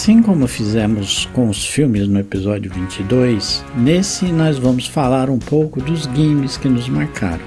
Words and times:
Assim 0.00 0.22
como 0.22 0.46
fizemos 0.46 1.28
com 1.34 1.50
os 1.50 1.66
filmes 1.66 2.08
no 2.08 2.18
episódio 2.18 2.72
22, 2.72 3.62
nesse 3.76 4.32
nós 4.32 4.56
vamos 4.56 4.86
falar 4.86 5.28
um 5.28 5.38
pouco 5.38 5.78
dos 5.78 6.06
games 6.06 6.56
que 6.56 6.70
nos 6.70 6.88
marcaram. 6.88 7.44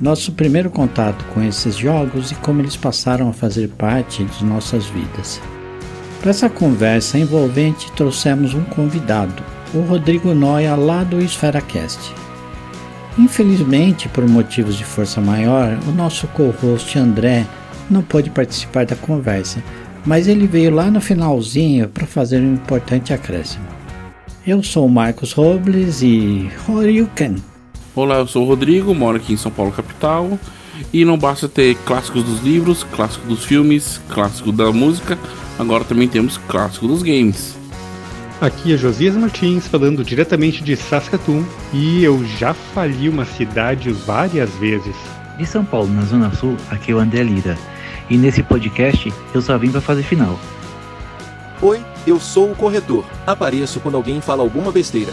Nosso 0.00 0.32
primeiro 0.32 0.70
contato 0.70 1.24
com 1.26 1.40
esses 1.40 1.76
jogos 1.76 2.32
e 2.32 2.34
como 2.34 2.60
eles 2.60 2.76
passaram 2.76 3.28
a 3.28 3.32
fazer 3.32 3.68
parte 3.68 4.24
de 4.24 4.44
nossas 4.44 4.86
vidas. 4.86 5.40
Para 6.20 6.30
essa 6.30 6.50
conversa 6.50 7.16
envolvente, 7.16 7.92
trouxemos 7.92 8.54
um 8.54 8.64
convidado, 8.64 9.40
o 9.72 9.78
Rodrigo 9.82 10.34
Noia, 10.34 10.74
lá 10.74 11.04
do 11.04 11.22
EsferaCast. 11.22 12.12
Infelizmente, 13.16 14.08
por 14.08 14.26
motivos 14.26 14.76
de 14.76 14.84
força 14.84 15.20
maior, 15.20 15.78
o 15.86 15.92
nosso 15.92 16.26
co-host 16.26 16.98
André 16.98 17.46
não 17.88 18.02
pôde 18.02 18.30
participar 18.30 18.84
da 18.84 18.96
conversa 18.96 19.62
mas 20.06 20.28
ele 20.28 20.46
veio 20.46 20.74
lá 20.74 20.90
no 20.90 21.00
finalzinho 21.00 21.88
para 21.88 22.06
fazer 22.06 22.40
um 22.40 22.54
importante 22.54 23.12
acréscimo. 23.12 23.64
Eu 24.46 24.62
sou 24.62 24.86
o 24.86 24.90
Marcos 24.90 25.32
Robles 25.32 26.02
e 26.02 26.50
Horyuken. 26.68 27.36
Olá, 27.94 28.16
eu 28.16 28.26
sou 28.26 28.44
o 28.44 28.48
Rodrigo, 28.48 28.94
moro 28.94 29.16
aqui 29.16 29.32
em 29.32 29.36
São 29.36 29.50
Paulo 29.50 29.72
capital. 29.72 30.38
E 30.92 31.04
não 31.04 31.16
basta 31.16 31.48
ter 31.48 31.76
clássicos 31.76 32.24
dos 32.24 32.40
livros, 32.40 32.84
clássico 32.84 33.26
dos 33.26 33.44
filmes, 33.44 34.00
clássico 34.08 34.50
da 34.50 34.72
música, 34.72 35.16
agora 35.58 35.84
também 35.84 36.08
temos 36.08 36.36
clássico 36.36 36.88
dos 36.88 37.02
games. 37.02 37.56
Aqui 38.40 38.74
é 38.74 38.76
Josias 38.76 39.14
Martins 39.16 39.66
falando 39.68 40.04
diretamente 40.04 40.62
de 40.62 40.76
Saskatoon 40.76 41.44
e 41.72 42.02
eu 42.02 42.22
já 42.38 42.52
fali 42.52 43.08
uma 43.08 43.24
cidade 43.24 43.90
várias 43.90 44.50
vezes. 44.56 44.96
De 45.38 45.46
São 45.46 45.64
Paulo, 45.64 45.88
na 45.88 46.02
Zona 46.02 46.32
Sul, 46.34 46.56
aqui 46.70 46.92
é 46.92 46.94
o 46.94 46.98
André 46.98 47.22
Lira. 47.22 47.56
E 48.08 48.16
nesse 48.16 48.42
podcast 48.42 49.12
eu 49.34 49.40
só 49.40 49.56
vim 49.56 49.70
para 49.70 49.80
fazer 49.80 50.02
final. 50.02 50.38
Oi, 51.62 51.82
eu 52.06 52.20
sou 52.20 52.52
o 52.52 52.56
corretor. 52.56 53.04
Apareço 53.26 53.80
quando 53.80 53.94
alguém 53.94 54.20
fala 54.20 54.42
alguma 54.42 54.70
besteira. 54.70 55.12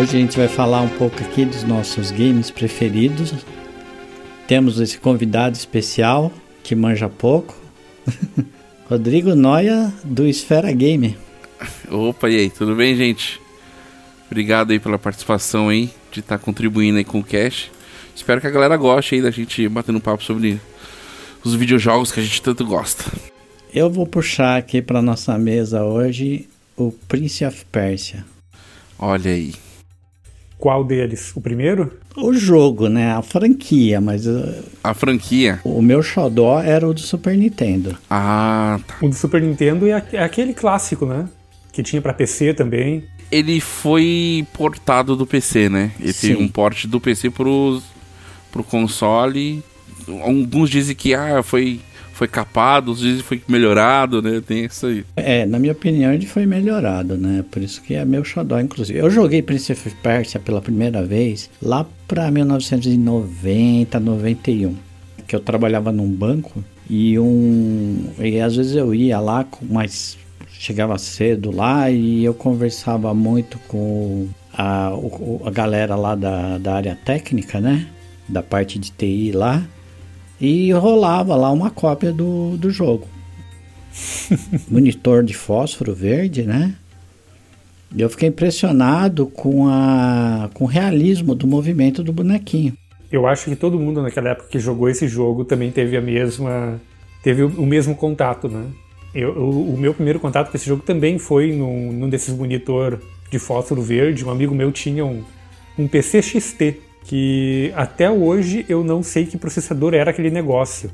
Hoje 0.00 0.16
a 0.16 0.20
gente 0.20 0.36
vai 0.36 0.48
falar 0.48 0.80
um 0.80 0.88
pouco 0.88 1.18
aqui 1.20 1.44
dos 1.44 1.64
nossos 1.64 2.10
games 2.10 2.50
preferidos 2.50 3.34
temos 4.46 4.78
esse 4.80 4.98
convidado 4.98 5.56
especial 5.56 6.32
que 6.62 6.74
manja 6.74 7.08
pouco. 7.08 7.54
Rodrigo 8.88 9.34
Noia 9.34 9.92
do 10.04 10.26
Esfera 10.26 10.70
Game. 10.72 11.16
Opa, 11.90 12.28
e 12.28 12.36
aí, 12.36 12.50
tudo 12.50 12.74
bem, 12.74 12.94
gente? 12.96 13.40
Obrigado 14.26 14.72
aí 14.72 14.78
pela 14.78 14.98
participação 14.98 15.68
aí, 15.68 15.90
de 16.12 16.20
estar 16.20 16.38
tá 16.38 16.44
contribuindo 16.44 16.98
aí 16.98 17.04
com 17.04 17.20
o 17.20 17.24
cash. 17.24 17.70
Espero 18.14 18.40
que 18.40 18.46
a 18.46 18.50
galera 18.50 18.76
goste 18.76 19.14
aí 19.14 19.22
da 19.22 19.30
gente 19.30 19.68
batendo 19.68 19.96
um 19.96 20.00
papo 20.00 20.22
sobre 20.22 20.60
os 21.42 21.54
videojogos 21.54 22.12
que 22.12 22.20
a 22.20 22.22
gente 22.22 22.40
tanto 22.42 22.64
gosta. 22.64 23.04
Eu 23.72 23.90
vou 23.90 24.06
puxar 24.06 24.56
aqui 24.56 24.80
para 24.80 25.02
nossa 25.02 25.36
mesa 25.38 25.84
hoje 25.84 26.48
o 26.76 26.92
Prince 26.92 27.44
of 27.44 27.64
Persia. 27.66 28.24
Olha 28.98 29.30
aí. 29.30 29.63
Qual 30.64 30.82
deles? 30.82 31.30
O 31.36 31.42
primeiro? 31.42 31.92
O 32.16 32.32
jogo, 32.32 32.88
né? 32.88 33.12
A 33.12 33.20
franquia, 33.20 34.00
mas. 34.00 34.26
Uh, 34.26 34.64
a 34.82 34.94
franquia? 34.94 35.60
O 35.62 35.82
meu 35.82 36.02
xodó 36.02 36.58
era 36.58 36.88
o 36.88 36.94
do 36.94 37.00
Super 37.00 37.36
Nintendo. 37.36 37.94
Ah, 38.08 38.80
tá. 38.86 38.94
O 39.02 39.10
do 39.10 39.14
Super 39.14 39.42
Nintendo 39.42 39.86
é, 39.86 40.02
é 40.14 40.22
aquele 40.22 40.54
clássico, 40.54 41.04
né? 41.04 41.28
Que 41.70 41.82
tinha 41.82 42.00
para 42.00 42.14
PC 42.14 42.54
também. 42.54 43.04
Ele 43.30 43.60
foi 43.60 44.46
portado 44.54 45.14
do 45.14 45.26
PC, 45.26 45.68
né? 45.68 45.92
Ele 46.00 46.14
Sim. 46.14 46.28
teve 46.28 46.42
um 46.42 46.48
porte 46.48 46.88
do 46.88 46.98
PC 46.98 47.28
pro, 47.28 47.82
pro 48.50 48.64
console. 48.64 49.62
Alguns 50.22 50.70
dizem 50.70 50.96
que 50.96 51.12
ah, 51.12 51.42
foi 51.42 51.78
foi 52.14 52.28
capado, 52.28 52.92
às 52.92 53.00
vezes 53.00 53.22
foi 53.22 53.42
melhorado, 53.48 54.22
né? 54.22 54.40
Tem 54.40 54.64
isso 54.64 54.86
aí. 54.86 55.04
É, 55.16 55.44
na 55.44 55.58
minha 55.58 55.72
opinião 55.72 56.12
ele 56.12 56.26
foi 56.26 56.46
melhorado, 56.46 57.16
né? 57.16 57.44
Por 57.50 57.60
isso 57.60 57.82
que 57.82 57.94
é 57.94 58.04
meu 58.04 58.24
xodó, 58.24 58.58
inclusive. 58.60 58.98
Eu 58.98 59.10
joguei 59.10 59.42
Prince 59.42 59.72
of 59.72 59.90
Persia 60.02 60.38
pela 60.38 60.62
primeira 60.62 61.04
vez 61.04 61.50
lá 61.60 61.84
pra 62.06 62.30
1990, 62.30 63.98
91. 63.98 64.76
Que 65.26 65.34
eu 65.34 65.40
trabalhava 65.40 65.90
num 65.90 66.08
banco 66.08 66.62
e 66.88 67.18
um... 67.18 68.10
E 68.20 68.40
às 68.40 68.54
vezes 68.54 68.76
eu 68.76 68.94
ia 68.94 69.18
lá, 69.18 69.44
mas 69.62 70.16
chegava 70.52 70.96
cedo 70.98 71.50
lá 71.50 71.90
e 71.90 72.24
eu 72.24 72.32
conversava 72.32 73.12
muito 73.12 73.58
com 73.66 74.28
a, 74.52 74.90
a 75.44 75.50
galera 75.50 75.96
lá 75.96 76.14
da, 76.14 76.58
da 76.58 76.74
área 76.74 76.96
técnica, 77.04 77.60
né? 77.60 77.88
Da 78.28 78.42
parte 78.42 78.78
de 78.78 78.92
TI 78.92 79.32
lá 79.32 79.62
e 80.44 80.72
rolava 80.72 81.34
lá 81.34 81.50
uma 81.50 81.70
cópia 81.70 82.12
do, 82.12 82.56
do 82.58 82.70
jogo. 82.70 83.08
Monitor 84.68 85.24
de 85.24 85.32
fósforo 85.32 85.94
verde, 85.94 86.42
né? 86.42 86.74
Eu 87.96 88.10
fiquei 88.10 88.28
impressionado 88.28 89.26
com, 89.26 89.68
a, 89.68 90.50
com 90.52 90.64
o 90.64 90.66
realismo 90.66 91.34
do 91.34 91.46
movimento 91.46 92.02
do 92.02 92.12
bonequinho. 92.12 92.76
Eu 93.10 93.26
acho 93.26 93.44
que 93.46 93.56
todo 93.56 93.78
mundo 93.78 94.02
naquela 94.02 94.30
época 94.30 94.48
que 94.50 94.58
jogou 94.58 94.88
esse 94.88 95.08
jogo 95.08 95.44
também 95.44 95.70
teve 95.70 95.96
a 95.96 96.00
mesma. 96.00 96.78
teve 97.22 97.42
o, 97.42 97.48
o 97.48 97.64
mesmo 97.64 97.94
contato, 97.94 98.48
né? 98.48 98.66
Eu, 99.14 99.30
o, 99.30 99.74
o, 99.74 99.78
meu 99.78 99.94
primeiro 99.94 100.18
contato 100.18 100.50
com 100.50 100.56
esse 100.56 100.66
jogo 100.66 100.82
também 100.82 101.18
foi 101.18 101.52
num, 101.52 101.92
num 101.92 102.08
desses 102.10 102.34
monitor 102.36 103.00
de 103.30 103.38
fósforo 103.38 103.80
verde. 103.80 104.24
Um 104.24 104.30
amigo 104.30 104.54
meu 104.54 104.72
tinha 104.72 105.06
um, 105.06 105.22
um 105.78 105.86
PC 105.88 106.20
XT 106.20 106.80
que 107.04 107.72
até 107.76 108.10
hoje 108.10 108.64
eu 108.68 108.82
não 108.82 109.02
sei 109.02 109.26
que 109.26 109.36
processador 109.36 109.94
era 109.94 110.10
aquele 110.10 110.30
negócio. 110.30 110.90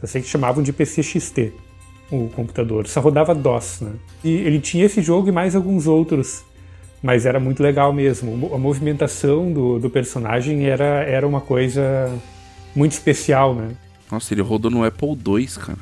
Eu 0.00 0.08
sei 0.08 0.22
que 0.22 0.28
chamavam 0.28 0.62
de 0.62 0.72
PC 0.72 1.02
XT 1.02 1.52
o 2.10 2.28
computador. 2.28 2.88
Só 2.88 3.00
rodava 3.00 3.34
DOS, 3.34 3.82
né? 3.82 3.92
E 4.24 4.32
ele 4.32 4.58
tinha 4.58 4.86
esse 4.86 5.00
jogo 5.00 5.28
e 5.28 5.32
mais 5.32 5.54
alguns 5.54 5.86
outros. 5.86 6.42
Mas 7.02 7.24
era 7.24 7.38
muito 7.38 7.62
legal 7.62 7.92
mesmo. 7.92 8.52
A 8.54 8.58
movimentação 8.58 9.52
do, 9.52 9.78
do 9.78 9.88
personagem 9.88 10.66
era, 10.66 11.04
era 11.04 11.26
uma 11.26 11.40
coisa 11.40 12.12
muito 12.74 12.92
especial, 12.92 13.54
né? 13.54 13.70
Nossa, 14.10 14.34
ele 14.34 14.42
rodou 14.42 14.70
no 14.70 14.84
Apple 14.84 15.10
II, 15.10 15.46
cara. 15.58 15.78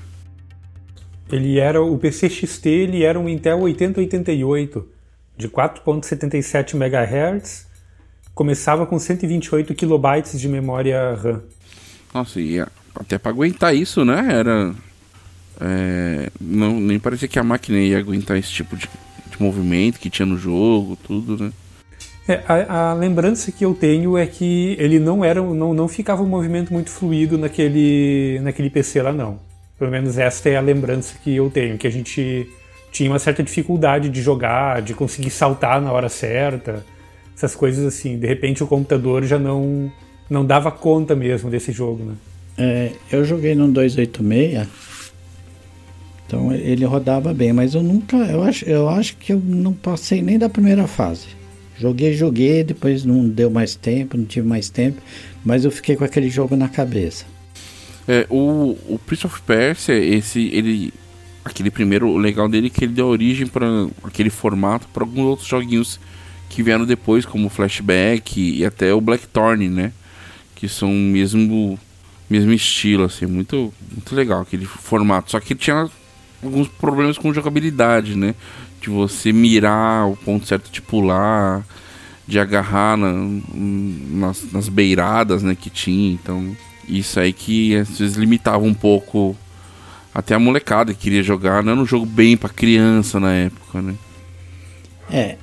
Ele 1.30 1.58
era 1.58 1.82
o 1.82 1.98
PC 1.98 2.28
XT, 2.28 2.68
ele 2.68 3.02
era 3.04 3.18
um 3.18 3.28
Intel 3.28 3.60
8088 3.60 4.88
de 5.36 5.48
4.77 5.48 6.74
MHz 6.74 7.67
começava 8.38 8.86
com 8.86 9.00
128 9.00 9.74
kilobytes 9.74 10.38
de 10.38 10.48
memória 10.48 11.12
RAM. 11.20 11.42
Nossa, 12.14 12.40
e 12.40 12.60
até 12.94 13.18
para 13.18 13.32
aguentar 13.32 13.74
isso, 13.74 14.04
né? 14.04 14.28
Era. 14.30 14.72
É, 15.60 16.30
não, 16.40 16.78
nem 16.78 17.00
parecia 17.00 17.26
que 17.26 17.36
a 17.36 17.42
máquina 17.42 17.78
ia 17.78 17.98
aguentar 17.98 18.36
esse 18.36 18.50
tipo 18.50 18.76
de, 18.76 18.88
de 19.28 19.42
movimento 19.42 19.98
que 19.98 20.08
tinha 20.08 20.24
no 20.24 20.38
jogo, 20.38 20.96
tudo, 21.04 21.36
né? 21.36 21.52
É, 22.28 22.44
a, 22.46 22.90
a, 22.90 22.94
lembrança 22.94 23.50
que 23.50 23.64
eu 23.64 23.74
tenho 23.74 24.16
é 24.16 24.24
que 24.24 24.76
ele 24.78 25.00
não 25.00 25.24
era, 25.24 25.42
não, 25.42 25.74
não 25.74 25.88
ficava 25.88 26.22
um 26.22 26.28
movimento 26.28 26.72
muito 26.72 26.90
fluido 26.90 27.36
naquele, 27.36 28.38
naquele 28.40 28.70
PC 28.70 29.02
lá 29.02 29.12
não. 29.12 29.40
Pelo 29.76 29.90
menos 29.90 30.16
esta 30.16 30.48
é 30.48 30.56
a 30.56 30.60
lembrança 30.60 31.16
que 31.24 31.34
eu 31.34 31.50
tenho, 31.50 31.76
que 31.76 31.88
a 31.88 31.90
gente 31.90 32.48
tinha 32.92 33.10
uma 33.10 33.18
certa 33.18 33.42
dificuldade 33.42 34.08
de 34.08 34.22
jogar, 34.22 34.80
de 34.80 34.94
conseguir 34.94 35.30
saltar 35.30 35.80
na 35.82 35.90
hora 35.90 36.08
certa 36.08 36.84
essas 37.38 37.54
coisas 37.54 37.84
assim. 37.84 38.18
De 38.18 38.26
repente 38.26 38.62
o 38.62 38.66
computador 38.66 39.24
já 39.24 39.38
não, 39.38 39.90
não 40.28 40.44
dava 40.44 40.70
conta 40.70 41.14
mesmo 41.14 41.48
desse 41.48 41.72
jogo, 41.72 42.04
né? 42.04 42.14
É, 42.60 42.92
eu 43.12 43.24
joguei 43.24 43.54
no 43.54 43.68
286, 43.68 44.66
então 46.26 46.52
ele 46.52 46.84
rodava 46.84 47.32
bem, 47.32 47.52
mas 47.52 47.72
eu 47.74 47.82
nunca, 47.84 48.16
eu 48.16 48.42
acho, 48.42 48.64
eu 48.64 48.88
acho 48.88 49.16
que 49.16 49.32
eu 49.32 49.40
não 49.42 49.72
passei 49.72 50.20
nem 50.20 50.36
da 50.36 50.48
primeira 50.48 50.88
fase. 50.88 51.28
Joguei, 51.78 52.14
joguei, 52.14 52.64
depois 52.64 53.04
não 53.04 53.28
deu 53.28 53.48
mais 53.48 53.76
tempo, 53.76 54.16
não 54.16 54.24
tive 54.24 54.46
mais 54.46 54.68
tempo, 54.68 55.00
mas 55.44 55.64
eu 55.64 55.70
fiquei 55.70 55.94
com 55.94 56.02
aquele 56.02 56.28
jogo 56.28 56.56
na 56.56 56.68
cabeça. 56.68 57.24
É, 58.08 58.26
o, 58.28 58.76
o 58.88 58.98
Prince 59.06 59.24
of 59.24 59.40
Persia, 59.42 59.94
esse, 59.94 60.48
ele, 60.52 60.92
aquele 61.44 61.70
primeiro, 61.70 62.08
o 62.08 62.18
legal 62.18 62.48
dele 62.48 62.66
é 62.66 62.70
que 62.70 62.84
ele 62.84 62.92
deu 62.92 63.06
origem 63.06 63.46
para 63.46 63.66
aquele 64.02 64.30
formato 64.30 64.88
para 64.92 65.04
alguns 65.04 65.24
outros 65.24 65.48
joguinhos 65.48 66.00
que 66.48 66.62
vieram 66.62 66.84
depois, 66.84 67.26
como 67.26 67.48
Flashback 67.48 68.40
e 68.40 68.64
até 68.64 68.92
o 68.92 69.00
Blackthorn, 69.00 69.68
né? 69.68 69.92
Que 70.54 70.68
são 70.68 70.92
mesmo 70.92 71.78
mesmo 72.28 72.52
estilo, 72.52 73.04
assim, 73.04 73.26
muito, 73.26 73.72
muito 73.90 74.14
legal 74.14 74.42
aquele 74.42 74.66
formato. 74.66 75.30
Só 75.30 75.40
que 75.40 75.54
tinha 75.54 75.88
alguns 76.42 76.68
problemas 76.68 77.16
com 77.16 77.32
jogabilidade, 77.32 78.16
né? 78.16 78.34
De 78.80 78.90
você 78.90 79.32
mirar 79.32 80.08
o 80.08 80.16
ponto 80.16 80.46
certo 80.46 80.70
de 80.70 80.82
pular, 80.82 81.64
de 82.26 82.38
agarrar 82.38 82.96
na, 82.96 83.12
nas, 83.54 84.52
nas 84.52 84.68
beiradas, 84.68 85.42
né? 85.42 85.56
Que 85.58 85.70
tinha. 85.70 86.12
Então, 86.12 86.54
isso 86.86 87.18
aí 87.18 87.32
que 87.32 87.76
às 87.76 87.98
vezes 87.98 88.16
limitava 88.16 88.64
um 88.64 88.74
pouco 88.74 89.36
até 90.14 90.34
a 90.34 90.38
molecada 90.38 90.92
que 90.92 91.00
queria 91.00 91.22
jogar. 91.22 91.62
Não 91.62 91.72
era 91.72 91.80
um 91.80 91.86
jogo 91.86 92.04
bem 92.04 92.36
pra 92.36 92.48
criança 92.50 93.18
na 93.18 93.32
época, 93.32 93.80
né? 93.80 93.94
É, 95.10 95.38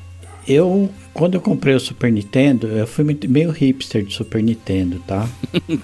eu, 0.48 0.90
quando 1.14 1.36
eu 1.36 1.42
comprei 1.42 1.74
o 1.74 1.80
Super 1.80 2.12
Nintendo, 2.12 2.68
eu 2.68 2.86
fui 2.86 3.04
meio 3.28 3.52
hipster 3.52 4.04
de 4.04 4.14
Super 4.14 4.44
Nintendo, 4.44 5.00
tá? 5.08 5.28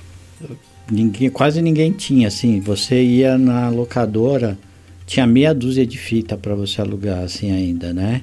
ninguém, 0.92 1.30
quase 1.30 1.62
ninguém 1.62 1.92
tinha, 1.92 2.28
assim. 2.28 2.60
Você 2.60 3.02
ia 3.02 3.38
na 3.38 3.70
locadora, 3.70 4.58
tinha 5.06 5.26
meia 5.26 5.54
dúzia 5.54 5.86
de 5.86 5.98
fita 5.98 6.38
para 6.38 6.54
você 6.54 6.82
alugar, 6.82 7.24
assim, 7.24 7.52
ainda, 7.52 7.94
né? 7.94 8.22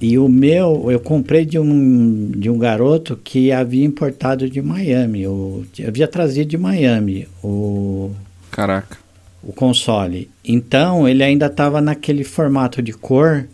E 0.00 0.18
o 0.18 0.28
meu, 0.28 0.90
eu 0.90 1.00
comprei 1.00 1.46
de 1.46 1.58
um, 1.58 2.30
de 2.32 2.50
um 2.50 2.58
garoto 2.58 3.16
que 3.16 3.50
havia 3.50 3.84
importado 3.84 4.50
de 4.50 4.60
Miami. 4.60 5.26
O, 5.26 5.64
havia 5.86 6.06
trazido 6.06 6.50
de 6.50 6.58
Miami 6.58 7.26
o. 7.42 8.10
Caraca. 8.50 8.98
O 9.42 9.52
console. 9.52 10.28
Então 10.44 11.08
ele 11.08 11.22
ainda 11.22 11.46
estava 11.46 11.80
naquele 11.80 12.24
formato 12.24 12.82
de 12.82 12.92
cor 12.92 13.46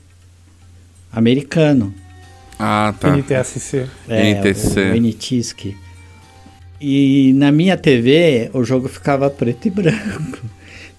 americano. 1.13 1.95
Ah, 2.59 2.95
tá. 2.99 3.17
NTSC. 3.17 3.87
É, 4.09 4.31
NTSC. 4.35 4.81
O, 4.81 4.93
o 4.93 4.97
NTSC. 4.97 5.77
E 6.81 7.33
na 7.35 7.53
minha 7.53 7.77
TV 7.77 8.51
o 8.55 8.65
jogo 8.65 8.89
ficava 8.89 9.29
preto 9.29 9.67
e 9.67 9.71
branco. 9.71 10.39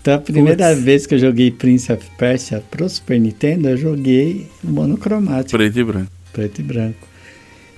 Então 0.02 0.16
a 0.16 0.18
primeira 0.18 0.70
Puts. 0.70 0.84
vez 0.84 1.06
que 1.06 1.14
eu 1.14 1.20
joguei 1.20 1.52
Prince 1.52 1.92
of 1.94 2.04
Persia 2.18 2.64
pro 2.72 2.90
Super 2.90 3.20
Nintendo, 3.20 3.70
eu 3.70 3.78
joguei 3.78 4.48
monocromático. 4.64 5.52
Preto 5.52 5.80
e 5.80 5.84
branco. 5.84 6.12
Preto 6.34 6.60
e 6.60 6.64
branco. 6.64 7.08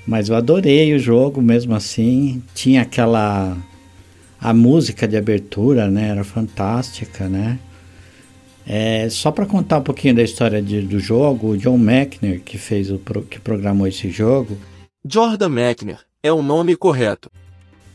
Mas 0.07 0.29
eu 0.29 0.35
adorei 0.35 0.93
o 0.93 0.99
jogo 0.99 1.41
mesmo 1.41 1.75
assim. 1.75 2.41
Tinha 2.53 2.81
aquela. 2.81 3.57
A 4.39 4.53
música 4.53 5.07
de 5.07 5.15
abertura, 5.15 5.89
né? 5.89 6.09
Era 6.09 6.23
fantástica, 6.23 7.29
né? 7.29 7.59
É, 8.65 9.09
só 9.09 9.31
para 9.31 9.45
contar 9.45 9.79
um 9.79 9.83
pouquinho 9.83 10.15
da 10.15 10.23
história 10.23 10.61
de, 10.61 10.81
do 10.81 10.99
jogo, 10.99 11.49
o 11.49 11.57
John 11.57 11.77
Mechner, 11.77 12.41
que 12.41 12.57
fez 12.57 12.89
o 12.89 12.99
que 13.29 13.39
programou 13.39 13.87
esse 13.87 14.09
jogo. 14.09 14.57
Jordan 15.05 15.49
Mechner 15.49 15.99
é 16.21 16.31
o 16.31 16.41
nome 16.41 16.75
correto. 16.75 17.29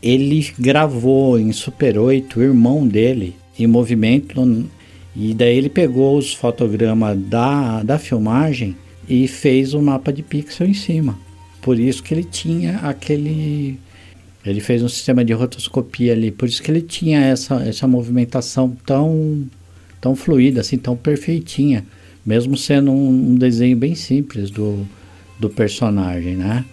Ele 0.02 0.46
gravou 0.58 1.38
em 1.38 1.50
Super 1.52 1.98
8 1.98 2.38
o 2.38 2.42
irmão 2.42 2.86
dele 2.86 3.34
em 3.58 3.66
movimento 3.66 4.68
e 5.16 5.34
daí 5.34 5.56
ele 5.56 5.68
pegou 5.68 6.16
os 6.16 6.32
fotogramas 6.32 7.18
da, 7.18 7.82
da 7.82 7.98
filmagem 7.98 8.76
e 9.08 9.26
fez 9.26 9.74
o 9.74 9.78
um 9.78 9.82
mapa 9.82 10.12
de 10.12 10.22
pixel 10.22 10.68
em 10.68 10.74
cima. 10.74 11.18
Por 11.60 11.78
isso 11.78 12.02
que 12.02 12.14
ele 12.14 12.24
tinha 12.24 12.76
aquele. 12.78 13.78
Ele 14.44 14.60
fez 14.60 14.82
um 14.82 14.88
sistema 14.88 15.24
de 15.24 15.32
rotoscopia 15.32 16.12
ali, 16.12 16.30
por 16.30 16.48
isso 16.48 16.62
que 16.62 16.70
ele 16.70 16.80
tinha 16.80 17.20
essa, 17.20 17.56
essa 17.64 17.88
movimentação 17.88 18.76
tão, 18.86 19.44
tão 20.00 20.14
fluida, 20.14 20.60
assim, 20.60 20.76
tão 20.76 20.96
perfeitinha, 20.96 21.84
mesmo 22.24 22.56
sendo 22.56 22.90
um, 22.90 23.30
um 23.30 23.34
desenho 23.34 23.76
bem 23.76 23.94
simples 23.94 24.50
do, 24.50 24.86
do 25.38 25.48
personagem, 25.48 26.36
né? 26.36 26.64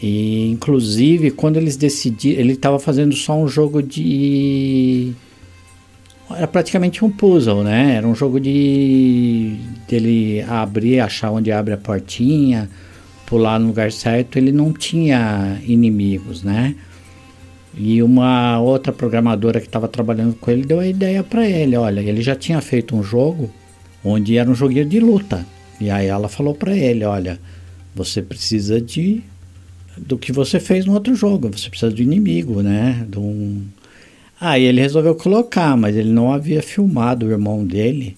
E 0.00 0.48
inclusive 0.50 1.30
quando 1.30 1.56
eles 1.56 1.76
decidiram, 1.76 2.40
ele 2.40 2.52
estava 2.52 2.78
fazendo 2.78 3.14
só 3.14 3.36
um 3.36 3.48
jogo 3.48 3.82
de 3.82 5.12
era 6.30 6.46
praticamente 6.46 7.04
um 7.04 7.10
puzzle, 7.10 7.64
né? 7.64 7.94
Era 7.96 8.06
um 8.06 8.14
jogo 8.14 8.38
de 8.38 9.56
dele 9.88 10.42
abrir, 10.42 11.00
achar 11.00 11.30
onde 11.30 11.50
abre 11.50 11.72
a 11.72 11.76
portinha, 11.76 12.68
pular 13.26 13.58
no 13.58 13.68
lugar 13.68 13.90
certo. 13.90 14.36
Ele 14.36 14.52
não 14.52 14.72
tinha 14.72 15.58
inimigos, 15.66 16.42
né? 16.42 16.74
E 17.78 18.02
uma 18.02 18.60
outra 18.60 18.92
programadora 18.92 19.60
que 19.60 19.66
estava 19.66 19.86
trabalhando 19.86 20.34
com 20.34 20.50
ele 20.50 20.64
deu 20.64 20.80
a 20.80 20.86
ideia 20.86 21.22
para 21.22 21.48
ele, 21.48 21.76
olha, 21.76 22.00
ele 22.00 22.20
já 22.20 22.34
tinha 22.34 22.60
feito 22.60 22.96
um 22.96 23.04
jogo 23.04 23.48
onde 24.04 24.36
era 24.36 24.50
um 24.50 24.54
joguinho 24.54 24.84
de 24.84 24.98
luta. 24.98 25.46
E 25.80 25.88
aí 25.88 26.08
ela 26.08 26.28
falou 26.28 26.54
para 26.54 26.76
ele, 26.76 27.04
olha, 27.04 27.38
você 27.94 28.20
precisa 28.20 28.80
de 28.80 29.22
do 29.96 30.18
que 30.18 30.32
você 30.32 30.60
fez 30.60 30.86
no 30.86 30.92
outro 30.92 31.14
jogo, 31.14 31.50
você 31.52 31.68
precisa 31.68 31.90
do 31.90 32.02
inimigo, 32.02 32.62
né? 32.62 33.06
De 33.08 33.18
um 33.18 33.64
Aí 34.40 34.64
ele 34.64 34.80
resolveu 34.80 35.14
colocar, 35.14 35.76
mas 35.76 35.96
ele 35.96 36.10
não 36.10 36.32
havia 36.32 36.62
filmado 36.62 37.26
o 37.26 37.30
irmão 37.30 37.64
dele 37.64 38.16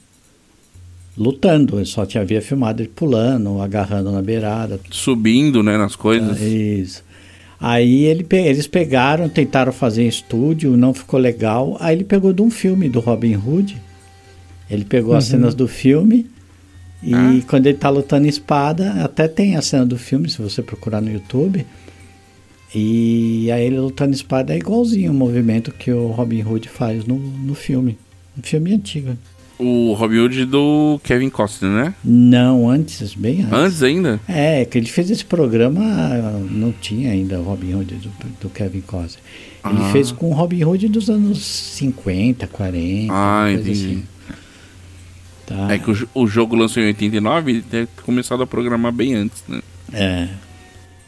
lutando, 1.16 1.78
ele 1.78 1.86
só 1.86 2.06
tinha 2.06 2.22
havia 2.22 2.40
filmado 2.40 2.82
ele 2.82 2.90
pulando, 2.94 3.60
agarrando 3.60 4.10
na 4.10 4.22
beirada. 4.22 4.80
Subindo, 4.90 5.62
né, 5.62 5.76
nas 5.76 5.96
coisas. 5.96 6.40
Ah, 6.40 6.44
isso. 6.44 7.04
Aí 7.60 8.04
ele, 8.04 8.26
eles 8.30 8.66
pegaram, 8.66 9.28
tentaram 9.28 9.72
fazer 9.72 10.04
em 10.04 10.08
estúdio, 10.08 10.76
não 10.76 10.94
ficou 10.94 11.20
legal. 11.20 11.76
Aí 11.78 11.94
ele 11.94 12.04
pegou 12.04 12.32
de 12.32 12.40
um 12.40 12.50
filme 12.50 12.88
do 12.88 13.00
Robin 13.00 13.36
Hood. 13.36 13.76
Ele 14.70 14.84
pegou 14.84 15.12
uhum. 15.12 15.18
as 15.18 15.24
cenas 15.24 15.54
do 15.54 15.68
filme 15.68 16.26
e 17.02 17.14
ah. 17.14 17.40
quando 17.48 17.66
ele 17.66 17.78
tá 17.78 17.88
lutando 17.88 18.26
espada, 18.26 18.92
até 19.02 19.26
tem 19.26 19.56
a 19.56 19.62
cena 19.62 19.86
do 19.86 19.96
filme, 19.96 20.28
se 20.28 20.40
você 20.40 20.62
procurar 20.62 21.00
no 21.00 21.10
YouTube. 21.10 21.66
E 22.74 23.50
aí 23.50 23.64
ele 23.64 23.80
lutando 23.80 24.14
espada 24.14 24.54
é 24.54 24.58
igualzinho 24.58 25.10
o 25.10 25.14
movimento 25.14 25.72
que 25.72 25.90
o 25.90 26.08
Robin 26.08 26.42
Hood 26.42 26.68
faz 26.68 27.04
no, 27.04 27.18
no 27.18 27.54
filme. 27.54 27.98
Um 28.38 28.42
filme 28.42 28.74
antigo. 28.74 29.16
O 29.60 29.92
Robin 29.92 30.20
Hood 30.20 30.46
do 30.46 30.98
Kevin 31.04 31.28
Costner, 31.28 31.70
né? 31.70 31.94
Não, 32.02 32.70
antes, 32.70 33.14
bem 33.14 33.42
antes. 33.42 33.52
Antes 33.52 33.82
ainda? 33.82 34.18
É, 34.26 34.64
que 34.64 34.78
ele 34.78 34.86
fez 34.86 35.10
esse 35.10 35.24
programa, 35.24 35.82
não 36.50 36.72
tinha 36.72 37.12
ainda 37.12 37.38
o 37.38 37.42
Robin 37.42 37.74
Hood 37.74 37.94
do, 37.94 38.10
do 38.40 38.48
Kevin 38.48 38.80
Costner. 38.80 39.22
Ele 39.64 39.82
ah. 39.82 39.90
fez 39.92 40.10
com 40.10 40.30
o 40.30 40.32
Robin 40.32 40.64
Hood 40.64 40.88
dos 40.88 41.10
anos 41.10 41.44
50, 41.44 42.46
40. 42.46 43.12
Ah, 43.12 43.52
entendi. 43.52 43.70
Assim. 43.70 44.04
Tá. 45.46 45.72
É 45.72 45.78
que 45.78 45.90
o, 45.90 46.08
o 46.14 46.26
jogo 46.26 46.56
lançou 46.56 46.82
em 46.82 46.86
89 46.86 47.50
ele 47.50 47.64
deve 47.70 47.86
ter 47.86 48.02
começado 48.02 48.42
a 48.42 48.46
programar 48.46 48.92
bem 48.92 49.14
antes, 49.14 49.42
né? 49.46 49.60
É. 49.92 50.28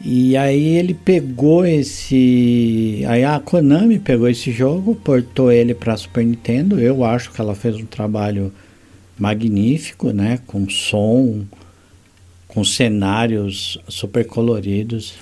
E 0.05 0.35
aí 0.35 0.75
ele 0.75 0.93
pegou 0.93 1.65
esse. 1.65 3.03
Aí 3.07 3.23
a 3.23 3.39
Konami 3.39 3.99
pegou 3.99 4.27
esse 4.27 4.51
jogo, 4.51 4.95
portou 4.95 5.49
ele 5.49 5.73
para 5.73 5.95
Super 5.95 6.25
Nintendo. 6.25 6.77
Eu 6.77 7.05
acho 7.05 7.31
que 7.31 7.39
ela 7.39 7.55
fez 7.55 7.77
um 7.77 7.85
trabalho 7.85 8.51
magnífico, 9.17 10.11
né? 10.11 10.39
Com 10.45 10.69
som, 10.69 11.45
com 12.49 12.65
cenários 12.65 13.79
super 13.87 14.25
coloridos. 14.25 15.13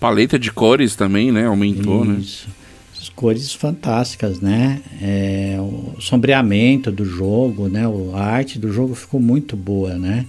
Paleta 0.00 0.36
de 0.36 0.50
cores 0.50 0.96
também, 0.96 1.30
né? 1.30 1.46
Aumentou, 1.46 2.04
né? 2.04 2.18
Isso. 2.18 2.48
né? 2.48 2.54
As 3.00 3.08
cores 3.10 3.52
fantásticas, 3.52 4.40
né? 4.40 4.82
É, 5.00 5.58
o 5.60 6.00
sombreamento 6.00 6.90
do 6.90 7.04
jogo, 7.04 7.68
né? 7.68 7.82
A 8.14 8.20
arte 8.20 8.58
do 8.58 8.72
jogo 8.72 8.96
ficou 8.96 9.20
muito 9.20 9.56
boa, 9.56 9.94
né? 9.94 10.26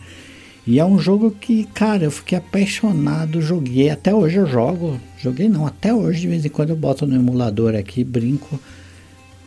E 0.67 0.79
é 0.79 0.85
um 0.85 0.97
jogo 0.97 1.29
que, 1.29 1.65
cara, 1.65 2.05
eu 2.05 2.11
fiquei 2.11 2.37
apaixonado, 2.37 3.41
joguei, 3.41 3.89
até 3.89 4.13
hoje 4.13 4.37
eu 4.37 4.47
jogo, 4.47 4.99
joguei 5.21 5.47
não, 5.47 5.67
até 5.67 5.93
hoje 5.93 6.21
de 6.21 6.27
vez 6.27 6.43
em 6.43 6.49
quando 6.49 6.71
eu 6.71 6.75
boto 6.75 7.05
no 7.05 7.15
emulador 7.15 7.75
aqui, 7.75 8.03
brinco, 8.03 8.59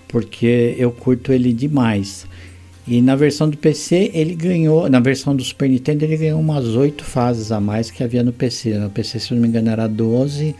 porque 0.06 0.76
eu 0.78 0.92
curto 0.92 1.32
ele 1.32 1.52
demais. 1.52 2.24
E 2.86 3.02
na 3.02 3.14
versão 3.16 3.50
do 3.50 3.58
PC 3.58 4.12
ele 4.14 4.34
ganhou, 4.34 4.88
na 4.88 5.00
versão 5.00 5.36
do 5.36 5.44
Super 5.44 5.68
Nintendo 5.68 6.04
ele 6.04 6.16
ganhou 6.16 6.40
umas 6.40 6.64
8 6.64 7.04
fases 7.04 7.52
a 7.52 7.60
mais 7.60 7.90
que 7.90 8.02
havia 8.02 8.22
no 8.22 8.32
PC. 8.32 8.78
No 8.78 8.88
PC, 8.88 9.20
se 9.20 9.34
não 9.34 9.42
me 9.42 9.48
engano, 9.48 9.68
era 9.68 9.86
12. 9.86 10.54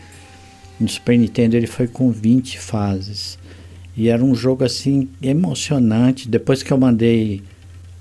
No 0.79 0.87
Super 0.87 1.17
Nintendo 1.17 1.57
ele 1.57 1.65
foi 1.65 1.87
com 1.87 2.11
20 2.11 2.59
fases. 2.59 3.39
E 3.97 4.09
era 4.09 4.23
um 4.23 4.35
jogo 4.35 4.63
assim 4.63 5.09
emocionante. 5.23 6.29
Depois 6.29 6.61
que 6.61 6.71
eu 6.71 6.77
mandei 6.77 7.41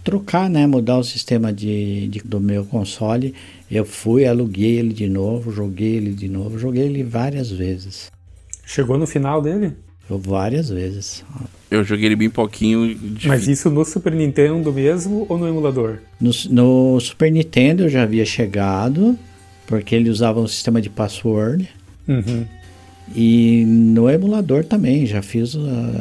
trocar, 0.09 0.49
né, 0.49 0.67
mudar 0.67 0.97
o 0.97 1.05
sistema 1.05 1.53
de, 1.53 2.09
de, 2.09 2.21
do 2.21 2.41
meu 2.41 2.65
console. 2.65 3.35
Eu 3.71 3.85
fui, 3.85 4.25
aluguei 4.25 4.79
ele 4.79 4.95
de 4.95 5.07
novo, 5.07 5.53
joguei 5.53 5.97
ele 5.97 6.15
de 6.15 6.31
novo, 6.31 6.59
joguei 6.59 6.85
ele 6.85 7.03
várias 7.03 7.51
vezes. 7.51 8.11
Chegou 8.65 8.97
no 8.97 9.07
final 9.07 9.43
dele? 9.43 9.75
Eu, 10.09 10.19
várias 10.19 10.71
vezes. 10.71 11.23
Eu 11.71 11.85
joguei 11.85 12.07
ele 12.07 12.17
bem 12.17 12.31
pouquinho. 12.31 12.95
De... 12.95 13.29
Mas 13.29 13.47
isso 13.47 13.69
no 13.69 13.85
Super 13.85 14.15
Nintendo 14.15 14.73
mesmo 14.73 15.27
ou 15.29 15.37
no 15.37 15.47
emulador? 15.47 15.99
No, 16.19 16.31
no 16.49 16.99
Super 17.01 17.31
Nintendo 17.31 17.83
eu 17.83 17.89
já 17.91 18.05
havia 18.05 18.25
chegado, 18.25 19.19
porque 19.67 19.95
ele 19.95 20.09
usava 20.09 20.41
um 20.41 20.49
sistema 20.49 20.81
de 20.81 20.89
password. 20.89 21.69
Uhum. 22.09 22.47
E 23.15 23.63
no 23.67 24.09
emulador 24.09 24.65
também, 24.65 25.05
já 25.05 25.21
fiz, 25.21 25.55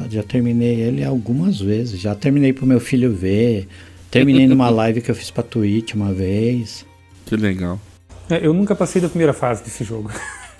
já 0.09 0.23
terminei 0.23 0.79
ele 0.79 1.03
algumas 1.03 1.59
vezes. 1.59 1.99
Já 1.99 2.15
terminei 2.15 2.53
pro 2.53 2.65
meu 2.65 2.79
filho 2.79 3.13
ver, 3.13 3.67
Terminei 4.17 4.47
numa 4.47 4.69
live 4.69 5.01
que 5.01 5.11
eu 5.11 5.15
fiz 5.15 5.31
pra 5.31 5.43
Twitch 5.43 5.93
uma 5.93 6.13
vez. 6.13 6.85
Que 7.25 7.35
legal. 7.35 7.79
É, 8.29 8.45
eu 8.45 8.53
nunca 8.53 8.75
passei 8.75 9.01
da 9.01 9.09
primeira 9.09 9.33
fase 9.33 9.63
desse 9.63 9.83
jogo. 9.83 10.11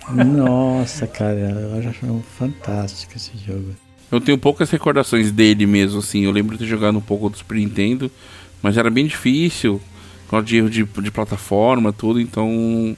Nossa, 0.10 1.06
cara, 1.06 1.38
eu 1.38 1.90
acho 1.90 2.24
fantástico 2.38 3.14
esse 3.16 3.32
jogo. 3.46 3.76
Eu 4.10 4.22
tenho 4.22 4.38
poucas 4.38 4.70
recordações 4.70 5.32
dele 5.32 5.66
mesmo, 5.66 6.00
assim. 6.00 6.24
Eu 6.24 6.32
lembro 6.32 6.54
de 6.58 6.64
ter 6.64 6.70
jogado 6.70 6.98
um 6.98 7.02
pouco 7.02 7.30
do 7.30 7.38
Super 7.38 7.56
Nintendo, 7.58 8.10
mas 8.62 8.78
era 8.78 8.90
bem 8.90 9.06
difícil, 9.06 9.82
por 10.30 10.42
de 10.44 10.58
erro 10.58 10.70
de, 10.70 10.84
de 10.84 11.12
plataforma, 11.12 11.92
tudo, 11.92 12.22
então. 12.22 12.96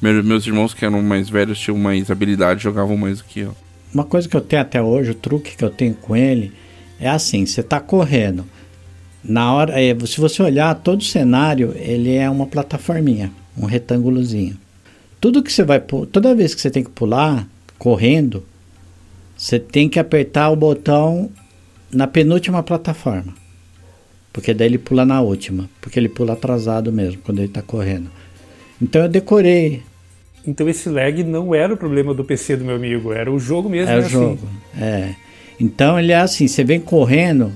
Meus 0.00 0.44
irmãos 0.44 0.74
que 0.74 0.84
eram 0.84 1.00
mais 1.00 1.28
velhos 1.28 1.60
tinham 1.60 1.78
mais 1.78 2.10
habilidade, 2.10 2.64
jogavam 2.64 2.96
mais 2.96 3.18
do 3.18 3.24
que 3.24 3.40
eu. 3.40 3.54
Uma 3.94 4.04
coisa 4.04 4.28
que 4.28 4.36
eu 4.36 4.40
tenho 4.40 4.62
até 4.62 4.82
hoje, 4.82 5.12
o 5.12 5.14
truque 5.14 5.56
que 5.56 5.64
eu 5.64 5.70
tenho 5.70 5.94
com 5.94 6.16
ele, 6.16 6.52
É 6.98 7.08
assim, 7.08 7.46
você 7.46 7.60
está 7.60 7.78
correndo. 7.78 8.44
Na 9.24 9.52
hora, 9.52 9.80
é, 9.80 9.96
se 10.06 10.20
você 10.20 10.42
olhar 10.42 10.74
todo 10.74 11.00
o 11.00 11.04
cenário, 11.04 11.74
ele 11.76 12.14
é 12.14 12.28
uma 12.28 12.46
plataforminha, 12.46 13.30
um 13.56 13.66
retângulozinho. 13.66 14.56
Tudo 15.20 15.42
que 15.42 15.52
você 15.52 15.62
vai, 15.62 15.80
toda 15.80 16.34
vez 16.34 16.54
que 16.54 16.60
você 16.60 16.70
tem 16.70 16.82
que 16.82 16.90
pular 16.90 17.46
correndo, 17.78 18.44
você 19.36 19.58
tem 19.58 19.88
que 19.88 19.98
apertar 19.98 20.50
o 20.50 20.56
botão 20.56 21.30
na 21.92 22.06
penúltima 22.06 22.62
plataforma. 22.62 23.32
Porque 24.32 24.54
daí 24.54 24.68
ele 24.68 24.78
pula 24.78 25.04
na 25.04 25.20
última. 25.20 25.68
Porque 25.80 25.98
ele 25.98 26.08
pula 26.08 26.32
atrasado 26.32 26.90
mesmo, 26.90 27.20
quando 27.22 27.38
ele 27.38 27.48
está 27.48 27.60
correndo. 27.60 28.10
Então 28.80 29.02
eu 29.02 29.08
decorei. 29.08 29.82
Então 30.46 30.68
esse 30.68 30.88
lag 30.88 31.22
não 31.22 31.54
era 31.54 31.74
o 31.74 31.76
problema 31.76 32.14
do 32.14 32.24
PC 32.24 32.56
do 32.56 32.64
meu 32.64 32.74
amigo, 32.74 33.12
era 33.12 33.30
o 33.30 33.38
jogo 33.38 33.68
mesmo. 33.68 33.92
É 33.92 33.96
o 33.96 33.98
assim. 33.98 34.10
jogo, 34.10 34.48
é. 34.76 35.14
Então 35.60 35.98
ele 36.00 36.10
é 36.10 36.16
assim, 36.16 36.48
você 36.48 36.64
vem 36.64 36.80
correndo, 36.80 37.52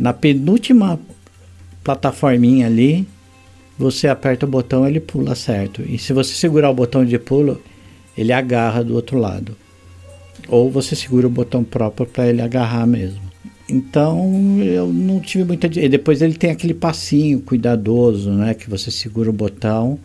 na 0.00 0.14
penúltima 0.14 0.98
plataforminha 1.84 2.66
ali, 2.66 3.06
você 3.78 4.08
aperta 4.08 4.46
o 4.46 4.48
botão 4.48 4.88
ele 4.88 4.98
pula 4.98 5.34
certo. 5.34 5.82
E 5.86 5.98
se 5.98 6.14
você 6.14 6.32
segurar 6.32 6.70
o 6.70 6.74
botão 6.74 7.04
de 7.04 7.18
pulo, 7.18 7.60
ele 8.16 8.32
agarra 8.32 8.82
do 8.82 8.94
outro 8.94 9.18
lado. 9.18 9.54
Ou 10.48 10.70
você 10.70 10.96
segura 10.96 11.26
o 11.26 11.30
botão 11.30 11.62
próprio 11.62 12.06
para 12.06 12.26
ele 12.26 12.40
agarrar 12.40 12.86
mesmo. 12.86 13.20
Então 13.68 14.58
eu 14.62 14.86
não 14.86 15.20
tive 15.20 15.44
muita. 15.44 15.66
E 15.66 15.88
depois 15.88 16.22
ele 16.22 16.34
tem 16.34 16.50
aquele 16.50 16.74
passinho 16.74 17.40
cuidadoso, 17.40 18.30
né? 18.30 18.54
Que 18.54 18.68
você 18.70 18.90
segura 18.90 19.28
o 19.28 19.34
botão. 19.34 19.98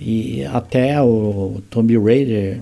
E 0.00 0.44
até 0.44 1.00
o 1.00 1.62
Tomb 1.70 1.96
Raider 1.98 2.60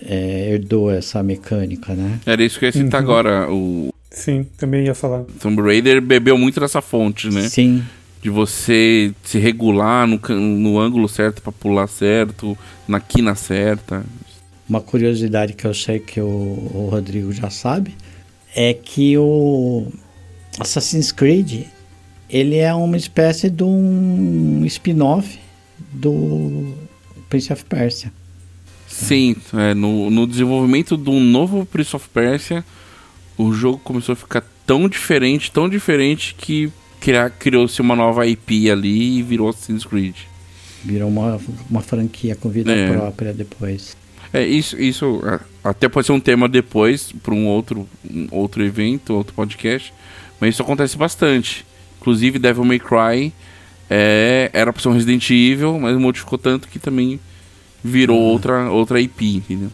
é, 0.00 0.52
herdou 0.52 0.90
essa 0.90 1.22
mecânica, 1.22 1.92
né? 1.94 2.20
Era 2.24 2.42
isso 2.42 2.58
que 2.58 2.64
eu 2.64 2.68
ia 2.68 2.72
citar 2.72 3.00
uhum. 3.00 3.08
agora. 3.08 3.52
O... 3.52 3.92
Sim, 4.12 4.46
também 4.56 4.84
ia 4.84 4.94
falar. 4.94 5.24
Tomb 5.40 5.62
Raider 5.62 6.00
bebeu 6.00 6.36
muito 6.36 6.60
dessa 6.60 6.80
fonte, 6.80 7.28
né? 7.30 7.48
Sim. 7.48 7.82
De 8.20 8.30
você 8.30 9.12
se 9.24 9.38
regular 9.38 10.06
no, 10.06 10.20
no 10.38 10.78
ângulo 10.78 11.08
certo 11.08 11.42
para 11.42 11.50
pular 11.50 11.88
certo, 11.88 12.56
na 12.86 13.00
quina 13.00 13.34
certa. 13.34 14.04
Uma 14.68 14.80
curiosidade 14.80 15.54
que 15.54 15.66
eu 15.66 15.74
sei 15.74 15.98
que 15.98 16.20
o, 16.20 16.26
o 16.26 16.88
Rodrigo 16.90 17.32
já 17.32 17.50
sabe 17.50 17.94
é 18.54 18.74
que 18.74 19.16
o 19.18 19.88
Assassin's 20.60 21.10
Creed 21.10 21.64
ele 22.28 22.56
é 22.56 22.72
uma 22.72 22.96
espécie 22.96 23.50
de 23.50 23.62
um 23.62 24.64
spin-off 24.66 25.38
do 25.92 26.74
Prince 27.28 27.52
of 27.52 27.64
Persia. 27.64 28.12
Sim, 28.88 29.36
é, 29.54 29.74
no, 29.74 30.10
no 30.10 30.26
desenvolvimento 30.26 30.96
do 30.96 31.12
novo 31.12 31.66
Prince 31.66 31.94
of 31.96 32.08
Persia, 32.08 32.64
o 33.36 33.52
jogo 33.52 33.78
começou 33.78 34.12
a 34.12 34.16
ficar 34.16 34.44
tão 34.66 34.88
diferente, 34.88 35.50
tão 35.50 35.68
diferente 35.68 36.34
que 36.36 36.70
criou-se 37.38 37.80
uma 37.80 37.96
nova 37.96 38.26
IP 38.26 38.70
ali 38.70 39.18
e 39.18 39.22
virou 39.22 39.48
Assassin's 39.48 39.84
Creed. 39.84 40.14
Virou 40.84 41.08
uma, 41.08 41.40
uma 41.68 41.80
franquia 41.80 42.34
com 42.36 42.48
vida 42.48 42.72
é. 42.72 42.92
própria 42.92 43.32
depois. 43.32 43.96
É, 44.32 44.44
isso, 44.44 44.80
isso 44.80 45.20
é, 45.24 45.40
até 45.62 45.88
pode 45.88 46.06
ser 46.06 46.12
um 46.12 46.20
tema 46.20 46.48
depois, 46.48 47.12
para 47.22 47.34
um 47.34 47.46
outro, 47.46 47.86
um 48.08 48.28
outro 48.30 48.64
evento, 48.64 49.14
outro 49.14 49.34
podcast, 49.34 49.92
mas 50.40 50.54
isso 50.54 50.62
acontece 50.62 50.96
bastante. 50.96 51.66
Inclusive, 52.00 52.38
Devil 52.38 52.64
May 52.64 52.78
Cry 52.78 53.32
é, 53.90 54.50
era 54.52 54.72
para 54.72 54.80
ser 54.80 54.88
um 54.88 54.94
Resident 54.94 55.28
Evil, 55.30 55.78
mas 55.78 55.96
modificou 55.98 56.38
tanto 56.38 56.68
que 56.68 56.78
também 56.78 57.20
virou 57.84 58.18
ah. 58.18 58.32
outra, 58.32 58.70
outra 58.70 59.00
IP, 59.00 59.36
entendeu? 59.36 59.70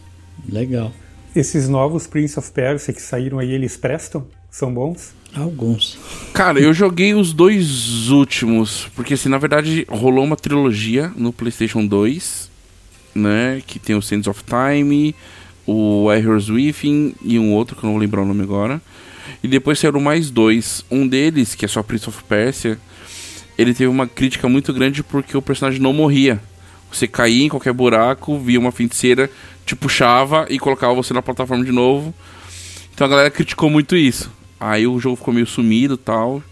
Legal. 0.47 0.91
Esses 1.35 1.69
novos 1.69 2.07
Prince 2.07 2.37
of 2.39 2.51
Persia 2.51 2.93
que 2.93 3.01
saíram 3.01 3.39
aí, 3.39 3.51
eles 3.51 3.77
prestam? 3.77 4.25
São 4.49 4.73
bons? 4.73 5.13
Alguns. 5.35 5.97
Cara, 6.33 6.59
eu 6.59 6.73
joguei 6.73 7.13
os 7.13 7.33
dois 7.33 8.09
últimos, 8.09 8.87
porque 8.95 9.13
assim, 9.13 9.29
na 9.29 9.37
verdade 9.37 9.85
rolou 9.87 10.23
uma 10.23 10.35
trilogia 10.35 11.11
no 11.15 11.31
PlayStation 11.31 11.85
2 11.85 12.49
né? 13.13 13.61
Que 13.65 13.79
tem 13.79 13.95
o 13.95 14.01
Sands 14.01 14.27
of 14.27 14.43
Time, 14.43 15.15
o 15.65 16.11
Errors 16.11 16.49
Within 16.49 17.13
e 17.21 17.37
um 17.39 17.53
outro 17.53 17.75
que 17.75 17.83
eu 17.83 17.87
não 17.87 17.93
vou 17.93 18.01
lembrar 18.01 18.21
o 18.21 18.25
nome 18.25 18.43
agora. 18.43 18.81
E 19.43 19.47
depois 19.47 19.79
saíram 19.79 19.99
mais 19.99 20.29
dois. 20.29 20.83
Um 20.89 21.07
deles, 21.07 21.55
que 21.55 21.65
é 21.65 21.67
só 21.67 21.83
Prince 21.83 22.09
of 22.09 22.23
Persia, 22.23 22.77
ele 23.57 23.73
teve 23.73 23.87
uma 23.87 24.07
crítica 24.07 24.47
muito 24.49 24.73
grande 24.73 25.03
porque 25.03 25.35
o 25.35 25.41
personagem 25.41 25.81
não 25.81 25.93
morria. 25.93 26.41
Você 26.91 27.07
caía 27.07 27.45
em 27.45 27.49
qualquer 27.49 27.73
buraco, 27.73 28.39
via 28.39 28.59
uma 28.59 28.71
feiticeira, 28.71 29.29
te 29.69 29.75
puxava 29.75 30.47
e 30.49 30.59
colocava 30.59 30.93
você 30.93 31.13
na 31.13 31.21
plataforma 31.21 31.63
de 31.63 31.71
novo. 31.71 32.13
Então 32.93 33.05
a 33.05 33.09
galera 33.09 33.31
criticou 33.31 33.69
muito 33.69 33.95
isso. 33.95 34.31
Aí 34.59 34.85
o 34.85 34.99
jogo 34.99 35.15
ficou 35.15 35.33
meio 35.33 35.47
sumido 35.47 35.97
tal. 35.97 36.43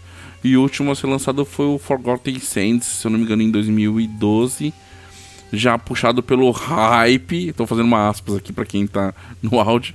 E 0.42 0.56
o 0.56 0.62
último 0.62 0.90
a 0.92 0.94
ser 0.94 1.08
lançado 1.08 1.44
foi 1.44 1.66
o 1.66 1.78
Forgotten 1.78 2.38
Sands, 2.38 2.86
se 2.86 3.06
eu 3.06 3.10
não 3.10 3.18
me 3.18 3.24
engano, 3.24 3.42
em 3.42 3.50
2012 3.50 4.72
já 5.52 5.78
puxado 5.78 6.22
pelo 6.22 6.50
hype, 6.50 7.48
estou 7.48 7.66
fazendo 7.66 7.86
uma 7.86 8.08
aspas 8.08 8.36
aqui 8.36 8.52
para 8.52 8.66
quem 8.66 8.86
tá 8.86 9.14
no 9.42 9.58
áudio, 9.58 9.94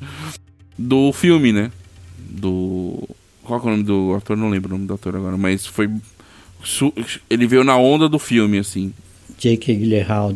do 0.77 1.11
filme, 1.13 1.51
né? 1.51 1.71
Do. 2.17 3.07
Qual 3.43 3.59
é 3.59 3.63
o 3.63 3.69
nome 3.69 3.83
do 3.83 4.15
ator? 4.15 4.37
Não 4.37 4.49
lembro 4.49 4.69
o 4.69 4.73
nome 4.73 4.87
do 4.87 4.93
ator 4.93 5.15
agora, 5.15 5.37
mas 5.37 5.65
foi. 5.65 5.89
Ele 7.29 7.45
veio 7.45 7.63
na 7.63 7.77
onda 7.77 8.07
do 8.07 8.17
filme, 8.17 8.57
assim. 8.57 8.93
Jake 9.37 9.75
Gyllenhaal. 9.75 10.33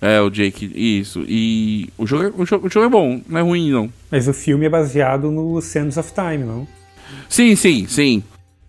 É, 0.00 0.20
o 0.20 0.30
Jake, 0.30 0.70
isso. 0.74 1.24
E 1.26 1.88
o 1.96 2.06
jogo, 2.06 2.24
é, 2.24 2.32
o, 2.36 2.44
jogo, 2.44 2.66
o 2.66 2.70
jogo 2.70 2.86
é 2.86 2.88
bom, 2.88 3.20
não 3.28 3.38
é 3.38 3.42
ruim, 3.42 3.70
não. 3.70 3.90
Mas 4.10 4.28
o 4.28 4.34
filme 4.34 4.66
é 4.66 4.68
baseado 4.68 5.30
no 5.30 5.60
Sands 5.60 5.96
of 5.96 6.12
Time, 6.12 6.44
não? 6.44 6.68
Sim, 7.28 7.56
sim, 7.56 7.86
sim 7.88 8.22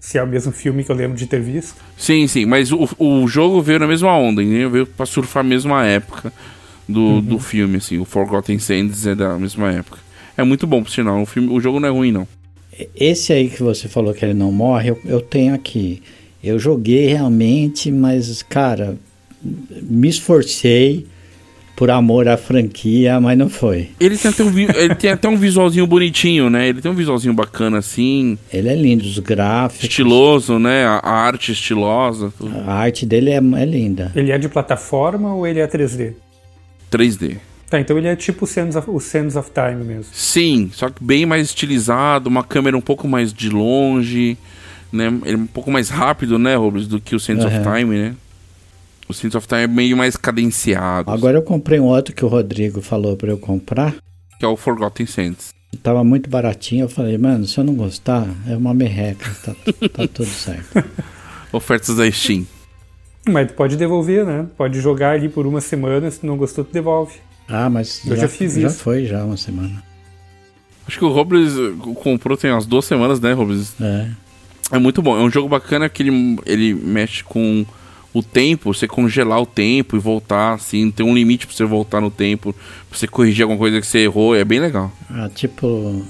se 0.07 0.17
é 0.17 0.23
o 0.23 0.27
mesmo 0.27 0.53
filme 0.53 0.85
que 0.85 0.91
eu 0.91 0.95
lembro 0.95 1.17
de 1.17 1.25
ter 1.25 1.41
visto. 1.41 1.75
Sim, 1.97 2.27
sim, 2.27 2.45
mas 2.45 2.71
o, 2.71 2.87
o 2.97 3.27
jogo 3.27 3.61
veio 3.61 3.77
na 3.77 3.87
mesma 3.87 4.17
onda, 4.17 4.41
entendeu? 4.41 4.69
Veio 4.69 4.85
pra 4.85 5.05
surfar 5.05 5.41
a 5.41 5.43
mesma 5.43 5.85
época 5.85 6.31
do, 6.87 7.01
uhum. 7.01 7.21
do 7.21 7.39
filme, 7.39 7.75
assim. 7.75 7.97
O 7.97 8.05
Forgotten 8.05 8.57
Sands 8.57 9.05
é 9.05 9.13
da 9.13 9.37
mesma 9.37 9.69
época. 9.69 9.99
É 10.37 10.43
muito 10.43 10.65
bom, 10.65 10.81
por 10.81 10.89
sinal. 10.89 11.21
O, 11.21 11.25
filme, 11.25 11.49
o 11.49 11.59
jogo 11.59 11.79
não 11.81 11.89
é 11.89 11.91
ruim, 11.91 12.13
não. 12.13 12.25
Esse 12.95 13.33
aí 13.33 13.49
que 13.49 13.61
você 13.61 13.89
falou 13.89 14.13
que 14.13 14.23
ele 14.23 14.33
não 14.33 14.49
morre, 14.49 14.91
eu, 14.91 14.99
eu 15.03 15.19
tenho 15.19 15.53
aqui. 15.53 16.01
Eu 16.41 16.57
joguei 16.57 17.07
realmente, 17.07 17.91
mas, 17.91 18.41
cara, 18.43 18.97
me 19.43 20.07
esforcei 20.07 21.05
por 21.77 21.91
amor 21.91 22.27
à 22.27 22.35
franquia, 22.35 23.21
mas 23.21 23.37
não 23.37 23.47
foi. 23.47 23.91
Ele 23.99 24.17
tem, 24.17 24.31
até 24.31 24.43
um, 24.43 24.59
ele 24.59 24.95
tem 24.95 25.11
até 25.11 25.29
um 25.29 25.37
visualzinho 25.37 25.85
bonitinho, 25.85 26.49
né? 26.49 26.67
Ele 26.67 26.81
tem 26.81 26.89
um 26.91 26.95
visualzinho 26.95 27.35
bacana 27.35 27.77
assim. 27.77 28.35
Ele 28.51 28.67
é 28.67 28.75
lindo, 28.75 29.05
os 29.05 29.19
gráficos. 29.19 29.83
Estiloso, 29.83 30.57
né? 30.57 30.85
A, 30.87 31.07
arte 31.07 31.51
estilosa. 31.51 32.33
Tudo. 32.35 32.57
A 32.65 32.73
arte 32.73 33.05
dele 33.05 33.29
é, 33.29 33.37
é 33.37 33.65
linda. 33.65 34.11
Ele 34.15 34.31
é 34.31 34.39
de 34.39 34.49
plataforma 34.49 35.35
ou 35.35 35.45
ele 35.45 35.59
é 35.59 35.67
3D? 35.67 36.15
3D. 36.91 37.37
Tá, 37.69 37.79
então 37.79 37.95
ele 37.95 38.07
é 38.07 38.15
tipo 38.15 38.45
o 38.45 38.47
Sands 38.47 38.75
of, 38.75 38.89
o 38.89 38.99
Sands 38.99 39.35
of 39.35 39.51
Time 39.51 39.83
mesmo. 39.83 40.11
Sim, 40.11 40.71
só 40.73 40.89
que 40.89 41.03
bem 41.03 41.27
mais 41.27 41.45
estilizado, 41.45 42.27
uma 42.27 42.43
câmera 42.43 42.75
um 42.75 42.81
pouco 42.81 43.07
mais 43.07 43.31
de 43.31 43.51
longe, 43.51 44.35
né? 44.91 45.13
Ele 45.25 45.35
é 45.35 45.37
um 45.37 45.45
pouco 45.45 45.69
mais 45.69 45.89
rápido, 45.89 46.39
né, 46.39 46.55
Robles, 46.55 46.87
do 46.87 46.99
que 46.99 47.15
o 47.15 47.19
Sands 47.19 47.45
uhum. 47.45 47.51
of 47.51 47.63
Time, 47.63 47.97
né? 47.97 48.15
O 49.07 49.13
Saints 49.13 49.35
of 49.35 49.47
Time 49.47 49.61
é 49.61 49.67
meio 49.67 49.95
mais 49.95 50.17
cadenciado. 50.17 51.09
Agora 51.09 51.37
eu 51.37 51.41
comprei 51.41 51.79
um 51.79 51.85
outro 51.85 52.13
que 52.13 52.25
o 52.25 52.27
Rodrigo 52.27 52.81
falou 52.81 53.15
para 53.15 53.29
eu 53.29 53.37
comprar. 53.37 53.95
Que 54.37 54.45
é 54.45 54.47
o 54.47 54.57
Forgotten 54.57 55.05
Saints. 55.05 55.53
Tava 55.81 56.03
muito 56.03 56.29
baratinho, 56.29 56.85
eu 56.85 56.89
falei, 56.89 57.17
mano, 57.17 57.45
se 57.45 57.57
eu 57.57 57.63
não 57.63 57.73
gostar, 57.73 58.27
é 58.47 58.55
uma 58.55 58.73
merreca, 58.73 59.29
tá, 59.43 59.55
tá 59.89 60.07
tudo 60.07 60.27
certo. 60.27 60.83
Ofertas 61.51 61.95
da 61.95 62.09
Steam. 62.11 62.45
Mas 63.27 63.47
tu 63.47 63.53
pode 63.53 63.75
devolver, 63.75 64.25
né? 64.25 64.47
Pode 64.57 64.79
jogar 64.79 65.11
ali 65.11 65.29
por 65.29 65.45
uma 65.45 65.61
semana, 65.61 66.09
se 66.09 66.25
não 66.25 66.37
gostou, 66.37 66.63
tu 66.63 66.73
devolve. 66.73 67.15
Ah, 67.47 67.69
mas 67.69 68.05
eu 68.05 68.15
já, 68.15 68.23
já 68.23 68.27
fiz 68.27 68.53
já 68.53 68.67
isso. 68.67 68.77
Já 68.77 68.83
foi 68.83 69.05
já 69.05 69.23
uma 69.23 69.37
semana. 69.37 69.83
Acho 70.87 70.99
que 70.99 71.05
o 71.05 71.11
Robles 71.11 71.53
comprou 72.01 72.37
tem 72.37 72.51
umas 72.51 72.65
duas 72.65 72.85
semanas, 72.85 73.19
né, 73.19 73.33
Robles? 73.33 73.73
É. 73.81 74.09
É 74.71 74.79
muito 74.79 75.01
bom. 75.01 75.17
É 75.17 75.21
um 75.21 75.29
jogo 75.29 75.47
bacana 75.47 75.89
que 75.89 76.03
ele, 76.03 76.37
ele 76.45 76.73
mexe 76.73 77.23
com 77.23 77.65
o 78.19 78.23
tempo, 78.23 78.73
você 78.73 78.87
congelar 78.87 79.41
o 79.41 79.45
tempo 79.45 79.95
e 79.95 79.99
voltar, 79.99 80.53
assim, 80.53 80.89
tem 80.91 81.05
um 81.05 81.13
limite 81.13 81.45
pra 81.45 81.55
você 81.55 81.65
voltar 81.65 82.01
no 82.01 82.11
tempo, 82.11 82.53
pra 82.89 82.97
você 82.97 83.07
corrigir 83.07 83.43
alguma 83.43 83.59
coisa 83.59 83.79
que 83.79 83.87
você 83.87 83.99
errou, 83.99 84.35
é 84.35 84.43
bem 84.43 84.59
legal. 84.59 84.91
Ah, 85.09 85.29
tipo 85.33 86.05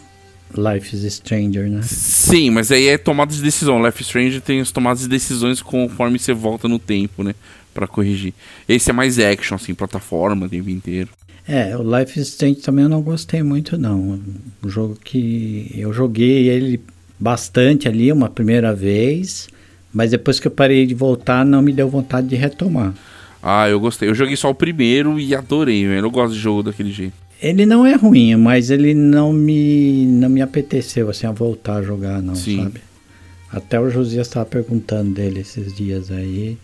Life 0.56 0.96
is 0.96 1.14
Stranger, 1.14 1.70
né? 1.70 1.82
Sim, 1.84 2.50
mas 2.50 2.72
aí 2.72 2.88
é 2.88 2.98
tomada 2.98 3.34
de 3.34 3.42
decisão. 3.42 3.84
Life 3.86 4.02
is 4.02 4.08
Stranger 4.08 4.42
tem 4.42 4.60
as 4.60 4.72
tomadas 4.72 5.02
de 5.02 5.10
decisões 5.10 5.62
conforme 5.62 6.18
você 6.18 6.34
volta 6.34 6.68
no 6.68 6.80
tempo, 6.80 7.24
né? 7.24 7.36
Pra 7.74 7.88
corrigir. 7.88 8.34
Esse 8.68 8.90
é 8.90 8.94
mais 8.94 9.20
action, 9.20 9.56
assim, 9.56 9.74
plataforma 9.74 10.46
o 10.46 10.50
tempo 10.50 10.70
inteiro. 10.70 11.10
É, 11.48 11.78
o 11.78 11.98
Life 11.98 12.20
is 12.20 12.30
Strange 12.30 12.62
também 12.62 12.84
eu 12.84 12.90
não 12.90 13.02
gostei 13.02 13.44
muito, 13.44 13.78
não. 13.78 14.20
Um 14.64 14.70
jogo 14.70 14.98
que 15.04 15.72
eu 15.76 15.94
joguei 15.94 16.50
ele 16.50 16.82
bastante 17.20 17.88
ali 17.88 18.12
uma 18.12 18.30
primeira 18.30 18.74
vez 18.74 19.48
mas 19.98 20.12
depois 20.12 20.40
que 20.40 20.46
eu 20.46 20.52
parei 20.52 20.86
de 20.86 20.94
voltar, 20.94 21.44
não 21.44 21.60
me 21.60 21.74
deu 21.74 21.90
vontade 21.90 22.28
de 22.28 22.36
retomar. 22.36 22.94
Ah, 23.42 23.68
eu 23.68 23.80
gostei. 23.80 24.08
Eu 24.08 24.14
joguei 24.14 24.36
só 24.36 24.48
o 24.52 24.54
primeiro 24.54 25.20
e 25.20 25.34
adorei, 25.34 25.88
velho. 25.88 26.06
Eu 26.06 26.12
gosto 26.12 26.34
de 26.36 26.40
jogo 26.40 26.62
daquele 26.62 26.92
jeito. 26.92 27.14
Ele 27.42 27.66
não 27.66 27.84
é 27.84 27.96
ruim, 27.96 28.36
mas 28.36 28.70
ele 28.70 28.94
não 28.94 29.34
me 29.34 30.06
não 30.06 30.30
me 30.30 30.40
apeteceu 30.40 31.10
assim 31.10 31.26
a 31.26 31.32
voltar 31.32 31.78
a 31.78 31.82
jogar 31.82 32.22
não, 32.22 32.36
Sim. 32.36 32.64
sabe? 32.64 32.82
Até 33.52 33.80
o 33.80 33.90
Josias 33.90 34.28
estava 34.28 34.46
perguntando 34.46 35.16
dele 35.16 35.40
esses 35.40 35.74
dias 35.76 36.12
aí. 36.12 36.60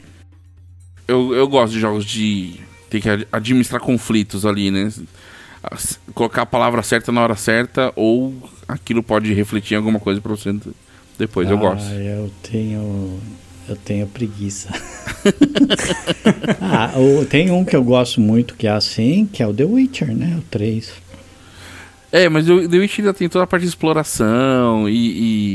Eu, 1.07 1.33
eu 1.33 1.47
gosto 1.47 1.73
de 1.73 1.79
jogos 1.79 2.05
de 2.05 2.59
ter 2.87 3.01
que 3.01 3.09
ad- 3.09 3.27
administrar 3.31 3.81
conflitos 3.81 4.45
ali, 4.45 4.69
né? 4.69 4.91
Colocar 6.13 6.43
a 6.43 6.45
palavra 6.45 6.83
certa 6.83 7.11
na 7.11 7.21
hora 7.21 7.35
certa 7.35 7.91
ou 7.95 8.33
aquilo 8.67 9.01
pode 9.01 9.33
refletir 9.33 9.73
em 9.73 9.77
alguma 9.77 9.99
coisa 9.99 10.21
pra 10.21 10.31
você 10.31 10.53
depois. 11.17 11.49
eu 11.49 11.57
ah, 11.57 11.59
gosto. 11.59 11.91
eu 11.91 12.31
tenho 12.41 13.19
eu 13.67 13.75
tenho 13.75 14.07
preguiça. 14.07 14.69
ah, 16.61 16.91
o- 16.97 17.25
tem 17.25 17.51
um 17.51 17.63
que 17.63 17.75
eu 17.75 17.83
gosto 17.83 18.19
muito 18.19 18.55
que 18.55 18.67
é 18.67 18.71
assim, 18.71 19.25
que 19.31 19.41
é 19.41 19.47
o 19.47 19.53
The 19.53 19.65
Witcher, 19.65 20.15
né? 20.15 20.37
O 20.37 20.41
3. 20.49 20.91
É, 22.11 22.29
mas 22.29 22.49
o 22.49 22.67
The 22.67 22.77
Witch 22.77 22.99
ainda 22.99 23.13
tem 23.13 23.27
toda 23.27 23.43
a 23.43 23.47
parte 23.47 23.63
de 23.63 23.69
exploração 23.69 24.87
e, 24.87 24.93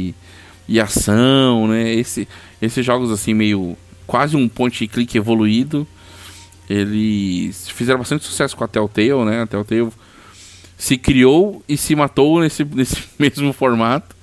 e, 0.08 0.14
e 0.68 0.80
ação, 0.80 1.68
né? 1.68 1.94
Esse, 1.94 2.26
esses 2.60 2.84
jogos 2.84 3.10
assim, 3.12 3.32
meio. 3.34 3.76
quase 4.06 4.36
um 4.36 4.48
point 4.48 4.84
and 4.84 4.88
click 4.88 5.16
evoluído. 5.16 5.86
Eles 6.68 7.68
fizeram 7.70 7.98
bastante 7.98 8.24
sucesso 8.24 8.56
com 8.56 8.64
a 8.64 8.68
Telltale, 8.68 9.24
né? 9.24 9.42
A 9.42 9.46
Telltale 9.46 9.90
se 10.76 10.98
criou 10.98 11.62
e 11.68 11.76
se 11.76 11.94
matou 11.94 12.40
nesse, 12.40 12.64
nesse 12.74 13.04
mesmo 13.18 13.52
formato. 13.52 14.16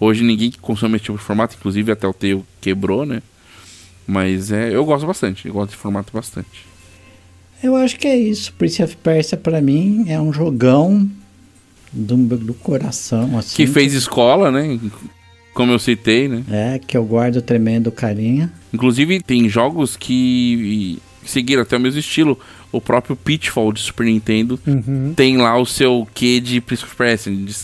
Hoje 0.00 0.22
ninguém 0.22 0.50
que 0.50 0.58
consome 0.58 0.96
esse 0.96 1.04
tipo 1.06 1.18
de 1.18 1.24
formato, 1.24 1.56
inclusive 1.58 1.90
a 1.92 1.96
Telltale 1.96 2.44
quebrou, 2.60 3.04
né? 3.04 3.22
Mas 4.06 4.50
é, 4.52 4.74
eu 4.74 4.84
gosto 4.84 5.06
bastante, 5.06 5.46
eu 5.48 5.52
gosto 5.54 5.70
de 5.72 5.76
formato 5.76 6.12
bastante. 6.12 6.66
Eu 7.62 7.74
acho 7.76 7.98
que 7.98 8.06
é 8.06 8.16
isso. 8.16 8.52
Prince 8.54 8.82
of 8.82 8.96
Persia 8.98 9.36
pra 9.36 9.60
mim 9.60 10.04
é 10.08 10.20
um 10.20 10.32
jogão 10.32 11.10
do, 11.92 12.16
do 12.36 12.54
coração 12.54 13.36
assim. 13.36 13.56
Que 13.56 13.66
fez 13.66 13.92
escola, 13.92 14.50
né? 14.50 14.78
Como 15.52 15.72
eu 15.72 15.78
citei, 15.80 16.28
né? 16.28 16.44
É, 16.48 16.78
que 16.78 16.96
eu 16.96 17.04
guardo 17.04 17.42
tremendo 17.42 17.90
carinho. 17.90 18.48
Inclusive, 18.72 19.20
tem 19.20 19.48
jogos 19.48 19.96
que 19.96 20.98
seguiram 21.24 21.62
até 21.62 21.76
o 21.76 21.80
mesmo 21.80 21.98
estilo. 21.98 22.38
O 22.70 22.80
próprio 22.80 23.16
Pitfall 23.16 23.72
de 23.72 23.80
Super 23.80 24.04
Nintendo 24.06 24.60
Uhum. 24.66 25.12
tem 25.16 25.36
lá 25.38 25.58
o 25.58 25.66
seu 25.66 26.06
quê 26.14 26.38
de 26.38 26.60
Prince 26.60 26.84
of 26.84 26.94
Persia, 26.94 27.34
de 27.34 27.54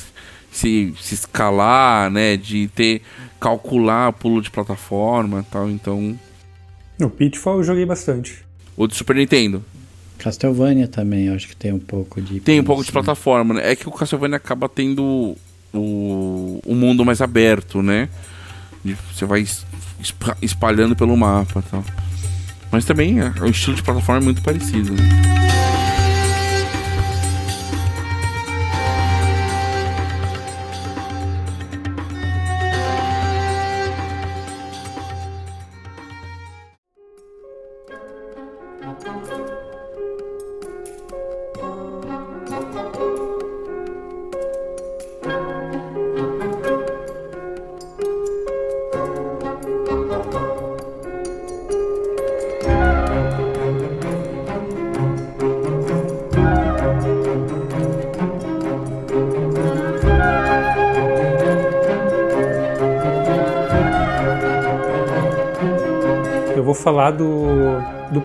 se, 0.55 0.95
se 1.01 1.15
escalar, 1.15 2.11
né? 2.11 2.37
De 2.37 2.69
ter 2.69 3.03
calcular 3.41 4.13
pulo 4.13 4.41
de 4.41 4.51
plataforma 4.51 5.41
e 5.41 5.51
tal. 5.53 5.69
Então, 5.71 6.19
No 6.99 7.11
Pitfall 7.11 7.59
eu 7.59 7.65
joguei 7.65 7.85
bastante. 7.85 8.45
o 8.77 8.87
de 8.87 8.95
Super 8.95 9.17
Nintendo 9.17 9.63
Castlevania 10.19 10.89
também, 10.89 11.27
eu 11.27 11.35
acho 11.35 11.49
que 11.49 11.57
tem 11.57 11.73
um 11.73 11.79
pouco 11.79 12.23
de. 12.23 12.41
tem 12.41 12.59
um 12.61 12.65
pouco 12.65 12.83
de 12.83 12.87
assim. 12.87 12.93
plataforma, 12.93 13.55
né? 13.55 13.73
É 13.73 13.77
que 13.77 13.87
o 13.89 13.93
Castlevania 13.93 14.37
acaba 14.37 14.69
tendo 14.69 15.37
o, 15.73 16.61
o 16.65 16.75
mundo 16.75 17.05
mais 17.05 17.21
aberto, 17.21 17.83
né? 17.83 18.09
Você 19.13 19.27
vai 19.27 19.41
es- 19.41 19.67
espa- 20.01 20.37
espalhando 20.41 20.95
pelo 20.97 21.17
mapa 21.17 21.61
e 21.67 21.71
tal. 21.71 21.85
Mas 22.71 22.85
também 22.85 23.21
é, 23.21 23.33
o 23.41 23.47
estilo 23.47 23.77
de 23.77 23.83
plataforma 23.83 24.21
é 24.21 24.25
muito 24.25 24.41
parecido. 24.41 24.93
Né? 24.93 25.64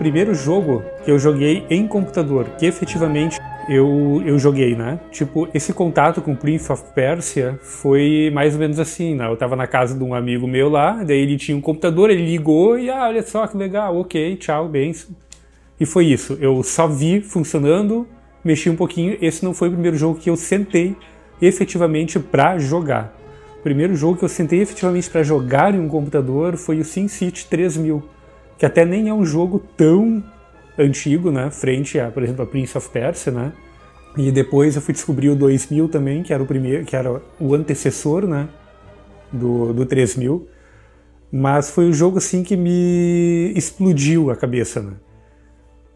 Primeiro 0.10 0.34
jogo 0.34 0.84
que 1.06 1.12
eu 1.12 1.20
joguei 1.20 1.68
em 1.70 1.88
computador, 1.88 2.46
que 2.58 2.66
efetivamente 2.66 3.38
eu, 3.70 4.24
eu 4.26 4.40
joguei, 4.40 4.76
né? 4.76 5.00
Tipo, 5.12 5.48
esse 5.54 5.72
contato 5.72 6.20
com 6.20 6.36
Prince 6.36 6.72
of 6.72 6.84
Persia 6.96 7.60
foi 7.62 8.32
mais 8.34 8.56
ou 8.56 8.60
menos 8.60 8.80
assim, 8.80 9.14
né? 9.14 9.28
Eu 9.28 9.38
tava 9.38 9.56
na 9.56 9.68
casa 9.68 9.96
de 9.96 10.04
um 10.04 10.16
amigo 10.16 10.48
meu 10.48 10.68
lá, 10.68 11.04
daí 11.04 11.20
ele 11.20 11.38
tinha 11.38 11.56
um 11.56 11.62
computador, 11.62 12.10
ele 12.10 12.26
ligou 12.26 12.80
e, 12.80 12.90
ah, 12.90 13.08
olha 13.08 13.22
só 13.22 13.46
que 13.46 13.56
legal, 13.56 13.96
ok, 14.00 14.36
tchau, 14.38 14.68
benção. 14.68 15.16
E 15.80 15.86
foi 15.86 16.08
isso, 16.08 16.36
eu 16.42 16.64
só 16.64 16.88
vi 16.88 17.22
funcionando, 17.22 18.08
mexi 18.44 18.68
um 18.68 18.76
pouquinho, 18.76 19.16
esse 19.22 19.46
não 19.46 19.54
foi 19.54 19.68
o 19.68 19.72
primeiro 19.74 19.96
jogo 19.96 20.20
que 20.20 20.32
eu 20.32 20.36
sentei 20.36 20.96
efetivamente 21.40 22.18
pra 22.18 22.58
jogar. 22.58 23.16
O 23.60 23.62
primeiro 23.62 23.96
jogo 23.96 24.18
que 24.18 24.26
eu 24.26 24.30
sentei 24.30 24.62
efetivamente 24.62 25.08
pra 25.08 25.22
jogar 25.22 25.76
em 25.76 25.80
um 25.80 25.88
computador 25.88 26.58
foi 26.58 26.80
o 26.80 26.84
SimCity 26.84 27.46
3000, 27.46 28.04
que 28.60 28.66
até 28.66 28.84
nem 28.84 29.08
é 29.08 29.14
um 29.14 29.26
jogo 29.26 29.64
tão 29.78 30.22
antigo, 30.78 31.32
né, 31.32 31.50
frente 31.50 31.98
a, 31.98 32.12
por 32.12 32.22
exemplo, 32.22 32.44
a 32.44 32.46
Prince 32.46 32.78
of 32.78 32.90
Persia, 32.90 33.32
né? 33.32 33.54
E 34.18 34.32
depois 34.32 34.76
eu 34.76 34.82
fui 34.82 34.94
descobrir 34.94 35.30
o 35.30 35.36
2000 35.36 35.88
também, 35.88 36.22
que 36.22 36.34
era 36.34 36.44
o 36.44 36.46
primeiro, 36.46 36.84
que 36.84 36.96
era 36.96 37.22
o 37.40 37.56
antecessor, 37.56 38.28
né, 38.28 38.50
do, 39.32 39.72
do 39.72 39.86
3000. 39.86 40.46
Mas 41.32 41.70
foi 41.70 41.88
o 41.88 41.94
jogo 41.94 42.18
assim 42.18 42.44
que 42.44 42.58
me 42.58 43.54
explodiu 43.56 44.30
a 44.30 44.36
cabeça, 44.36 44.82
né? 44.82 44.94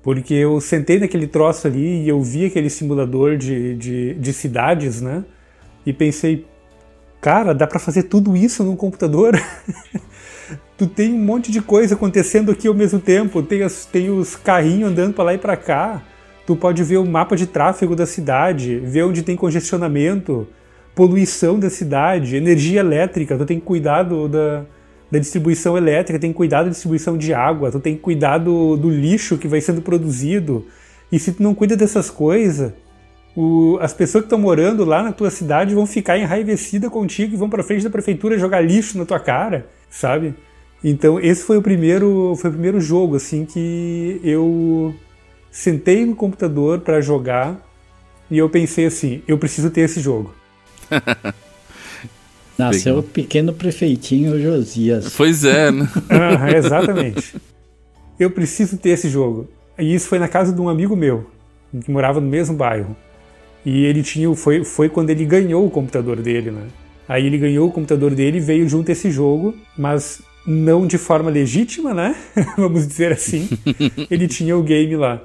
Porque 0.02 0.34
eu 0.34 0.62
sentei 0.62 1.00
naquele 1.00 1.28
troço 1.28 1.68
ali 1.68 2.04
e 2.04 2.10
eu 2.10 2.22
vi 2.22 2.46
aquele 2.46 2.70
simulador 2.70 3.36
de, 3.36 3.76
de, 3.76 4.14
de 4.14 4.34
cidades, 4.34 5.02
né? 5.02 5.26
E 5.86 5.92
pensei, 5.92 6.46
cara, 7.20 7.54
dá 7.54 7.66
pra 7.66 7.80
fazer 7.80 8.04
tudo 8.04 8.38
isso 8.38 8.64
num 8.64 8.76
computador? 8.76 9.34
tu 10.78 10.88
tem 10.88 11.14
um 11.14 11.20
monte 11.20 11.52
de 11.52 11.62
coisa 11.62 11.96
acontecendo 11.96 12.52
aqui 12.52 12.68
ao 12.68 12.74
mesmo 12.74 13.00
tempo, 13.00 13.42
tem, 13.42 13.64
as, 13.64 13.86
tem 13.86 14.10
os 14.10 14.36
carrinhos 14.36 14.92
andando 14.92 15.14
pra 15.14 15.24
lá 15.24 15.34
e 15.34 15.38
pra 15.38 15.56
cá, 15.56 16.02
tu 16.46 16.56
pode 16.56 16.84
ver 16.84 16.98
o 16.98 17.06
mapa 17.06 17.36
de 17.36 17.48
tráfego 17.48 17.96
da 17.96 18.06
cidade, 18.06 18.78
ver 18.80 19.04
onde 19.04 19.24
tem 19.24 19.36
congestionamento, 19.36 20.48
poluição 20.96 21.60
da 21.60 21.70
cidade, 21.70 22.36
energia 22.36 22.80
elétrica, 22.80 23.38
tu 23.38 23.46
tem 23.46 23.60
que 23.60 23.66
cuidar 23.66 24.04
do, 24.04 24.28
da, 24.28 24.66
da 25.12 25.20
distribuição 25.20 25.78
elétrica, 25.78 26.20
tem 26.20 26.34
cuidar 26.34 26.64
da 26.64 26.70
distribuição 26.70 27.18
de 27.18 27.34
água, 27.34 27.72
tu 27.72 27.80
tem 27.80 27.96
que 27.96 28.02
cuidar 28.02 28.38
do, 28.38 28.76
do 28.76 28.90
lixo 28.90 29.38
que 29.38 29.48
vai 29.48 29.62
sendo 29.62 29.82
produzido. 29.82 30.66
E 31.12 31.20
se 31.20 31.32
tu 31.32 31.44
não 31.44 31.54
cuida 31.54 31.76
dessas 31.76 32.10
coisas, 32.10 32.74
o- 33.36 33.78
as 33.82 33.94
pessoas 33.94 34.24
que 34.24 34.28
estão 34.28 34.40
morando 34.40 34.84
lá 34.86 35.02
na 35.04 35.12
tua 35.12 35.30
cidade 35.30 35.74
vão 35.76 35.86
ficar 35.86 36.18
enraivecidas 36.18 36.90
contigo 36.90 37.34
e 37.34 37.38
vão 37.38 37.50
pra 37.50 37.64
frente 37.64 37.84
da 37.84 37.90
prefeitura 37.90 38.38
jogar 38.38 38.62
lixo 38.62 38.98
na 38.98 39.06
tua 39.06 39.20
cara, 39.20 39.68
sabe? 39.90 40.34
Então 40.84 41.20
esse 41.20 41.44
foi 41.44 41.58
o 41.58 41.62
primeiro, 41.62 42.36
foi 42.40 42.50
o 42.50 42.54
primeiro 42.54 42.80
jogo 42.82 43.16
assim 43.16 43.46
que 43.46 44.20
eu 44.24 44.94
sentei 45.52 46.06
no 46.06 46.16
computador 46.16 46.80
pra 46.80 47.00
jogar 47.02 47.58
e 48.30 48.38
eu 48.38 48.50
pensei 48.50 48.86
assim, 48.86 49.22
eu 49.28 49.38
preciso 49.38 49.70
ter 49.70 49.82
esse 49.82 50.00
jogo. 50.02 50.34
Nasceu 52.58 53.00
o 53.00 53.04
pequeno 53.04 53.52
prefeitinho 53.52 54.40
Josias. 54.40 55.14
Pois 55.16 55.44
é, 55.44 55.72
né? 55.72 55.90
Aham, 56.10 56.56
exatamente. 56.56 57.36
Eu 58.20 58.30
preciso 58.30 58.78
ter 58.78 58.90
esse 58.90 59.10
jogo. 59.10 59.48
E 59.78 59.94
isso 59.96 60.08
foi 60.08 60.20
na 60.20 60.28
casa 60.28 60.54
de 60.54 60.62
um 60.62 60.70
amigo 60.70 60.96
meu, 60.96 61.32
que 61.84 61.90
morava 61.90 62.22
no 62.22 62.28
mesmo 62.28 62.56
bairro. 62.56 62.96
E 63.66 63.86
ele 63.86 64.04
tinha. 64.04 64.30
o- 64.30 64.36
Foi, 64.36 64.64
foi 64.64 64.90
quando 64.90 65.10
ele 65.10 65.26
ganhou 65.26 65.66
o 65.66 65.70
computador 65.72 66.18
dele, 66.22 66.52
né? 66.52 66.64
Aí 67.08 67.26
ele 67.26 67.38
ganhou 67.38 67.68
o 67.68 67.72
computador 67.72 68.14
dele 68.16 68.38
e 68.38 68.42
veio 68.42 68.68
junto 68.68 68.90
esse 68.90 69.12
jogo, 69.12 69.54
mas 69.78 70.22
não 70.48 70.86
de 70.88 70.98
forma 70.98 71.30
legítima, 71.30 71.94
né? 71.94 72.16
Vamos 72.58 72.88
dizer 72.88 73.12
assim. 73.12 73.48
ele 74.10 74.28
tinha 74.28 74.58
o 74.58 74.64
game 74.64 74.96
lá. 74.96 75.22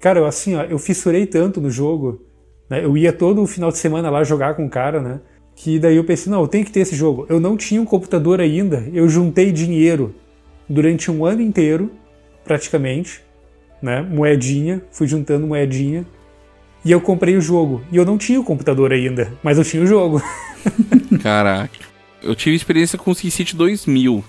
Cara, 0.00 0.20
eu 0.20 0.26
assim, 0.26 0.54
ó, 0.56 0.62
eu 0.64 0.78
fissurei 0.78 1.26
tanto 1.26 1.60
no 1.60 1.70
jogo. 1.70 2.20
né? 2.68 2.84
Eu 2.84 2.96
ia 2.96 3.12
todo 3.12 3.42
o 3.42 3.46
final 3.46 3.70
de 3.70 3.78
semana 3.78 4.10
lá 4.10 4.22
jogar 4.24 4.54
com 4.54 4.66
o 4.66 4.70
cara, 4.70 5.00
né? 5.00 5.20
Que 5.54 5.78
daí 5.78 5.96
eu 5.96 6.04
pensei, 6.04 6.30
não, 6.30 6.42
eu 6.42 6.48
tenho 6.48 6.64
que 6.64 6.70
ter 6.72 6.80
esse 6.80 6.94
jogo. 6.94 7.24
Eu 7.30 7.40
não 7.40 7.56
tinha 7.56 7.80
um 7.80 7.84
computador 7.86 8.40
ainda, 8.40 8.86
eu 8.92 9.08
juntei 9.08 9.50
dinheiro 9.52 10.14
durante 10.68 11.10
um 11.10 11.24
ano 11.24 11.40
inteiro, 11.40 11.90
praticamente, 12.44 13.22
né? 13.80 14.02
Moedinha, 14.02 14.82
fui 14.90 15.06
juntando 15.06 15.46
moedinha. 15.46 16.04
E 16.86 16.92
eu 16.92 17.00
comprei 17.00 17.36
o 17.36 17.40
jogo. 17.40 17.82
E 17.90 17.96
eu 17.96 18.04
não 18.04 18.16
tinha 18.16 18.40
o 18.40 18.44
computador 18.44 18.92
ainda, 18.92 19.32
mas 19.42 19.58
eu 19.58 19.64
tinha 19.64 19.82
o 19.82 19.86
jogo. 19.88 20.22
Caraca. 21.20 21.80
Eu 22.22 22.36
tive 22.36 22.54
experiência 22.54 22.96
com 22.96 23.10
o 23.10 23.14
SimCity 23.14 23.56
2000. 23.56 24.24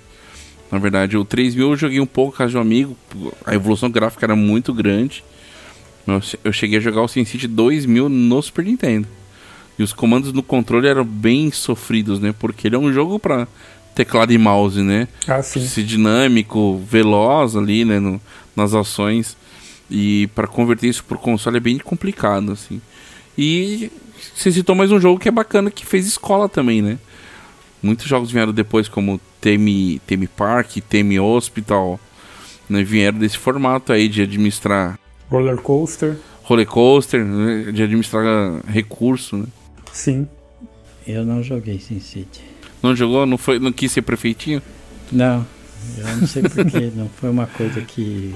Na 0.71 0.79
verdade, 0.79 1.15
o 1.15 1.23
3000 1.23 1.69
eu 1.69 1.77
joguei 1.77 1.99
um 1.99 2.05
pouco 2.07 2.35
casa 2.35 2.49
de 2.49 2.57
um 2.57 2.61
amigo. 2.61 2.97
A 3.45 3.53
evolução 3.53 3.91
gráfica 3.91 4.25
era 4.25 4.35
muito 4.35 4.73
grande. 4.73 5.23
Eu 6.43 6.51
cheguei 6.51 6.79
a 6.79 6.81
jogar 6.81 7.03
o 7.03 7.07
SimCity 7.07 7.47
2000 7.47 8.09
no 8.09 8.41
Super 8.41 8.65
Nintendo. 8.65 9.07
E 9.77 9.83
os 9.83 9.93
comandos 9.93 10.33
no 10.33 10.41
controle 10.41 10.87
eram 10.87 11.05
bem 11.05 11.51
sofridos, 11.51 12.19
né? 12.19 12.33
Porque 12.39 12.67
ele 12.67 12.75
é 12.75 12.79
um 12.79 12.91
jogo 12.91 13.19
para 13.19 13.47
teclado 13.93 14.33
e 14.33 14.37
mouse, 14.39 14.81
né? 14.81 15.07
Ah, 15.27 15.43
sim. 15.43 15.63
Ser 15.63 15.83
dinâmico, 15.83 16.81
veloz 16.89 17.55
ali, 17.55 17.85
né? 17.85 17.99
No, 17.99 18.19
nas 18.55 18.73
ações. 18.73 19.37
E 19.89 20.27
para 20.35 20.47
converter 20.47 20.87
isso 20.87 21.03
pro 21.03 21.17
console 21.17 21.57
é 21.57 21.61
bem 21.61 21.77
complicado, 21.77 22.51
assim. 22.51 22.81
E 23.37 23.91
você 24.35 24.51
citou 24.51 24.75
mais 24.75 24.91
um 24.91 24.99
jogo 24.99 25.19
que 25.19 25.29
é 25.29 25.31
bacana, 25.31 25.71
que 25.71 25.85
fez 25.85 26.05
escola 26.05 26.49
também, 26.49 26.81
né? 26.81 26.97
Muitos 27.81 28.07
jogos 28.07 28.31
vieram 28.31 28.51
depois, 28.51 28.87
como 28.87 29.21
Temi, 29.39 29.99
Temi 30.07 30.27
Park, 30.27 30.77
Temi 30.89 31.19
Hospital, 31.19 31.99
né? 32.69 32.83
Vieram 32.83 33.19
desse 33.19 33.37
formato 33.37 33.93
aí 33.93 34.09
de 34.09 34.23
administrar... 34.23 34.99
Roller 35.29 35.57
Coaster. 35.57 36.17
Roller 36.43 36.65
Coaster, 36.65 37.23
né? 37.23 37.71
de 37.71 37.83
administrar 37.83 38.61
recurso, 38.67 39.37
né? 39.37 39.45
Sim. 39.93 40.27
Eu 41.05 41.25
não 41.25 41.41
joguei 41.43 41.79
SimCity. 41.79 42.41
Não 42.81 42.95
jogou? 42.95 43.25
Não, 43.25 43.37
foi, 43.37 43.59
não 43.59 43.71
quis 43.71 43.91
ser 43.91 44.01
prefeitinho? 44.01 44.61
Não, 45.11 45.45
eu 45.97 46.17
não 46.17 46.27
sei 46.27 46.43
porquê, 46.43 46.91
não 46.95 47.07
foi 47.09 47.29
uma 47.29 47.47
coisa 47.47 47.81
que... 47.81 48.33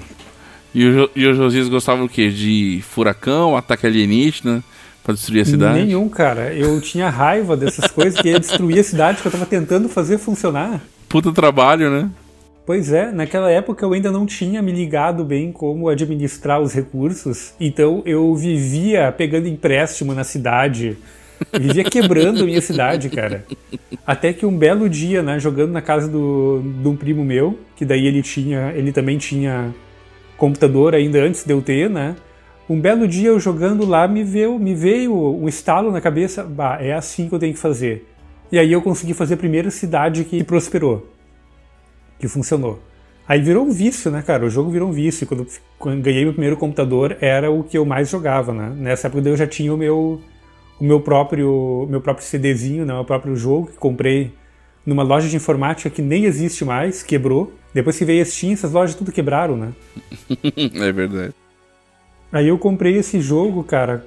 E 0.73 0.85
o, 0.85 1.09
e 1.15 1.27
o 1.27 1.33
Josias 1.33 1.67
gostava 1.67 2.03
o 2.03 2.09
quê? 2.09 2.29
De 2.29 2.81
furacão, 2.83 3.57
ataque 3.57 3.85
alienígena, 3.85 4.63
pra 5.03 5.13
destruir 5.13 5.41
a 5.41 5.45
cidade? 5.45 5.79
Nenhum, 5.79 6.07
cara. 6.07 6.53
Eu 6.53 6.79
tinha 6.79 7.09
raiva 7.09 7.57
dessas 7.57 7.89
coisas 7.91 8.19
que 8.19 8.29
ia 8.29 8.39
destruir 8.39 8.79
a 8.79 8.83
cidade 8.83 9.21
que 9.21 9.27
eu 9.27 9.31
tava 9.31 9.45
tentando 9.45 9.89
fazer 9.89 10.17
funcionar. 10.17 10.81
Puta 11.09 11.31
trabalho, 11.31 11.89
né? 11.89 12.09
Pois 12.65 12.93
é, 12.93 13.11
naquela 13.11 13.49
época 13.49 13.83
eu 13.83 13.91
ainda 13.91 14.11
não 14.11 14.25
tinha 14.25 14.61
me 14.61 14.71
ligado 14.71 15.25
bem 15.25 15.51
como 15.51 15.89
administrar 15.89 16.61
os 16.61 16.73
recursos, 16.73 17.53
então 17.59 18.03
eu 18.05 18.33
vivia 18.35 19.11
pegando 19.11 19.47
empréstimo 19.47 20.13
na 20.13 20.23
cidade, 20.23 20.95
vivia 21.59 21.83
quebrando 21.83 22.43
a 22.43 22.45
minha 22.45 22.61
cidade, 22.61 23.09
cara. 23.09 23.43
Até 24.05 24.31
que 24.31 24.45
um 24.45 24.55
belo 24.55 24.87
dia, 24.87 25.23
né, 25.23 25.39
jogando 25.39 25.71
na 25.71 25.81
casa 25.81 26.07
do, 26.07 26.61
de 26.81 26.87
um 26.87 26.95
primo 26.95 27.25
meu, 27.25 27.59
que 27.75 27.83
daí 27.83 28.05
ele 28.05 28.21
tinha, 28.21 28.71
ele 28.75 28.91
também 28.91 29.17
tinha 29.17 29.73
computador 30.41 30.95
ainda 30.95 31.19
antes 31.19 31.43
de 31.43 31.53
eu 31.53 31.61
ter, 31.61 31.87
né? 31.87 32.15
Um 32.67 32.81
belo 32.81 33.07
dia 33.07 33.29
eu 33.29 33.39
jogando 33.39 33.85
lá 33.85 34.07
me 34.07 34.23
veio, 34.23 34.57
me 34.57 34.73
veio 34.73 35.13
um 35.13 35.47
estalo 35.47 35.91
na 35.91 36.01
cabeça, 36.01 36.43
bah, 36.43 36.79
é 36.81 36.93
assim 36.93 37.29
que 37.29 37.35
eu 37.35 37.37
tenho 37.37 37.53
que 37.53 37.59
fazer. 37.59 38.07
E 38.51 38.57
aí 38.57 38.71
eu 38.71 38.81
consegui 38.81 39.13
fazer 39.13 39.35
a 39.35 39.37
primeira 39.37 39.69
cidade 39.69 40.23
que 40.23 40.43
prosperou 40.43 41.07
que 42.17 42.27
funcionou. 42.27 42.79
Aí 43.27 43.39
virou 43.39 43.65
um 43.65 43.71
vício, 43.71 44.09
né, 44.09 44.23
cara? 44.23 44.43
O 44.43 44.49
jogo 44.49 44.71
virou 44.71 44.89
um 44.89 44.91
vício. 44.91 45.27
Quando, 45.27 45.45
quando 45.77 46.01
ganhei 46.01 46.23
meu 46.23 46.33
primeiro 46.33 46.57
computador, 46.57 47.17
era 47.21 47.51
o 47.51 47.63
que 47.63 47.77
eu 47.77 47.85
mais 47.85 48.09
jogava, 48.09 48.51
né? 48.51 48.73
Nessa 48.75 49.07
época 49.07 49.27
eu 49.29 49.37
já 49.37 49.45
tinha 49.45 49.71
o 49.71 49.77
meu, 49.77 50.21
o 50.79 50.83
meu 50.83 51.01
próprio, 51.01 51.87
meu 51.87 52.01
próprio 52.01 52.25
CDzinho, 52.25 52.83
né? 52.83 52.93
O 52.95 53.05
próprio 53.05 53.35
jogo 53.35 53.67
que 53.67 53.77
comprei 53.77 54.33
numa 54.83 55.03
loja 55.03 55.29
de 55.29 55.35
informática 55.35 55.89
que 55.89 56.01
nem 56.01 56.25
existe 56.25 56.65
mais, 56.65 57.03
quebrou. 57.03 57.53
Depois 57.73 57.97
que 57.97 58.05
veio 58.05 58.21
a 58.21 58.25
Steam, 58.25 58.53
essas 58.53 58.71
lojas 58.71 58.95
tudo 58.95 59.11
quebraram, 59.11 59.55
né? 59.55 59.71
é 60.75 60.91
verdade. 60.91 61.33
Aí 62.31 62.47
eu 62.47 62.57
comprei 62.57 62.97
esse 62.97 63.19
jogo, 63.19 63.63
cara, 63.63 64.05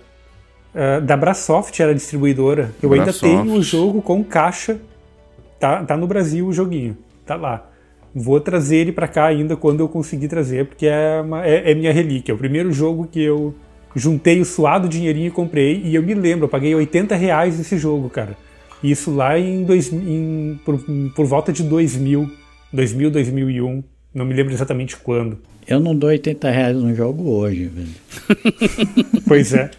uh, 0.75 1.01
da 1.01 1.17
Brasoft, 1.17 1.79
era 1.81 1.93
a 1.93 1.95
distribuidora. 1.95 2.75
Eu 2.83 2.89
Brasoft. 2.89 3.25
ainda 3.25 3.43
tenho 3.43 3.59
o 3.59 3.63
jogo 3.63 4.03
com 4.03 4.23
caixa. 4.23 4.79
Tá, 5.59 5.83
tá 5.83 5.97
no 5.97 6.07
Brasil 6.07 6.47
o 6.47 6.53
joguinho. 6.53 6.97
Tá 7.25 7.37
lá. 7.37 7.71
Vou 8.15 8.41
trazer 8.41 8.77
ele 8.77 8.93
para 8.93 9.09
cá 9.09 9.27
ainda 9.27 9.57
quando 9.57 9.81
eu 9.81 9.89
conseguir 9.89 10.29
trazer, 10.29 10.67
porque 10.67 10.87
é, 10.87 11.21
uma, 11.21 11.45
é, 11.45 11.71
é, 11.71 11.75
minha 11.75 11.93
relíquia. 11.93 12.33
É 12.33 12.35
o 12.35 12.39
primeiro 12.39 12.73
jogo 12.73 13.09
que 13.11 13.21
eu 13.21 13.55
juntei 13.97 14.41
o 14.41 14.45
suado 14.45 14.89
dinheirinho 14.89 15.29
e 15.29 15.31
comprei. 15.31 15.81
E 15.85 15.95
eu 15.95 16.03
me 16.03 16.15
lembro, 16.15 16.45
eu 16.45 16.49
paguei 16.49 16.75
80 16.75 17.15
reais 17.17 17.59
nesse 17.59 17.77
jogo, 17.77 18.09
cara. 18.09 18.37
Isso 18.83 19.15
lá 19.15 19.39
em, 19.39 19.65
dois, 19.65 19.93
em 19.93 20.61
por, 20.65 20.79
por 21.17 21.25
volta 21.25 21.53
de 21.53 21.63
2000, 21.63 22.31
2000, 22.75 23.11
2001. 23.11 23.85
Não 24.13 24.25
me 24.25 24.35
lembro 24.35 24.53
exatamente 24.53 24.97
quando. 24.97 25.39
Eu 25.67 25.81
não 25.81 25.97
dou 25.97 26.11
80 26.11 26.51
reais 26.51 26.77
no 26.77 26.95
jogo 26.95 27.31
hoje, 27.31 27.67
velho. 27.67 27.89
pois 29.27 29.55
é. 29.55 29.71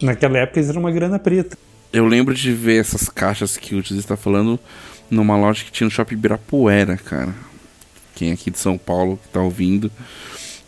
Naquela 0.00 0.38
época 0.38 0.58
eles 0.58 0.70
eram 0.70 0.80
uma 0.80 0.90
grana 0.90 1.18
preta. 1.18 1.56
Eu 1.92 2.06
lembro 2.06 2.34
de 2.34 2.52
ver 2.52 2.80
essas 2.80 3.08
caixas 3.08 3.56
que 3.56 3.74
o 3.74 3.82
Tio 3.82 3.98
está 3.98 4.16
falando 4.16 4.58
numa 5.10 5.36
loja 5.36 5.64
que 5.64 5.72
tinha 5.72 5.86
no 5.86 5.90
Shopping 5.90 6.14
Ibirapuera, 6.14 6.96
cara 6.96 7.34
quem 8.18 8.30
é 8.30 8.32
aqui 8.32 8.50
de 8.50 8.58
São 8.58 8.76
Paulo 8.76 9.16
que 9.22 9.28
tá 9.28 9.40
ouvindo. 9.40 9.90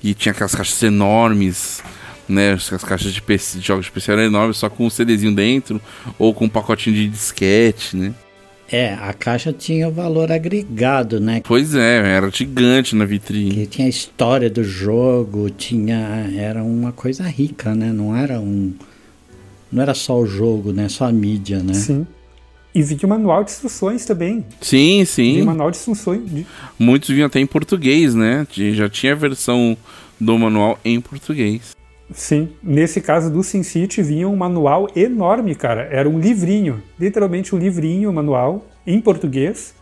E 0.02 0.14
tinha 0.14 0.32
aquelas 0.32 0.54
caixas 0.54 0.80
enormes, 0.84 1.82
né? 2.28 2.52
As 2.52 2.84
caixas 2.84 3.12
de, 3.12 3.20
PC, 3.20 3.58
de 3.58 3.66
jogos 3.66 3.86
especiais 3.86 4.20
enormes, 4.20 4.56
só 4.56 4.70
com 4.70 4.86
um 4.86 4.90
CDzinho 4.90 5.34
dentro, 5.34 5.80
ou 6.16 6.32
com 6.32 6.44
um 6.44 6.48
pacotinho 6.48 6.94
de 6.94 7.08
disquete, 7.08 7.96
né? 7.96 8.14
É, 8.72 8.94
a 8.94 9.12
caixa 9.12 9.52
tinha 9.52 9.90
valor 9.90 10.30
agregado, 10.30 11.18
né? 11.18 11.42
Pois 11.44 11.74
é, 11.74 11.96
era 12.16 12.30
gigante 12.30 12.94
na 12.94 13.04
vitrine. 13.04 13.50
Que 13.50 13.66
tinha 13.66 13.86
a 13.86 13.90
história 13.90 14.48
do 14.48 14.62
jogo, 14.62 15.50
tinha. 15.50 16.30
Era 16.36 16.62
uma 16.62 16.92
coisa 16.92 17.24
rica, 17.24 17.74
né? 17.74 17.92
Não 17.92 18.14
era 18.14 18.38
um. 18.38 18.72
Não 19.72 19.82
era 19.82 19.92
só 19.92 20.18
o 20.18 20.26
jogo, 20.26 20.72
né? 20.72 20.88
Só 20.88 21.06
a 21.06 21.12
mídia, 21.12 21.60
né? 21.62 21.74
Sim. 21.74 22.06
E 22.72 22.82
vinha 22.82 23.08
manual 23.08 23.42
de 23.42 23.50
instruções 23.50 24.04
também. 24.04 24.44
Sim, 24.60 25.04
sim. 25.04 25.32
Vinha 25.32 25.44
manual 25.44 25.72
de 25.72 25.76
instruções. 25.76 26.30
De... 26.30 26.46
Muitos 26.78 27.08
vinham 27.08 27.26
até 27.26 27.40
em 27.40 27.46
português, 27.46 28.14
né? 28.14 28.46
Já 28.52 28.88
tinha 28.88 29.12
a 29.12 29.16
versão 29.16 29.76
do 30.20 30.38
manual 30.38 30.78
em 30.84 31.00
português. 31.00 31.74
Sim, 32.12 32.50
nesse 32.62 33.00
caso 33.00 33.30
do 33.30 33.42
SimCity 33.42 34.02
vinha 34.02 34.28
um 34.28 34.36
manual 34.36 34.88
enorme, 34.96 35.54
cara. 35.54 35.88
Era 35.90 36.08
um 36.08 36.18
livrinho, 36.18 36.82
literalmente 36.98 37.54
um 37.54 37.58
livrinho, 37.58 38.10
um 38.10 38.12
manual 38.12 38.66
em 38.86 39.00
português. 39.00 39.74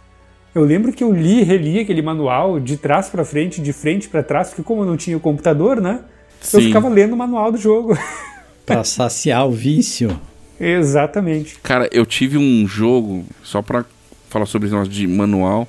Eu 0.55 0.63
lembro 0.65 0.93
que 0.93 1.03
eu 1.03 1.13
li 1.13 1.41
e 1.41 1.43
reli 1.43 1.79
aquele 1.79 2.03
manual 2.03 2.59
de 2.59 2.77
trás 2.77 3.09
para 3.09 3.25
frente, 3.25 3.61
de 3.61 3.73
frente 3.73 4.09
para 4.09 4.23
trás, 4.23 4.49
porque 4.49 4.63
como 4.63 4.83
eu 4.83 4.87
não 4.87 4.97
tinha 4.97 5.17
o 5.17 5.21
computador, 5.21 5.81
né? 5.81 6.01
Sim. 6.41 6.59
Eu 6.59 6.63
ficava 6.65 6.89
lendo 6.89 7.13
o 7.13 7.17
manual 7.17 7.51
do 7.53 7.59
jogo. 7.59 7.97
Pra 8.67 8.85
saciar 8.85 9.47
o 9.47 9.51
vício. 9.51 10.19
Exatamente. 10.61 11.57
Cara, 11.63 11.89
eu 11.91 12.05
tive 12.05 12.37
um 12.37 12.67
jogo, 12.69 13.25
só 13.43 13.63
pra 13.63 13.85
falar 14.29 14.45
sobre 14.45 14.67
esse 14.67 14.75
negócio 14.75 14.93
de 14.93 15.07
manual, 15.07 15.67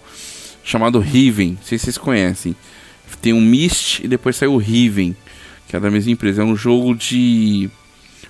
chamado 0.63 0.99
Riven. 0.99 1.51
Não 1.51 1.63
sei 1.63 1.77
se 1.77 1.85
vocês 1.85 1.97
conhecem. 1.97 2.55
Tem 3.21 3.31
um 3.31 3.39
Myst 3.39 3.99
e 4.03 4.07
depois 4.07 4.35
saiu 4.35 4.53
o 4.53 4.57
Riven, 4.57 5.15
que 5.69 5.75
é 5.75 5.79
da 5.79 5.91
mesma 5.91 6.11
empresa. 6.11 6.41
É 6.41 6.45
um 6.45 6.55
jogo 6.55 6.95
de 6.95 7.69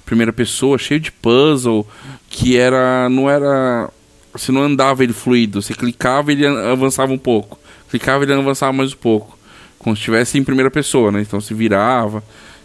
primeira 0.05 0.33
pessoa, 0.33 0.77
cheio 0.77 0.99
de 0.99 1.11
puzzle, 1.11 1.87
que 2.29 2.57
era. 2.57 3.07
não 3.09 3.29
era. 3.29 3.89
Você 4.33 4.51
não 4.51 4.61
andava 4.61 5.03
ele 5.03 5.13
fluido, 5.13 5.61
você 5.61 5.73
clicava 5.73 6.31
ele 6.31 6.45
avançava 6.45 7.11
um 7.11 7.17
pouco. 7.17 7.57
Clicava 7.89 8.23
ele 8.23 8.33
avançava 8.33 8.73
mais 8.73 8.93
um 8.93 8.97
pouco. 8.97 9.39
Como 9.79 9.95
se 9.95 10.01
estivesse 10.01 10.37
em 10.37 10.43
primeira 10.43 10.69
pessoa, 10.69 11.11
né? 11.11 11.21
Então 11.21 11.39
se 11.39 11.53
virava. 11.53 12.21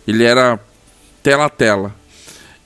Ele 0.06 0.24
era 0.24 0.58
tela 1.22 1.46
a 1.46 1.48
tela. 1.48 1.94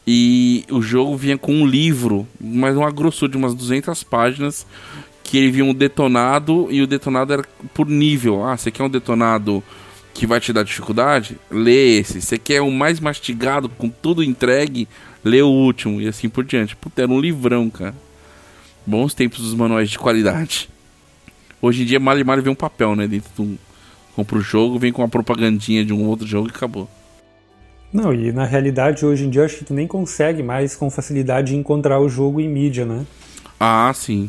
E 0.07 0.65
o 0.71 0.81
jogo 0.81 1.15
vinha 1.15 1.37
com 1.37 1.53
um 1.53 1.67
livro, 1.67 2.27
mas 2.41 2.75
uma 2.75 2.91
grossura 2.91 3.31
de 3.31 3.37
umas 3.37 3.55
200 3.55 4.03
páginas, 4.05 4.67
que 5.23 5.37
ele 5.37 5.51
vinha 5.51 5.65
um 5.67 5.75
detonado 5.75 6.67
e 6.71 6.81
o 6.81 6.87
detonado 6.87 7.35
era 7.35 7.45
por 7.75 7.87
nível. 7.87 8.43
Ah, 8.43 8.57
você 8.57 8.71
quer 8.71 8.83
um 8.83 8.89
detonado 8.89 9.63
que 10.19 10.27
vai 10.27 10.41
te 10.41 10.53
dar 10.53 10.65
dificuldade? 10.65 11.39
Lê 11.49 11.99
esse. 12.01 12.21
Você 12.21 12.37
quer 12.37 12.61
um 12.61 12.73
mais 12.73 12.99
mastigado, 12.99 13.69
com 13.69 13.89
tudo 13.89 14.21
entregue? 14.21 14.89
Lê 15.25 15.41
o 15.41 15.49
último 15.49 16.01
e 16.01 16.09
assim 16.09 16.29
por 16.29 16.45
diante. 16.45 16.75
Puta, 16.75 17.03
era 17.03 17.13
um 17.13 17.21
livrão, 17.21 17.71
cara. 17.71 17.95
Bons 18.85 19.15
tempos 19.15 19.39
dos 19.39 19.55
manuais 19.55 19.89
de 19.89 19.97
qualidade. 19.97 20.69
Hoje 21.63 21.83
em 21.83 21.87
dia, 21.87 22.01
mal 22.01 22.19
e 22.19 22.25
mal 22.25 22.43
vem 22.43 22.53
um 22.53 22.57
papel, 22.57 22.97
né? 22.97 23.07
Dentro 23.07 23.31
de 23.33 23.43
um. 23.43 23.57
Compra 24.17 24.39
o 24.39 24.41
jogo, 24.41 24.77
vem 24.77 24.93
com 24.93 25.03
uma 25.03 25.09
propagandinha 25.09 25.85
de 25.85 25.93
um 25.93 26.05
outro 26.07 26.27
jogo 26.27 26.49
e 26.49 26.51
acabou. 26.51 26.91
Não, 27.93 28.13
e 28.13 28.33
na 28.33 28.45
realidade 28.45 29.07
hoje 29.07 29.25
em 29.25 29.31
dia 29.31 29.45
acho 29.45 29.59
que 29.59 29.65
tu 29.65 29.73
nem 29.73 29.87
consegue 29.87 30.43
mais 30.43 30.75
com 30.75 30.91
facilidade 30.91 31.55
encontrar 31.55 32.01
o 32.01 32.09
jogo 32.09 32.41
em 32.41 32.49
mídia, 32.49 32.85
né? 32.85 33.07
Ah, 33.61 33.93
sim. 33.95 34.29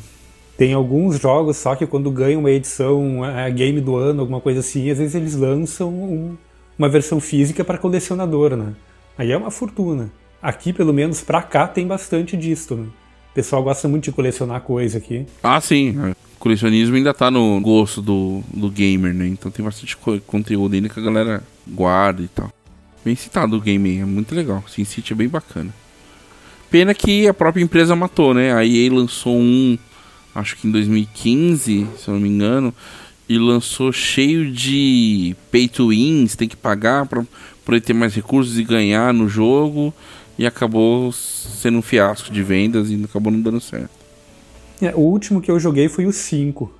Tem 0.60 0.74
alguns 0.74 1.17
jogos 1.17 1.56
só 1.56 1.74
que 1.74 1.88
quando 1.88 2.12
ganham 2.12 2.41
uma 2.41 2.52
edição, 2.52 3.24
a 3.24 3.50
game 3.50 3.80
do 3.80 3.95
ano, 3.95 4.19
alguma 4.19 4.41
coisa 4.41 4.60
assim, 4.60 4.91
às 4.91 4.98
vezes 4.98 5.15
eles 5.15 5.34
lançam 5.34 5.88
um, 5.88 6.36
uma 6.78 6.89
versão 6.89 7.22
física 7.22 7.63
para 7.63 7.78
colecionador, 7.78 8.58
né? 8.58 8.74
Aí 9.17 9.32
é 9.32 9.38
uma 9.38 9.52
fortuna. 9.52 10.12
Aqui, 10.41 10.74
pelo 10.74 10.93
menos 10.93 11.22
pra 11.22 11.41
cá, 11.41 11.65
tem 11.65 11.88
bastante 11.88 12.36
disso, 12.36 12.76
né? 12.76 12.88
O 13.32 13.36
pessoal 13.36 13.63
gosta 13.63 13.88
muito 13.88 14.04
de 14.04 14.12
colecionar 14.12 14.60
coisa 14.60 14.98
aqui. 14.98 15.26
Ah, 15.41 15.62
sim. 15.62 15.98
O 15.98 16.39
colecionismo 16.39 16.98
ainda 16.98 17.13
tá 17.13 17.32
no 17.32 17.62
gosto 17.62 18.02
do, 18.02 18.43
do 18.54 18.69
gamer, 18.69 19.13
né? 19.13 19.28
Então 19.28 19.50
tem 19.50 19.63
bastante 19.63 19.95
conteúdo 20.28 20.76
ainda 20.76 20.89
que 20.89 21.00
a 21.00 21.04
galera 21.04 21.41
guarda 21.65 22.22
e 22.22 22.28
tal. 22.28 22.52
Bem 23.06 23.15
citado 23.15 23.56
o 23.56 23.62
game, 23.62 24.00
é 24.00 24.04
muito 24.04 24.36
legal. 24.36 24.62
SimCity 24.67 25.13
é 25.13 25.15
bem 25.15 25.30
bacana. 25.30 25.74
Pena 26.69 26.93
que 26.93 27.30
a 27.30 27.34
própria 27.34 27.63
empresa 27.63 27.95
matou, 27.95 28.34
né? 28.34 28.54
A 28.54 28.65
EA 28.65 28.91
lançou 28.91 29.38
um, 29.38 29.78
acho 30.39 30.56
que 30.58 30.67
em 30.67 30.71
2015, 30.71 31.88
se 31.97 32.08
eu 32.08 32.13
não 32.13 32.21
me 32.21 32.30
engano, 32.30 32.73
e 33.28 33.38
lançou 33.38 33.91
cheio 33.91 34.52
de 34.52 35.36
pay 35.52 35.67
to 35.67 35.89
wins, 35.89 36.36
tem 36.36 36.47
que 36.47 36.58
pagar 36.58 37.06
para 37.06 37.23
poder 37.63 37.82
ter 37.82 37.93
mais 37.93 38.15
recursos 38.15 38.58
e 38.58 38.63
ganhar 38.63 39.13
no 39.13 39.30
jogo 39.30 39.93
e 40.38 40.47
acabou 40.47 41.12
sendo 41.12 41.78
um 41.78 41.82
fiasco 41.82 42.32
de 42.32 42.41
vendas 42.41 42.89
e 42.89 43.04
acabou 43.04 43.32
não 43.32 43.39
dando 43.39 43.62
certo. 43.62 43.91
É, 44.82 44.95
o 44.95 44.99
último 44.99 45.41
que 45.41 45.52
eu 45.52 45.60
joguei 45.60 45.88
foi 45.88 46.06
o 46.06 46.13
5. 46.13 46.73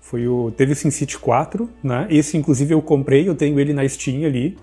Foi 0.00 0.26
o 0.26 0.50
teve 0.56 0.72
o 0.72 0.76
SimCity 0.76 1.18
4, 1.18 1.68
né? 1.82 2.06
Esse 2.08 2.36
inclusive 2.38 2.72
eu 2.72 2.80
comprei, 2.80 3.28
eu 3.28 3.34
tenho 3.34 3.60
ele 3.60 3.74
na 3.74 3.86
Steam 3.86 4.24
ali. 4.24 4.56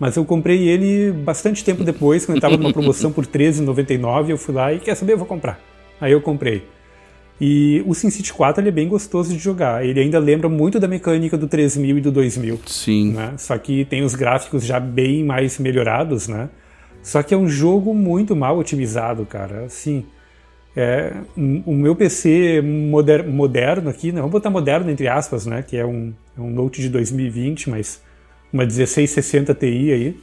Mas 0.00 0.16
eu 0.16 0.24
comprei 0.24 0.68
ele 0.68 1.12
bastante 1.12 1.64
tempo 1.64 1.84
depois, 1.84 2.24
quando 2.24 2.36
ele 2.36 2.38
estava 2.38 2.56
numa 2.56 2.72
promoção 2.72 3.12
por 3.12 3.24
R$13,99, 3.26 4.30
eu 4.30 4.38
fui 4.38 4.54
lá 4.54 4.72
e 4.72 4.78
quer 4.78 4.94
saber, 4.94 5.12
eu 5.12 5.18
vou 5.18 5.26
comprar. 5.26 5.60
Aí 6.00 6.12
eu 6.12 6.20
comprei. 6.20 6.64
E 7.40 7.84
o 7.86 7.94
SimCity 7.94 8.32
4 8.32 8.60
ele 8.60 8.68
é 8.68 8.72
bem 8.72 8.88
gostoso 8.88 9.32
de 9.32 9.38
jogar. 9.38 9.84
Ele 9.84 10.00
ainda 10.00 10.18
lembra 10.18 10.48
muito 10.48 10.80
da 10.80 10.88
mecânica 10.88 11.36
do 11.38 11.46
3000 11.46 11.98
e 11.98 12.00
do 12.00 12.10
2000. 12.10 12.60
Sim. 12.66 13.12
Né? 13.12 13.34
Só 13.38 13.56
que 13.56 13.84
tem 13.84 14.02
os 14.02 14.14
gráficos 14.14 14.64
já 14.64 14.80
bem 14.80 15.24
mais 15.24 15.58
melhorados, 15.58 16.26
né? 16.26 16.48
Só 17.00 17.22
que 17.22 17.32
é 17.32 17.36
um 17.36 17.48
jogo 17.48 17.94
muito 17.94 18.34
mal 18.34 18.58
otimizado, 18.58 19.24
cara. 19.24 19.66
Assim, 19.66 20.04
é, 20.76 21.12
o 21.36 21.72
meu 21.72 21.94
PC 21.94 22.60
moder, 22.60 23.26
moderno 23.26 23.88
aqui, 23.88 24.10
né? 24.10 24.20
vamos 24.20 24.32
botar 24.32 24.50
moderno 24.50 24.90
entre 24.90 25.06
aspas, 25.06 25.46
né? 25.46 25.62
Que 25.62 25.76
é 25.76 25.86
um, 25.86 26.12
é 26.36 26.40
um 26.40 26.50
Note 26.50 26.82
de 26.82 26.88
2020, 26.88 27.70
mas 27.70 28.02
uma 28.52 28.64
1660 28.64 29.54
Ti 29.54 29.66
aí. 29.66 30.16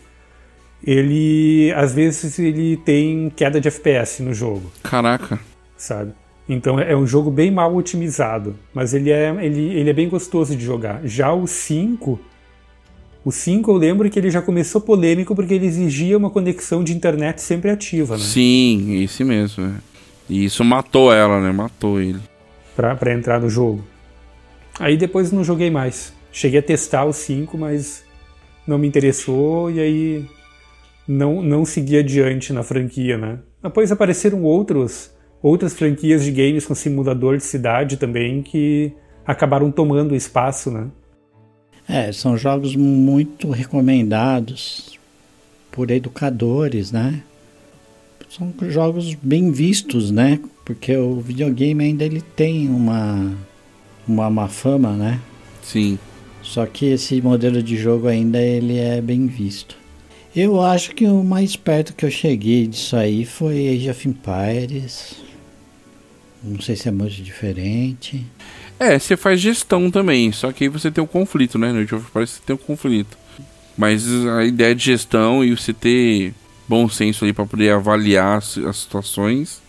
Ele, 0.86 1.74
às 1.76 1.94
vezes, 1.94 2.38
ele 2.38 2.78
tem 2.78 3.32
queda 3.36 3.60
de 3.60 3.70
FPS 3.70 4.22
no 4.22 4.34
jogo. 4.34 4.70
Caraca. 4.84 5.40
Sabe? 5.78 6.14
Então 6.48 6.80
é 6.80 6.96
um 6.96 7.08
jogo 7.08 7.32
bem 7.32 7.50
mal 7.50 7.76
otimizado, 7.76 8.56
mas 8.74 8.94
ele 8.94 9.12
é, 9.12 9.36
ele, 9.44 9.62
ele 9.74 9.90
é 9.90 9.94
bem 9.94 10.08
gostoso 10.08 10.56
de 10.56 10.64
jogar. 10.64 11.02
Já 11.04 11.34
o 11.34 11.48
5, 11.48 12.20
o 13.24 13.32
5 13.32 13.72
eu 13.72 13.76
lembro 13.76 14.10
que 14.10 14.20
ele 14.20 14.30
já 14.30 14.42
começou 14.42 14.80
polêmico 14.80 15.36
porque 15.36 15.56
ele 15.56 15.66
exigia 15.66 16.16
uma 16.16 16.30
conexão 16.30 16.84
de 16.84 16.96
internet 16.96 17.42
sempre 17.42 17.72
ativa, 17.72 18.16
né? 18.16 18.24
Sim, 18.24 18.92
isso 19.02 19.26
mesmo. 19.26 19.66
É. 19.66 19.72
E 20.30 20.46
isso 20.46 20.64
matou 20.64 21.12
ela, 21.12 21.42
né? 21.42 21.52
Matou 21.52 22.00
ele. 22.00 22.20
Pra, 22.76 22.96
pra 22.96 23.14
entrar 23.14 23.42
no 23.42 23.50
jogo. 23.50 23.84
Aí 24.80 24.96
depois 24.98 25.32
não 25.32 25.44
joguei 25.44 25.72
mais. 25.72 26.14
Cheguei 26.32 26.60
a 26.60 26.64
testar 26.64 27.06
o 27.06 27.14
5, 27.14 27.58
mas 27.58 28.04
não 28.68 28.78
me 28.78 28.88
interessou 28.88 29.72
e 29.72 29.80
aí 29.80 30.26
não, 31.08 31.42
não 31.42 31.66
segui 31.66 31.98
adiante 31.98 32.54
na 32.54 32.62
franquia, 32.62 33.18
né? 33.18 33.40
Depois 33.64 33.92
apareceram 33.92 34.44
outros 34.44 35.15
outras 35.46 35.76
franquias 35.76 36.24
de 36.24 36.32
games 36.32 36.66
com 36.66 36.74
simulador 36.74 37.38
de 37.38 37.44
cidade 37.44 37.98
também 37.98 38.42
que 38.42 38.92
acabaram 39.24 39.72
tomando 39.72 40.16
espaço, 40.16 40.72
né? 40.72 40.88
É, 41.88 42.12
são 42.12 42.36
jogos 42.36 42.76
muito 42.76 43.52
recomendados 43.52 44.98
por 45.72 45.92
educadores, 45.92 46.92
né? 46.92 47.22
São 48.28 48.52
jogos 48.70 49.14
bem 49.14 49.52
vistos, 49.52 50.10
né? 50.10 50.40
Porque 50.66 50.98
o 50.98 51.22
videogame 51.22 51.84
ainda 51.84 52.04
ele 52.04 52.22
tem 52.22 52.68
uma 52.68 53.32
uma 54.08 54.30
má 54.32 54.48
fama, 54.48 54.94
né? 54.94 55.20
Sim. 55.62 56.00
Só 56.42 56.66
que 56.66 56.88
esse 56.88 57.22
modelo 57.22 57.62
de 57.62 57.78
jogo 57.78 58.08
ainda 58.08 58.42
ele 58.42 58.80
é 58.80 59.00
bem 59.00 59.28
visto. 59.28 59.78
Eu 60.36 60.60
acho 60.60 60.96
que 60.96 61.06
o 61.06 61.24
mais 61.24 61.56
perto 61.56 61.94
que 61.94 62.04
eu 62.04 62.12
cheguei 62.12 62.66
disso 62.66 62.96
aí 62.96 63.26
foi 63.26 63.70
Age 63.70 63.90
of 63.92 64.10
Empires. 64.10 65.25
Não 66.46 66.62
sei 66.62 66.76
se 66.76 66.88
é 66.88 66.92
muito 66.92 67.22
diferente. 67.22 68.26
É, 68.80 69.00
você 69.00 69.18
faz 69.18 69.40
gestão 69.40 69.90
também, 69.90 70.32
só 70.32 70.52
que 70.52 70.66
aí 70.66 70.70
você 70.70 70.92
tem 70.92 71.04
um 71.04 71.08
conflito, 71.08 71.58
né? 71.58 71.72
No 71.72 71.80
Age 71.80 71.96
of 71.96 72.06
Empires 72.08 72.30
você 72.32 72.42
tem 72.46 72.56
um 72.56 72.60
conflito. 72.60 73.18
Mas 73.78 74.06
a 74.28 74.46
ideia 74.46 74.76
de 74.76 74.86
gestão 74.86 75.44
e 75.44 75.56
você 75.56 75.74
ter 75.74 76.34
bom 76.68 76.88
senso 76.88 77.26
ali 77.26 77.34
para 77.34 77.46
poder 77.46 77.72
avaliar 77.72 78.38
as, 78.38 78.58
as 78.58 78.78
situações 78.78 79.62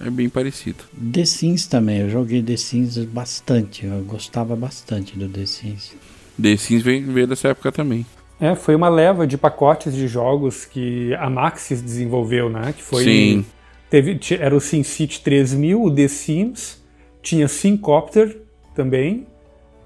é 0.00 0.08
bem 0.08 0.28
parecido. 0.28 0.78
The 1.12 1.24
Sims 1.24 1.66
também, 1.66 1.98
eu 1.98 2.10
joguei 2.10 2.42
The 2.42 2.56
Sims 2.56 2.96
bastante, 3.04 3.84
eu 3.84 4.02
gostava 4.04 4.56
bastante 4.56 5.18
do 5.18 5.28
The 5.28 5.46
Sims. 5.46 5.94
The 6.40 6.56
Sims 6.56 6.82
veio, 6.82 7.12
veio 7.12 7.26
dessa 7.26 7.48
época 7.48 7.70
também. 7.70 8.06
É, 8.40 8.54
foi 8.54 8.74
uma 8.74 8.88
leva 8.88 9.26
de 9.26 9.36
pacotes 9.36 9.94
de 9.94 10.08
jogos 10.08 10.64
que 10.64 11.14
a 11.16 11.28
Maxis 11.28 11.82
desenvolveu, 11.82 12.48
né? 12.48 12.72
Que 12.74 12.82
foi 12.82 13.04
Sim. 13.04 13.44
Teve, 13.90 14.20
era 14.38 14.54
o 14.54 14.60
SimCity 14.60 15.20
3000, 15.20 15.82
o 15.82 15.92
The 15.92 16.06
Sims, 16.06 16.80
tinha 17.20 17.48
Simcopter 17.48 18.40
também, 18.74 19.26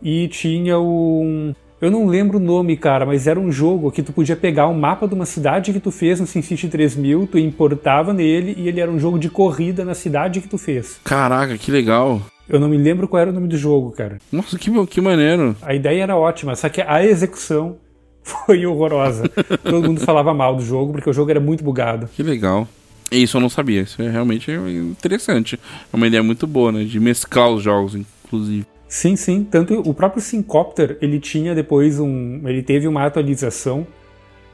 e 0.02 0.28
tinha 0.28 0.78
o. 0.78 1.54
Eu 1.80 1.90
não 1.90 2.06
lembro 2.06 2.38
o 2.38 2.40
nome, 2.40 2.76
cara, 2.76 3.04
mas 3.04 3.26
era 3.26 3.40
um 3.40 3.50
jogo 3.50 3.90
que 3.90 4.02
tu 4.02 4.12
podia 4.12 4.36
pegar 4.36 4.68
um 4.68 4.74
mapa 4.74 5.08
de 5.08 5.14
uma 5.14 5.26
cidade 5.26 5.72
que 5.72 5.80
tu 5.80 5.90
fez 5.90 6.20
no 6.20 6.26
SimCity 6.26 6.68
3000, 6.68 7.26
tu 7.26 7.38
importava 7.38 8.12
nele 8.12 8.54
e 8.58 8.68
ele 8.68 8.80
era 8.80 8.90
um 8.90 8.98
jogo 8.98 9.18
de 9.18 9.28
corrida 9.28 9.84
na 9.84 9.94
cidade 9.94 10.40
que 10.40 10.48
tu 10.48 10.58
fez. 10.58 11.00
Caraca, 11.02 11.56
que 11.58 11.70
legal. 11.70 12.22
Eu 12.48 12.60
não 12.60 12.68
me 12.68 12.76
lembro 12.76 13.08
qual 13.08 13.20
era 13.20 13.30
o 13.30 13.34
nome 13.34 13.48
do 13.48 13.56
jogo, 13.56 13.90
cara. 13.90 14.18
Nossa, 14.30 14.58
que, 14.58 14.86
que 14.86 15.00
maneiro. 15.00 15.56
A 15.62 15.74
ideia 15.74 16.02
era 16.02 16.16
ótima, 16.16 16.54
só 16.54 16.68
que 16.68 16.82
a 16.82 17.04
execução 17.04 17.76
foi 18.22 18.66
horrorosa. 18.66 19.28
Todo 19.62 19.86
mundo 19.86 20.00
falava 20.00 20.32
mal 20.34 20.56
do 20.56 20.62
jogo 20.62 20.92
porque 20.92 21.08
o 21.08 21.12
jogo 21.12 21.30
era 21.30 21.40
muito 21.40 21.64
bugado. 21.64 22.08
Que 22.14 22.22
legal. 22.22 22.68
Isso 23.16 23.37
eu 23.37 23.40
não 23.40 23.48
sabia. 23.48 23.83
Isso 23.83 24.00
é 24.03 24.11
realmente 24.11 24.50
interessante. 24.50 25.59
É 25.92 25.96
uma 25.96 26.07
ideia 26.07 26.22
muito 26.22 26.46
boa, 26.46 26.72
né? 26.72 26.85
De 26.85 26.98
mesclar 26.98 27.50
os 27.50 27.62
jogos, 27.62 27.94
inclusive. 27.94 28.66
Sim, 28.88 29.16
sim. 29.16 29.44
Tanto 29.44 29.81
o 29.81 29.92
próprio 29.92 30.22
Syncopter, 30.22 30.98
ele 31.00 31.18
tinha 31.18 31.55
depois 31.55 31.98
um. 31.98 32.40
Ele 32.48 32.62
teve 32.62 32.87
uma 32.87 33.05
atualização 33.05 33.87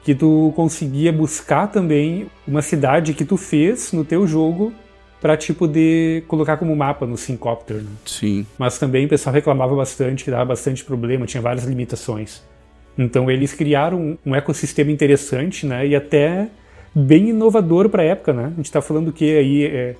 que 0.03 0.15
tu 0.15 0.51
conseguia 0.55 1.13
buscar 1.13 1.67
também 1.67 2.27
uma 2.47 2.61
cidade 2.61 3.13
que 3.13 3.23
tu 3.23 3.37
fez 3.37 3.91
no 3.91 4.03
teu 4.03 4.25
jogo 4.25 4.73
para 5.21 5.37
tipo 5.37 5.67
de 5.67 6.23
colocar 6.27 6.57
como 6.57 6.75
mapa 6.75 7.05
no 7.05 7.15
Syncopter. 7.15 7.77
Né? 7.77 7.89
Sim. 8.05 8.45
Mas 8.57 8.79
também 8.79 9.05
o 9.05 9.09
pessoal 9.09 9.33
reclamava 9.33 9.75
bastante 9.75 10.23
que 10.23 10.31
dava 10.31 10.45
bastante 10.45 10.83
problema, 10.83 11.27
tinha 11.27 11.41
várias 11.41 11.65
limitações. 11.65 12.41
Então 12.97 13.29
eles 13.29 13.53
criaram 13.53 14.17
um 14.25 14.35
ecossistema 14.35 14.91
interessante, 14.91 15.65
né? 15.65 15.85
E 15.87 15.95
até 15.95 16.49
bem 16.93 17.29
inovador 17.29 17.89
para 17.89 18.03
a 18.03 18.05
época, 18.05 18.33
né? 18.33 18.45
A 18.45 18.55
gente 18.55 18.65
está 18.65 18.81
falando 18.81 19.11
que 19.11 19.37
aí 19.37 19.65
é 19.65 19.95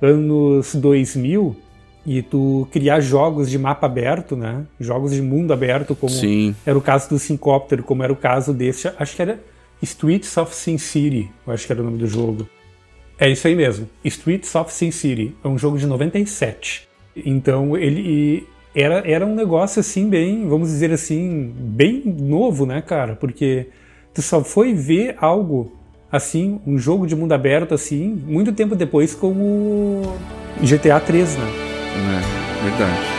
anos 0.00 0.74
2000 0.74 1.56
e 2.04 2.22
tu 2.22 2.68
criar 2.70 3.00
jogos 3.00 3.50
de 3.50 3.58
mapa 3.58 3.86
aberto, 3.86 4.36
né? 4.36 4.64
Jogos 4.78 5.12
de 5.12 5.20
mundo 5.20 5.52
aberto, 5.52 5.94
como 5.96 6.12
Sim. 6.12 6.54
era 6.64 6.78
o 6.78 6.80
caso 6.80 7.08
do 7.08 7.18
Syncopter, 7.18 7.82
como 7.82 8.02
era 8.02 8.12
o 8.12 8.16
caso 8.16 8.52
desse, 8.52 8.88
acho 8.96 9.16
que 9.16 9.22
era 9.22 9.40
Streets 9.82 10.36
of 10.36 10.54
Sin 10.54 10.78
City, 10.78 11.28
eu 11.46 11.52
acho 11.52 11.66
que 11.66 11.72
era 11.72 11.82
o 11.82 11.84
nome 11.84 11.98
do 11.98 12.06
jogo. 12.06 12.48
É 13.18 13.28
isso 13.28 13.46
aí 13.48 13.56
mesmo, 13.56 13.88
Streets 14.04 14.54
of 14.54 14.72
Sin 14.72 14.92
City, 14.92 15.34
é 15.42 15.48
um 15.48 15.58
jogo 15.58 15.78
de 15.78 15.86
97. 15.86 16.86
Então 17.16 17.76
ele 17.76 18.46
era, 18.74 18.98
era 19.10 19.26
um 19.26 19.34
negócio 19.34 19.80
assim 19.80 20.08
bem, 20.08 20.46
vamos 20.46 20.68
dizer 20.68 20.92
assim, 20.92 21.52
bem 21.56 22.02
novo, 22.04 22.66
né, 22.66 22.82
cara? 22.82 23.16
Porque 23.16 23.68
tu 24.14 24.22
só 24.22 24.44
foi 24.44 24.74
ver 24.74 25.16
algo 25.18 25.75
assim, 26.10 26.60
um 26.66 26.78
jogo 26.78 27.06
de 27.06 27.16
mundo 27.16 27.32
aberto 27.32 27.74
assim, 27.74 28.22
muito 28.26 28.52
tempo 28.52 28.74
depois 28.74 29.14
com 29.14 29.32
o 29.32 30.16
GTA 30.62 31.00
3, 31.00 31.36
né? 31.36 31.44
É, 31.96 32.64
verdade. 32.64 33.15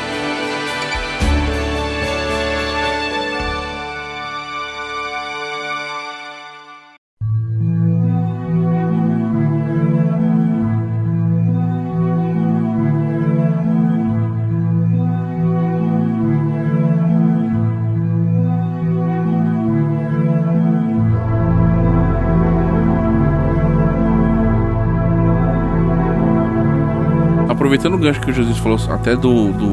Aproveitando 27.77 27.93
o 27.93 27.97
gancho 27.97 28.21
que 28.21 28.31
o 28.31 28.33
José 28.33 28.53
falou 28.55 28.79
até 28.89 29.15
do, 29.15 29.51
do 29.53 29.67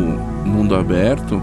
mundo 0.46 0.74
aberto, 0.74 1.42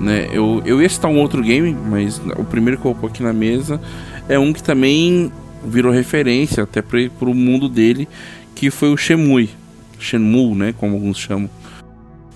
né? 0.00 0.28
Eu, 0.32 0.60
eu 0.66 0.82
ia 0.82 0.88
citar 0.88 1.08
um 1.08 1.18
outro 1.18 1.40
game, 1.40 1.72
mas 1.72 2.20
o 2.36 2.44
primeiro 2.44 2.80
que 2.80 2.84
eu 2.84 2.92
vou 2.92 3.08
aqui 3.08 3.22
na 3.22 3.32
mesa 3.32 3.80
é 4.28 4.36
um 4.36 4.52
que 4.52 4.62
também 4.62 5.30
virou 5.64 5.92
referência 5.92 6.64
até 6.64 6.82
para 6.82 6.98
o 7.20 7.34
mundo 7.34 7.68
dele, 7.68 8.08
que 8.56 8.70
foi 8.70 8.92
o 8.92 8.96
Shenmue. 8.96 9.50
Shenmue, 9.98 10.56
né? 10.56 10.74
Como 10.76 10.94
alguns 10.94 11.18
chamam. 11.18 11.48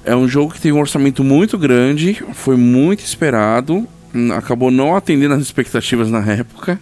É 0.04 0.14
um 0.14 0.28
jogo 0.28 0.54
que 0.54 0.60
teve 0.60 0.76
um 0.76 0.80
orçamento 0.80 1.24
muito 1.24 1.58
grande, 1.58 2.22
foi 2.34 2.56
muito 2.56 3.00
esperado, 3.00 3.86
acabou 4.36 4.70
não 4.70 4.94
atendendo 4.94 5.34
as 5.34 5.42
expectativas 5.42 6.08
na 6.10 6.24
época, 6.24 6.80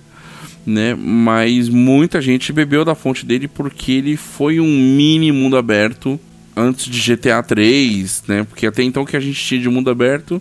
né? 0.66 0.94
Mas 0.94 1.70
muita 1.70 2.20
gente 2.20 2.52
bebeu 2.52 2.84
da 2.84 2.94
fonte 2.94 3.24
dele 3.24 3.48
porque 3.48 3.92
ele 3.92 4.16
foi 4.16 4.60
um 4.60 4.66
mini 4.66 5.32
mundo 5.32 5.56
aberto 5.56 6.20
antes 6.56 6.86
de 6.86 7.14
GTA 7.14 7.42
3, 7.42 8.24
né? 8.26 8.44
Porque 8.44 8.66
até 8.66 8.82
então 8.82 9.04
que 9.04 9.16
a 9.16 9.20
gente 9.20 9.38
tinha 9.38 9.60
de 9.60 9.68
mundo 9.68 9.90
aberto 9.90 10.40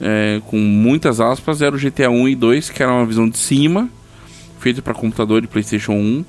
é, 0.00 0.40
com 0.46 0.58
muitas 0.58 1.20
aspas, 1.20 1.62
era 1.62 1.76
o 1.76 1.78
GTA 1.78 2.10
1 2.10 2.28
e 2.30 2.34
2, 2.34 2.70
que 2.70 2.82
era 2.82 2.92
uma 2.92 3.06
visão 3.06 3.28
de 3.28 3.38
cima, 3.38 3.88
feito 4.58 4.82
para 4.82 4.92
computador 4.92 5.44
e 5.44 5.46
PlayStation 5.46 5.92
1. 5.92 6.24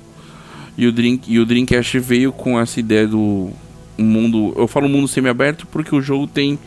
E 0.78 0.86
o, 0.86 0.92
Dream, 0.92 1.18
e 1.26 1.40
o 1.40 1.46
Dreamcast 1.46 1.98
veio 1.98 2.32
com 2.32 2.58
essa 2.60 2.78
ideia 2.78 3.06
do 3.08 3.50
mundo. 3.98 4.52
Eu 4.56 4.68
falo 4.68 4.88
mundo 4.88 5.08
semi-aberto 5.08 5.66
porque 5.66 5.94
o 5.94 6.00
jogo 6.00 6.26
tem 6.26 6.58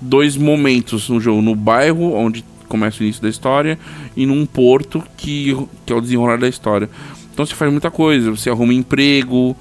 dois 0.00 0.36
momentos 0.36 1.08
no 1.08 1.18
jogo: 1.20 1.40
no 1.40 1.54
bairro, 1.54 2.14
onde 2.14 2.44
começa 2.68 3.00
o 3.00 3.04
início 3.04 3.22
da 3.22 3.28
história, 3.28 3.78
e 4.16 4.26
num 4.26 4.44
porto, 4.44 5.02
que, 5.16 5.56
que 5.86 5.92
é 5.92 5.96
o 5.96 6.00
desenrolar 6.00 6.38
da 6.38 6.48
história. 6.48 6.90
Então 7.32 7.44
você 7.44 7.54
faz 7.54 7.70
muita 7.70 7.90
coisa, 7.90 8.30
você 8.30 8.50
arruma 8.50 8.72
emprego, 8.72 9.56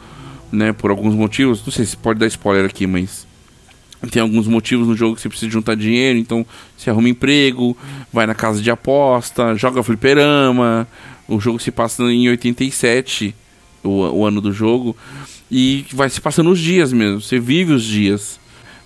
né, 0.54 0.72
por 0.72 0.92
alguns 0.92 1.16
motivos. 1.16 1.62
Não 1.66 1.72
sei 1.72 1.86
se 1.86 1.98
pode 1.98 2.20
dar 2.20 2.28
spoiler 2.28 2.66
aqui, 2.66 2.86
mas 2.86 3.28
tem 4.12 4.22
alguns 4.22 4.48
motivos 4.48 4.88
no 4.88 4.96
jogo 4.96 5.16
que 5.16 5.22
você 5.22 5.30
precisa 5.30 5.52
juntar 5.52 5.76
dinheiro, 5.76 6.20
então 6.20 6.46
você 6.78 6.90
arruma 6.90 7.10
emprego, 7.10 7.76
vai 8.12 8.28
na 8.28 8.36
casa 8.36 8.62
de 8.62 8.70
aposta, 8.70 9.56
joga 9.56 9.82
fliperama. 9.82 10.88
O 11.28 11.40
jogo 11.40 11.58
se 11.58 11.72
passa 11.72 12.04
em 12.04 12.30
87 12.30 13.34
o, 13.84 13.90
o 13.90 14.26
ano 14.26 14.42
do 14.42 14.52
jogo. 14.52 14.96
E 15.50 15.86
vai 15.94 16.10
se 16.10 16.20
passando 16.20 16.50
os 16.50 16.60
dias 16.60 16.92
mesmo. 16.92 17.22
Você 17.22 17.40
vive 17.40 17.74
os 17.74 17.84
dias. 17.84 18.40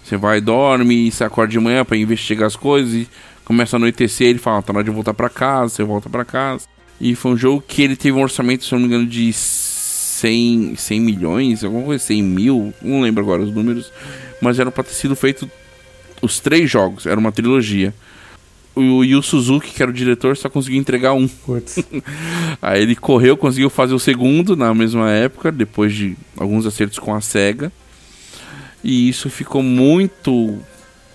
Você 0.03 0.15
vai, 0.15 0.39
dorme, 0.39 1.12
você 1.12 1.23
acorda 1.23 1.51
de 1.51 1.60
manhã 1.60 1.84
para 1.84 1.97
investigar 1.97 2.47
as 2.47 2.56
coisas 2.56 2.93
e 2.93 3.08
começa 3.43 3.75
a 3.75 3.77
anoitecer. 3.80 4.27
Ele 4.27 4.39
fala: 4.39 4.62
tá 4.62 4.71
na 4.71 4.80
hora 4.80 4.86
de 4.86 4.91
voltar 4.91 5.13
para 5.13 5.30
casa. 5.30 5.73
Você 5.73 5.84
volta 5.84 6.10
para 6.10 6.23
casa. 6.23 6.67
E 6.99 7.15
foi 7.15 7.32
um 7.32 7.38
jogo 7.38 7.63
que 7.67 7.82
ele 7.82 7.95
teve 7.95 8.17
um 8.17 8.21
orçamento, 8.21 8.65
se 8.65 8.71
não 8.71 8.80
me 8.80 8.86
engano, 8.86 9.06
de 9.06 9.30
100, 10.17 10.75
100 10.75 10.99
milhões, 10.99 11.63
alguma 11.63 11.84
coisa, 11.84 12.03
100 12.03 12.23
mil, 12.23 12.73
não 12.82 13.01
lembro 13.01 13.23
agora 13.23 13.41
os 13.41 13.53
números. 13.53 13.91
Mas 14.41 14.60
era 14.60 14.71
para 14.71 14.84
ter 14.84 14.93
sido 14.93 15.15
feito 15.15 15.49
os 16.21 16.39
três 16.39 16.69
jogos, 16.69 17.06
era 17.06 17.19
uma 17.19 17.32
trilogia 17.32 17.93
o 18.77 19.03
Yu 19.03 19.21
Suzuki, 19.23 19.71
que 19.71 19.82
era 19.82 19.89
o 19.89 19.93
diretor, 19.93 20.38
só 20.38 20.49
conseguiu 20.49 20.80
entregar 20.80 21.13
um. 21.13 21.27
Aí 22.62 22.84
ele 22.84 22.95
correu, 22.95 23.36
conseguiu 23.36 23.69
fazer 23.69 23.93
o 23.93 23.99
segundo 23.99 24.56
na 24.56 24.73
mesma 24.73 25.10
época, 25.10 25.51
depois 25.51 25.93
de 25.93 26.15
alguns 26.38 26.65
acertos 26.65 26.99
com 26.99 27.13
a 27.13 27.21
SEGA. 27.21 27.71
E 28.84 29.10
isso 29.10 29.30
ficou 29.30 29.63
muito 29.63 30.60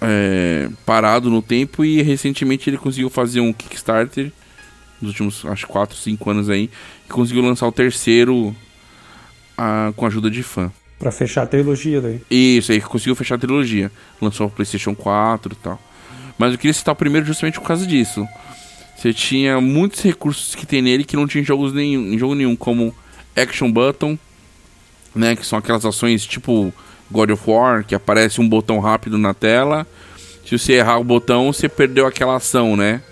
é, 0.00 0.68
parado 0.84 1.30
no 1.30 1.40
tempo 1.40 1.84
e 1.84 2.02
recentemente 2.02 2.68
ele 2.68 2.76
conseguiu 2.76 3.08
fazer 3.08 3.40
um 3.40 3.52
Kickstarter 3.52 4.32
nos 5.00 5.10
últimos, 5.10 5.44
acho, 5.46 5.66
4, 5.66 5.96
5 5.96 6.30
anos 6.30 6.50
aí, 6.50 6.70
e 7.06 7.12
conseguiu 7.12 7.42
lançar 7.42 7.66
o 7.66 7.72
terceiro 7.72 8.54
a, 9.56 9.92
com 9.96 10.04
a 10.04 10.08
ajuda 10.08 10.30
de 10.30 10.42
fã. 10.42 10.70
Pra 10.98 11.10
fechar 11.10 11.42
a 11.42 11.46
trilogia 11.46 12.00
daí. 12.00 12.20
Isso, 12.30 12.70
aí 12.70 12.80
conseguiu 12.80 13.16
fechar 13.16 13.34
a 13.34 13.38
trilogia. 13.38 13.90
Lançou 14.20 14.46
o 14.46 14.50
PlayStation 14.50 14.94
4 14.94 15.52
e 15.52 15.56
tal. 15.56 15.80
Mas 16.38 16.52
eu 16.52 16.58
queria 16.58 16.72
citar 16.72 16.92
o 16.92 16.96
primeiro 16.96 17.26
justamente 17.26 17.58
por 17.58 17.66
causa 17.66 17.86
disso. 17.86 18.26
Você 18.96 19.12
tinha 19.12 19.60
muitos 19.60 20.00
recursos 20.00 20.54
que 20.54 20.64
tem 20.64 20.80
nele 20.80 21.04
que 21.04 21.16
não 21.16 21.26
tinha 21.26 21.42
em 21.42 21.44
jogos 21.44 21.72
nenhum, 21.72 22.12
em 22.12 22.18
jogo 22.18 22.34
nenhum, 22.34 22.54
como 22.54 22.94
Action 23.36 23.70
Button, 23.70 24.18
né, 25.14 25.36
que 25.36 25.44
são 25.44 25.58
aquelas 25.58 25.84
ações 25.84 26.24
tipo 26.24 26.72
God 27.10 27.30
of 27.30 27.42
War, 27.48 27.84
que 27.84 27.94
aparece 27.94 28.40
um 28.40 28.48
botão 28.48 28.78
rápido 28.78 29.18
na 29.18 29.34
tela. 29.34 29.86
Se 30.46 30.58
você 30.58 30.74
errar 30.74 30.98
o 30.98 31.04
botão, 31.04 31.52
você 31.52 31.68
perdeu 31.68 32.06
aquela 32.06 32.36
ação, 32.36 32.76
né? 32.76 33.02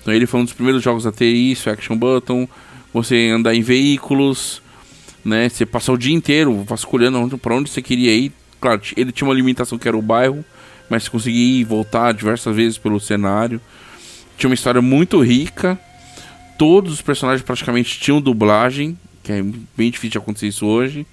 Então 0.00 0.12
ele 0.14 0.26
foi 0.26 0.40
um 0.40 0.44
dos 0.44 0.52
primeiros 0.52 0.82
jogos 0.82 1.06
a 1.06 1.12
ter 1.12 1.30
isso, 1.30 1.68
Action 1.68 1.96
Button. 1.96 2.48
Você 2.92 3.30
andar 3.30 3.54
em 3.54 3.62
veículos, 3.62 4.61
né? 5.24 5.48
Você 5.48 5.64
passar 5.64 5.92
o 5.92 5.98
dia 5.98 6.14
inteiro 6.14 6.64
vasculhando 6.66 7.38
para 7.38 7.54
onde 7.54 7.70
você 7.70 7.82
queria 7.82 8.14
ir. 8.14 8.32
Claro, 8.60 8.80
ele 8.96 9.12
tinha 9.12 9.26
uma 9.26 9.34
limitação 9.34 9.78
que 9.78 9.88
era 9.88 9.96
o 9.96 10.02
bairro, 10.02 10.44
mas 10.88 11.08
consegui 11.08 11.60
ir 11.60 11.64
voltar 11.64 12.12
diversas 12.12 12.54
vezes 12.54 12.78
pelo 12.78 13.00
cenário. 13.00 13.60
Tinha 14.36 14.48
uma 14.48 14.54
história 14.54 14.82
muito 14.82 15.20
rica. 15.20 15.78
Todos 16.58 16.92
os 16.92 17.02
personagens 17.02 17.44
praticamente 17.44 17.98
tinham 17.98 18.20
dublagem, 18.20 18.96
que 19.22 19.32
é 19.32 19.42
bem 19.76 19.90
difícil 19.90 20.10
de 20.10 20.18
acontecer 20.18 20.48
isso 20.48 20.66
hoje, 20.66 21.06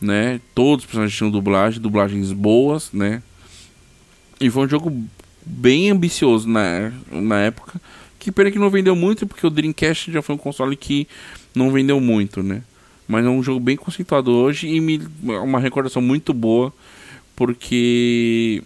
né? 0.00 0.40
Todos 0.54 0.84
os 0.84 0.86
personagens 0.86 1.16
tinham 1.16 1.30
dublagem, 1.30 1.80
dublagens 1.80 2.32
boas, 2.32 2.90
né? 2.92 3.22
E 4.40 4.48
foi 4.48 4.66
um 4.66 4.68
jogo 4.68 5.04
bem 5.44 5.90
ambicioso 5.90 6.48
na, 6.48 6.92
na 7.10 7.40
época, 7.40 7.80
que 8.18 8.30
pena 8.30 8.50
que 8.50 8.58
não 8.58 8.70
vendeu 8.70 8.94
muito, 8.94 9.26
porque 9.26 9.46
o 9.46 9.50
Dreamcast 9.50 10.12
já 10.12 10.22
foi 10.22 10.34
um 10.34 10.38
console 10.38 10.76
que 10.76 11.08
não 11.54 11.70
vendeu 11.70 12.00
muito, 12.00 12.42
né? 12.42 12.62
Mas 13.08 13.24
é 13.24 13.28
um 13.28 13.42
jogo 13.42 13.58
bem 13.58 13.76
conceituado 13.76 14.30
hoje 14.30 14.68
e 14.68 14.80
me, 14.80 15.00
uma 15.22 15.58
recordação 15.58 16.02
muito 16.02 16.34
boa, 16.34 16.72
porque 17.34 18.62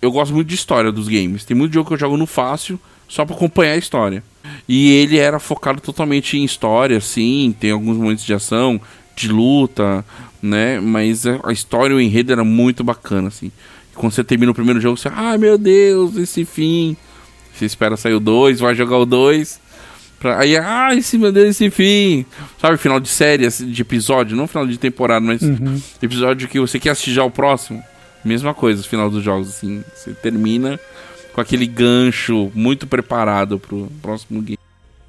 eu 0.00 0.12
gosto 0.12 0.32
muito 0.32 0.46
de 0.46 0.54
história 0.54 0.92
dos 0.92 1.08
games. 1.08 1.44
Tem 1.44 1.56
muito 1.56 1.74
jogo 1.74 1.88
que 1.88 1.94
eu 1.94 1.98
jogo 1.98 2.16
no 2.16 2.26
fácil 2.26 2.78
só 3.08 3.24
para 3.24 3.34
acompanhar 3.34 3.72
a 3.72 3.76
história. 3.76 4.22
E 4.68 4.92
ele 4.92 5.18
era 5.18 5.40
focado 5.40 5.80
totalmente 5.80 6.38
em 6.38 6.44
história, 6.44 7.00
sim, 7.00 7.54
tem 7.58 7.72
alguns 7.72 7.96
momentos 7.96 8.24
de 8.24 8.32
ação, 8.32 8.80
de 9.16 9.28
luta, 9.28 10.04
né? 10.40 10.78
Mas 10.78 11.24
a 11.26 11.52
história 11.52 11.92
e 11.94 11.96
o 11.96 12.00
enredo 12.00 12.32
era 12.32 12.44
muito 12.44 12.84
bacana, 12.84 13.28
assim. 13.28 13.50
Quando 13.94 14.12
você 14.12 14.22
termina 14.22 14.52
o 14.52 14.54
primeiro 14.54 14.80
jogo, 14.80 14.96
você, 14.96 15.08
ai 15.08 15.34
ah, 15.34 15.38
meu 15.38 15.58
Deus, 15.58 16.16
esse 16.16 16.44
fim. 16.44 16.96
Você 17.52 17.64
espera 17.64 17.96
sair 17.96 18.14
o 18.14 18.20
2, 18.20 18.60
vai 18.60 18.74
jogar 18.74 18.98
o 18.98 19.06
2. 19.06 19.60
Pra... 20.18 20.40
Aí, 20.40 20.56
ah, 20.56 20.94
esse 20.94 21.18
meu 21.18 21.30
Deus, 21.30 21.48
esse 21.48 21.70
fim. 21.70 22.24
Sabe, 22.60 22.76
final 22.78 22.98
de 22.98 23.08
série, 23.08 23.46
assim, 23.46 23.68
de 23.70 23.82
episódio, 23.82 24.36
não 24.36 24.46
final 24.46 24.66
de 24.66 24.78
temporada, 24.78 25.24
mas 25.24 25.42
uhum. 25.42 25.80
episódio 26.02 26.48
que 26.48 26.58
você 26.58 26.78
quer 26.78 26.90
assistir 26.90 27.12
já 27.12 27.24
o 27.24 27.30
próximo. 27.30 27.82
Mesma 28.24 28.52
coisa 28.54 28.82
final 28.82 29.10
dos 29.10 29.22
jogos, 29.22 29.48
assim. 29.48 29.84
Você 29.94 30.12
termina 30.12 30.80
com 31.32 31.40
aquele 31.40 31.66
gancho 31.66 32.50
muito 32.54 32.86
preparado 32.86 33.58
pro 33.58 33.92
próximo 34.00 34.40
game. 34.40 34.58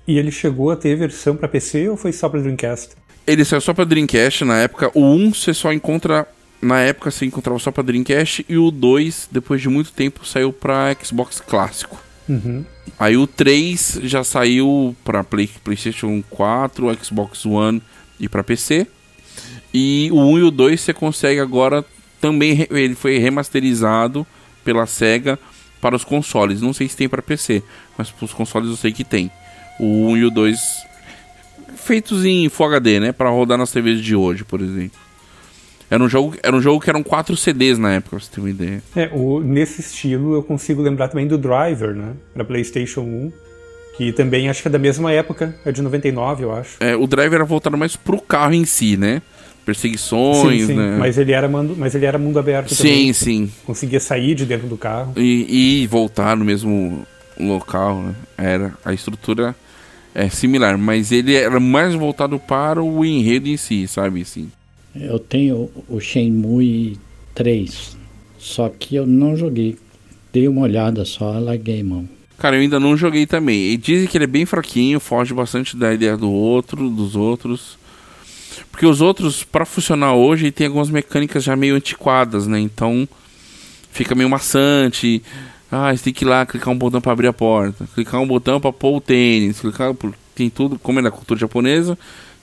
E 0.08 0.17
ele 0.17 0.32
chegou 0.32 0.72
a 0.72 0.76
ter 0.76 0.96
versão 0.96 1.36
para 1.36 1.48
PC 1.48 1.89
ou 1.89 1.98
foi 1.98 2.12
só 2.12 2.30
para 2.30 2.41
Dreamcast? 2.41 2.91
Ele 3.26 3.43
saiu 3.43 3.60
só 3.60 3.74
para 3.74 3.86
Dreamcast 3.86 4.46
na 4.46 4.58
época. 4.60 4.91
O 4.93 5.04
1 5.04 5.34
você 5.34 5.54
só 5.54 5.74
encontra. 5.74 6.28
Na 6.62 6.80
época 6.80 7.12
você 7.12 7.26
encontrava 7.26 7.60
só 7.60 7.72
para 7.72 7.84
Dreamcast. 7.84 8.46
E 8.48 8.58
o 8.58 8.72
2, 8.72 9.30
depois 9.32 9.62
de 9.62 9.70
muito 9.70 9.91
tempo, 9.91 10.26
saiu 10.26 10.54
para 10.54 10.96
Xbox 11.02 11.41
clássico. 11.41 12.02
Uhum. 12.28 12.63
Aí 13.00 13.17
o 13.17 13.28
3 13.28 14.00
já 14.04 14.23
saiu 14.23 14.95
para 15.04 15.23
Play, 15.23 15.50
PlayStation 15.63 16.23
4, 16.30 16.97
Xbox 17.04 17.45
One 17.45 17.82
e 18.19 18.28
para 18.28 18.43
PC. 18.43 18.88
E 19.73 20.10
o 20.12 20.19
1 20.19 20.39
e 20.39 20.43
o 20.43 20.52
2 20.52 20.82
você 20.82 20.93
consegue 20.93 21.39
agora 21.39 21.86
também 22.19 22.67
ele 22.71 22.95
foi 22.95 23.17
remasterizado 23.19 24.26
pela 24.63 24.86
Sega 24.86 25.38
para 25.80 25.95
os 25.95 26.04
consoles. 26.04 26.62
Não 26.62 26.73
sei 26.73 26.88
se 26.88 26.97
tem 26.97 27.08
para 27.08 27.21
PC, 27.21 27.62
mas 27.97 28.10
para 28.10 28.26
os 28.26 28.34
consoles 28.34 28.69
eu 28.69 28.76
sei 28.76 28.91
que 28.91 29.04
tem. 29.04 29.30
O 29.80 30.08
1 30.10 30.17
e 30.17 30.26
o 30.26 30.32
2 30.32 30.60
feitos 31.76 32.26
em 32.26 32.50
Full 32.50 32.65
HD, 32.65 33.00
né, 33.00 33.12
para 33.12 33.30
rodar 33.30 33.58
nas 33.58 33.71
TVs 33.71 34.04
de 34.04 34.15
hoje, 34.15 34.43
por 34.43 34.62
exemplo. 34.62 35.07
Era 35.89 36.04
um 36.04 36.10
jogo, 36.10 36.36
era 36.43 36.56
um 36.56 36.62
jogo 36.62 36.82
que 36.82 36.89
eram 36.89 37.02
quatro 37.02 37.36
CDs 37.38 37.78
na 37.78 37.93
época, 37.93 38.17
pra 38.17 38.19
você 38.19 38.32
ter 38.32 38.41
uma 38.41 38.50
ideia. 38.50 38.84
É, 38.95 39.10
o, 39.13 39.39
nesse 39.39 39.82
estilo 39.82 40.36
eu 40.36 40.43
consigo 40.43 40.82
lembrar 40.82 41.08
também 41.08 41.28
do 41.28 41.38
Driver, 41.38 41.95
né, 41.95 42.13
para 42.34 42.43
PlayStation 42.43 43.02
1. 43.02 43.32
Que 43.95 44.12
também 44.12 44.47
acho 44.47 44.62
que 44.62 44.67
é 44.67 44.71
da 44.71 44.78
mesma 44.78 45.12
época, 45.12 45.56
é 45.65 45.71
de 45.71 45.82
99, 45.82 46.43
eu 46.43 46.54
acho. 46.54 46.78
É, 46.80 46.95
o 46.95 47.08
Driver 47.08 47.34
era 47.34 47.45
voltado 47.45 47.76
mais 47.76 47.95
pro 47.95 48.21
carro 48.21 48.54
em 48.54 48.63
si, 48.63 48.95
né? 48.95 49.23
perseguições, 49.67 50.62
sim, 50.62 50.67
sim. 50.67 50.76
né? 50.76 50.95
Mas 50.97 51.17
ele 51.17 51.34
era 51.34 51.50
mundo, 51.50 51.76
mas 51.78 51.93
ele 51.93 52.06
era 52.06 52.17
mundo 52.17 52.39
aberto 52.39 52.73
sim, 52.73 52.84
também. 52.84 53.13
Sim, 53.13 53.47
sim. 53.47 53.52
Conseguia 53.65 54.00
sair 54.00 54.34
de 54.34 54.45
dentro 54.45 54.66
do 54.66 54.78
carro 54.78 55.12
e, 55.18 55.82
e 55.82 55.88
voltar 55.88 56.38
no 56.38 56.45
mesmo 56.45 57.05
local, 57.38 58.01
né? 58.01 58.16
Era 58.38 58.74
a 58.86 58.93
estrutura 58.93 59.53
é 60.16 60.30
similar, 60.30 60.78
mas 60.78 61.12
ele 61.12 61.36
era 61.36 61.59
mais 61.59 61.93
voltado 61.93 62.39
para 62.39 62.82
o 62.82 63.03
enredo 63.03 63.49
em 63.49 63.57
si, 63.57 63.88
sabe 63.88 64.22
assim. 64.22 64.49
Eu 64.96 65.20
tenho 65.20 65.70
o 65.88 66.00
Shenmue 66.00 66.98
3, 67.36 67.98
só 68.38 68.70
que 68.70 68.96
eu 68.96 69.06
não 69.06 69.36
joguei. 69.36 69.78
Dei 70.34 70.48
uma 70.48 70.62
olhada 70.62 71.06
só, 71.06 71.38
larguei 71.40 71.84
mão. 71.84 72.08
Cara, 72.38 72.56
eu 72.56 72.62
ainda 72.62 72.80
não 72.80 72.96
joguei 72.96 73.26
também. 73.26 73.72
E 73.72 73.78
dizem 73.78 74.08
que 74.08 74.18
ele 74.18 74.26
é 74.26 74.28
bem 74.28 74.46
fraquinho, 74.46 75.00
foge 75.00 75.34
bastante 75.34 75.76
da 75.76 75.94
ideia 75.94 76.16
do 76.16 76.32
outro, 76.32 76.90
dos 76.90 77.16
outros. 77.16 77.78
Porque 78.72 78.86
os 78.86 79.02
outros, 79.02 79.44
para 79.44 79.66
funcionar 79.66 80.14
hoje, 80.14 80.52
tem 80.52 80.68
algumas 80.68 80.90
mecânicas 80.90 81.44
já 81.44 81.56
meio 81.56 81.76
antiquadas, 81.76 82.46
né? 82.46 82.60
Então 82.60 83.08
fica 83.92 84.14
meio 84.14 84.30
maçante. 84.30 85.24
Ah, 85.72 85.96
você 85.96 86.04
tem 86.04 86.14
que 86.14 86.24
ir 86.24 86.28
lá 86.28 86.46
clicar 86.46 86.74
um 86.74 86.78
botão 86.78 87.02
para 87.02 87.12
abrir 87.12 87.28
a 87.28 87.34
porta, 87.34 87.88
clicar 87.94 88.22
um 88.22 88.28
botão 88.28 88.62
para 88.62 88.72
pôr 88.72 88.98
o 88.98 89.02
tênis, 89.02 89.60
clicar 89.60 89.94
por... 89.94 90.14
tem 90.36 90.50
tudo, 90.50 90.78
como 90.80 91.00
é 91.00 91.02
da 91.02 91.12
cultura 91.12 91.40
japonesa. 91.40 91.98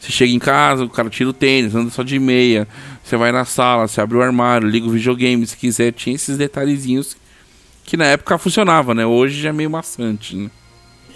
Você 0.05 0.13
chega 0.13 0.33
em 0.33 0.39
casa, 0.39 0.85
o 0.85 0.91
cara 0.91 1.09
tira 1.09 1.31
o 1.31 1.33
tênis, 1.33 1.75
anda 1.75 1.91
só 1.91 2.03
de 2.03 2.19
meia. 2.19 2.69
Você 3.03 3.17
vai 3.17 3.33
na 3.33 3.45
sala, 3.45 3.89
você 3.89 4.01
abre 4.01 4.19
o 4.19 4.23
armário, 4.23 4.69
liga 4.69 4.87
o 4.87 4.91
videogame, 4.91 5.47
se 5.47 5.57
quiser. 5.57 5.93
Tinha 5.93 6.15
esses 6.15 6.37
detalhezinhos 6.37 7.17
que 7.85 7.97
na 7.97 8.05
época 8.07 8.37
funcionava, 8.37 8.95
né? 8.95 9.07
Hoje 9.07 9.41
já 9.41 9.49
é 9.49 9.53
meio 9.53 9.71
maçante, 9.71 10.37
né? 10.37 10.51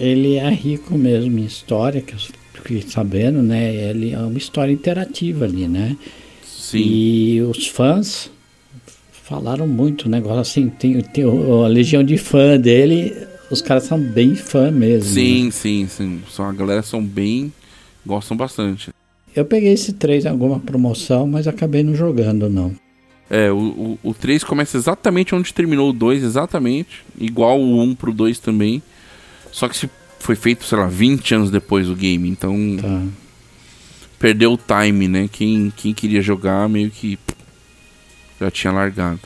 Ele 0.00 0.36
é 0.36 0.48
rico 0.48 0.96
mesmo 0.96 1.38
em 1.38 1.44
história, 1.44 2.00
que 2.00 2.14
fiquei 2.54 2.80
sabendo, 2.80 3.42
né? 3.42 3.74
Ele 3.74 4.12
é 4.12 4.18
uma 4.18 4.38
história 4.38 4.72
interativa 4.72 5.44
ali, 5.44 5.68
né? 5.68 5.96
Sim. 6.42 6.78
E 6.78 7.42
os 7.42 7.66
fãs 7.66 8.30
Falaram 9.28 9.68
muito, 9.68 10.08
negócio 10.08 10.40
assim, 10.40 10.70
tem, 10.70 11.02
tem 11.02 11.22
a 11.24 11.68
legião 11.68 12.02
de 12.02 12.16
fã 12.16 12.58
dele, 12.58 13.14
os 13.50 13.60
caras 13.60 13.84
são 13.84 14.00
bem 14.00 14.34
fã 14.34 14.70
mesmo. 14.70 15.12
Sim, 15.12 15.44
né? 15.44 15.50
sim, 15.50 15.86
sim. 15.86 16.22
Só 16.30 16.44
a 16.44 16.52
galera 16.52 16.80
são 16.80 17.04
bem. 17.04 17.52
Gostam 18.08 18.36
bastante. 18.36 18.90
Eu 19.36 19.44
peguei 19.44 19.72
esse 19.72 19.92
3 19.92 20.24
em 20.24 20.28
alguma 20.28 20.58
promoção, 20.58 21.28
mas 21.28 21.46
acabei 21.46 21.82
não 21.82 21.94
jogando, 21.94 22.48
não. 22.48 22.74
É, 23.30 23.52
o, 23.52 23.98
o, 24.02 24.10
o 24.10 24.14
3 24.14 24.42
começa 24.42 24.78
exatamente 24.78 25.34
onde 25.34 25.52
terminou 25.52 25.90
o 25.90 25.92
2, 25.92 26.24
exatamente. 26.24 27.04
Igual 27.20 27.60
o 27.60 27.80
1 27.82 27.94
pro 27.94 28.12
2 28.12 28.38
também. 28.38 28.82
Só 29.52 29.68
que 29.68 29.76
se 29.76 29.90
foi 30.18 30.34
feito, 30.34 30.64
sei 30.64 30.78
lá, 30.78 30.86
20 30.86 31.34
anos 31.34 31.50
depois 31.50 31.86
do 31.86 31.94
game, 31.94 32.28
então. 32.28 32.56
Tá. 32.80 33.02
Perdeu 34.18 34.54
o 34.54 34.58
time, 34.58 35.06
né? 35.06 35.28
Quem, 35.30 35.72
quem 35.76 35.92
queria 35.92 36.22
jogar 36.22 36.68
meio 36.68 36.90
que. 36.90 37.18
Já 38.40 38.50
tinha 38.50 38.72
largado. 38.72 39.20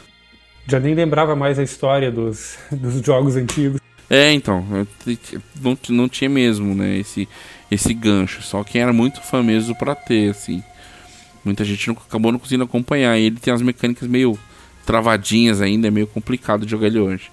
Já 0.66 0.80
nem 0.80 0.94
lembrava 0.94 1.34
mais 1.36 1.58
a 1.58 1.62
história 1.62 2.10
dos, 2.10 2.58
dos 2.70 3.00
jogos 3.00 3.36
antigos. 3.36 3.80
É, 4.10 4.30
então, 4.30 4.62
não, 5.62 5.78
não 5.88 6.08
tinha 6.08 6.28
mesmo, 6.28 6.74
né, 6.74 6.98
esse, 6.98 7.26
esse 7.74 7.94
gancho. 7.94 8.42
Só 8.42 8.62
quem 8.62 8.80
era 8.80 8.92
muito 8.92 9.20
fã 9.20 9.42
mesmo 9.42 9.74
pra 9.74 9.94
ter, 9.94 10.30
assim. 10.30 10.62
Muita 11.44 11.64
gente 11.64 11.88
não, 11.88 11.96
acabou 11.96 12.32
não 12.32 12.38
conseguindo 12.38 12.64
acompanhar. 12.64 13.18
E 13.18 13.24
ele 13.24 13.36
tem 13.36 13.52
as 13.52 13.62
mecânicas 13.62 14.08
meio 14.08 14.38
travadinhas 14.86 15.60
ainda, 15.60 15.88
é 15.88 15.90
meio 15.90 16.06
complicado 16.06 16.64
de 16.64 16.70
jogar 16.70 16.88
ele 16.88 16.98
hoje. 16.98 17.30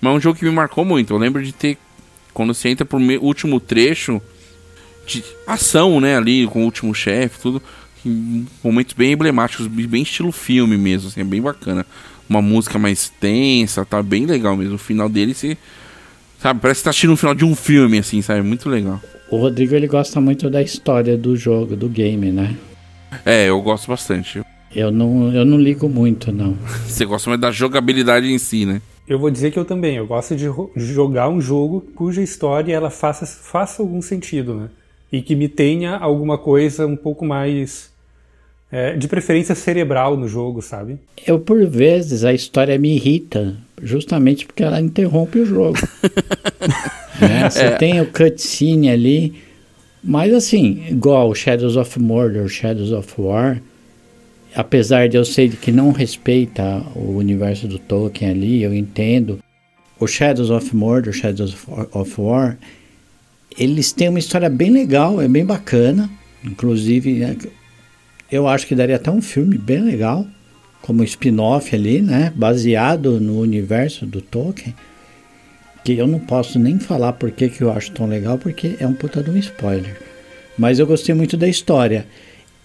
Mas 0.00 0.12
é 0.12 0.16
um 0.16 0.20
jogo 0.20 0.38
que 0.38 0.44
me 0.44 0.50
marcou 0.50 0.84
muito. 0.84 1.12
Eu 1.12 1.18
lembro 1.18 1.42
de 1.42 1.52
ter, 1.52 1.76
quando 2.32 2.54
você 2.54 2.68
entra 2.68 2.84
pro 2.84 2.98
último 3.20 3.60
trecho, 3.60 4.20
de 5.06 5.22
ação, 5.46 6.00
né, 6.00 6.16
ali, 6.16 6.46
com 6.46 6.62
o 6.62 6.64
último 6.64 6.94
chefe, 6.94 7.40
tudo. 7.40 7.62
Momentos 8.64 8.94
bem 8.94 9.12
emblemáticos, 9.12 9.66
bem 9.66 10.02
estilo 10.02 10.32
filme 10.32 10.76
mesmo, 10.76 11.08
assim, 11.08 11.20
é 11.20 11.24
bem 11.24 11.40
bacana. 11.40 11.86
Uma 12.28 12.42
música 12.42 12.78
mais 12.78 13.08
tensa, 13.20 13.84
tá 13.84 14.02
bem 14.02 14.26
legal 14.26 14.56
mesmo. 14.56 14.74
O 14.74 14.78
final 14.78 15.08
dele, 15.08 15.34
você 15.34 15.56
Sabe, 16.42 16.58
parece 16.58 16.80
que 16.80 16.84
tá 16.84 16.90
assistindo 16.90 17.12
um 17.12 17.16
final 17.16 17.36
de 17.36 17.44
um 17.44 17.54
filme, 17.54 17.98
assim, 17.98 18.20
sabe? 18.20 18.42
Muito 18.42 18.68
legal. 18.68 19.00
O 19.32 19.38
Rodrigo, 19.38 19.74
ele 19.74 19.86
gosta 19.86 20.20
muito 20.20 20.50
da 20.50 20.60
história 20.60 21.16
do 21.16 21.34
jogo, 21.34 21.74
do 21.74 21.88
game, 21.88 22.30
né? 22.30 22.54
É, 23.24 23.48
eu 23.48 23.62
gosto 23.62 23.88
bastante. 23.88 24.42
Eu 24.76 24.90
não, 24.90 25.32
eu 25.32 25.42
não 25.42 25.58
ligo 25.58 25.88
muito, 25.88 26.30
não. 26.30 26.52
Você 26.84 27.06
gosta 27.06 27.30
mais 27.30 27.40
da 27.40 27.50
jogabilidade 27.50 28.30
em 28.30 28.36
si, 28.36 28.66
né? 28.66 28.82
Eu 29.08 29.18
vou 29.18 29.30
dizer 29.30 29.50
que 29.50 29.58
eu 29.58 29.64
também. 29.64 29.96
Eu 29.96 30.06
gosto 30.06 30.36
de 30.36 30.50
jogar 30.76 31.30
um 31.30 31.40
jogo 31.40 31.80
cuja 31.94 32.20
história 32.20 32.74
ela 32.74 32.90
faça, 32.90 33.24
faça 33.24 33.80
algum 33.80 34.02
sentido, 34.02 34.52
né? 34.54 34.68
E 35.10 35.22
que 35.22 35.34
me 35.34 35.48
tenha 35.48 35.96
alguma 35.96 36.36
coisa 36.36 36.86
um 36.86 36.96
pouco 36.96 37.24
mais 37.24 37.90
é, 38.70 38.96
de 38.96 39.08
preferência 39.08 39.54
cerebral 39.54 40.14
no 40.14 40.28
jogo, 40.28 40.60
sabe? 40.60 40.98
Eu, 41.26 41.40
por 41.40 41.66
vezes, 41.66 42.22
a 42.22 42.34
história 42.34 42.78
me 42.78 42.96
irrita, 42.96 43.56
justamente 43.82 44.44
porque 44.44 44.62
ela 44.62 44.78
interrompe 44.78 45.38
o 45.38 45.46
jogo. 45.46 45.78
né? 47.22 47.48
Você 47.50 47.64
é. 47.64 47.76
tem 47.76 48.00
o 48.00 48.06
cutscene 48.06 48.90
ali, 48.90 49.34
mas 50.02 50.32
assim, 50.34 50.84
igual 50.88 51.34
Shadows 51.34 51.76
of 51.76 51.98
Mordor, 51.98 52.48
Shadows 52.48 52.92
of 52.92 53.08
War, 53.18 53.62
apesar 54.54 55.08
de 55.08 55.16
eu 55.16 55.24
ser 55.24 55.50
que 55.56 55.70
não 55.70 55.92
respeita 55.92 56.82
o 56.94 57.16
universo 57.16 57.68
do 57.68 57.78
Tolkien 57.78 58.30
ali, 58.30 58.62
eu 58.62 58.74
entendo. 58.74 59.38
O 59.98 60.06
Shadows 60.06 60.50
of 60.50 60.74
Mordor, 60.74 61.12
Shadows 61.12 61.56
of 61.92 62.20
War, 62.20 62.58
eles 63.56 63.92
têm 63.92 64.08
uma 64.08 64.18
história 64.18 64.48
bem 64.48 64.70
legal, 64.70 65.20
é 65.20 65.28
bem 65.28 65.44
bacana. 65.44 66.10
Inclusive, 66.44 67.12
né, 67.14 67.36
eu 68.30 68.48
acho 68.48 68.66
que 68.66 68.74
daria 68.74 68.96
até 68.96 69.10
um 69.10 69.22
filme 69.22 69.56
bem 69.56 69.80
legal, 69.80 70.26
como 70.80 71.04
spin-off 71.04 71.74
ali, 71.74 72.02
né? 72.02 72.32
Baseado 72.34 73.20
no 73.20 73.38
universo 73.38 74.04
do 74.04 74.20
Tolkien. 74.20 74.74
Que 75.84 75.96
eu 75.96 76.06
não 76.06 76.18
posso 76.18 76.58
nem 76.58 76.78
falar 76.78 77.14
porque 77.14 77.48
que 77.48 77.62
eu 77.62 77.72
acho 77.72 77.90
tão 77.92 78.06
legal, 78.06 78.38
porque 78.38 78.76
é 78.78 78.86
um 78.86 78.94
puta 78.94 79.22
de 79.22 79.30
um 79.30 79.36
spoiler. 79.36 80.00
Mas 80.56 80.78
eu 80.78 80.86
gostei 80.86 81.14
muito 81.14 81.36
da 81.36 81.48
história. 81.48 82.06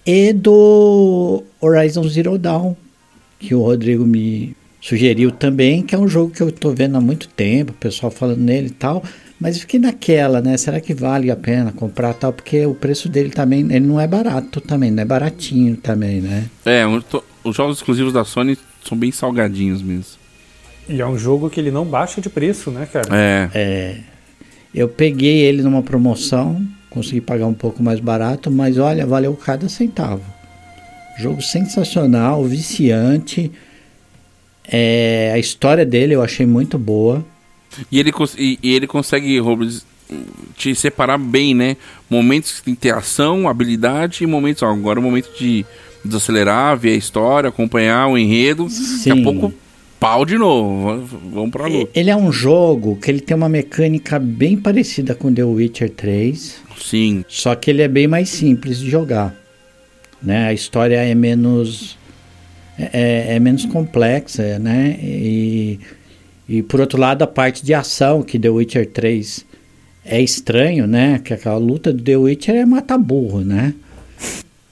E 0.05 0.32
do 0.32 1.43
Horizon 1.59 2.07
Zero 2.07 2.38
Dawn, 2.38 2.76
que 3.39 3.53
o 3.53 3.61
Rodrigo 3.61 4.05
me 4.05 4.55
sugeriu 4.82 5.32
também, 5.32 5.82
que 5.82 5.95
é 5.95 5.97
um 5.97 6.07
jogo 6.07 6.32
que 6.32 6.41
eu 6.41 6.51
tô 6.51 6.72
vendo 6.72 6.95
há 6.95 7.01
muito 7.01 7.28
tempo, 7.28 7.72
o 7.72 7.76
pessoal 7.76 8.11
falando 8.11 8.39
nele 8.39 8.68
e 8.68 8.72
tal. 8.72 9.03
Mas 9.39 9.59
fiquei 9.59 9.80
naquela, 9.80 10.41
né? 10.41 10.57
Será 10.57 10.80
que 10.80 10.93
vale 10.93 11.30
a 11.30 11.36
pena 11.36 11.72
comprar 11.72 12.13
tal? 12.13 12.34
Porque 12.34 12.65
o 12.65 12.74
preço 12.74 13.07
dele 13.07 13.30
também, 13.30 13.61
ele 13.61 13.86
não 13.86 13.99
é 13.99 14.07
barato 14.07 14.59
também, 14.59 14.89
não 14.89 15.03
é 15.03 15.05
baratinho 15.05 15.76
também, 15.78 16.22
né? 16.22 16.45
É, 16.65 16.84
os 17.43 17.55
jogos 17.55 17.78
exclusivos 17.78 18.13
da 18.13 18.24
Sony 18.24 18.57
são 18.84 18.97
bem 18.97 19.11
salgadinhos 19.11 19.82
mesmo. 19.82 20.13
E 20.89 21.01
é 21.01 21.05
um 21.05 21.17
jogo 21.17 21.49
que 21.49 21.59
ele 21.59 21.71
não 21.71 21.85
baixa 21.85 22.21
de 22.21 22.29
preço, 22.29 22.71
né, 22.71 22.88
cara? 22.91 23.07
É. 23.11 23.49
É. 23.53 23.97
Eu 24.73 24.88
peguei 24.88 25.39
ele 25.39 25.61
numa 25.61 25.81
promoção, 25.81 26.61
consegui 26.89 27.21
pagar 27.21 27.47
um 27.47 27.53
pouco 27.53 27.81
mais 27.81 27.99
barato, 27.99 28.49
mas 28.49 28.77
olha, 28.77 29.05
valeu 29.05 29.33
cada 29.35 29.67
centavo. 29.67 30.23
Jogo 31.17 31.41
sensacional, 31.41 32.43
viciante. 32.43 33.51
É, 34.67 35.31
a 35.33 35.39
história 35.39 35.85
dele 35.85 36.13
eu 36.13 36.21
achei 36.21 36.45
muito 36.45 36.77
boa. 36.77 37.25
E 37.91 37.99
ele, 37.99 38.11
e, 38.38 38.59
e 38.61 38.75
ele 38.75 38.88
consegue, 38.88 39.39
Robles, 39.39 39.85
te 40.55 40.73
separar 40.75 41.17
bem, 41.17 41.53
né? 41.53 41.75
Momentos 42.09 42.61
de 42.63 42.71
interação, 42.71 43.47
habilidade 43.47 44.23
e 44.23 44.27
momentos. 44.27 44.63
Ó, 44.63 44.71
agora 44.71 44.99
é 44.99 45.01
o 45.01 45.03
momento 45.03 45.29
de 45.38 45.65
desacelerar, 46.03 46.77
ver 46.77 46.91
a 46.91 46.95
história, 46.95 47.49
acompanhar 47.49 48.07
o 48.07 48.17
enredo. 48.17 48.69
Sim. 48.69 49.09
Daqui 49.09 49.21
a 49.21 49.23
pouco, 49.23 49.53
pau 49.99 50.25
de 50.25 50.37
novo. 50.37 51.05
Vamos 51.31 51.51
pra 51.51 51.67
luta. 51.67 51.91
Ele 51.93 52.09
é 52.09 52.15
um 52.15 52.31
jogo 52.31 52.95
que 52.97 53.11
ele 53.11 53.21
tem 53.21 53.35
uma 53.35 53.49
mecânica 53.49 54.19
bem 54.19 54.57
parecida 54.57 55.13
com 55.15 55.33
The 55.33 55.43
Witcher 55.43 55.89
3. 55.91 56.61
Sim. 56.79 57.25
Só 57.27 57.55
que 57.55 57.69
ele 57.69 57.81
é 57.81 57.87
bem 57.87 58.07
mais 58.07 58.29
simples 58.29 58.79
de 58.79 58.89
jogar. 58.89 59.35
Né? 60.21 60.47
A 60.47 60.53
história 60.53 60.97
é 60.97 61.13
menos. 61.13 61.97
É, 62.77 63.35
é 63.35 63.39
menos 63.39 63.65
complexa, 63.65 64.59
né? 64.59 64.99
E 65.01 65.79
e 66.47 66.61
por 66.61 66.79
outro 66.79 66.99
lado, 66.99 67.23
a 67.23 67.27
parte 67.27 67.65
de 67.65 67.73
ação 67.73 68.23
que 68.23 68.39
The 68.39 68.49
Witcher 68.49 68.89
3 68.89 69.45
é 70.05 70.21
estranho, 70.21 70.87
né? 70.87 71.19
Que 71.19 71.33
aquela 71.33 71.57
luta 71.57 71.91
do 71.91 72.01
The 72.01 72.15
Witcher 72.15 72.55
é 72.55 72.65
matar 72.65 72.97
burro, 72.97 73.41
né? 73.41 73.73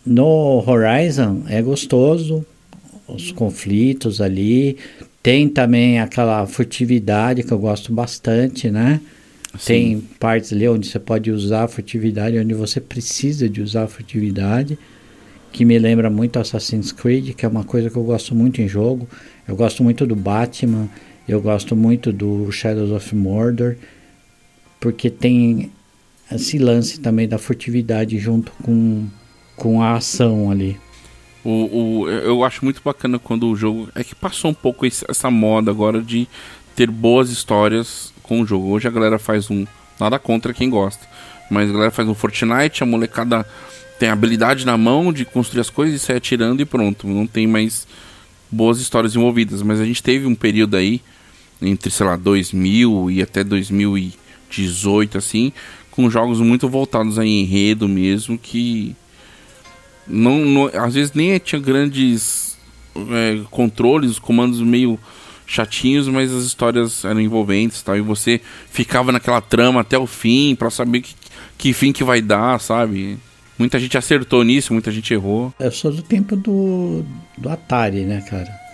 No 0.05 0.63
Horizon 0.65 1.43
é 1.49 1.61
gostoso, 1.61 2.45
os 3.07 3.31
conflitos 3.31 4.21
ali. 4.21 4.77
Tem 5.25 5.49
também 5.49 5.99
aquela 5.99 6.45
furtividade 6.45 7.41
que 7.41 7.51
eu 7.51 7.57
gosto 7.57 7.91
bastante, 7.91 8.69
né? 8.69 9.01
Sim. 9.57 9.65
Tem 9.65 10.01
partes 10.19 10.53
ali 10.53 10.69
onde 10.69 10.87
você 10.87 10.99
pode 10.99 11.31
usar 11.31 11.63
a 11.63 11.67
furtividade, 11.67 12.37
onde 12.37 12.53
você 12.53 12.79
precisa 12.79 13.49
de 13.49 13.59
usar 13.59 13.85
a 13.85 13.87
furtividade, 13.87 14.77
que 15.51 15.65
me 15.65 15.79
lembra 15.79 16.11
muito 16.11 16.37
Assassin's 16.37 16.91
Creed, 16.91 17.33
que 17.33 17.43
é 17.43 17.49
uma 17.49 17.63
coisa 17.63 17.89
que 17.89 17.95
eu 17.95 18.03
gosto 18.03 18.35
muito 18.35 18.61
em 18.61 18.67
jogo. 18.67 19.09
Eu 19.47 19.55
gosto 19.55 19.83
muito 19.83 20.05
do 20.05 20.15
Batman, 20.15 20.87
eu 21.27 21.41
gosto 21.41 21.75
muito 21.75 22.13
do 22.13 22.51
Shadows 22.51 22.91
of 22.91 23.15
Mordor, 23.15 23.77
porque 24.79 25.09
tem 25.09 25.71
esse 26.31 26.59
lance 26.59 26.99
também 26.99 27.27
da 27.27 27.39
furtividade 27.39 28.19
junto 28.19 28.51
com, 28.61 29.07
com 29.55 29.81
a 29.81 29.95
ação 29.95 30.51
ali. 30.51 30.77
O, 31.45 31.49
o, 32.01 32.09
eu 32.09 32.43
acho 32.43 32.65
muito 32.65 32.81
bacana 32.83 33.19
quando 33.19 33.47
o 33.47 33.55
jogo. 33.55 33.87
É 33.93 34.03
que 34.03 34.15
passou 34.15 34.49
um 34.49 34.53
pouco 34.53 34.83
esse, 34.83 35.05
essa 35.07 35.29
moda 35.29 35.69
agora 35.69 36.01
de 36.01 36.27
ter 36.75 36.89
boas 36.89 37.29
histórias 37.29 38.11
com 38.23 38.41
o 38.41 38.45
jogo. 38.47 38.69
Hoje 38.69 38.87
a 38.87 38.91
galera 38.91 39.19
faz 39.19 39.51
um. 39.51 39.65
Nada 39.99 40.17
contra 40.17 40.55
quem 40.55 40.71
gosta. 40.71 41.07
Mas 41.49 41.69
a 41.69 41.73
galera 41.73 41.91
faz 41.91 42.09
um 42.09 42.15
Fortnite, 42.15 42.81
a 42.81 42.85
molecada 42.87 43.45
tem 43.99 44.09
habilidade 44.09 44.65
na 44.65 44.75
mão 44.75 45.13
de 45.13 45.23
construir 45.23 45.61
as 45.61 45.69
coisas 45.69 46.01
e 46.01 46.03
sai 46.03 46.17
atirando 46.17 46.61
e 46.63 46.65
pronto. 46.65 47.07
Não 47.07 47.27
tem 47.27 47.45
mais 47.45 47.87
boas 48.51 48.79
histórias 48.79 49.15
envolvidas. 49.15 49.61
Mas 49.61 49.79
a 49.79 49.85
gente 49.85 50.01
teve 50.01 50.25
um 50.25 50.33
período 50.33 50.75
aí 50.75 50.99
entre, 51.61 51.91
sei 51.91 52.07
lá, 52.07 52.15
2000 52.15 53.11
e 53.11 53.21
até 53.21 53.43
2018, 53.43 55.17
assim, 55.17 55.53
com 55.91 56.09
jogos 56.09 56.39
muito 56.41 56.67
voltados 56.67 57.19
a 57.19 57.25
enredo 57.25 57.87
mesmo, 57.87 58.35
que 58.35 58.95
não, 60.07 60.45
não 60.45 60.65
às 60.73 60.93
vezes 60.93 61.13
nem 61.13 61.37
tinha 61.39 61.59
grandes 61.59 62.57
é, 62.95 63.39
controles, 63.49 64.19
comandos 64.19 64.61
meio 64.61 64.99
chatinhos, 65.47 66.07
mas 66.07 66.33
as 66.33 66.43
histórias 66.43 67.05
eram 67.05 67.21
envolventes, 67.21 67.81
tal, 67.81 67.95
e 67.95 68.01
você 68.01 68.41
ficava 68.69 69.11
naquela 69.11 69.41
trama 69.41 69.81
até 69.81 69.97
o 69.97 70.07
fim 70.07 70.55
para 70.55 70.69
saber 70.69 71.01
que, 71.01 71.15
que 71.57 71.73
fim 71.73 71.91
que 71.91 72.03
vai 72.03 72.21
dar, 72.21 72.59
sabe? 72.59 73.17
Muita 73.57 73.79
gente 73.79 73.97
acertou 73.97 74.43
nisso, 74.43 74.73
muita 74.73 74.91
gente 74.91 75.13
errou. 75.13 75.53
Eu 75.59 75.71
sou 75.71 75.91
do 75.91 76.01
tempo 76.01 76.35
do, 76.35 77.05
do 77.37 77.49
Atari, 77.49 78.01
né, 78.01 78.21
cara? 78.21 78.65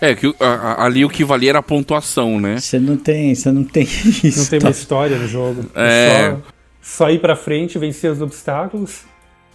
É, 0.00 0.14
que 0.14 0.34
a, 0.40 0.84
ali 0.84 1.04
o 1.04 1.08
que 1.08 1.24
valia 1.24 1.50
era 1.50 1.58
a 1.58 1.62
pontuação, 1.62 2.40
né? 2.40 2.58
Você 2.58 2.78
não 2.78 2.96
tem, 2.96 3.34
você 3.34 3.52
não 3.52 3.62
tem 3.62 3.84
isso. 3.84 4.38
Não 4.40 4.46
tem 4.46 4.58
uma 4.58 4.70
história 4.70 5.16
no 5.18 5.28
jogo. 5.28 5.70
É. 5.74 6.30
Só, 6.30 6.42
só 6.82 7.10
ir 7.10 7.20
pra 7.20 7.36
frente, 7.36 7.78
vencer 7.78 8.10
os 8.10 8.20
obstáculos. 8.20 9.02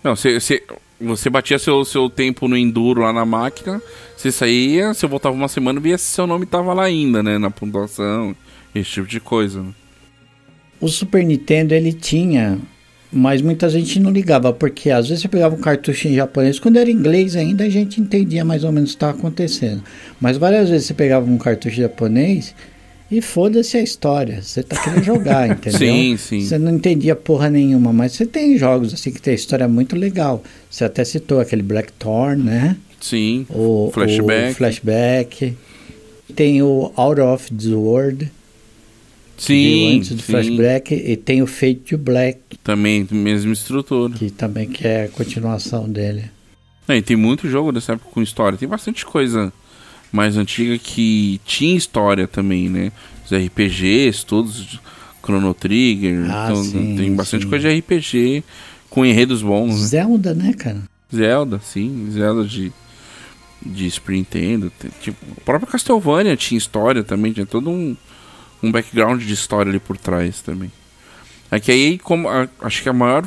Não, 0.07 0.15
você, 0.15 0.39
você, 0.39 0.63
Você 1.01 1.29
batia 1.29 1.59
seu, 1.59 1.83
seu 1.83 2.09
tempo 2.09 2.47
no 2.47 2.55
Enduro 2.55 3.01
lá 3.01 3.11
na 3.11 3.25
máquina, 3.25 3.81
você 4.15 4.31
saía, 4.31 4.93
você 4.93 5.05
voltava 5.05 5.35
uma 5.35 5.49
semana 5.49 5.79
e 5.79 5.83
via 5.83 5.97
se 5.97 6.05
seu 6.05 6.25
nome 6.25 6.45
tava 6.45 6.73
lá 6.73 6.85
ainda, 6.85 7.21
né? 7.21 7.37
Na 7.37 7.51
pontuação, 7.51 8.33
esse 8.73 8.89
tipo 8.89 9.05
de 9.05 9.19
coisa. 9.19 9.61
Né? 9.61 9.73
O 10.79 10.87
Super 10.87 11.25
Nintendo 11.25 11.73
ele 11.73 11.91
tinha, 11.91 12.57
mas 13.11 13.41
muita 13.41 13.67
gente 13.67 13.99
não 13.99 14.09
ligava, 14.09 14.53
porque 14.53 14.89
às 14.89 15.09
vezes 15.09 15.23
você 15.23 15.27
pegava 15.27 15.55
um 15.55 15.59
cartucho 15.59 16.07
em 16.07 16.15
japonês, 16.15 16.57
quando 16.57 16.77
era 16.77 16.89
inglês 16.89 17.35
ainda 17.35 17.65
a 17.65 17.69
gente 17.69 17.99
entendia 17.99 18.45
mais 18.45 18.63
ou 18.63 18.71
menos 18.71 18.91
o 18.91 18.93
que 18.93 18.95
estava 18.95 19.17
acontecendo. 19.17 19.83
Mas 20.21 20.37
várias 20.37 20.69
vezes 20.69 20.87
você 20.87 20.93
pegava 20.93 21.29
um 21.29 21.37
cartucho 21.37 21.75
japonês 21.75 22.55
e 23.09 23.21
foda-se 23.21 23.77
a 23.77 23.81
história. 23.81 24.41
Você 24.41 24.63
tá 24.63 24.75
querendo 24.81 25.03
jogar, 25.03 25.47
entendeu? 25.49 25.79
Sim, 25.79 26.17
sim. 26.17 26.41
Você 26.41 26.57
não 26.57 26.73
entendia 26.75 27.15
porra 27.15 27.49
nenhuma, 27.49 27.93
mas 27.93 28.13
você 28.13 28.25
tem 28.25 28.57
jogos 28.57 28.93
assim 28.93 29.11
que 29.11 29.21
tem 29.21 29.33
história 29.33 29.67
muito 29.67 29.95
legal. 29.95 30.43
Você 30.69 30.83
até 30.83 31.03
citou 31.05 31.39
aquele 31.39 31.63
Blackthorn, 31.63 32.43
né? 32.43 32.77
Sim. 32.99 33.45
O 33.49 33.89
Flashback. 33.93 34.51
O 34.51 34.55
flashback. 34.55 35.57
Tem 36.35 36.61
o 36.61 36.91
Out 36.95 37.21
of 37.21 37.53
the 37.53 37.73
World. 37.73 38.31
Sim, 39.37 39.97
antes 39.97 40.09
do 40.09 40.21
sim. 40.21 40.31
Flashback. 40.31 40.93
E 40.93 41.15
tem 41.15 41.41
o 41.41 41.47
Fate 41.47 41.75
to 41.89 41.97
Black, 41.97 42.39
Também, 42.63 43.07
mesma 43.11 43.53
estrutura. 43.53 44.13
que 44.13 44.29
também 44.31 44.67
que 44.67 44.85
é 44.85 45.05
a 45.05 45.09
continuação 45.09 45.87
dele. 45.87 46.25
Não, 46.87 46.95
e 46.95 47.01
tem 47.01 47.15
muito 47.15 47.47
jogo 47.49 47.71
dessa 47.71 47.93
época 47.93 48.09
com 48.11 48.21
história. 48.21 48.57
Tem 48.57 48.67
bastante 48.67 49.05
coisa 49.05 49.53
mais 50.11 50.37
antiga 50.37 50.77
que 50.77 51.39
tinha 51.45 51.75
história 51.75 52.27
também, 52.27 52.69
né? 52.69 52.91
Os 53.25 53.31
RPGs, 53.31 54.25
todos, 54.25 54.79
Chrono 55.23 55.53
Trigger. 55.53 56.25
Ah, 56.29 56.47
então, 56.49 56.63
sim, 56.63 56.95
tem 56.97 57.13
bastante 57.15 57.43
sim. 57.43 57.49
coisa 57.49 57.69
de 57.69 57.79
RPG 57.79 58.43
com 58.89 59.05
enredos 59.05 59.41
bons, 59.41 59.79
né? 59.81 59.87
Zelda, 59.87 60.33
né, 60.33 60.53
cara? 60.53 60.81
Zelda, 61.13 61.59
sim, 61.63 62.07
Zelda 62.11 62.45
de, 62.45 62.71
de 63.65 63.91
Super 63.91 64.13
Nintendo. 64.13 64.71
Tipo, 65.01 65.17
a 65.37 65.41
própria 65.41 65.71
Castlevania 65.71 66.35
tinha 66.37 66.57
história 66.57 67.03
também, 67.03 67.33
tinha 67.33 67.45
todo 67.45 67.69
um, 67.69 67.95
um 68.63 68.71
background 68.71 69.21
de 69.21 69.33
história 69.33 69.69
ali 69.69 69.79
por 69.79 69.97
trás 69.97 70.41
também. 70.41 70.71
É 71.51 71.59
que 71.59 71.71
aí, 71.71 71.97
como 71.97 72.27
a- 72.29 72.47
acho 72.61 72.81
que 72.83 72.89
a 72.89 72.93
maior, 72.93 73.25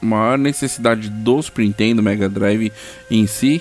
maior 0.00 0.36
necessidade 0.38 1.08
do 1.08 1.40
Super 1.42 1.62
Nintendo, 1.64 2.02
Mega 2.02 2.28
Drive 2.28 2.70
em 3.10 3.26
si, 3.26 3.60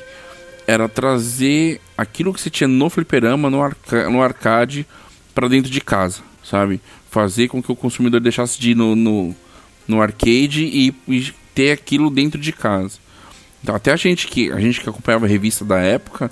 era 0.68 0.88
trazer 0.90 1.80
aquilo 1.98 2.34
que 2.34 2.42
você 2.42 2.50
tinha 2.50 2.68
no 2.68 2.90
fliperama, 2.90 3.50
no, 3.50 3.62
arca 3.62 4.10
no 4.10 4.22
arcade, 4.22 4.86
para 5.34 5.48
dentro 5.48 5.72
de 5.72 5.82
casa, 5.82 6.22
sabe? 6.44 6.82
Fazer 7.10 7.48
com 7.48 7.62
que 7.62 7.72
o 7.72 7.76
consumidor 7.76 8.20
deixasse 8.20 8.60
de 8.60 8.72
ir 8.72 8.76
no, 8.76 8.96
no, 8.96 9.36
no 9.88 10.02
arcade 10.02 10.64
e, 10.64 10.96
e 11.08 11.34
ter 11.54 11.72
aquilo 11.72 12.10
dentro 12.10 12.40
de 12.40 12.52
casa. 12.52 12.98
Então, 13.62 13.76
até 13.76 13.92
a 13.92 13.96
gente 13.96 14.28
que 14.28 14.52
a 14.52 14.60
gente 14.60 14.82
que 14.82 14.90
acompanhava 14.90 15.26
a 15.26 15.30
revista 15.30 15.64
da 15.64 15.80
época, 15.80 16.30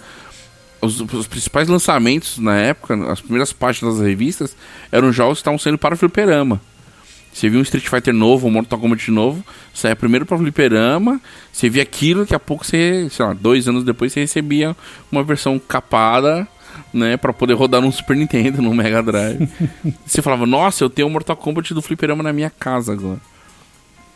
os, 0.81 0.99
os 0.99 1.27
principais 1.27 1.67
lançamentos 1.67 2.37
na 2.37 2.57
época, 2.57 3.11
as 3.11 3.21
primeiras 3.21 3.53
páginas 3.53 3.97
das 3.97 4.05
revistas, 4.05 4.55
eram 4.91 5.11
jogos 5.13 5.37
que 5.37 5.41
estavam 5.41 5.59
saindo 5.59 5.77
para 5.77 5.93
o 5.93 5.97
fliperama. 5.97 6.61
Você 7.33 7.49
viu 7.49 7.59
um 7.59 7.63
Street 7.63 7.87
Fighter 7.87 8.13
novo, 8.13 8.47
um 8.47 8.51
Mortal 8.51 8.77
Kombat 8.77 9.09
novo, 9.09 9.43
saia 9.73 9.95
primeiro 9.95 10.25
para 10.25 10.35
o 10.35 10.39
fliperama, 10.39 11.19
você 11.51 11.69
via 11.69 11.81
aquilo, 11.83 12.21
daqui 12.21 12.35
a 12.35 12.39
pouco 12.39 12.65
você, 12.65 13.07
sei 13.09 13.25
lá, 13.25 13.33
dois 13.33 13.67
anos 13.67 13.83
depois 13.83 14.11
você 14.11 14.19
recebia 14.19 14.75
uma 15.11 15.23
versão 15.23 15.57
capada, 15.57 16.45
né, 16.93 17.15
para 17.17 17.31
poder 17.31 17.53
rodar 17.53 17.81
num 17.81 17.91
Super 17.91 18.17
Nintendo, 18.17 18.61
num 18.61 18.73
Mega 18.73 19.01
Drive. 19.01 19.47
você 20.05 20.21
falava, 20.21 20.45
nossa, 20.45 20.83
eu 20.83 20.89
tenho 20.89 21.07
o 21.07 21.11
Mortal 21.11 21.37
Kombat 21.37 21.73
do 21.73 21.81
fliperama 21.81 22.21
na 22.21 22.33
minha 22.33 22.49
casa 22.49 22.91
agora. 22.91 23.19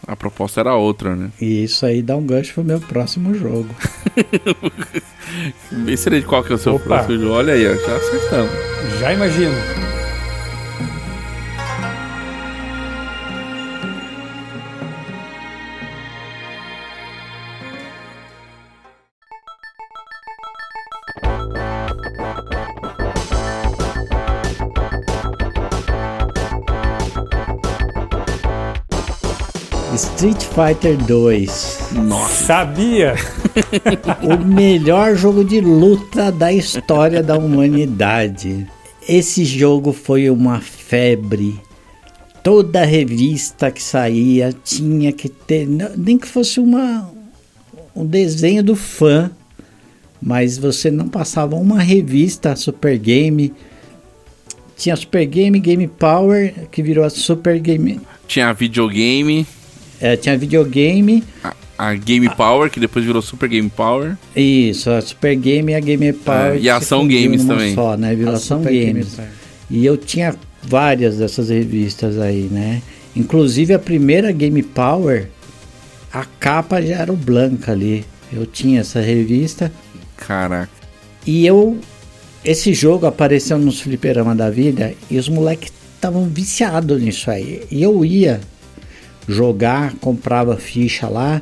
A 0.08 0.16
proposta 0.16 0.60
era 0.60 0.76
outra, 0.76 1.16
né? 1.16 1.32
E 1.42 1.64
isso 1.64 1.84
aí 1.86 2.02
dá 2.04 2.16
um 2.16 2.24
gancho 2.24 2.54
pro 2.54 2.64
meu 2.64 2.80
próximo 2.80 3.34
jogo. 3.34 3.74
Vê 5.72 5.98
se 5.98 6.10
ele- 6.10 6.22
qual 6.22 6.44
que 6.44 6.52
é 6.52 6.56
o 6.56 6.60
seu 6.60 6.76
Opa. 6.76 6.86
próximo 6.86 7.18
jogo. 7.20 7.34
Olha 7.34 7.54
aí, 7.54 7.66
ó, 7.68 7.74
já 7.76 7.96
acertamos. 7.96 8.52
Já 9.00 9.14
imagino. 9.14 9.56
Fighter 30.56 30.96
2. 30.96 31.90
Nossa. 32.06 32.46
Sabia! 32.46 33.16
o 34.24 34.42
melhor 34.42 35.14
jogo 35.14 35.44
de 35.44 35.60
luta 35.60 36.32
da 36.32 36.54
história 36.54 37.22
da 37.22 37.38
humanidade. 37.38 38.66
Esse 39.06 39.44
jogo 39.44 39.92
foi 39.92 40.30
uma 40.30 40.62
febre. 40.62 41.60
Toda 42.42 42.86
revista 42.86 43.70
que 43.70 43.84
saía 43.84 44.56
tinha 44.64 45.12
que 45.12 45.28
ter, 45.28 45.68
nem 45.98 46.18
que 46.18 46.26
fosse 46.26 46.62
uma 46.62 47.12
um 47.94 48.06
desenho 48.06 48.64
do 48.64 48.78
fã, 48.78 49.30
mas 50.22 50.58
você 50.58 50.90
não 50.90 51.10
passava 51.10 51.58
uma 51.58 51.82
revista 51.82 52.56
Super 52.56 52.98
Game. 52.98 53.52
Tinha 54.78 54.96
Super 54.96 55.26
Game, 55.26 55.60
Game 55.60 55.86
Power, 55.86 56.70
que 56.72 56.82
virou 56.82 57.04
a 57.04 57.10
Super 57.10 57.60
Game. 57.60 58.00
Tinha 58.26 58.54
videogame, 58.54 59.46
É, 60.00 60.16
tinha 60.18 60.38
videogame, 60.38 61.24
a, 61.44 61.54
a 61.78 61.94
Game 61.96 62.30
Power, 62.36 62.70
que 62.70 62.80
depois 62.80 63.06
virou 63.06 63.22
Super 63.22 63.50
Game 63.50 63.70
Power. 63.70 64.18
Isso, 64.36 64.90
a 64.90 65.02
Super 65.02 65.36
Game 65.36 65.72
e 65.72 65.76
a 65.76 65.80
Game 65.80 66.12
Power. 66.14 66.54
É, 66.54 66.60
e 66.60 66.70
a 66.70 66.78
Ação 66.78 67.08
Games 67.08 67.46
também. 67.46 67.74
Só, 67.74 67.96
né? 67.96 68.16
Virou 68.16 68.34
Ação 68.34 68.62
Games. 68.62 69.18
E 69.70 69.86
eu 69.86 69.98
tinha 69.98 70.36
várias 70.64 71.18
dessas 71.18 71.50
revistas 71.50 72.20
aí, 72.20 72.48
né? 72.52 72.82
Inclusive 73.16 73.74
a 73.74 73.80
primeira 73.80 74.32
Game 74.32 74.62
Power, 74.62 75.30
a 76.12 76.26
capa 76.26 76.82
já 76.82 76.98
era 76.98 77.12
o 77.12 77.16
branca 77.16 77.72
ali. 77.72 78.06
Eu 78.34 78.46
tinha 78.46 78.82
essa 78.82 79.00
revista 79.00 79.72
Caraca. 80.18 80.72
e 81.26 81.46
eu. 81.46 81.78
Esse 82.44 82.76
jogo 82.76 83.08
apareceu 83.08 83.58
nos 83.58 83.82
fliperama 83.82 84.36
da 84.36 84.52
vida 84.52 84.94
e 85.10 85.18
os 85.18 85.28
moleques 85.28 85.72
estavam 85.96 86.28
viciados 86.28 87.02
nisso 87.02 87.32
aí. 87.32 87.64
E 87.72 87.82
eu 87.82 88.06
ia 88.06 88.40
jogar, 89.28 89.94
comprava 90.02 90.58
ficha 90.58 91.08
lá 91.08 91.42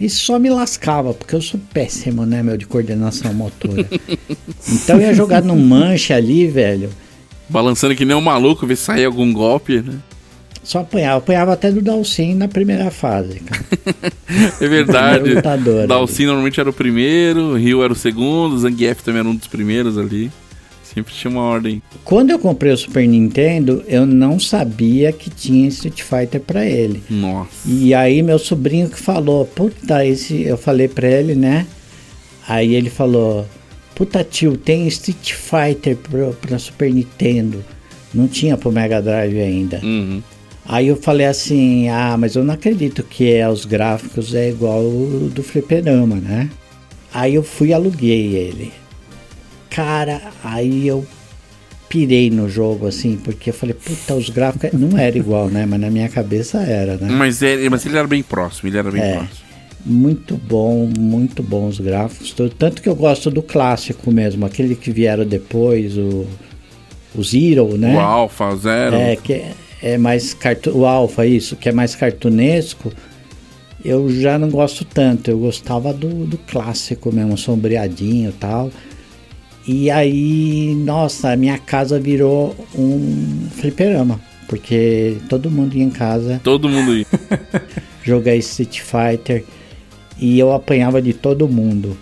e 0.00 0.08
só 0.08 0.38
me 0.38 0.50
lascava, 0.50 1.14
porque 1.14 1.34
eu 1.34 1.42
sou 1.42 1.60
péssimo, 1.72 2.26
né, 2.26 2.42
meu, 2.42 2.56
de 2.56 2.66
coordenação 2.66 3.32
motora. 3.32 3.88
então 4.72 4.96
eu 4.96 5.02
ia 5.02 5.14
jogar 5.14 5.42
no 5.42 5.56
manche 5.56 6.12
ali, 6.12 6.46
velho. 6.46 6.90
Balançando 7.48 7.94
que 7.94 8.04
nem 8.04 8.16
um 8.16 8.20
maluco, 8.20 8.66
ver 8.66 8.76
se 8.76 8.84
sair 8.84 9.04
algum 9.04 9.32
golpe, 9.32 9.80
né? 9.80 9.98
Só 10.64 10.80
apanhava, 10.80 11.18
apanhava 11.18 11.52
até 11.52 11.70
do 11.70 11.82
Dalcin 11.82 12.34
na 12.34 12.48
primeira 12.48 12.90
fase, 12.90 13.40
cara. 13.40 13.64
É 14.60 14.66
verdade. 14.66 15.30
Lutador 15.34 15.86
Dalsin 15.86 16.24
normalmente 16.24 16.58
era 16.58 16.68
o 16.68 16.72
primeiro, 16.72 17.54
Rio 17.54 17.82
era 17.82 17.92
o 17.92 17.96
segundo, 17.96 18.58
Zangief 18.58 19.02
também 19.02 19.20
era 19.20 19.28
um 19.28 19.36
dos 19.36 19.46
primeiros 19.46 19.98
ali. 19.98 20.30
Sempre 20.84 21.14
tinha 21.14 21.30
uma 21.30 21.42
ordem. 21.42 21.82
Quando 22.04 22.30
eu 22.30 22.38
comprei 22.38 22.70
o 22.70 22.76
Super 22.76 23.08
Nintendo, 23.08 23.82
eu 23.88 24.04
não 24.04 24.38
sabia 24.38 25.10
que 25.12 25.30
tinha 25.30 25.66
Street 25.68 26.02
Fighter 26.02 26.40
pra 26.40 26.64
ele. 26.66 27.02
Nossa. 27.08 27.48
E 27.66 27.94
aí 27.94 28.22
meu 28.22 28.38
sobrinho 28.38 28.90
que 28.90 28.98
falou, 28.98 29.46
puta, 29.46 30.04
esse, 30.04 30.42
eu 30.42 30.58
falei 30.58 30.86
pra 30.86 31.08
ele, 31.08 31.34
né? 31.34 31.66
Aí 32.46 32.74
ele 32.74 32.90
falou, 32.90 33.46
puta 33.94 34.22
tio, 34.22 34.56
tem 34.56 34.86
Street 34.88 35.32
Fighter 35.32 35.96
pro, 35.96 36.32
pra 36.34 36.58
Super 36.58 36.92
Nintendo. 36.92 37.64
Não 38.12 38.28
tinha 38.28 38.56
pro 38.56 38.70
Mega 38.70 39.00
Drive 39.00 39.40
ainda. 39.40 39.80
Uhum. 39.82 40.22
Aí 40.66 40.88
eu 40.88 40.96
falei 40.96 41.26
assim, 41.26 41.88
ah, 41.88 42.16
mas 42.18 42.36
eu 42.36 42.44
não 42.44 42.54
acredito 42.54 43.02
que 43.02 43.32
é, 43.32 43.48
os 43.48 43.64
gráficos 43.64 44.34
é 44.34 44.48
igual 44.50 44.80
o 44.80 45.30
do 45.34 45.42
fliperama, 45.42 46.16
né? 46.16 46.50
Aí 47.12 47.34
eu 47.34 47.42
fui 47.42 47.68
e 47.68 47.72
aluguei 47.74 48.34
ele. 48.34 48.72
Cara, 49.74 50.20
aí 50.44 50.86
eu 50.86 51.04
pirei 51.88 52.30
no 52.30 52.48
jogo, 52.48 52.86
assim, 52.86 53.16
porque 53.16 53.50
eu 53.50 53.54
falei, 53.54 53.74
puta, 53.74 54.14
os 54.14 54.30
gráficos 54.30 54.72
não 54.78 54.96
era 54.96 55.18
igual, 55.18 55.48
né? 55.48 55.66
Mas 55.66 55.80
na 55.80 55.90
minha 55.90 56.08
cabeça 56.08 56.58
era, 56.62 56.96
né? 56.96 57.08
Mas, 57.10 57.42
ele, 57.42 57.68
mas 57.68 57.84
ele 57.84 57.96
era 57.98 58.06
bem 58.06 58.22
próximo, 58.22 58.68
ele 58.68 58.78
era 58.78 58.90
bem 58.90 59.02
É. 59.02 59.12
próximo. 59.16 59.44
Muito 59.86 60.36
bom, 60.36 60.88
muito 60.98 61.42
bom 61.42 61.66
os 61.68 61.78
gráficos. 61.78 62.34
Tanto 62.58 62.80
que 62.80 62.88
eu 62.88 62.94
gosto 62.94 63.30
do 63.30 63.42
clássico 63.42 64.10
mesmo, 64.10 64.46
aquele 64.46 64.74
que 64.74 64.90
vieram 64.90 65.26
depois, 65.26 65.98
o, 65.98 66.26
o 67.14 67.22
Zero, 67.22 67.76
né? 67.76 67.94
O 67.94 68.00
Alpha, 68.00 68.56
Zero. 68.56 68.96
É, 68.96 69.14
que 69.16 69.32
é, 69.34 69.52
é 69.82 69.98
mais 69.98 70.32
cartu 70.32 70.70
o 70.70 70.86
Alpha, 70.86 71.26
isso, 71.26 71.54
que 71.56 71.68
é 71.68 71.72
mais 71.72 71.94
cartunesco. 71.94 72.92
Eu 73.84 74.08
já 74.08 74.38
não 74.38 74.48
gosto 74.48 74.84
tanto, 74.86 75.30
eu 75.30 75.38
gostava 75.38 75.92
do, 75.92 76.24
do 76.24 76.38
clássico 76.38 77.12
mesmo, 77.12 77.36
sombreadinho 77.36 78.30
e 78.30 78.32
tal. 78.32 78.70
E 79.66 79.90
aí, 79.90 80.74
nossa, 80.74 81.30
a 81.32 81.36
minha 81.36 81.58
casa 81.58 81.98
virou 81.98 82.54
um 82.74 83.48
fliperama, 83.50 84.20
porque 84.46 85.16
todo 85.28 85.50
mundo 85.50 85.74
ia 85.74 85.84
em 85.84 85.90
casa 85.90 86.38
Todo 86.44 86.68
mundo 86.68 86.94
ia. 86.94 87.06
jogar 88.04 88.36
Street 88.36 88.80
Fighter. 88.80 89.44
e 90.20 90.38
eu 90.38 90.52
apanhava 90.52 91.00
de 91.00 91.14
todo 91.14 91.48
mundo. 91.48 91.96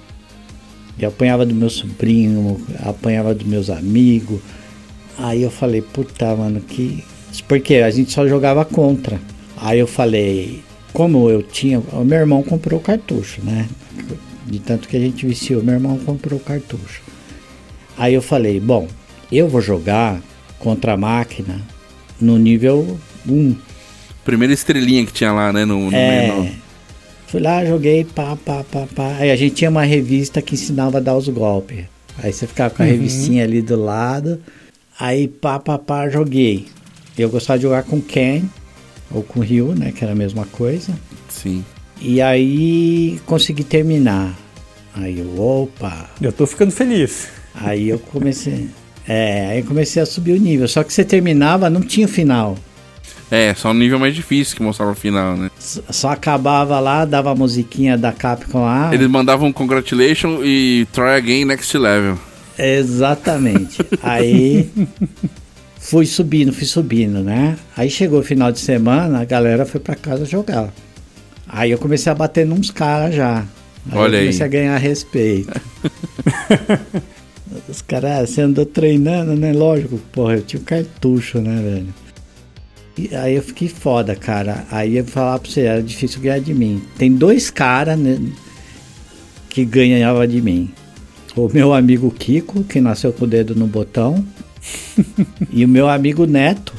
Eu 0.99 1.09
apanhava 1.09 1.47
do 1.47 1.55
meu 1.55 1.71
sobrinho, 1.71 2.61
apanhava 2.81 3.35
dos 3.35 3.47
meus 3.47 3.71
amigos. 3.71 4.41
Aí 5.17 5.43
eu 5.43 5.51
falei, 5.51 5.81
puta, 5.83 6.35
mano, 6.37 6.61
que. 6.61 7.03
Porque 7.49 7.77
a 7.77 7.91
gente 7.91 8.13
só 8.13 8.27
jogava 8.27 8.65
contra. 8.65 9.21
Aí 9.57 9.79
eu 9.79 9.87
falei, 9.87 10.63
como 10.93 11.31
eu 11.31 11.43
tinha. 11.43 11.79
O 11.93 12.05
meu 12.05 12.19
irmão 12.19 12.43
comprou 12.43 12.79
o 12.81 12.83
cartucho, 12.83 13.41
né? 13.43 13.69
De 14.47 14.59
tanto 14.59 14.89
que 14.89 14.97
a 14.97 15.01
gente 15.01 15.25
viciou, 15.27 15.63
meu 15.63 15.75
irmão 15.75 15.97
comprou 15.99 16.39
o 16.39 16.43
cartucho. 16.43 17.03
Aí 17.97 18.15
eu 18.15 18.23
falei, 18.23 18.59
bom, 18.61 18.89
eu 19.31 19.49
vou 19.49 19.61
jogar 19.61 20.21
contra 20.59 20.93
a 20.93 20.97
máquina 20.97 21.61
no 22.21 22.39
nível 22.39 22.99
1. 23.29 23.57
Primeira 24.25 24.53
estrelinha 24.55 25.05
que 25.05 25.13
tinha 25.13 25.33
lá, 25.33 25.53
né? 25.53 25.65
No, 25.65 25.91
no 25.91 25.97
É, 25.97 26.29
menú. 26.29 26.51
fui 27.27 27.41
lá, 27.41 27.65
joguei, 27.65 28.05
pá, 28.05 28.37
pá, 28.45 28.65
pá, 28.71 28.87
pá. 28.95 29.17
Aí 29.19 29.31
a 29.31 29.37
gente 29.37 29.55
tinha 29.57 29.71
uma 29.71 29.83
revista 29.85 30.41
que 30.41 30.55
ensinava 30.55 30.99
a 30.99 31.01
dar 31.01 31.17
os 31.17 31.29
golpes. 31.29 31.85
Aí 32.23 32.33
você 32.33 32.47
ficava 32.47 32.73
com 32.73 32.83
a 32.83 32.87
revistinha 32.87 33.43
ali 33.45 33.61
do 33.63 33.77
lado. 33.77 34.41
Aí 34.99 35.27
pá, 35.29 35.59
pá, 35.59 35.79
pá, 35.79 36.09
joguei. 36.09 36.67
Eu 37.19 37.29
gostava 37.29 37.59
de 37.59 37.63
jogar 37.65 37.83
com 37.83 38.01
Ken 38.01 38.43
ou 39.11 39.23
com 39.23 39.41
Ryu, 39.41 39.75
né? 39.75 39.93
Que 39.93 40.05
era 40.05 40.13
a 40.13 40.17
mesma 40.17 40.47
coisa. 40.47 40.93
Sim. 41.29 41.65
E 42.01 42.21
aí 42.23 43.21
consegui 43.27 43.65
terminar. 43.65 44.37
Aí 44.95 45.19
eu, 45.19 45.41
opa. 45.41 46.11
Eu 46.21 46.33
tô 46.33 46.47
ficando 46.47 46.71
feliz. 46.71 47.29
Aí 47.55 47.89
eu 47.89 47.99
comecei. 47.99 48.69
É, 49.07 49.47
aí 49.51 49.63
comecei 49.63 50.03
a 50.03 50.07
subir 50.07 50.33
o 50.33 50.41
nível. 50.41 50.69
Só 50.69 50.83
que 50.83 50.93
você 50.93 51.05
terminava, 51.05 51.69
não 51.69 51.81
tinha 51.81 52.07
final. 52.09 52.57
É, 53.31 53.55
só 53.55 53.71
um 53.71 53.75
nível 53.75 53.99
mais 53.99 54.15
difícil 54.15 54.57
que 54.57 54.63
mostrava 54.63 54.93
o 54.93 54.95
final, 54.95 55.37
né? 55.37 55.51
Só 55.59 56.11
acabava 56.11 56.79
lá, 56.79 57.05
dava 57.07 57.33
a 57.33 57.35
musiquinha 57.35 57.97
da 57.97 58.13
Capcom 58.13 58.61
lá. 58.61 58.93
Eles 58.95 59.09
mandavam 59.09 59.51
congratulation 59.53 60.41
e 60.45 60.87
try 60.93 61.15
again 61.17 61.47
next 61.47 61.77
level. 61.79 62.19
Exatamente. 62.59 63.79
Aí 64.03 64.69
fui 65.81 66.05
subindo, 66.05 66.53
fui 66.53 66.67
subindo, 66.67 67.21
né? 67.23 67.57
Aí 67.75 67.89
chegou 67.91 68.21
o 68.21 68.23
final 68.23 68.53
de 68.53 68.61
semana, 68.61 69.21
a 69.23 69.25
galera 69.25 69.65
foi 69.65 69.81
pra 69.81 69.95
casa 69.95 70.27
jogar. 70.27 70.69
Aí 71.49 71.71
eu 71.71 71.79
comecei 71.79 72.13
a 72.13 72.15
bater 72.15 72.47
nos 72.47 72.71
caras 72.71 73.15
já. 73.15 73.45
Aí 73.91 73.99
Olha 73.99 74.17
eu 74.17 74.19
aí. 74.19 74.25
comecei 74.27 74.47
a 74.47 74.49
ganhar 74.49 74.77
respeito. 74.77 75.59
Os 77.69 77.81
caras, 77.81 78.11
ah, 78.11 78.27
você 78.27 78.41
andou 78.41 78.67
treinando, 78.67 79.35
né? 79.37 79.53
Lógico, 79.53 79.99
porra, 80.13 80.35
eu 80.35 80.43
tinha 80.43 80.61
um 80.61 80.65
cartucho, 80.65 81.41
né, 81.41 81.63
velho? 81.63 81.95
E 82.99 83.15
aí 83.15 83.37
eu 83.37 83.43
fiquei 83.43 83.69
foda, 83.69 84.15
cara. 84.15 84.67
Aí 84.71 84.97
eu 84.97 85.05
falar 85.05 85.39
pra 85.39 85.51
você, 85.51 85.63
era 85.63 85.83
difícil 85.83 86.21
ganhar 86.21 86.41
de 86.41 86.53
mim. 86.53 86.83
Tem 86.99 87.13
dois 87.13 87.51
caras 87.51 87.99
né, 87.99 88.19
que 89.49 89.65
ganhavam 89.65 90.27
de 90.27 90.41
mim. 90.43 90.71
O 91.35 91.49
meu 91.49 91.73
amigo 91.73 92.11
Kiko, 92.11 92.63
que 92.65 92.81
nasceu 92.81 93.13
com 93.13 93.25
o 93.25 93.29
dedo 93.29 93.55
no 93.55 93.67
botão. 93.67 94.25
e 95.51 95.65
o 95.65 95.69
meu 95.69 95.89
amigo 95.89 96.27
Neto, 96.27 96.75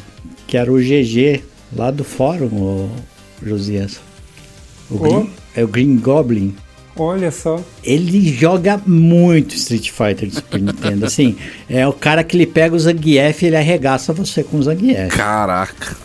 que 0.45 0.57
era 0.57 0.71
o 0.71 0.77
GG, 0.77 1.41
lá 1.75 1.89
do 1.89 2.03
fórum, 2.03 2.47
o 2.47 2.91
Josias. 3.41 3.99
O 4.91 4.95
Ô. 4.95 4.99
Green, 4.99 5.29
é 5.55 5.63
o 5.63 5.67
Green 5.67 5.97
Goblin. 5.97 6.55
Olha 6.95 7.31
só. 7.31 7.59
Ele 7.83 8.31
joga 8.31 8.79
muito 8.85 9.55
Street 9.55 9.89
Fighter 9.89 10.29
de 10.29 10.35
Super 10.35 10.61
Nintendo. 10.61 11.05
Assim, 11.05 11.35
é 11.67 11.87
o 11.87 11.93
cara 11.93 12.23
que 12.23 12.37
ele 12.37 12.45
pega 12.45 12.75
o 12.75 12.79
Zangief 12.79 13.41
e 13.41 13.47
ele 13.47 13.55
arregaça 13.55 14.13
você 14.13 14.43
com 14.43 14.57
o 14.57 14.63
Zangief. 14.63 15.15
Caraca. 15.15 15.97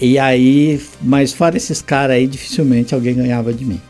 E 0.00 0.16
aí, 0.16 0.80
mas 1.02 1.32
fora 1.32 1.56
esses 1.56 1.82
caras 1.82 2.16
aí, 2.16 2.26
dificilmente 2.26 2.94
alguém 2.94 3.16
ganhava 3.16 3.52
de 3.52 3.64
mim. 3.64 3.80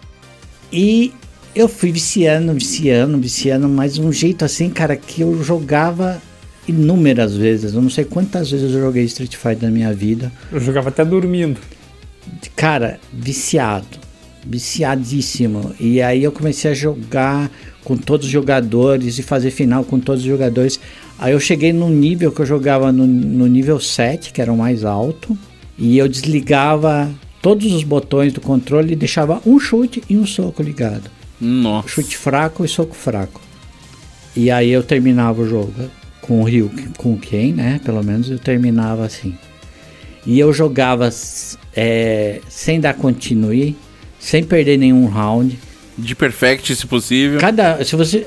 E 0.73 1.13
eu 1.55 1.69
fui 1.69 1.93
viciando, 1.93 2.55
viciando, 2.55 3.19
viciando, 3.19 3.69
mas 3.69 3.99
um 3.99 4.11
jeito 4.11 4.45
assim, 4.45 4.71
cara, 4.71 4.97
que 4.97 5.21
eu 5.21 5.43
jogava 5.43 6.23
inúmeras 6.67 7.37
vezes. 7.37 7.75
Eu 7.75 7.83
não 7.83 7.91
sei 7.91 8.05
quantas 8.05 8.51
vezes 8.51 8.73
eu 8.73 8.81
joguei 8.81 9.05
Street 9.05 9.37
Fighter 9.37 9.65
na 9.65 9.71
minha 9.71 9.93
vida. 9.93 10.33
Eu 10.51 10.61
jogava 10.61 10.89
até 10.89 11.05
dormindo. 11.05 11.61
Cara, 12.57 12.99
viciado. 13.13 14.08
Viciadíssimo. 14.45 15.75
E 15.79 16.01
aí 16.01 16.25
eu 16.25 16.33
comecei 16.33 16.71
a 16.71 16.75
jogar 16.75 17.51
com 17.85 17.97
todos 17.97 18.27
os 18.27 18.33
jogadores 18.33 19.19
e 19.19 19.23
fazer 19.23 19.51
final 19.51 19.85
com 19.85 19.99
todos 19.99 20.23
os 20.23 20.29
jogadores. 20.29 20.79
Aí 21.19 21.33
eu 21.33 21.41
cheguei 21.41 21.73
num 21.73 21.91
nível 21.91 22.31
que 22.31 22.41
eu 22.41 22.47
jogava 22.47 22.93
no, 22.93 23.07
no 23.07 23.47
nível 23.47 23.81
7, 23.81 24.33
que 24.33 24.41
era 24.41 24.53
o 24.53 24.57
mais 24.57 24.85
alto. 24.85 25.37
E 25.77 25.97
eu 25.99 26.09
desligava 26.09 27.11
todos 27.41 27.73
os 27.73 27.83
botões 27.85 28.33
do 28.33 28.41
controle 28.41 28.93
e 28.93 28.97
deixava 28.97 29.41
um 29.47 29.59
chute 29.59 30.03
e 30.09 30.17
um 30.17 30.27
soco 30.27 30.63
ligado. 30.63 31.11
Nossa. 31.41 31.89
Chute 31.89 32.17
fraco 32.17 32.65
e 32.65 32.69
soco 32.69 32.95
fraco. 32.95 33.41
E 34.35 34.51
aí 34.51 34.71
eu 34.71 34.83
terminava 34.83 35.43
o 35.43 35.49
jogo 35.49 35.73
com 36.21 36.41
o 36.41 36.45
Ryu, 36.45 36.71
com 36.97 37.15
o 37.15 37.19
Ken, 37.19 37.53
né? 37.53 37.81
Pelo 37.85 38.03
menos 38.05 38.31
eu 38.31 38.39
terminava 38.39 39.05
assim. 39.05 39.35
E 40.27 40.39
eu 40.39 40.53
jogava 40.53 41.09
é, 41.75 42.41
sem 42.49 42.81
dar 42.81 42.95
continue, 42.95 43.77
sem 44.19 44.43
perder 44.43 44.77
nenhum 44.77 45.07
round. 45.07 45.59
De 45.97 46.15
perfect, 46.15 46.75
se 46.75 46.87
possível. 46.87 47.41
Cada, 47.41 47.85
se 47.85 47.97
você, 47.97 48.27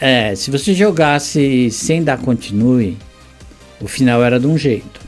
é, 0.00 0.34
se 0.34 0.50
você 0.50 0.74
jogasse 0.74 1.70
sem 1.70 2.02
dar 2.02 2.18
continue, 2.18 2.96
o 3.80 3.86
final 3.86 4.22
era 4.22 4.40
de 4.40 4.46
um 4.46 4.56
jeito. 4.56 5.00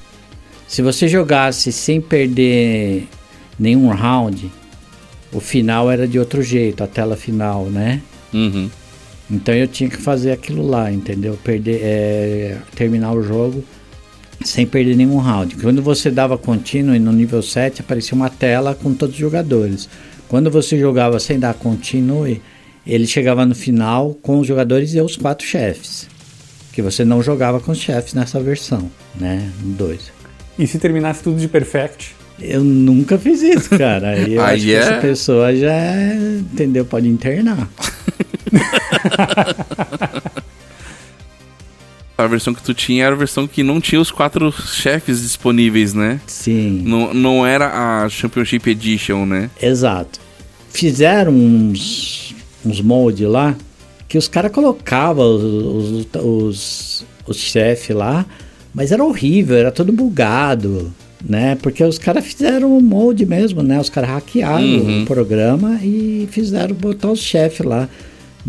Se 0.67 0.83
você 0.83 1.09
jogasse 1.09 1.73
sem 1.73 2.01
perder 2.01 3.09
nenhum 3.59 3.89
round, 3.89 4.51
o 5.33 5.41
final 5.41 5.91
era 5.91 6.07
de 6.07 6.19
outro 6.19 6.43
jeito, 6.43 6.85
a 6.85 6.87
tela 6.87 7.17
final, 7.17 7.67
né? 7.67 8.03
Uhum. 8.33 8.69
Então 9.31 9.55
eu 9.55 9.67
tinha 9.67 9.89
que 9.89 9.97
fazer 9.97 10.31
aquilo 10.31 10.67
lá, 10.67 10.91
entendeu? 10.93 11.39
Perder, 11.43 11.81
é, 11.83 12.59
terminar 12.75 13.13
o 13.13 13.23
jogo 13.23 13.65
sem 14.45 14.67
perder 14.67 14.97
nenhum 14.97 15.19
round. 15.19 15.57
Quando 15.57 15.83
você 15.83 16.11
dava 16.11 16.39
continue 16.39 16.99
no 16.99 17.13
nível 17.13 17.43
7, 17.43 17.81
aparecia 17.81 18.15
uma 18.15 18.31
tela 18.31 18.75
com 18.75 18.93
todos 18.95 19.15
os 19.15 19.21
jogadores. 19.21 19.89
Quando 20.29 20.51
você 20.51 20.79
jogava 20.79 21.19
sem 21.19 21.39
dar 21.39 21.55
continue, 21.55 22.41
ele 22.87 23.07
chegava 23.07 23.45
no 23.47 23.55
final 23.55 24.15
com 24.23 24.39
os 24.41 24.47
jogadores 24.47 24.95
e 24.95 25.01
os 25.01 25.17
quatro 25.17 25.47
chefes. 25.47 26.07
Que 26.73 26.81
você 26.83 27.05
não 27.05 27.23
jogava 27.23 27.59
com 27.61 27.73
os 27.73 27.79
chefes 27.79 28.15
nessa 28.15 28.39
versão, 28.41 28.91
né? 29.19 29.51
2. 29.61 30.13
E 30.59 30.67
se 30.67 30.79
terminasse 30.79 31.23
tudo 31.23 31.39
de 31.41 31.49
perfect? 31.49 32.15
Eu 32.41 32.63
nunca 32.63 33.19
fiz 33.19 33.43
isso, 33.43 33.71
cara. 33.71 34.11
Aí 34.17 34.35
eu 34.35 34.43
Aí 34.43 34.55
acho 34.57 34.65
que 34.65 34.73
é- 34.75 34.77
essa 34.79 34.95
pessoa 35.01 35.55
já, 35.57 35.73
é, 35.73 36.15
entendeu? 36.53 36.85
Pode 36.85 37.09
internar. 37.09 37.69
A 42.19 42.27
versão 42.27 42.53
que 42.53 42.61
tu 42.63 42.75
tinha 42.75 43.05
era 43.05 43.15
a 43.15 43.19
versão 43.19 43.47
que 43.47 43.63
não 43.63 43.81
tinha 43.81 44.01
os 44.01 44.11
quatro 44.11 44.51
chefes 44.53 45.23
disponíveis, 45.23 45.95
né? 45.95 46.21
Sim. 46.27 46.83
Não, 46.85 47.15
não 47.15 47.47
era 47.47 48.03
a 48.05 48.09
Championship 48.09 48.69
Edition, 48.69 49.25
né? 49.25 49.49
Exato. 49.63 50.19
Fizeram 50.71 51.33
uns, 51.33 52.35
uns 52.67 52.81
moldes 52.81 53.29
lá 53.29 53.55
que 54.09 54.19
os 54.19 54.27
caras 54.27 54.51
colocavam 54.51 55.25
os, 55.37 55.45
os, 55.45 56.07
os, 56.25 57.07
os 57.27 57.37
chefes 57.37 57.95
lá, 57.95 58.27
mas 58.75 58.91
era 58.91 59.05
horrível, 59.05 59.57
era 59.57 59.71
todo 59.71 59.93
bugado, 59.93 60.93
né? 61.25 61.57
Porque 61.63 61.85
os 61.85 61.99
caras 61.99 62.25
fizeram 62.27 62.77
um 62.77 62.81
molde 62.81 63.25
mesmo, 63.27 63.63
né? 63.63 63.79
Os 63.79 63.89
caras 63.91 64.11
hackearam 64.11 64.65
Uhum. 64.65 65.03
o 65.03 65.07
programa 65.07 65.79
e 65.85 66.27
fizeram 66.33 66.75
botar 66.75 67.13
os 67.13 67.21
chefes 67.21 67.65
lá. 67.65 67.89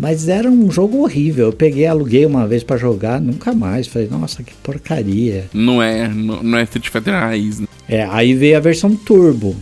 Mas 0.00 0.28
era 0.28 0.50
um 0.50 0.70
jogo 0.70 1.02
horrível. 1.02 1.48
Eu 1.48 1.52
peguei, 1.52 1.86
aluguei 1.86 2.24
uma 2.24 2.46
vez 2.46 2.62
pra 2.64 2.78
jogar, 2.78 3.20
nunca 3.20 3.52
mais. 3.52 3.86
Falei, 3.86 4.08
nossa, 4.08 4.42
que 4.42 4.54
porcaria. 4.62 5.44
Não 5.52 5.82
é, 5.82 6.08
não, 6.08 6.42
não 6.42 6.56
é 6.58 6.62
Street 6.62 6.88
Fighter 6.88 7.12
raiz, 7.12 7.60
né? 7.60 7.66
É, 7.86 8.04
aí 8.10 8.32
veio 8.32 8.56
a 8.56 8.60
versão 8.60 8.96
Turbo. 8.96 9.54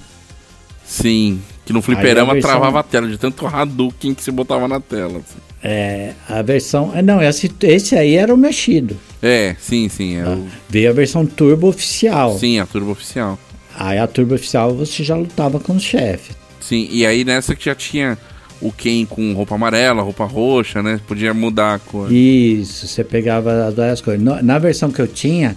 Sim. 0.85 1.41
Que 1.67 1.73
no 1.73 1.83
fliperama 1.83 2.35
versão- 2.35 2.51
travava 2.51 2.81
a 2.81 2.83
tela 2.83 3.09
de 3.09 3.19
tanto 3.19 3.47
Hadouken 3.47 4.15
que 4.15 4.23
você 4.23 4.31
botava 4.31 4.67
na 4.69 4.79
tela. 4.81 5.19
assim. 5.19 5.39
É, 5.63 6.13
a 6.29 6.41
versão. 6.41 6.93
é, 6.95 7.03
Não, 7.03 7.21
esse, 7.21 7.51
esse 7.63 7.97
aí 7.97 8.15
era 8.15 8.33
o 8.33 8.39
mexido. 8.39 8.97
É, 9.21 9.57
sim, 9.59 9.89
sim. 9.89 10.17
É 10.17 10.25
o, 10.25 10.47
Veio 10.69 10.89
a 10.89 10.93
versão 10.93 11.27
turbo 11.27 11.69
oficial. 11.69 12.39
sim, 12.39 12.59
a 12.61 12.65
turbo 12.65 12.93
oficial. 12.93 13.37
Aí 13.77 13.99
a 13.99 14.07
turbo 14.07 14.35
oficial 14.37 14.73
você 14.75 15.03
já 15.05 15.17
lutava 15.17 15.59
com 15.61 15.75
os 15.75 15.83
chefes. 15.83 16.37
Sim, 16.61 16.89
e 16.91 17.05
aí 17.05 17.25
nessa 17.25 17.55
que 17.55 17.65
já 17.65 17.75
tinha 17.75 18.17
o 18.61 18.73
Ken 18.73 19.05
com 19.07 19.33
roupa 19.35 19.55
amarela, 19.55 20.03
roupa 20.03 20.25
roxa, 20.25 20.83
né? 20.83 21.01
Podia 21.07 21.33
mudar 21.33 21.75
a 21.75 21.79
cor. 21.79 22.13
Isso, 22.13 22.87
você 22.87 23.05
pegava 23.05 23.67
as 23.67 23.75
várias. 23.75 24.03
No- 24.21 24.43
Na 24.43 24.59
versão 24.59 24.91
que 24.91 25.01
eu 25.01 25.07
tinha, 25.07 25.57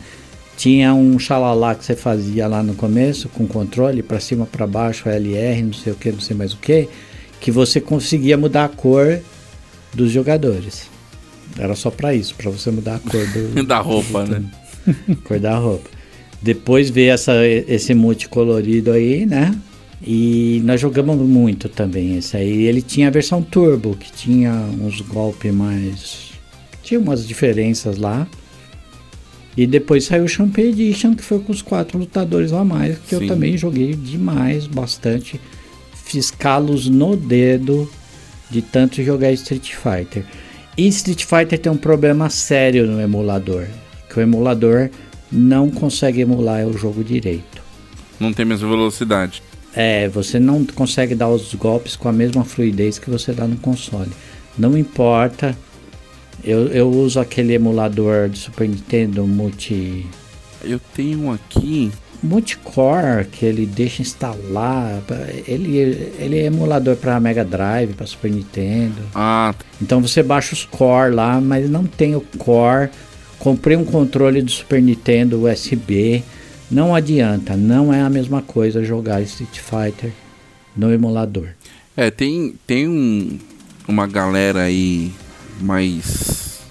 tinha 0.58 0.94
um 0.94 1.18
xalalá 1.18 1.74
que 1.76 1.84
você 1.84 1.96
fazia 1.96 2.48
lá 2.48 2.62
no 2.62 2.76
começo, 2.76 3.28
com 3.30 3.48
controle, 3.48 4.04
pra 4.04 4.20
cima, 4.20 4.46
pra 4.46 4.68
baixo, 4.68 5.10
LR, 5.10 5.64
não 5.64 5.74
sei 5.74 5.94
o 5.94 5.96
que, 5.96 6.12
não 6.12 6.20
sei 6.20 6.36
mais 6.38 6.54
o 6.54 6.58
que, 6.58 6.88
que 7.40 7.50
você 7.52 7.82
conseguia 7.82 8.38
mudar 8.38 8.66
a 8.66 8.70
cor 8.70 9.20
dos 9.94 10.12
jogadores. 10.12 10.84
Era 11.58 11.76
só 11.76 11.90
pra 11.90 12.14
isso, 12.14 12.36
pra 12.36 12.50
você 12.52 12.70
mudar 12.72 12.96
a 12.96 13.00
cor 13.00 13.26
do, 13.28 13.64
Da 13.66 13.80
roupa, 13.80 14.26
né? 14.26 14.44
cor 15.26 15.40
da 15.40 15.58
roupa. 15.58 15.90
Depois 16.42 16.90
veio 16.90 17.12
essa, 17.12 17.34
esse 17.46 17.94
multicolorido 17.94 18.92
aí, 18.92 19.26
né? 19.26 19.54
E 20.04 20.62
nós 20.66 20.82
jogamos 20.82 21.18
muito 21.18 21.70
também 21.70 22.18
esse 22.18 22.36
aí. 22.36 22.64
Ele 22.64 22.82
tinha 22.82 23.08
a 23.08 23.12
versão 23.12 23.42
Turbo, 23.42 23.96
que 23.96 24.12
tinha 24.12 24.52
uns 24.54 25.02
golpes 25.02 25.54
mais. 25.54 26.32
Tinha 26.82 27.00
umas 27.00 27.28
diferenças 27.28 27.98
lá. 27.98 28.28
E 29.56 29.68
depois 29.68 30.06
saiu 30.06 30.24
o 30.24 30.30
Champion 30.30 30.66
Edition, 30.66 31.14
que 31.14 31.24
foi 31.24 31.40
com 31.40 31.52
os 31.52 31.62
quatro 31.62 31.98
lutadores 32.00 32.54
a 32.54 32.64
mais, 32.64 32.98
que 33.00 33.16
Sim. 33.16 33.24
eu 33.24 33.28
também 33.28 33.58
joguei 33.58 33.94
demais, 33.94 34.66
bastante. 34.66 35.40
Fiz 36.06 36.32
calos 36.32 36.88
no 36.88 37.16
dedo 37.16 37.90
de 38.50 38.62
tanto 38.62 39.04
jogar 39.04 39.32
Street 39.34 39.74
Fighter. 39.74 40.26
E 40.78 40.88
Street 40.88 41.26
Fighter 41.26 41.60
tem 41.60 41.72
um 41.72 41.78
problema 41.78 42.30
sério 42.30 42.88
no 42.88 43.00
emulador, 43.00 43.68
que 44.10 44.18
o 44.20 44.22
emulador 44.22 44.90
não 45.32 45.70
consegue 45.70 46.22
emular 46.22 46.66
o 46.66 46.78
jogo 46.78 47.04
direito. 47.04 47.62
Não 48.20 48.34
tem 48.34 48.44
a 48.44 48.48
mesma 48.48 48.70
velocidade. 48.70 49.44
É, 49.74 50.08
você 50.10 50.40
não 50.40 50.66
consegue 50.66 51.16
dar 51.16 51.30
os 51.30 51.54
golpes 51.54 51.96
com 51.96 52.10
a 52.10 52.12
mesma 52.14 52.44
fluidez 52.44 53.00
que 53.00 53.10
você 53.10 53.32
dá 53.32 53.48
no 53.48 53.58
console. 53.58 54.12
Não 54.58 54.78
importa. 54.78 55.58
Eu, 56.44 56.68
eu 56.68 56.90
uso 56.90 57.20
aquele 57.20 57.54
emulador 57.54 58.28
de 58.28 58.40
Super 58.40 58.68
Nintendo 58.68 59.26
multi 59.28 60.06
Eu 60.64 60.80
tenho 60.96 61.26
um 61.26 61.32
aqui. 61.32 61.92
multicore 62.22 63.26
que 63.32 63.46
ele 63.46 63.66
deixa 63.66 64.02
instalar. 64.02 65.02
Ele, 65.48 65.78
ele 66.20 66.40
é 66.40 66.46
emulador 66.46 66.96
para 66.96 67.20
Mega 67.20 67.46
Drive, 67.46 67.94
para 67.94 68.06
Super 68.08 68.32
Nintendo. 68.32 69.02
Ah, 69.14 69.54
Então 69.82 70.02
você 70.02 70.22
baixa 70.24 70.54
os 70.54 70.66
core 70.66 71.14
lá, 71.14 71.40
mas 71.40 71.70
não 71.70 71.86
tem 71.86 72.16
o 72.16 72.22
core. 72.38 72.90
Comprei 73.40 73.78
um 73.78 73.86
controle 73.86 74.42
do 74.42 74.52
Super 74.52 74.82
Nintendo 74.82 75.46
USB. 75.48 76.24
Não 76.72 76.96
adianta, 76.96 77.58
não 77.58 77.94
é 77.94 78.02
a 78.02 78.10
mesma 78.10 78.42
coisa 78.42 78.82
jogar 78.84 79.22
Street 79.24 79.60
Fighter 79.60 80.14
no 80.76 80.92
emulador. 80.94 81.50
é, 81.98 82.10
tem, 82.10 82.56
tem 82.66 82.88
um, 82.88 83.38
uma 83.86 84.08
galera 84.08 84.62
aí 84.62 85.12
mais. 85.60 86.62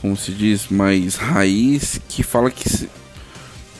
Como 0.00 0.16
se 0.16 0.32
diz? 0.32 0.68
Mais 0.68 1.14
raiz 1.14 2.00
que 2.08 2.24
fala 2.24 2.50
que 2.50 2.68
se, 2.68 2.88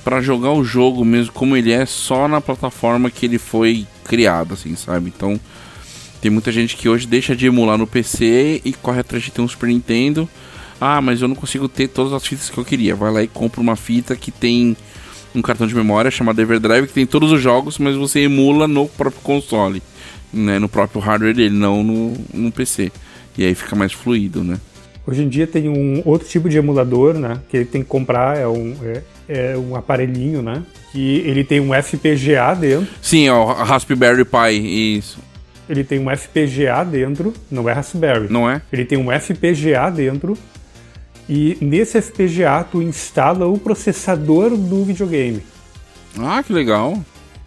pra 0.04 0.20
jogar 0.22 0.52
o 0.52 0.64
jogo 0.64 1.04
mesmo 1.04 1.32
como 1.32 1.56
ele 1.56 1.72
é, 1.72 1.84
só 1.84 2.28
na 2.28 2.40
plataforma 2.40 3.10
que 3.10 3.26
ele 3.26 3.38
foi 3.38 3.86
criado, 4.04 4.54
assim, 4.54 4.76
sabe? 4.76 5.12
Então. 5.14 5.38
Tem 6.18 6.30
muita 6.30 6.50
gente 6.50 6.76
que 6.76 6.88
hoje 6.88 7.06
deixa 7.06 7.36
de 7.36 7.46
emular 7.46 7.76
no 7.76 7.86
PC 7.86 8.62
e 8.64 8.72
corre 8.72 9.00
atrás 9.00 9.22
de 9.22 9.30
ter 9.30 9.42
um 9.42 9.46
Super 9.46 9.68
Nintendo. 9.68 10.28
Ah, 10.80 11.00
mas 11.00 11.20
eu 11.20 11.28
não 11.28 11.36
consigo 11.36 11.68
ter 11.68 11.88
todas 11.88 12.12
as 12.12 12.26
fitas 12.26 12.48
que 12.48 12.56
eu 12.58 12.64
queria. 12.64 12.96
Vai 12.96 13.12
lá 13.12 13.22
e 13.22 13.28
compra 13.28 13.60
uma 13.60 13.76
fita 13.76 14.16
que 14.16 14.30
tem 14.30 14.76
um 15.36 15.42
cartão 15.42 15.66
de 15.66 15.74
memória 15.74 16.10
chamado 16.10 16.40
Everdrive 16.40 16.86
que 16.86 16.94
tem 16.94 17.06
todos 17.06 17.30
os 17.30 17.40
jogos, 17.40 17.78
mas 17.78 17.94
você 17.94 18.20
emula 18.20 18.66
no 18.66 18.88
próprio 18.88 19.22
console, 19.22 19.82
né, 20.32 20.58
no 20.58 20.68
próprio 20.68 21.00
hardware 21.00 21.34
dele, 21.34 21.54
não 21.54 21.84
no, 21.84 22.14
no 22.32 22.50
PC. 22.50 22.90
E 23.36 23.44
aí 23.44 23.54
fica 23.54 23.76
mais 23.76 23.92
fluido, 23.92 24.42
né? 24.42 24.58
Hoje 25.06 25.22
em 25.22 25.28
dia 25.28 25.46
tem 25.46 25.68
um 25.68 26.02
outro 26.04 26.26
tipo 26.26 26.48
de 26.48 26.56
emulador, 26.56 27.14
né? 27.14 27.40
Que 27.48 27.58
ele 27.58 27.64
tem 27.66 27.82
que 27.82 27.88
comprar, 27.88 28.36
é 28.36 28.48
um, 28.48 28.74
é, 28.82 29.02
é 29.28 29.56
um 29.56 29.76
aparelhinho, 29.76 30.42
né? 30.42 30.64
Que 30.90 31.18
ele 31.18 31.44
tem 31.44 31.60
um 31.60 31.70
FPGA 31.72 32.54
dentro. 32.58 32.88
Sim, 33.00 33.28
ó, 33.28 33.50
a 33.50 33.62
Raspberry 33.62 34.24
Pi, 34.24 34.96
isso. 34.98 35.18
Ele 35.68 35.84
tem 35.84 35.98
um 35.98 36.16
FPGA 36.16 36.84
dentro, 36.84 37.32
não 37.50 37.68
é 37.68 37.72
Raspberry. 37.72 38.26
Não 38.30 38.50
é? 38.50 38.62
Ele 38.72 38.84
tem 38.84 38.98
um 38.98 39.08
FPGA 39.12 39.90
dentro. 39.90 40.36
E 41.28 41.56
nesse 41.60 42.00
FPGA 42.00 42.64
tu 42.70 42.80
instala 42.80 43.46
o 43.46 43.58
processador 43.58 44.56
do 44.56 44.84
videogame. 44.84 45.42
Ah, 46.18 46.42
que 46.42 46.52
legal. 46.52 46.98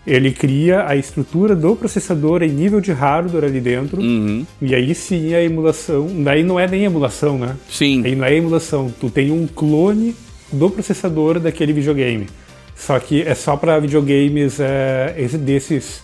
Ele 0.05 0.31
cria 0.31 0.87
a 0.87 0.95
estrutura 0.95 1.55
do 1.55 1.75
processador 1.75 2.41
em 2.41 2.49
nível 2.49 2.81
de 2.81 2.91
hardware 2.91 3.45
ali 3.45 3.61
dentro. 3.61 4.01
Uhum. 4.01 4.45
E 4.61 4.73
aí 4.73 4.93
sim 4.95 5.33
a 5.33 5.43
emulação. 5.43 6.07
Daí 6.23 6.43
não 6.43 6.59
é 6.59 6.67
nem 6.67 6.83
emulação, 6.83 7.37
né? 7.37 7.55
Sim. 7.69 8.03
Aí 8.05 8.15
não 8.15 8.25
é 8.25 8.35
emulação. 8.35 8.91
Tu 8.99 9.09
tem 9.09 9.31
um 9.31 9.45
clone 9.45 10.15
do 10.51 10.69
processador 10.69 11.39
daquele 11.39 11.73
videogame. 11.73 12.27
Só 12.75 12.97
que 12.99 13.21
é 13.21 13.35
só 13.35 13.55
para 13.55 13.77
videogames 13.79 14.59
é, 14.59 15.13
esse 15.17 15.37
desses 15.37 16.01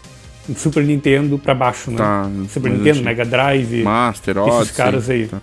Super 0.56 0.84
Nintendo 0.84 1.40
para 1.40 1.56
baixo, 1.56 1.90
né? 1.90 1.98
Tá, 1.98 2.30
Super 2.50 2.72
Nintendo, 2.72 3.02
Mega 3.02 3.26
Drive. 3.26 3.82
Master, 3.82 4.38
esses 4.38 4.54
Odyssey. 4.54 4.76
caras 4.76 5.10
aí. 5.10 5.28
Tá. 5.28 5.42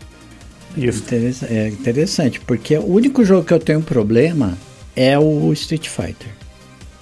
Isso. 0.77 1.01
Interessa- 1.03 1.47
É 1.47 1.69
interessante, 1.69 2.41
porque 2.41 2.77
o 2.77 2.87
único 2.87 3.25
jogo 3.25 3.45
que 3.45 3.53
eu 3.53 3.59
tenho 3.59 3.83
problema 3.83 4.57
é 4.97 5.19
o 5.19 5.53
Street 5.53 5.89
Fighter. 5.89 6.29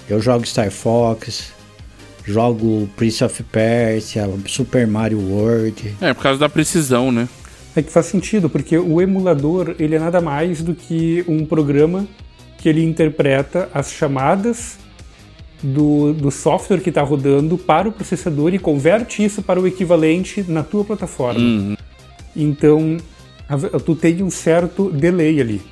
Eu 0.09 0.21
jogo 0.21 0.45
Star 0.47 0.71
Fox, 0.71 1.53
jogo 2.25 2.89
Prince 2.97 3.23
of 3.25 3.43
Persia, 3.45 4.29
Super 4.47 4.87
Mario 4.87 5.21
World. 5.21 5.95
É, 6.01 6.13
por 6.13 6.23
causa 6.23 6.39
da 6.41 6.49
precisão, 6.49 7.11
né? 7.13 7.29
É 7.77 7.83
que 7.83 7.91
faz 7.91 8.07
sentido, 8.07 8.51
porque 8.51 8.77
o 8.77 9.01
emulador 9.01 9.77
ele 9.79 9.95
é 9.95 9.99
nada 9.99 10.21
mais 10.21 10.61
do 10.63 10.75
que 10.75 11.25
um 11.29 11.47
programa 11.47 12.07
que 12.59 12.69
ele 12.69 12.85
interpreta 12.85 13.69
as 13.73 13.93
chamadas 13.93 14.79
do, 15.63 16.13
do 16.13 16.31
software 16.31 16.81
que 16.81 16.89
está 16.89 17.03
rodando 17.03 17.57
para 17.57 17.89
o 17.89 17.93
processador 17.93 18.53
e 18.53 18.59
converte 18.59 19.25
isso 19.25 19.43
para 19.43 19.61
o 19.61 19.67
equivalente 19.67 20.45
na 20.49 20.63
tua 20.63 20.85
plataforma. 20.85 21.39
Uhum. 21.41 21.77
Então, 22.35 22.97
tu 23.85 23.95
tem 23.95 24.23
um 24.23 24.31
certo 24.31 24.91
delay 24.91 25.41
ali. 25.41 25.63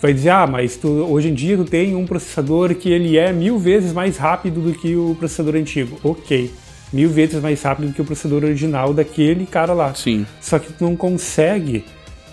Vai 0.00 0.14
dizer, 0.14 0.30
ah, 0.30 0.46
mas 0.46 0.76
tu, 0.76 0.88
hoje 0.88 1.28
em 1.28 1.34
dia 1.34 1.56
tu 1.56 1.64
tem 1.64 1.96
um 1.96 2.06
processador 2.06 2.74
que 2.74 2.88
ele 2.88 3.16
é 3.16 3.32
mil 3.32 3.58
vezes 3.58 3.92
mais 3.92 4.16
rápido 4.16 4.60
do 4.60 4.72
que 4.72 4.94
o 4.94 5.16
processador 5.18 5.56
antigo. 5.56 5.98
Ok, 6.04 6.52
mil 6.92 7.10
vezes 7.10 7.40
mais 7.42 7.60
rápido 7.62 7.88
do 7.88 7.94
que 7.94 8.02
o 8.02 8.04
processador 8.04 8.44
original 8.44 8.94
daquele 8.94 9.44
cara 9.44 9.72
lá. 9.72 9.92
Sim. 9.94 10.24
Só 10.40 10.58
que 10.58 10.72
tu 10.72 10.84
não 10.84 10.94
consegue 10.94 11.84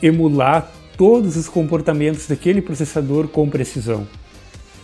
emular 0.01 0.71
todos 0.95 1.35
os 1.35 1.49
comportamentos 1.49 2.27
daquele 2.27 2.61
processador 2.61 3.27
com 3.27 3.49
precisão. 3.49 4.07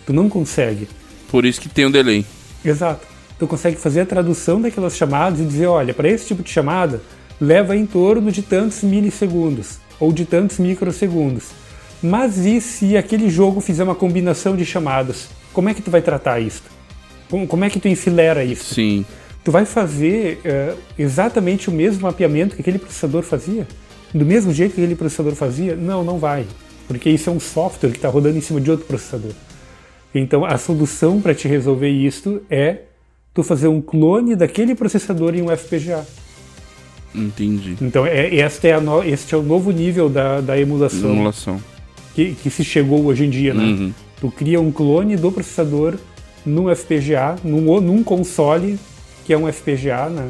Tu 0.05 0.11
não 0.11 0.27
consegue. 0.27 0.87
Por 1.29 1.45
isso 1.45 1.61
que 1.61 1.69
tem 1.69 1.85
um 1.85 1.91
delay. 1.91 2.25
Exato. 2.65 3.07
Tu 3.37 3.47
consegue 3.47 3.77
fazer 3.77 4.01
a 4.01 4.05
tradução 4.05 4.59
daquelas 4.59 4.95
chamadas 4.95 5.39
e 5.39 5.45
dizer, 5.45 5.67
olha, 5.67 5.93
para 5.93 6.09
esse 6.09 6.27
tipo 6.27 6.41
de 6.41 6.49
chamada, 6.49 7.01
leva 7.39 7.75
em 7.75 7.85
torno 7.85 8.31
de 8.31 8.41
tantos 8.41 8.83
milissegundos 8.83 9.79
ou 10.01 10.11
de 10.11 10.25
tantos 10.25 10.57
microsegundos. 10.57 11.51
Mas 12.03 12.39
e 12.39 12.59
se 12.59 12.97
aquele 12.97 13.29
jogo 13.29 13.61
fizer 13.61 13.83
uma 13.83 13.93
combinação 13.93 14.57
de 14.57 14.65
chamadas? 14.65 15.29
Como 15.53 15.69
é 15.69 15.73
que 15.73 15.81
tu 15.81 15.91
vai 15.91 16.01
tratar 16.01 16.39
isso? 16.39 16.63
Como, 17.47 17.63
é 17.63 17.69
que 17.69 17.79
tu 17.79 17.87
enfilera 17.87 18.43
isso? 18.43 18.73
Sim. 18.73 19.05
Tu 19.43 19.51
vai 19.51 19.63
fazer 19.63 20.41
eh, 20.43 20.75
exatamente 20.97 21.69
o 21.69 21.71
mesmo 21.71 22.01
mapeamento 22.01 22.55
que 22.55 22.61
aquele 22.61 22.79
processador 22.79 23.23
fazia? 23.23 23.67
Do 24.13 24.25
mesmo 24.25 24.51
jeito 24.51 24.75
que 24.75 24.81
aquele 24.81 24.95
processador 24.95 25.35
fazia? 25.35 25.75
Não, 25.75 26.03
não 26.03 26.17
vai. 26.17 26.45
Porque 26.87 27.09
isso 27.09 27.29
é 27.29 27.33
um 27.33 27.39
software 27.39 27.91
que 27.91 27.97
está 27.97 28.09
rodando 28.09 28.37
em 28.37 28.41
cima 28.41 28.59
de 28.59 28.69
outro 28.69 28.85
processador. 28.85 29.31
Então 30.13 30.43
a 30.43 30.57
solução 30.57 31.21
para 31.21 31.33
te 31.33 31.47
resolver 31.47 31.89
isso 31.89 32.41
é 32.49 32.79
tu 33.33 33.43
fazer 33.43 33.67
um 33.67 33.81
clone 33.81 34.35
daquele 34.35 34.75
processador 34.75 35.35
em 35.35 35.41
um 35.41 35.55
FPGA. 35.55 36.05
Entendi. 37.13 37.77
Então 37.81 38.05
é, 38.05 38.35
esta 38.37 38.67
é 38.67 38.73
a 38.73 38.79
no, 38.81 39.03
este 39.03 39.33
é 39.35 39.37
o 39.37 39.43
novo 39.43 39.71
nível 39.71 40.09
da, 40.09 40.41
da 40.41 40.59
emulação 40.59 41.11
Simulação. 41.11 41.61
que, 42.15 42.33
que 42.33 42.49
se 42.49 42.63
chegou 42.63 43.05
hoje 43.05 43.25
em 43.25 43.29
dia, 43.29 43.53
né? 43.53 43.63
Uhum. 43.63 43.93
Tu 44.19 44.31
cria 44.31 44.61
um 44.61 44.71
clone 44.71 45.15
do 45.17 45.31
processador 45.31 45.95
num 46.45 46.73
FPGA, 46.73 47.35
num, 47.43 47.81
num 47.81 48.03
console 48.03 48.79
que 49.25 49.33
é 49.33 49.37
um 49.37 49.51
FPGA, 49.51 50.09
né? 50.09 50.29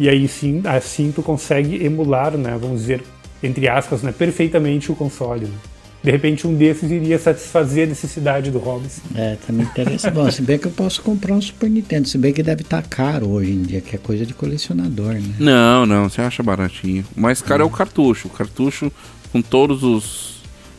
E 0.00 0.08
aí 0.08 0.28
sim, 0.28 0.62
assim 0.64 1.12
tu 1.12 1.22
consegue 1.22 1.84
emular, 1.84 2.36
né? 2.36 2.56
Vamos 2.60 2.80
dizer, 2.80 3.02
entre 3.42 3.68
aspas, 3.68 4.02
né? 4.02 4.12
Perfeitamente 4.16 4.92
o 4.92 4.94
console. 4.94 5.46
né? 5.46 5.56
De 6.02 6.10
repente 6.12 6.46
um 6.46 6.54
desses 6.54 6.90
iria 6.90 7.18
satisfazer 7.18 7.84
a 7.84 7.88
necessidade 7.88 8.50
do 8.50 8.58
Hobbes. 8.58 9.00
É, 9.14 9.36
também 9.46 9.66
interessa. 9.66 10.10
Bom, 10.10 10.30
se 10.30 10.40
bem 10.42 10.56
que 10.58 10.66
eu 10.66 10.70
posso 10.70 11.02
comprar 11.02 11.34
um 11.34 11.40
Super 11.42 11.68
Nintendo, 11.68 12.06
se 12.08 12.16
bem 12.16 12.32
que 12.32 12.42
deve 12.42 12.62
estar 12.62 12.82
caro 12.82 13.28
hoje 13.28 13.50
em 13.50 13.62
dia, 13.62 13.80
que 13.80 13.96
é 13.96 13.98
coisa 13.98 14.24
de 14.24 14.32
colecionador, 14.32 15.14
né? 15.14 15.34
Não, 15.40 15.84
não, 15.84 16.08
você 16.08 16.20
acha 16.22 16.42
baratinho. 16.42 17.04
O 17.16 17.20
mais 17.20 17.42
caro 17.42 17.62
é 17.62 17.66
o 17.66 17.70
cartucho. 17.70 18.28
O 18.28 18.30
cartucho 18.30 18.92
com 19.32 19.42
todos 19.42 19.82
os, 19.82 20.36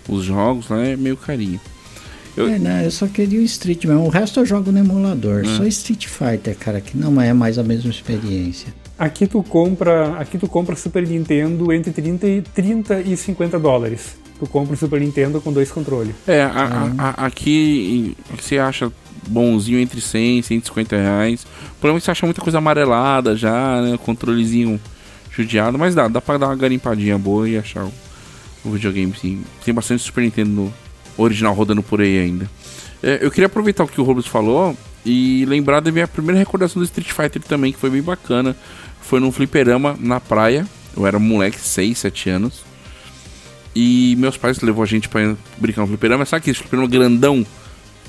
os 0.08 0.24
jogos 0.24 0.70
lá 0.70 0.84
é 0.86 0.96
meio 0.96 1.18
carinho. 1.18 1.60
Eu- 2.38 2.48
É, 2.48 2.58
né, 2.58 2.86
eu 2.86 2.92
só 2.92 3.06
queria 3.06 3.40
o 3.40 3.44
Street 3.44 3.84
mesmo. 3.86 4.06
O 4.06 4.10
resto 4.10 4.40
eu 4.40 4.46
jogo 4.46 4.72
no 4.72 4.80
emulador. 4.80 5.46
Só 5.46 5.66
Street 5.66 6.08
Fighter, 6.08 6.56
cara, 6.58 6.80
que 6.80 6.98
não 6.98 7.20
é 7.22 7.34
mais 7.34 7.58
a 7.58 7.64
mesma 7.64 7.90
experiência. 7.92 8.74
Aqui 8.98 9.28
tu 9.28 9.44
compra, 9.44 10.14
aqui 10.18 10.38
tu 10.38 10.48
compra 10.48 10.76
Super 10.78 11.06
Nintendo 11.06 11.74
entre 11.74 11.92
30 11.92 12.28
e, 12.28 12.42
30 12.42 13.02
e 13.02 13.18
50 13.18 13.60
dólares. 13.60 14.18
Tu 14.40 14.48
compra 14.48 14.74
o 14.74 14.78
Super 14.78 15.02
Nintendo 15.02 15.42
com 15.42 15.52
dois 15.52 15.70
controles. 15.72 16.16
É, 16.28 16.44
a- 16.44 16.92
a- 16.98 17.10
a- 17.10 17.26
aqui 17.26 18.16
você 18.40 18.58
acha 18.58 18.92
bonzinho 19.28 19.80
entre 19.80 20.00
100 20.00 20.40
e 20.40 20.44
150 20.44 20.96
reais. 20.96 21.44
O 21.44 21.76
problema 21.80 21.98
é 21.98 22.00
que 22.00 22.06
você 22.06 22.12
acha 22.12 22.26
muita 22.26 22.42
coisa 22.42 22.58
amarelada 22.58 23.36
já, 23.36 23.82
né? 23.82 24.00
Controlezinho 24.04 24.80
judiado, 25.32 25.78
mas 25.78 25.94
dá, 25.94 26.08
dá 26.08 26.22
pra 26.22 26.38
dar 26.38 26.48
uma 26.48 26.56
garimpadinha 26.56 27.18
boa 27.18 27.48
e 27.50 27.58
achar 27.58 27.84
o, 27.86 27.92
o 28.64 28.72
videogame 28.72 29.14
sim. 29.20 29.42
Tem 29.64 29.74
bastante 29.74 30.02
Super 30.04 30.22
Nintendo 30.22 30.50
no 30.50 30.74
original 31.18 31.54
rodando 31.54 31.84
por 31.84 32.00
aí 32.02 32.18
ainda. 32.20 32.50
É, 33.04 33.20
eu 33.22 33.30
queria 33.30 33.48
aproveitar 33.48 33.84
o 33.84 33.88
que 33.88 34.00
o 34.02 34.04
Robles 34.04 34.26
falou 34.28 34.76
E 35.06 35.46
lembrar 35.48 35.80
da 35.80 35.90
minha 35.92 36.06
primeira 36.08 36.38
recordação 36.38 36.82
do 36.82 36.86
Street 36.86 37.12
Fighter 37.12 37.42
também, 37.42 37.72
que 37.74 37.80
foi 37.80 37.90
bem 37.90 38.02
bacana. 38.02 38.56
Foi 39.02 39.20
num 39.20 39.32
fliperama 39.32 39.96
na 40.00 40.20
praia. 40.20 40.66
Eu 40.96 41.06
era 41.08 41.18
moleque, 41.20 41.60
6, 41.60 41.98
7 41.98 42.30
anos. 42.30 42.69
E 43.76 44.16
meus 44.18 44.38
pais 44.38 44.60
levou 44.62 44.84
a 44.84 44.88
gente 44.88 45.08
pra 45.08 45.36
brincar 45.58 45.82
no 45.82 45.88
fliperama. 45.88 46.26
Sabe 46.26 46.42
aquele 46.42 46.58
fliperama 46.58 46.88
grandão? 46.88 47.46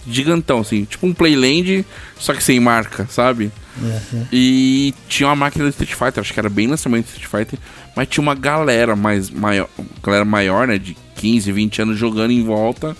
Gigantão, 0.06 0.60
assim. 0.60 0.84
Tipo 0.84 1.06
um 1.06 1.12
Playland, 1.12 1.84
só 2.18 2.32
que 2.32 2.42
sem 2.42 2.58
marca, 2.58 3.06
sabe? 3.10 3.50
Uhum. 3.80 4.26
E 4.32 4.94
tinha 5.08 5.28
uma 5.28 5.36
máquina 5.36 5.64
do 5.64 5.70
Street 5.70 5.92
Fighter, 5.92 6.20
acho 6.20 6.32
que 6.32 6.40
era 6.40 6.48
bem 6.48 6.66
lançamento 6.66 7.04
do 7.04 7.08
Street 7.08 7.28
Fighter. 7.28 7.58
Mas 7.94 8.08
tinha 8.08 8.22
uma 8.22 8.34
galera 8.34 8.96
mais 8.96 9.30
maior, 9.30 9.68
galera 10.02 10.24
maior, 10.24 10.66
né? 10.66 10.78
De 10.78 10.96
15, 11.16 11.52
20 11.52 11.82
anos 11.82 11.98
jogando 11.98 12.30
em 12.30 12.42
volta. 12.42 12.96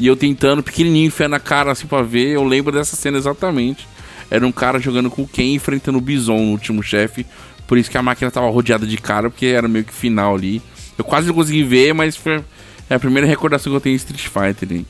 E 0.00 0.06
eu 0.06 0.16
tentando, 0.16 0.62
pequenininho, 0.62 1.06
enfiar 1.06 1.28
na 1.28 1.38
cara 1.38 1.70
assim 1.70 1.86
pra 1.86 2.02
ver. 2.02 2.30
Eu 2.30 2.44
lembro 2.44 2.72
dessa 2.72 2.96
cena 2.96 3.18
exatamente. 3.18 3.86
Era 4.30 4.46
um 4.46 4.52
cara 4.52 4.80
jogando 4.80 5.10
com 5.10 5.26
quem 5.26 5.54
enfrentando 5.54 5.98
o 5.98 6.00
Bison, 6.00 6.38
o 6.38 6.50
último 6.50 6.82
chefe. 6.82 7.24
Por 7.66 7.78
isso 7.78 7.90
que 7.90 7.96
a 7.96 8.02
máquina 8.02 8.30
tava 8.30 8.50
rodeada 8.50 8.86
de 8.86 8.96
cara, 8.96 9.30
porque 9.30 9.46
era 9.46 9.68
meio 9.68 9.84
que 9.84 9.94
final 9.94 10.34
ali. 10.34 10.60
Eu 11.02 11.04
quase 11.04 11.26
não 11.26 11.34
consegui 11.34 11.64
ver, 11.64 11.92
mas 11.92 12.16
foi 12.16 12.40
é 12.88 12.94
a 12.94 12.98
primeira 12.98 13.26
recordação 13.26 13.72
que 13.72 13.76
eu 13.76 13.80
tenho 13.80 13.94
em 13.94 13.96
Street 13.96 14.28
Fighter. 14.28 14.78
Hein? 14.78 14.86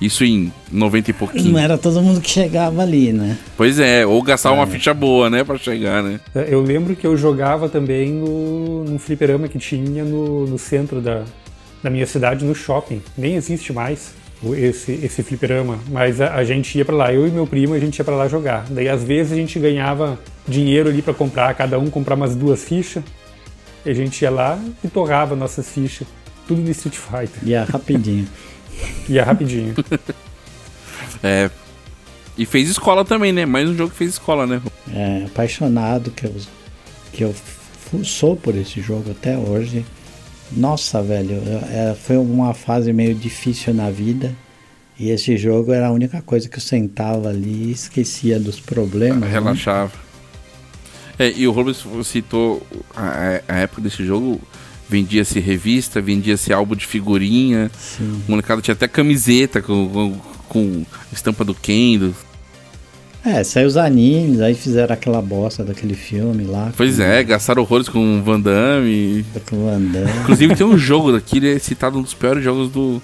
Isso 0.00 0.24
em 0.24 0.50
90 0.72 1.10
e 1.10 1.12
pouquinho. 1.12 1.52
Não 1.52 1.58
era 1.58 1.78
todo 1.78 2.02
mundo 2.02 2.20
que 2.20 2.30
chegava 2.30 2.82
ali, 2.82 3.12
né? 3.12 3.38
Pois 3.56 3.78
é, 3.78 4.04
ou 4.04 4.20
gastar 4.22 4.50
uma 4.50 4.66
ficha 4.66 4.92
boa, 4.92 5.30
né, 5.30 5.44
pra 5.44 5.58
chegar, 5.58 6.02
né? 6.02 6.18
Eu 6.48 6.62
lembro 6.62 6.96
que 6.96 7.06
eu 7.06 7.16
jogava 7.16 7.68
também 7.68 8.10
no, 8.10 8.84
num 8.84 8.98
fliperama 8.98 9.46
que 9.46 9.58
tinha 9.58 10.02
no, 10.02 10.46
no 10.46 10.58
centro 10.58 11.00
da, 11.00 11.22
da 11.82 11.90
minha 11.90 12.06
cidade, 12.06 12.44
no 12.44 12.54
shopping. 12.54 13.02
Nem 13.16 13.36
existe 13.36 13.72
mais 13.72 14.14
esse, 14.54 14.92
esse 14.92 15.22
fliperama, 15.22 15.78
mas 15.90 16.20
a, 16.20 16.34
a 16.34 16.44
gente 16.44 16.76
ia 16.76 16.84
pra 16.84 16.96
lá, 16.96 17.12
eu 17.12 17.28
e 17.28 17.30
meu 17.30 17.46
primo, 17.46 17.74
a 17.74 17.78
gente 17.78 17.98
ia 17.98 18.04
pra 18.04 18.16
lá 18.16 18.26
jogar. 18.26 18.64
Daí 18.70 18.88
às 18.88 19.04
vezes 19.04 19.32
a 19.32 19.36
gente 19.36 19.58
ganhava 19.58 20.18
dinheiro 20.48 20.88
ali 20.88 21.02
pra 21.02 21.12
comprar, 21.12 21.54
cada 21.54 21.78
um 21.78 21.90
comprar 21.90 22.14
umas 22.14 22.34
duas 22.34 22.64
fichas. 22.64 23.04
E 23.84 23.90
a 23.90 23.94
gente 23.94 24.20
ia 24.22 24.30
lá 24.30 24.58
e 24.84 24.88
torrava 24.88 25.34
nossas 25.36 25.68
fichas. 25.70 26.06
Tudo 26.46 26.60
no 26.62 26.70
Street 26.70 26.96
Fighter. 26.96 27.48
Ia 27.48 27.64
rapidinho. 27.64 28.26
Ia 29.08 29.24
rapidinho. 29.24 29.74
É. 31.22 31.50
E 32.38 32.46
fez 32.46 32.70
escola 32.70 33.04
também, 33.04 33.32
né? 33.32 33.44
Mais 33.44 33.68
um 33.68 33.76
jogo 33.76 33.90
que 33.90 33.96
fez 33.96 34.12
escola, 34.12 34.46
né? 34.46 34.62
É, 34.92 35.24
apaixonado 35.26 36.10
que 36.10 36.24
eu, 36.24 36.34
que 37.12 37.22
eu 37.24 37.34
sou 38.02 38.36
por 38.36 38.54
esse 38.56 38.80
jogo 38.80 39.10
até 39.10 39.36
hoje. 39.36 39.84
Nossa, 40.50 41.02
velho, 41.02 41.32
eu- 41.44 41.58
é, 41.70 41.94
foi 41.94 42.16
uma 42.16 42.54
fase 42.54 42.92
meio 42.92 43.14
difícil 43.14 43.74
na 43.74 43.90
vida. 43.90 44.34
E 44.98 45.10
esse 45.10 45.36
jogo 45.36 45.72
era 45.72 45.88
a 45.88 45.90
única 45.90 46.22
coisa 46.22 46.48
que 46.48 46.56
eu 46.56 46.62
sentava 46.62 47.28
ali 47.28 47.68
e 47.68 47.72
esquecia 47.72 48.38
dos 48.40 48.58
problemas. 48.60 49.28
né? 49.42 49.50
É, 51.20 51.30
e 51.36 51.46
o 51.46 51.52
Rubens 51.52 51.84
citou 52.04 52.66
a, 52.96 53.40
a 53.46 53.56
época 53.58 53.82
desse 53.82 54.04
jogo. 54.04 54.40
Vendia-se 54.88 55.38
revista, 55.38 56.00
vendia-se 56.00 56.52
álbum 56.52 56.74
de 56.74 56.84
figurinha. 56.86 57.70
Sim. 57.78 58.22
O 58.26 58.30
molecado 58.32 58.60
tinha 58.60 58.72
até 58.72 58.88
camiseta 58.88 59.62
com, 59.62 59.88
com, 59.88 60.16
com 60.48 60.84
estampa 61.12 61.44
do 61.44 61.54
Kendo. 61.54 62.12
É, 63.24 63.44
saiu 63.44 63.68
os 63.68 63.76
animes, 63.76 64.40
aí 64.40 64.54
fizeram 64.54 64.94
aquela 64.94 65.20
bosta 65.20 65.62
daquele 65.62 65.94
filme 65.94 66.44
lá. 66.44 66.72
Pois 66.74 66.96
com- 66.96 67.02
é, 67.02 67.22
gastaram 67.22 67.62
horrores 67.62 67.86
com 67.88 68.18
o 68.18 68.22
Van 68.22 68.40
Damme. 68.40 69.24
Com 69.48 69.56
o 69.56 69.64
Van 69.66 69.78
Damme. 69.80 70.10
Inclusive 70.22 70.56
tem 70.56 70.66
um 70.66 70.78
jogo 70.78 71.12
daqui, 71.12 71.36
ele 71.36 71.54
é 71.54 71.58
citado 71.58 71.98
um 71.98 72.02
dos 72.02 72.14
piores 72.14 72.42
jogos 72.42 72.70
do, 72.70 73.00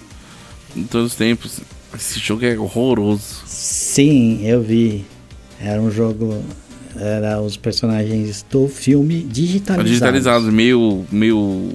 de 0.75 0.85
todos 0.85 1.11
os 1.11 1.15
tempos. 1.15 1.59
Esse 1.95 2.19
jogo 2.19 2.43
é 2.43 2.57
horroroso. 2.57 3.43
Sim, 3.45 4.41
eu 4.43 4.61
vi. 4.61 5.05
Era 5.61 5.79
um 5.81 5.91
jogo. 5.91 6.43
Era 6.99 7.39
os 7.41 7.57
personagens 7.57 8.45
do 8.49 8.67
filme 8.67 9.21
digitalizados. 9.23 9.89
Digitalizados, 9.89 10.49
meio, 10.49 11.05
meio 11.11 11.71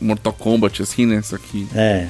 Mortal 0.00 0.32
Kombat, 0.32 0.82
assim, 0.82 1.06
né? 1.06 1.22
Só 1.22 1.38
que. 1.38 1.66
É, 1.74 2.08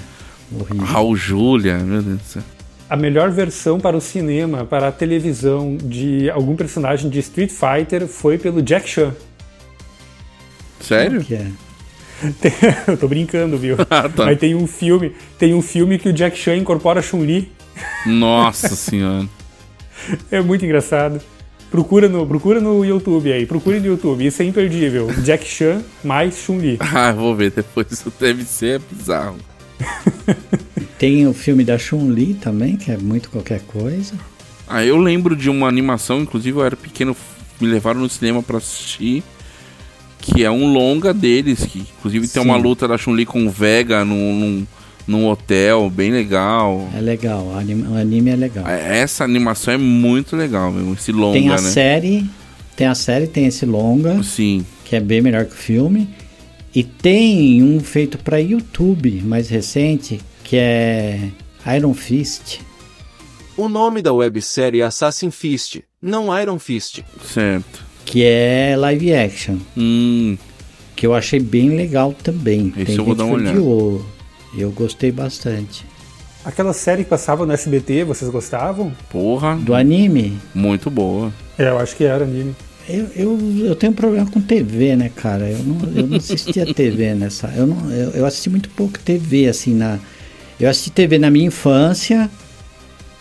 horrível. 0.52 0.86
Raul 0.86 1.16
Júlia, 1.16 1.78
meu 1.78 2.02
Deus 2.02 2.18
do 2.18 2.24
céu. 2.24 2.42
A 2.88 2.96
melhor 2.96 3.30
versão 3.30 3.80
para 3.80 3.96
o 3.96 4.00
cinema, 4.00 4.64
para 4.64 4.88
a 4.88 4.92
televisão 4.92 5.76
de 5.76 6.30
algum 6.30 6.54
personagem 6.54 7.10
de 7.10 7.18
Street 7.18 7.50
Fighter 7.50 8.06
foi 8.06 8.38
pelo 8.38 8.62
Jack 8.62 8.88
Chan. 8.88 9.12
Sério? 10.80 11.24
Que 11.24 11.34
é. 11.34 11.50
Eu 12.86 12.96
tô 12.96 13.08
brincando, 13.08 13.58
viu? 13.58 13.76
Ah, 13.90 14.08
tá. 14.08 14.26
Mas 14.26 14.38
tem 14.38 14.54
um 14.54 14.66
filme, 14.66 15.12
tem 15.38 15.52
um 15.52 15.60
filme 15.60 15.98
que 15.98 16.08
o 16.08 16.12
Jack 16.12 16.38
Chan 16.38 16.56
incorpora 16.56 17.00
a 17.00 17.02
Chun-Li. 17.02 17.50
Nossa 18.06 18.68
senhora. 18.76 19.26
É 20.30 20.40
muito 20.40 20.64
engraçado. 20.64 21.20
Procura 21.70 22.08
no, 22.08 22.26
procura 22.26 22.60
no 22.60 22.84
YouTube 22.84 23.32
aí, 23.32 23.44
procure 23.44 23.80
no 23.80 23.86
YouTube, 23.86 24.24
isso 24.24 24.40
é 24.40 24.44
imperdível. 24.44 25.08
Jack 25.22 25.46
Chan 25.46 25.82
mais 26.02 26.36
Chun-Li. 26.38 26.78
Ah, 26.94 27.12
vou 27.12 27.34
ver 27.34 27.50
depois. 27.50 27.90
Isso 27.90 28.12
deve 28.18 28.44
ser 28.44 28.80
bizarro. 28.90 29.36
Tem 30.98 31.26
o 31.26 31.34
filme 31.34 31.64
da 31.64 31.76
Chun-Li 31.76 32.34
também, 32.34 32.76
que 32.76 32.90
é 32.90 32.96
muito 32.96 33.28
qualquer 33.30 33.60
coisa. 33.62 34.14
Ah, 34.66 34.84
eu 34.84 34.96
lembro 34.96 35.36
de 35.36 35.50
uma 35.50 35.68
animação, 35.68 36.20
inclusive 36.20 36.58
eu 36.58 36.64
era 36.64 36.76
pequeno, 36.76 37.14
me 37.60 37.68
levaram 37.68 38.00
no 38.00 38.08
cinema 38.08 38.42
pra 38.42 38.58
assistir. 38.58 39.22
Que 40.18 40.42
é 40.42 40.50
um 40.50 40.72
longa 40.72 41.14
deles, 41.14 41.64
que 41.66 41.80
inclusive 41.80 42.26
tem 42.26 42.42
Sim. 42.42 42.48
uma 42.48 42.56
luta 42.56 42.88
da 42.88 42.98
Chun-Li 42.98 43.26
com 43.26 43.46
o 43.46 43.50
Vega 43.50 44.04
num, 44.04 44.34
num, 44.34 44.66
num 45.07 45.26
hotel, 45.28 45.88
bem 45.90 46.11
legal. 46.11 46.88
É 46.96 47.00
legal, 47.00 47.46
o 47.46 47.57
anime, 47.59 47.82
o 47.88 47.94
anime 47.96 48.30
é 48.30 48.36
legal. 48.36 48.66
Essa 48.66 49.24
animação 49.24 49.74
é 49.74 49.76
muito 49.76 50.36
legal 50.36 50.70
mesmo, 50.72 50.94
esse 50.94 51.12
longa, 51.12 51.38
tem 51.38 51.48
a 51.48 51.52
né? 51.52 51.59
série, 51.59 52.26
tem 52.74 52.86
a 52.86 52.94
série, 52.94 53.26
tem 53.26 53.46
esse 53.46 53.64
longa, 53.66 54.22
Sim. 54.22 54.64
que 54.84 54.96
é 54.96 55.00
bem 55.00 55.20
melhor 55.20 55.44
que 55.44 55.52
o 55.52 55.57
filme. 55.57 56.09
E 56.74 56.82
tem 56.82 57.62
um 57.62 57.80
feito 57.80 58.18
para 58.18 58.38
YouTube, 58.38 59.22
mais 59.24 59.48
recente, 59.48 60.20
que 60.44 60.57
é 60.57 61.20
Iron 61.74 61.94
Fist. 61.94 62.61
O 63.57 63.68
nome 63.68 64.02
da 64.02 64.12
websérie 64.12 64.82
é 64.82 64.84
Assassin 64.84 65.30
Fist, 65.30 65.80
não 66.02 66.36
Iron 66.38 66.59
Fist. 66.59 67.00
Certo. 67.24 67.84
que 68.04 68.22
é 68.22 68.74
live 68.76 69.14
action, 69.14 69.57
Hum, 69.76 70.36
que 70.94 71.07
eu 71.07 71.14
achei 71.14 71.40
bem 71.40 71.70
legal 71.70 72.14
também. 72.22 72.72
Esse 72.76 72.84
Tem 72.86 72.96
eu 72.96 73.04
vou 73.07 73.14
dar 73.14 73.24
uma 73.24 73.34
olhada. 73.36 73.59
Eu 74.57 74.70
gostei 74.70 75.11
bastante. 75.11 75.84
Aquela 76.44 76.72
série 76.72 77.03
que 77.03 77.11
passava 77.11 77.44
no 77.44 77.53
SBT, 77.53 78.05
vocês 78.05 78.30
gostavam? 78.30 78.92
porra, 79.11 79.57
Do 79.57 79.74
anime, 79.74 80.38
muito 80.55 80.88
boa. 80.90 81.32
É, 81.59 81.68
eu 81.68 81.78
acho 81.78 81.97
que 81.97 82.05
era 82.05 82.24
anime. 82.24 82.55
eu, 82.88 83.09
eu, 83.16 83.38
eu 83.66 83.74
tenho 83.74 83.92
problema 83.92 84.30
com 84.30 84.40
TV, 84.40 84.94
né, 84.94 85.11
cara? 85.14 85.49
Eu 85.51 85.59
não, 85.59 85.92
eu 85.97 86.07
não 86.07 86.16
assistia 86.16 86.64
TV 86.72 87.14
nessa. 87.14 87.53
Eu, 87.57 87.66
não, 87.66 87.90
eu, 87.90 88.11
eu 88.11 88.26
assisti 88.26 88.49
muito 88.49 88.68
pouco 88.70 88.99
TV, 89.01 89.49
assim, 89.49 89.74
na. 89.74 89.99
Eu 90.59 90.70
assisti 90.70 90.90
TV 90.90 91.18
na 91.18 91.30
minha 91.30 91.47
infância 91.47 92.30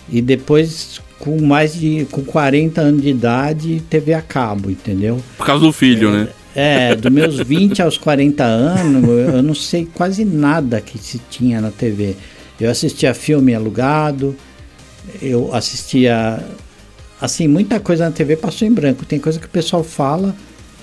e 0.07 0.21
depois, 0.21 1.01
com 1.17 1.41
mais 1.41 1.73
de. 1.73 2.05
com 2.11 2.23
40 2.23 2.79
anos 2.79 3.01
de 3.01 3.09
idade, 3.09 3.81
TV 3.89 4.13
a 4.13 4.21
cabo, 4.21 4.69
entendeu? 4.69 5.19
Por 5.35 5.47
causa 5.47 5.65
do 5.65 5.73
filho, 5.73 6.11
né? 6.11 6.27
É, 6.55 6.95
dos 6.95 7.11
meus 7.11 7.37
20 7.39 7.81
aos 7.81 7.97
40 7.97 8.43
anos, 8.43 9.03
eu 9.03 9.19
eu 9.35 9.43
não 9.43 9.53
sei 9.53 9.85
quase 9.93 10.23
nada 10.23 10.79
que 10.79 10.97
se 10.97 11.19
tinha 11.29 11.59
na 11.59 11.69
TV. 11.71 12.15
Eu 12.59 12.69
assistia 12.71 13.13
filme 13.13 13.53
alugado, 13.53 14.35
eu 15.21 15.53
assistia. 15.53 16.39
Assim, 17.19 17.47
muita 17.47 17.79
coisa 17.79 18.05
na 18.05 18.11
TV 18.11 18.35
passou 18.37 18.67
em 18.67 18.71
branco. 18.71 19.05
Tem 19.05 19.19
coisa 19.19 19.39
que 19.39 19.45
o 19.45 19.49
pessoal 19.49 19.83
fala, 19.83 20.33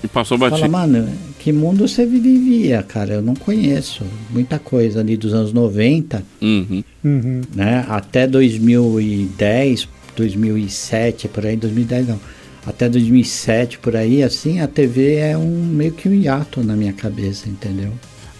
E 0.04 0.08
passou 0.08 0.36
fala, 0.36 0.50
batido. 0.50 0.70
mano, 0.70 1.08
que 1.38 1.52
mundo 1.52 1.86
você 1.88 2.04
vivia, 2.04 2.82
cara? 2.82 3.14
Eu 3.14 3.22
não 3.22 3.34
conheço. 3.34 4.02
Muita 4.30 4.58
coisa 4.58 5.00
ali 5.00 5.16
dos 5.16 5.32
anos 5.32 5.52
90, 5.52 6.22
Uhum. 6.40 6.84
Uhum. 7.04 7.40
né? 7.54 7.84
Até 7.88 8.26
2010, 8.26 9.88
2007, 10.16 11.28
por 11.28 11.46
aí, 11.46 11.56
2010 11.56 12.08
não. 12.08 12.20
Até 12.66 12.88
2007, 12.88 13.78
por 13.78 13.96
aí, 13.96 14.22
assim, 14.22 14.60
a 14.60 14.68
TV 14.68 15.16
é 15.16 15.36
um 15.36 15.48
meio 15.64 15.92
que 15.92 16.08
um 16.08 16.14
hiato 16.14 16.62
na 16.62 16.74
minha 16.76 16.92
cabeça, 16.92 17.48
entendeu? 17.48 17.90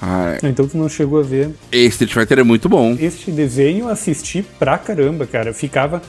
Ah, 0.01 0.37
Então 0.43 0.67
tu 0.67 0.77
não 0.77 0.89
chegou 0.89 1.21
a 1.21 1.23
ver. 1.23 1.51
esse 1.71 1.89
Street 2.05 2.13
Fighter 2.13 2.39
é 2.41 2.43
muito 2.43 2.69
bom. 2.69 2.97
Este 3.01 3.31
desenho 3.31 3.85
eu 3.85 3.89
assisti 3.89 4.45
pra 4.59 4.77
caramba, 4.79 5.27
cara. 5.27 5.51
Eu 5.51 5.55
ficava 5.55 6.03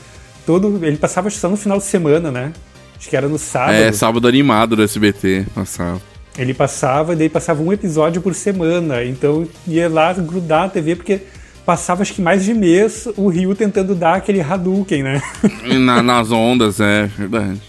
todo. 0.44 0.84
Ele 0.84 0.96
passava 0.96 1.30
só 1.30 1.48
no 1.48 1.56
final 1.56 1.78
de 1.78 1.84
semana, 1.84 2.30
né? 2.30 2.52
Acho 2.98 3.08
que 3.08 3.16
era 3.16 3.28
no 3.28 3.38
sábado. 3.38 3.74
É, 3.74 3.92
sábado 3.92 4.26
animado 4.28 4.74
do 4.76 4.82
SBT. 4.82 5.46
Passava. 5.54 6.00
Ele 6.36 6.52
passava, 6.54 7.14
daí 7.14 7.28
passava 7.28 7.62
um 7.62 7.72
episódio 7.72 8.20
por 8.20 8.34
semana. 8.34 9.04
Então 9.04 9.46
ia 9.66 9.88
lá 9.88 10.12
grudar 10.12 10.62
na 10.62 10.68
TV, 10.68 10.96
porque 10.96 11.20
passava 11.64 12.02
acho 12.02 12.14
que 12.14 12.22
mais 12.22 12.44
de 12.44 12.52
mês 12.54 13.06
o 13.16 13.28
Ryu 13.28 13.54
tentando 13.54 13.94
dar 13.94 14.14
aquele 14.14 14.40
Hadouken, 14.40 15.02
né? 15.04 15.22
E 15.64 15.78
na- 15.78 16.02
nas 16.02 16.32
ondas, 16.32 16.80
é 16.80 17.06
verdade. 17.16 17.60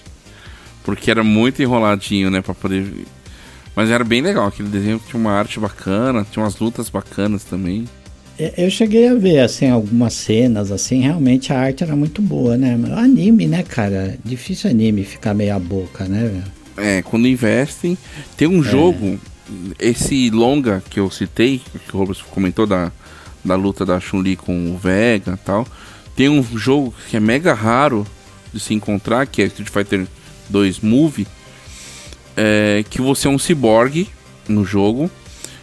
Porque 0.86 1.10
era 1.12 1.24
muito 1.24 1.62
enroladinho, 1.62 2.30
né? 2.30 2.42
Pra 2.42 2.54
poder. 2.54 2.86
Mas 3.76 3.90
era 3.90 4.04
bem 4.04 4.22
legal. 4.22 4.48
Aquele 4.48 4.70
desenho 4.70 5.02
tinha 5.06 5.20
uma 5.20 5.32
arte 5.32 5.60
bacana, 5.60 6.26
tinha 6.32 6.44
umas 6.44 6.58
lutas 6.60 6.90
bacanas 6.90 7.44
também. 7.44 7.86
É, 8.38 8.54
Eu 8.58 8.70
cheguei 8.70 9.08
a 9.08 9.16
ver, 9.16 9.40
assim, 9.40 9.70
algumas 9.70 10.14
cenas, 10.14 10.72
assim, 10.72 11.02
realmente 11.02 11.52
a 11.52 11.60
arte 11.60 11.84
era 11.84 11.96
muito 11.96 12.22
boa, 12.22 12.56
né? 12.56 12.78
Anime, 12.96 13.48
né, 13.48 13.64
cara? 13.64 14.18
Difícil 14.24 14.70
anime 14.70 15.04
ficar 15.04 15.34
meia 15.34 15.58
boca, 15.58 16.06
né, 16.06 16.28
velho? 16.28 16.44
É, 16.78 17.02
quando 17.02 17.28
investem. 17.28 17.98
Tem 18.38 18.48
um 18.48 18.62
jogo, 18.62 19.20
esse 19.80 20.30
longa 20.30 20.84
que 20.90 21.00
eu 21.00 21.10
citei, 21.10 21.62
que 21.88 21.96
o 21.96 22.00
Robert 22.00 22.18
comentou 22.30 22.68
da, 22.68 22.92
da 23.44 23.56
luta 23.56 23.86
da 23.86 24.00
Chun-Li 24.00 24.36
com 24.36 24.72
o 24.72 24.78
Vega 24.78 25.34
e 25.34 25.46
tal. 25.46 25.66
Tem 26.16 26.30
um 26.30 26.44
jogo 26.58 26.94
que 27.10 27.18
é 27.18 27.20
mega 27.20 27.54
raro 27.54 28.06
de 28.54 28.60
se 28.60 28.74
encontrar, 28.74 29.26
que 29.26 29.42
é 29.42 29.46
Street 29.46 29.70
Fighter 29.70 30.06
2 30.50 30.80
Movie, 30.80 31.28
é, 32.36 32.84
que 32.90 33.02
você 33.02 33.28
é 33.28 33.32
um 33.32 33.40
ciborgue 33.40 34.10
no 34.48 34.66
jogo. 34.66 35.10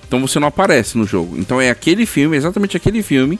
Então 0.06 0.20
você 0.20 0.38
não 0.38 0.48
aparece 0.48 0.98
no 0.98 1.06
jogo. 1.06 1.36
Então 1.38 1.60
é 1.60 1.70
aquele 1.70 2.04
filme, 2.06 2.36
exatamente 2.36 2.76
aquele 2.76 3.02
filme, 3.02 3.38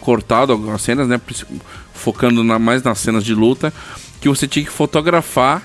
cortado 0.00 0.52
algumas 0.52 0.80
cenas, 0.82 1.06
né? 1.08 1.20
Focando 1.92 2.42
na- 2.42 2.58
mais 2.58 2.82
nas 2.82 2.98
cenas 2.98 3.24
de 3.24 3.34
luta, 3.34 3.72
que 4.20 4.28
você 4.28 4.46
tinha 4.48 4.64
que 4.64 4.70
fotografar 4.70 5.62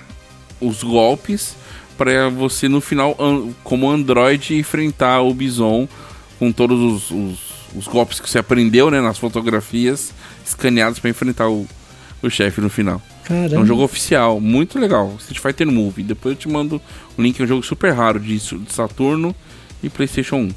os 0.59 0.83
golpes 0.83 1.55
para 1.97 2.29
você 2.29 2.67
no 2.67 2.81
final, 2.81 3.15
an- 3.19 3.51
como 3.63 3.89
Android, 3.89 4.55
enfrentar 4.57 5.21
o 5.21 5.33
Bison 5.33 5.87
com 6.37 6.51
todos 6.51 6.79
os, 6.79 7.11
os- 7.11 7.39
os 7.75 7.87
golpes 7.87 8.19
que 8.19 8.29
você 8.29 8.39
aprendeu 8.39 8.89
né, 8.89 8.99
nas 8.99 9.17
fotografias 9.17 10.11
escaneados 10.45 10.99
para 10.99 11.09
enfrentar 11.09 11.47
o, 11.49 11.67
o 12.21 12.29
chefe 12.29 12.59
no 12.61 12.69
final. 12.69 13.01
É 13.29 13.33
Caramba. 13.33 13.59
um 13.59 13.65
jogo 13.65 13.83
oficial, 13.83 14.39
muito 14.41 14.79
legal. 14.79 15.15
Street 15.19 15.39
Fighter 15.39 15.67
Movie. 15.67 16.03
Depois 16.03 16.33
eu 16.33 16.39
te 16.39 16.49
mando 16.49 16.81
o 17.17 17.21
link, 17.21 17.39
é 17.39 17.43
um 17.43 17.47
jogo 17.47 17.63
super 17.63 17.93
raro 17.93 18.19
de, 18.19 18.39
Saturno 18.67 19.35
e 19.83 19.89
PlayStation 19.89 20.37
1. 20.37 20.49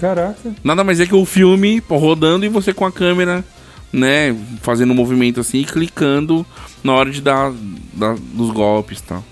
Caraca. 0.00 0.54
Nada 0.64 0.82
mais 0.82 0.98
é 1.00 1.06
que 1.06 1.14
o 1.14 1.24
filme 1.24 1.82
rodando 1.88 2.44
e 2.44 2.48
você 2.48 2.72
com 2.72 2.86
a 2.86 2.92
câmera, 2.92 3.44
né, 3.92 4.34
fazendo 4.62 4.92
um 4.92 4.96
movimento 4.96 5.40
assim 5.40 5.58
e 5.58 5.64
clicando 5.64 6.44
na 6.82 6.94
hora 6.94 7.10
de 7.10 7.20
dar, 7.20 7.52
dar 7.92 8.16
dos 8.16 8.50
golpes 8.50 8.98
e 9.00 9.02
tal. 9.02 9.24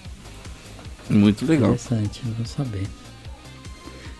Muito 1.08 1.46
legal. 1.46 1.72
Interessante, 1.72 2.22
eu 2.26 2.32
vou 2.34 2.46
saber. 2.46 2.86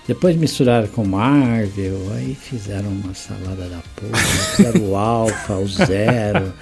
Depois 0.07 0.37
misturaram 0.37 0.87
com 0.89 1.05
Marvel, 1.05 1.99
aí 2.15 2.35
fizeram 2.35 2.91
uma 2.91 3.15
salada 3.15 3.69
da 3.69 3.81
porra, 3.97 4.23
fizeram 4.55 4.91
o 4.91 4.97
Alpha, 4.97 5.55
o 5.55 5.67
Zero. 5.67 6.53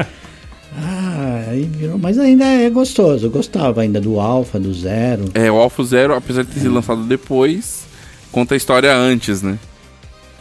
Ah, 0.77 1.45
aí 1.51 1.63
virou. 1.65 1.99
Mas 1.99 2.19
ainda 2.19 2.45
é 2.45 2.69
gostoso, 2.71 3.27
eu 3.27 3.31
gostava 3.31 3.83
ainda 3.83 4.01
do 4.01 4.19
Alpha, 4.19 4.59
do 4.59 4.73
Zero. 4.73 5.25
É, 5.35 5.51
o 5.51 5.57
Alpha 5.57 5.83
Zero, 5.85 6.15
apesar 6.15 6.43
de 6.45 6.51
ter 6.53 6.61
sido 6.61 6.73
lançado 6.75 7.03
depois, 7.05 7.85
conta 8.31 8.55
a 8.55 8.57
história 8.57 8.95
antes, 8.95 9.43
né? 9.43 9.59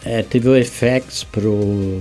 É, 0.04 0.24
teve 0.24 0.50
o 0.50 0.54
FX 0.66 1.24
pro 1.26 2.00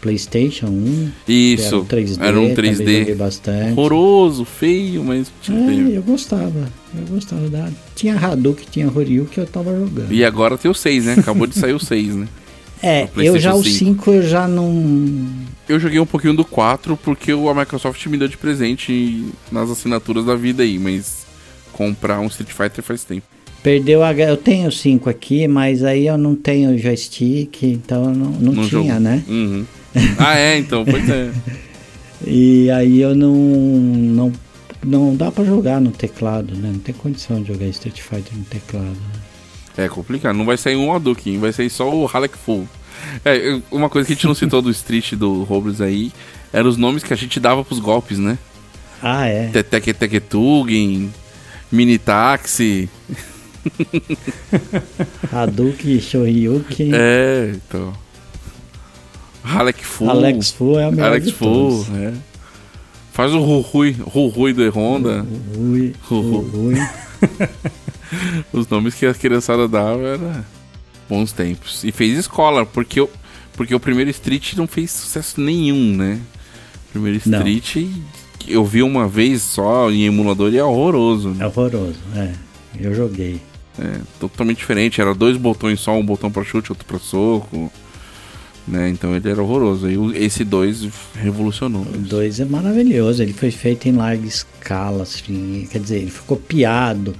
PlayStation 0.00 0.66
1. 0.66 1.10
que 1.26 1.32
Isso, 1.32 1.66
Era 1.66 1.76
um 1.76 1.84
3D. 1.84 2.18
era 2.20 2.40
um 2.40 2.54
também 2.54 2.72
3D 2.72 2.98
joguei 3.00 3.14
bastante. 3.14 3.70
horroroso, 3.72 4.44
feio, 4.44 5.04
mas 5.04 5.30
tipo, 5.42 5.56
É, 5.58 5.96
eu 5.96 6.02
gostava. 6.02 6.68
Eu 6.96 7.06
gostava 7.14 7.48
da. 7.48 7.68
Tinha 7.94 8.16
Hadouken, 8.16 8.66
tinha 8.70 8.88
Ryu 8.88 9.26
que 9.26 9.38
eu 9.38 9.46
tava 9.46 9.70
jogando. 9.78 10.12
E 10.12 10.24
agora 10.24 10.56
tem 10.58 10.70
o 10.70 10.74
6, 10.74 11.04
né? 11.04 11.16
Acabou 11.18 11.46
de 11.46 11.56
sair 11.58 11.72
o 11.74 11.78
6, 11.80 12.14
né? 12.16 12.26
É, 12.82 13.08
eu 13.16 13.38
já 13.38 13.52
PlayStation 13.52 13.56
o 13.56 13.64
5 13.64 14.10
eu 14.12 14.22
já 14.22 14.46
não. 14.48 15.26
Eu 15.68 15.80
joguei 15.80 15.98
um 15.98 16.06
pouquinho 16.06 16.34
do 16.34 16.44
4 16.44 16.96
porque 16.96 17.32
a 17.32 17.54
Microsoft 17.54 18.04
me 18.06 18.18
deu 18.18 18.28
de 18.28 18.36
presente 18.36 19.24
nas 19.50 19.70
assinaturas 19.70 20.24
da 20.24 20.34
vida 20.34 20.62
aí, 20.62 20.78
mas 20.78 21.26
comprar 21.72 22.20
um 22.20 22.26
Street 22.26 22.50
Fighter 22.50 22.84
faz 22.84 23.02
tempo. 23.04 23.26
Perdeu 23.62 24.02
a. 24.04 24.12
Eu 24.12 24.36
tenho 24.36 24.70
5 24.70 25.10
aqui, 25.10 25.48
mas 25.48 25.82
aí 25.82 26.06
eu 26.06 26.16
não 26.16 26.36
tenho 26.36 26.78
joystick, 26.78 27.62
então 27.62 28.14
não, 28.14 28.30
não 28.30 28.52
no 28.52 28.68
tinha, 28.68 28.94
jogo. 28.94 29.00
né? 29.00 29.22
Uhum. 29.26 29.64
Ah, 30.18 30.38
é, 30.38 30.58
então, 30.58 30.84
pois 30.84 31.08
é. 31.08 31.30
E 32.26 32.70
aí 32.70 33.00
eu 33.00 33.14
não. 33.14 33.34
Não, 33.34 34.32
não 34.82 35.16
dá 35.16 35.30
pra 35.30 35.44
jogar 35.44 35.80
no 35.80 35.90
teclado, 35.90 36.54
né? 36.54 36.70
Não 36.72 36.78
tem 36.78 36.94
condição 36.94 37.42
de 37.42 37.48
jogar 37.48 37.66
Street 37.66 38.00
Fighter 38.00 38.36
no 38.36 38.44
teclado. 38.44 38.86
né? 38.86 39.25
É 39.76 39.88
complicado. 39.88 40.34
Não 40.36 40.44
vai 40.44 40.56
sair 40.56 40.76
um 40.76 40.92
Hadouken, 40.92 41.38
vai 41.38 41.52
sair 41.52 41.68
só 41.70 41.88
o 41.92 42.06
Halleck 42.06 42.36
Full. 42.36 42.66
É, 43.24 43.60
uma 43.70 43.88
coisa 43.90 44.06
que 44.06 44.12
a 44.12 44.16
gente 44.16 44.26
não 44.26 44.34
citou 44.34 44.62
do 44.62 44.70
Street 44.70 45.12
do 45.14 45.42
Robles 45.44 45.80
aí 45.80 46.10
eram 46.52 46.68
os 46.70 46.76
nomes 46.76 47.02
que 47.04 47.12
a 47.12 47.16
gente 47.16 47.38
dava 47.38 47.62
pros 47.64 47.78
golpes, 47.78 48.18
né? 48.18 48.38
Ah, 49.02 49.26
é. 49.26 49.48
Teteke 49.48 49.92
Teketugen, 49.92 51.12
Mini 51.70 51.98
Taxi. 51.98 52.88
Hadouken, 55.32 56.00
Shoryuken. 56.00 56.90
É, 56.94 57.52
então. 57.54 57.92
Halleck 59.42 59.84
Full. 59.84 60.10
Alex 60.10 60.50
Fu 60.50 60.78
é 60.78 60.88
o 60.88 60.90
melhor 60.92 61.06
Alex 61.10 61.30
Full, 61.30 61.86
é. 61.94 62.12
Faz 63.12 63.32
o 63.32 63.38
Rui, 63.60 63.96
Rui 64.00 64.52
do 64.52 64.68
Honda. 64.70 65.24
Rui, 65.56 65.94
Ru- 66.02 66.40
Rui. 66.40 66.74
Os 68.52 68.68
nomes 68.68 68.94
que 68.94 69.06
a 69.06 69.14
criançada 69.14 69.66
dava 69.68 70.02
era 70.06 70.44
bons 71.08 71.32
tempos. 71.32 71.84
E 71.84 71.92
fez 71.92 72.18
escola, 72.18 72.64
porque, 72.66 73.00
eu, 73.00 73.10
porque 73.54 73.74
o 73.74 73.80
primeiro 73.80 74.10
Street 74.10 74.54
não 74.54 74.66
fez 74.66 74.90
sucesso 74.90 75.40
nenhum, 75.40 75.96
né? 75.96 76.20
O 76.88 76.92
primeiro 76.92 77.20
Não. 77.26 77.38
Street 77.46 77.86
eu 78.48 78.64
vi 78.64 78.82
uma 78.82 79.08
vez 79.08 79.42
só 79.42 79.90
em 79.90 80.04
emulador 80.04 80.52
e 80.52 80.58
é 80.58 80.64
horroroso. 80.64 81.30
É 81.30 81.32
Né? 81.34 81.46
horroroso, 81.46 81.98
é. 82.14 82.32
Eu 82.78 82.94
joguei. 82.94 83.40
É, 83.78 84.00
totalmente 84.20 84.58
diferente. 84.58 85.00
Era 85.00 85.14
dois 85.14 85.36
botões 85.36 85.80
só, 85.80 85.92
um 85.98 86.04
botão 86.04 86.30
pra 86.30 86.44
chute, 86.44 86.70
outro 86.72 86.86
pra 86.86 86.98
soco. 86.98 87.70
Né? 88.66 88.88
Então 88.88 89.14
ele 89.14 89.28
era 89.28 89.42
horroroso. 89.42 89.88
E 89.88 90.16
esse 90.24 90.44
dois 90.44 90.88
revolucionou. 91.14 91.82
O 91.82 91.98
2 91.98 92.40
é 92.40 92.44
maravilhoso, 92.44 93.22
ele 93.22 93.32
foi 93.32 93.50
feito 93.50 93.86
em 93.88 93.92
larga 93.92 94.26
escala, 94.26 95.02
assim, 95.04 95.68
quer 95.70 95.78
dizer, 95.78 95.98
ele 95.98 96.10
foi 96.10 96.26
copiado. 96.26 97.14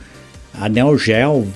A 0.59 0.69
Neo 0.69 0.97
Geo 0.99 1.47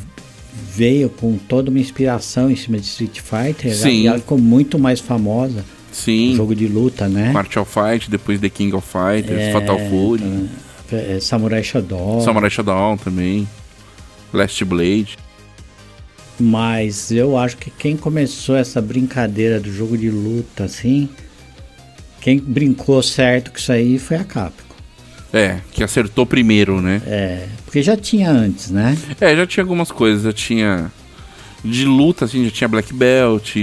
veio 0.74 1.08
com 1.08 1.36
toda 1.36 1.70
uma 1.70 1.78
inspiração 1.80 2.50
em 2.50 2.56
cima 2.56 2.78
de 2.78 2.86
Street 2.86 3.20
Fighter 3.20 3.74
Sim. 3.74 4.02
e 4.02 4.06
ela 4.06 4.18
ficou 4.18 4.38
muito 4.38 4.78
mais 4.78 5.00
famosa. 5.00 5.64
Sim, 5.92 6.34
Jogo 6.36 6.54
de 6.54 6.68
luta, 6.68 7.08
né? 7.08 7.32
Art 7.34 7.56
of 7.56 7.70
Fight, 7.72 8.08
depois 8.08 8.38
The 8.40 8.48
King 8.48 8.74
of 8.76 8.86
Fighters, 8.86 9.40
É, 9.40 9.52
Fatal 9.52 9.78
Fury, 9.90 10.48
tá. 10.88 11.20
Samurai 11.20 11.64
Shodown. 11.64 12.20
Samurai 12.20 12.48
Shodown 12.48 12.96
também, 12.96 13.48
Last 14.32 14.64
Blade. 14.64 15.18
Mas 16.38 17.10
eu 17.10 17.36
acho 17.36 17.56
que 17.56 17.70
quem 17.70 17.96
começou 17.96 18.56
essa 18.56 18.80
brincadeira 18.80 19.58
do 19.60 19.70
jogo 19.72 19.98
de 19.98 20.08
luta, 20.10 20.64
assim, 20.64 21.08
quem 22.20 22.38
brincou 22.38 23.02
certo 23.02 23.50
com 23.50 23.58
isso 23.58 23.72
aí 23.72 23.98
foi 23.98 24.16
a 24.16 24.24
Capcom. 24.24 24.69
É, 25.32 25.60
que 25.72 25.84
acertou 25.84 26.26
primeiro, 26.26 26.80
né? 26.80 27.00
É, 27.06 27.46
porque 27.64 27.82
já 27.82 27.96
tinha 27.96 28.30
antes, 28.30 28.70
né? 28.70 28.96
É, 29.20 29.36
já 29.36 29.46
tinha 29.46 29.62
algumas 29.62 29.92
coisas, 29.92 30.24
já 30.24 30.32
tinha 30.32 30.90
de 31.64 31.84
luta, 31.84 32.24
assim, 32.24 32.44
já 32.44 32.50
tinha 32.50 32.68
Black 32.68 32.92
Belt, 32.92 33.54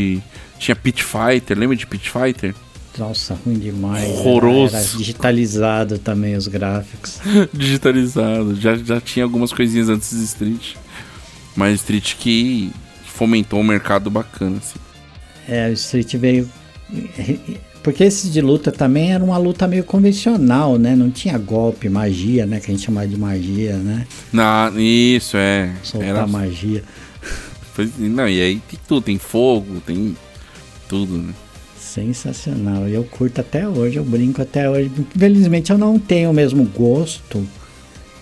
tinha 0.57 0.76
Pit 0.76 1.03
Fighter, 1.03 1.57
lembra 1.57 1.76
de 1.76 1.86
Pit 1.86 2.09
Fighter? 2.09 2.55
Nossa, 2.97 3.38
ruim 3.45 3.59
demais. 3.59 4.09
Horroroso. 4.09 4.76
Era, 4.76 4.84
era 4.84 4.97
digitalizado 4.97 5.99
também 5.99 6.36
os 6.36 6.47
gráficos. 6.47 7.20
Digitalizado, 7.53 8.55
já, 8.55 8.76
já 8.76 8.99
tinha 8.99 9.24
algumas 9.24 9.53
coisinhas 9.53 9.89
antes 9.89 10.09
de 10.09 10.24
Street. 10.24 10.76
Mas 11.55 11.76
Street 11.76 12.15
que 12.15 12.72
fomentou 13.05 13.59
um 13.59 13.63
mercado 13.63 14.09
bacana, 14.09 14.57
assim. 14.57 14.80
É, 15.47 15.70
o 15.70 15.74
Street 15.74 16.15
veio. 16.15 16.49
Porque 17.88 18.04
esse 18.04 18.28
de 18.30 18.42
luta 18.42 18.70
também 18.70 19.14
era 19.14 19.24
uma 19.24 19.38
luta 19.38 19.66
meio 19.66 19.82
convencional, 19.82 20.78
né? 20.78 20.94
Não 20.94 21.10
tinha 21.10 21.38
golpe, 21.38 21.88
magia, 21.88 22.46
né? 22.46 22.60
Que 22.60 22.70
a 22.70 22.74
gente 22.74 22.84
chamava 22.86 23.08
de 23.08 23.16
magia, 23.16 23.78
né? 23.78 24.06
Na, 24.30 24.70
isso, 24.76 25.38
é. 25.38 25.74
Soltar 25.84 26.10
Era, 26.10 26.28
magia. 26.28 26.84
não, 27.98 28.28
e 28.28 28.42
aí 28.42 28.62
tem 28.70 28.80
tudo, 28.86 29.04
tem 29.04 29.18
fogo, 29.18 29.82
tem 29.86 30.18
tudo, 30.90 31.18
né? 31.18 31.34
Sensacional. 31.80 32.90
E 32.90 32.94
eu 32.94 33.06
curto 33.06 33.40
até 33.40 33.66
hoje, 33.66 33.96
eu 33.96 34.04
brinco 34.04 34.42
até 34.42 34.70
hoje. 34.70 34.92
Infelizmente 35.16 35.72
eu 35.72 35.78
não 35.78 35.98
tenho 35.98 36.32
o 36.32 36.34
mesmo 36.34 36.66
gosto, 36.66 37.48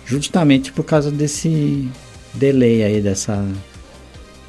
justamente 0.04 0.70
por 0.70 0.84
causa 0.84 1.10
desse 1.10 1.88
delay 2.32 2.84
aí, 2.84 3.00
dessa. 3.00 3.44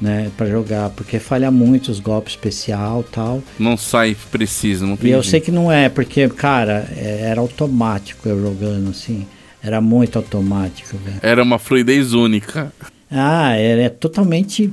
Né, 0.00 0.30
pra 0.36 0.46
jogar, 0.46 0.90
porque 0.90 1.18
falha 1.18 1.50
muito 1.50 1.90
os 1.90 1.98
golpes 1.98 2.34
especial 2.34 3.02
tal. 3.02 3.42
Não 3.58 3.76
sai 3.76 4.16
preciso, 4.30 4.86
não 4.86 4.96
tem 4.96 5.10
E 5.10 5.12
eu 5.12 5.20
jeito. 5.22 5.30
sei 5.32 5.40
que 5.40 5.50
não 5.50 5.72
é, 5.72 5.88
porque, 5.88 6.28
cara, 6.28 6.88
é- 6.96 7.22
era 7.22 7.40
automático 7.40 8.28
eu 8.28 8.40
jogando 8.40 8.90
assim. 8.90 9.26
Era 9.60 9.80
muito 9.80 10.16
automático, 10.16 10.96
velho. 10.98 11.18
Era 11.20 11.42
uma 11.42 11.58
fluidez 11.58 12.12
única. 12.12 12.72
Ah, 13.10 13.56
é, 13.56 13.82
é 13.86 13.88
totalmente 13.88 14.70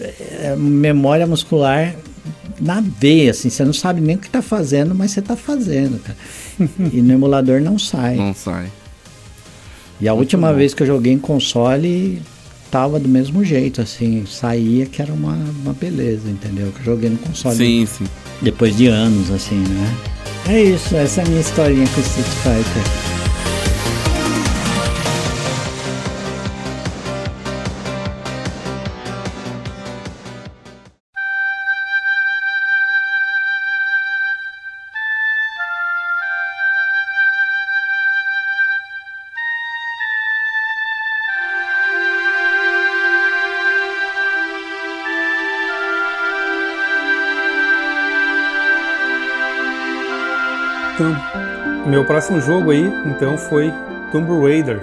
é, 0.00 0.54
memória 0.56 1.26
muscular 1.26 1.96
na 2.60 2.80
veia, 2.80 3.32
assim. 3.32 3.50
Você 3.50 3.64
não 3.64 3.72
sabe 3.72 4.00
nem 4.00 4.14
o 4.14 4.18
que 4.20 4.30
tá 4.30 4.40
fazendo, 4.42 4.94
mas 4.94 5.10
você 5.10 5.20
tá 5.20 5.34
fazendo, 5.34 5.98
cara. 5.98 6.16
e 6.92 7.02
no 7.02 7.12
emulador 7.12 7.60
não 7.60 7.78
sai. 7.80 8.14
Não 8.14 8.32
sai. 8.32 8.68
E 10.00 10.06
a 10.08 10.14
última 10.14 10.52
vez 10.52 10.72
que 10.72 10.84
eu 10.84 10.86
joguei 10.86 11.12
em 11.12 11.18
console, 11.18 12.22
tava 12.70 12.98
do 13.00 13.08
mesmo 13.08 13.44
jeito, 13.44 13.80
assim, 13.80 14.24
saía 14.26 14.86
que 14.86 15.02
era 15.02 15.12
uma, 15.12 15.34
uma 15.62 15.72
beleza, 15.72 16.28
entendeu? 16.28 16.72
Que 16.72 16.80
eu 16.80 16.84
joguei 16.84 17.10
no 17.10 17.18
console 17.18 17.56
Sim, 17.56 17.86
sim. 17.86 18.04
depois 18.40 18.76
de 18.76 18.86
anos, 18.86 19.30
assim, 19.30 19.56
né? 19.56 19.96
É 20.48 20.62
isso, 20.62 20.96
essa 20.96 21.20
é 21.20 21.24
a 21.24 21.28
minha 21.28 21.40
historinha 21.40 21.86
com 21.88 22.00
Street 22.00 22.26
Fighter. 22.26 23.19
Meu 52.00 52.06
próximo 52.06 52.40
jogo 52.40 52.70
aí, 52.70 52.90
então, 53.04 53.36
foi 53.36 53.70
Tomb 54.10 54.26
Raider. 54.40 54.80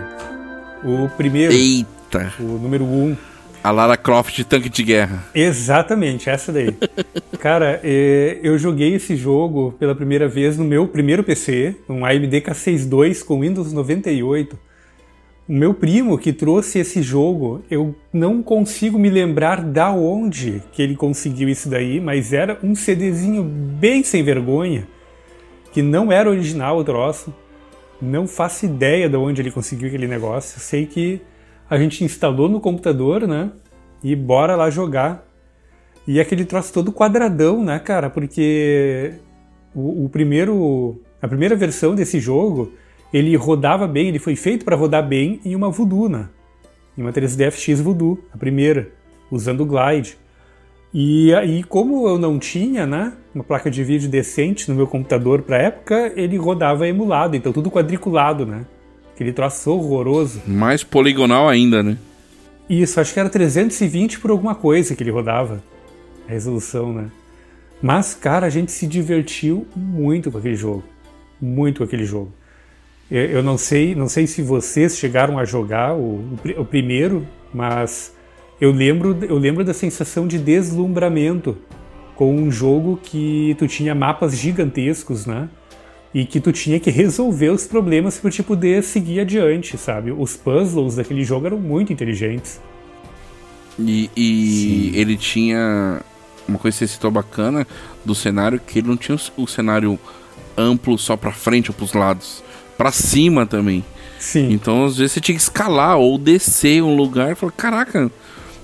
O 0.83 1.09
primeiro, 1.09 1.51
Eita. 1.51 2.31
o 2.39 2.43
número 2.43 2.83
1. 2.83 2.87
Um. 2.87 3.17
A 3.63 3.71
Lara 3.71 3.97
Croft 3.97 4.35
de 4.35 4.43
tanque 4.43 4.69
de 4.69 4.83
guerra. 4.83 5.25
Exatamente, 5.33 6.29
essa 6.29 6.51
daí. 6.51 6.75
Cara, 7.39 7.81
é, 7.83 8.39
eu 8.43 8.55
joguei 8.55 8.93
esse 8.93 9.15
jogo 9.15 9.73
pela 9.79 9.95
primeira 9.95 10.27
vez 10.27 10.59
no 10.59 10.63
meu 10.63 10.87
primeiro 10.87 11.23
PC, 11.23 11.75
um 11.89 12.05
AMD 12.05 12.39
K62 12.39 13.23
com 13.25 13.41
Windows 13.41 13.73
98. 13.73 14.55
O 15.49 15.53
meu 15.53 15.73
primo 15.73 16.19
que 16.19 16.31
trouxe 16.31 16.77
esse 16.77 17.01
jogo, 17.01 17.63
eu 17.69 17.95
não 18.13 18.43
consigo 18.43 18.99
me 18.99 19.09
lembrar 19.09 19.63
da 19.63 19.91
onde 19.91 20.61
que 20.71 20.83
ele 20.83 20.95
conseguiu 20.95 21.49
isso 21.49 21.67
daí, 21.67 21.99
mas 21.99 22.31
era 22.31 22.59
um 22.61 22.75
CDzinho 22.75 23.43
bem 23.43 24.03
sem 24.03 24.21
vergonha, 24.23 24.87
que 25.77 25.83
não 25.83 26.11
era 26.11 26.27
original 26.27 26.79
o 26.79 26.83
troço. 26.83 27.31
Não 28.01 28.27
faço 28.27 28.65
ideia 28.65 29.07
de 29.07 29.15
onde 29.15 29.43
ele 29.43 29.51
conseguiu 29.51 29.87
aquele 29.89 30.07
negócio. 30.07 30.59
Sei 30.59 30.87
que 30.87 31.21
a 31.69 31.77
gente 31.77 32.03
instalou 32.03 32.49
no 32.49 32.59
computador, 32.59 33.27
né? 33.27 33.51
E 34.03 34.15
bora 34.15 34.55
lá 34.55 34.71
jogar. 34.71 35.23
E 36.07 36.19
aquele 36.19 36.45
troço 36.45 36.73
todo 36.73 36.91
quadradão, 36.91 37.63
né, 37.63 37.77
cara? 37.77 38.09
Porque 38.09 39.13
o, 39.75 40.05
o 40.05 40.09
primeiro, 40.09 40.99
a 41.21 41.27
primeira 41.27 41.55
versão 41.55 41.93
desse 41.93 42.19
jogo, 42.19 42.73
ele 43.13 43.35
rodava 43.35 43.85
bem, 43.85 44.07
ele 44.07 44.17
foi 44.17 44.35
feito 44.35 44.65
para 44.65 44.75
rodar 44.75 45.07
bem 45.07 45.39
em 45.45 45.55
uma 45.55 45.69
Voodoo, 45.69 46.09
né? 46.09 46.27
Em 46.97 47.03
uma 47.03 47.13
3DFX 47.13 47.83
Voodoo, 47.83 48.17
a 48.33 48.37
primeira, 48.37 48.89
usando 49.29 49.61
o 49.61 49.65
Glide. 49.67 50.17
E 50.93 51.33
aí, 51.33 51.63
como 51.63 52.07
eu 52.07 52.17
não 52.17 52.39
tinha, 52.39 52.85
né, 52.85 53.13
uma 53.35 53.43
placa 53.43 53.69
de 53.69 53.83
vídeo 53.83 54.09
decente 54.09 54.69
no 54.69 54.75
meu 54.75 54.87
computador 54.87 55.41
para 55.41 55.57
época, 55.57 56.13
ele 56.15 56.37
rodava 56.37 56.87
emulado, 56.87 57.35
então 57.35 57.51
tudo 57.51 57.69
quadriculado, 57.69 58.45
né? 58.45 58.65
Aquele 59.13 59.33
troço 59.33 59.71
horroroso. 59.71 60.41
Mais 60.47 60.83
poligonal 60.83 61.49
ainda, 61.49 61.83
né? 61.83 61.97
Isso, 62.69 62.99
acho 62.99 63.13
que 63.13 63.19
era 63.19 63.29
320 63.29 64.19
por 64.19 64.31
alguma 64.31 64.55
coisa 64.55 64.95
que 64.95 65.03
ele 65.03 65.11
rodava. 65.11 65.63
A 66.27 66.31
resolução, 66.31 66.93
né? 66.93 67.07
Mas, 67.81 68.13
cara, 68.13 68.47
a 68.47 68.49
gente 68.49 68.71
se 68.71 68.85
divertiu 68.87 69.65
muito 69.75 70.31
com 70.31 70.37
aquele 70.37 70.55
jogo. 70.55 70.83
Muito 71.39 71.79
com 71.79 71.83
aquele 71.83 72.05
jogo. 72.05 72.31
Eu, 73.09 73.41
não 73.41 73.57
sei, 73.57 73.95
não 73.95 74.09
sei 74.09 74.27
se 74.27 74.41
vocês 74.41 74.97
chegaram 74.97 75.39
a 75.39 75.45
jogar 75.45 75.95
o, 75.95 76.21
o 76.57 76.65
primeiro, 76.65 77.25
mas 77.53 78.13
eu 78.59 78.71
lembro, 78.71 79.17
eu 79.21 79.37
lembro 79.37 79.63
da 79.63 79.73
sensação 79.73 80.27
de 80.27 80.37
deslumbramento 80.37 81.57
com 82.15 82.35
um 82.35 82.51
jogo 82.51 82.99
que 83.01 83.55
tu 83.59 83.67
tinha 83.67 83.93
mapas 83.93 84.35
gigantescos, 84.35 85.25
né? 85.25 85.47
E 86.13 86.25
que 86.25 86.39
tu 86.39 86.51
tinha 86.51 86.79
que 86.79 86.89
resolver 86.89 87.49
os 87.49 87.67
problemas 87.67 88.17
para 88.17 88.31
te 88.31 88.41
poder 88.41 88.83
seguir 88.83 89.19
adiante, 89.19 89.77
sabe? 89.77 90.11
Os 90.11 90.35
puzzles 90.35 90.95
daquele 90.95 91.23
jogo 91.23 91.45
eram 91.45 91.59
muito 91.59 91.93
inteligentes. 91.93 92.59
E, 93.77 94.09
e 94.17 94.91
ele 94.95 95.15
tinha 95.15 96.01
uma 96.47 96.57
coisa 96.57 96.75
que 96.75 96.85
você 96.85 96.93
citou 96.93 97.11
bacana 97.11 97.67
do 98.03 98.15
cenário, 98.15 98.59
que 98.59 98.79
ele 98.79 98.87
não 98.87 98.97
tinha 98.97 99.17
o, 99.37 99.45
cenário 99.45 99.99
amplo 100.57 100.97
só 100.97 101.15
pra 101.15 101.31
frente 101.31 101.69
ou 101.69 101.75
pros 101.75 101.93
lados. 101.93 102.43
Pra 102.77 102.91
cima 102.91 103.45
também. 103.45 103.83
Sim. 104.17 104.51
Então, 104.51 104.85
às 104.85 104.97
vezes, 104.97 105.11
você 105.11 105.21
tinha 105.21 105.35
que 105.35 105.41
escalar 105.41 105.97
ou 105.97 106.17
descer 106.17 106.81
um 106.81 106.95
lugar 106.95 107.31
e 107.31 107.35
falar, 107.35 107.51
caraca, 107.51 108.11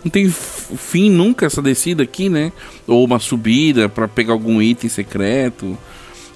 não 0.04 0.12
tem 0.12 0.30
fim 0.30 1.10
nunca 1.10 1.45
essa 1.45 1.62
descida 1.62 2.04
aqui, 2.04 2.30
né? 2.30 2.51
Ou 2.88 3.06
uma 3.06 3.20
subida 3.20 3.88
pra 3.89 4.08
pegar 4.08 4.34
algum 4.34 4.62
item 4.62 4.89
secreto. 4.89 5.78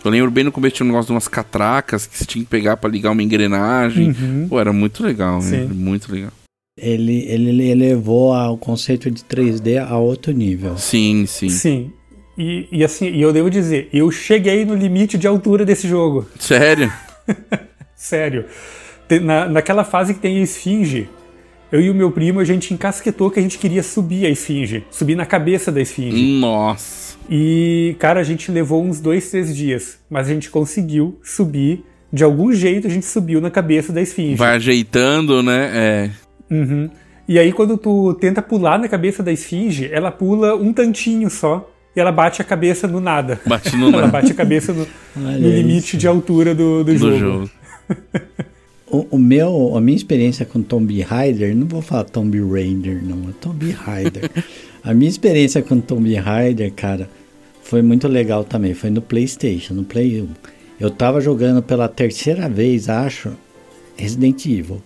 Eu 0.06 0.12
lembro 0.12 0.32
bem 0.32 0.44
no 0.44 0.52
começo 0.52 0.76
tinha 0.76 0.86
um 0.86 0.90
negócio 0.90 1.08
de 1.08 1.14
umas 1.14 1.28
catracas 1.28 2.06
que 2.06 2.18
você 2.18 2.26
tinha 2.26 2.44
que 2.44 2.50
pegar 2.50 2.78
pra 2.78 2.90
ligar 2.90 3.12
uma 3.12 3.22
engrenagem. 3.24 4.10
Uhum. 4.10 4.48
Pô, 4.48 4.60
era 4.60 4.72
muito 4.72 5.04
legal, 5.04 5.42
né? 5.42 5.68
Muito 5.72 6.12
legal. 6.14 6.32
Ele, 6.80 7.26
ele 7.28 7.70
elevou 7.70 8.34
a- 8.34 8.52
o 8.52 8.58
conceito 8.58 9.10
de 9.12 9.24
3D 9.24 9.78
a 9.80 9.98
outro 9.98 10.32
nível. 10.32 10.78
Sim, 10.78 11.26
sim. 11.26 11.50
Sim. 11.50 11.92
E, 12.38 12.68
e 12.72 12.84
assim, 12.84 13.08
e 13.10 13.20
eu 13.22 13.34
devo 13.34 13.50
dizer, 13.50 13.90
eu 13.92 14.10
cheguei 14.12 14.64
no 14.64 14.76
limite 14.76 15.18
de 15.18 15.26
altura 15.28 15.66
desse 15.66 15.88
jogo. 15.88 16.28
Sério? 16.40 16.94
Sério. 17.96 18.46
Na, 19.24 19.48
naquela 19.50 19.84
fase 19.84 20.14
que 20.14 20.20
tem 20.20 20.38
a 20.38 20.44
esfinge, 20.44 21.10
eu 21.72 21.82
e 21.82 21.90
o 21.90 21.96
meu 21.96 22.12
primo, 22.12 22.40
a 22.40 22.44
gente 22.44 22.74
encasquetou 22.74 23.30
que 23.30 23.40
a 23.40 23.42
gente 23.42 23.58
queria 23.58 23.84
subir 23.84 24.26
a 24.26 24.30
esfinge. 24.30 24.86
Subir 24.90 25.16
na 25.16 25.26
cabeça 25.26 25.72
da 25.72 25.82
esfinge. 25.82 26.40
Nossa. 26.40 27.18
E, 27.30 27.96
cara, 28.00 28.20
a 28.20 28.24
gente 28.24 28.52
levou 28.52 28.84
uns 28.84 29.00
dois, 29.00 29.30
três 29.30 29.56
dias. 29.56 30.00
Mas 30.10 30.30
a 30.30 30.34
gente 30.34 30.50
conseguiu 30.50 31.20
subir. 31.22 31.84
De 32.12 32.24
algum 32.24 32.54
jeito 32.54 32.88
a 32.88 32.90
gente 32.90 33.06
subiu 33.06 33.42
na 33.42 33.52
cabeça 33.52 33.92
da 33.92 34.02
esfinge. 34.02 34.36
Vai 34.36 34.56
ajeitando, 34.56 35.44
né? 35.44 35.72
É. 35.74 36.10
Uhum. 36.54 36.90
E 37.28 37.38
aí, 37.38 37.52
quando 37.52 37.78
tu 37.78 38.14
tenta 38.14 38.42
pular 38.42 38.80
na 38.80 38.88
cabeça 38.88 39.22
da 39.22 39.34
esfinge, 39.34 39.90
ela 39.92 40.10
pula 40.10 40.56
um 40.56 40.72
tantinho 40.72 41.30
só. 41.30 41.70
E 41.94 42.00
ela 42.00 42.12
bate 42.12 42.42
a 42.42 42.46
cabeça 42.46 42.88
no 42.88 43.02
nada. 43.02 43.42
Bate 43.46 43.76
no 43.76 43.90
ela 43.90 43.98
nada. 44.04 44.08
bate 44.08 44.32
a 44.32 44.36
cabeça 44.36 44.72
no, 44.72 44.88
no 45.16 45.50
limite 45.50 45.88
isso. 45.90 45.98
de 45.98 46.08
altura 46.08 46.56
do, 46.56 46.84
do, 46.84 46.94
do 46.94 46.98
jogo. 46.98 47.18
jogo. 47.18 47.50
O, 48.90 49.06
o 49.12 49.18
meu, 49.18 49.76
a 49.76 49.82
minha 49.82 49.96
experiência 49.96 50.46
com 50.46 50.62
Tomb 50.62 51.02
Raider, 51.02 51.56
não 51.56 51.68
vou 51.68 51.82
falar 51.82 52.06
Tomb 52.06 52.40
Raider, 52.40 53.04
não, 53.04 53.30
é 53.30 53.34
Tomb 53.42 53.70
Raider. 53.72 54.32
a 54.84 54.94
minha 54.94 55.10
experiência 55.10 55.62
com 55.62 55.82
Tomb 55.82 56.14
Raider, 56.16 56.72
cara, 56.74 57.10
foi 57.62 57.82
muito 57.82 58.08
legal 58.08 58.46
também. 58.46 58.74
Foi 58.74 58.90
no 58.90 59.02
PlayStation, 59.02 59.74
no 59.74 59.84
Play 59.84 60.22
1. 60.22 60.28
Eu 60.80 60.90
tava 60.90 61.20
jogando 61.20 61.62
pela 61.62 61.90
terceira 61.90 62.48
vez, 62.48 62.88
acho, 62.88 63.34
Resident 63.98 64.46
Evil. 64.46 64.82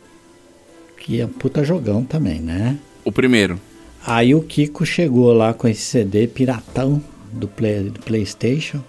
Que 0.97 1.21
é 1.21 1.25
um 1.25 1.29
puta 1.29 1.63
jogão 1.63 2.03
também, 2.03 2.39
né? 2.39 2.77
O 3.05 3.11
primeiro. 3.11 3.59
Aí 4.05 4.33
o 4.33 4.41
Kiko 4.41 4.83
chegou 4.83 5.31
lá 5.31 5.53
com 5.53 5.67
esse 5.67 5.81
CD 5.81 6.25
piratão 6.25 7.01
do, 7.31 7.47
Play, 7.47 7.83
do 7.83 7.99
PlayStation. 7.99 8.83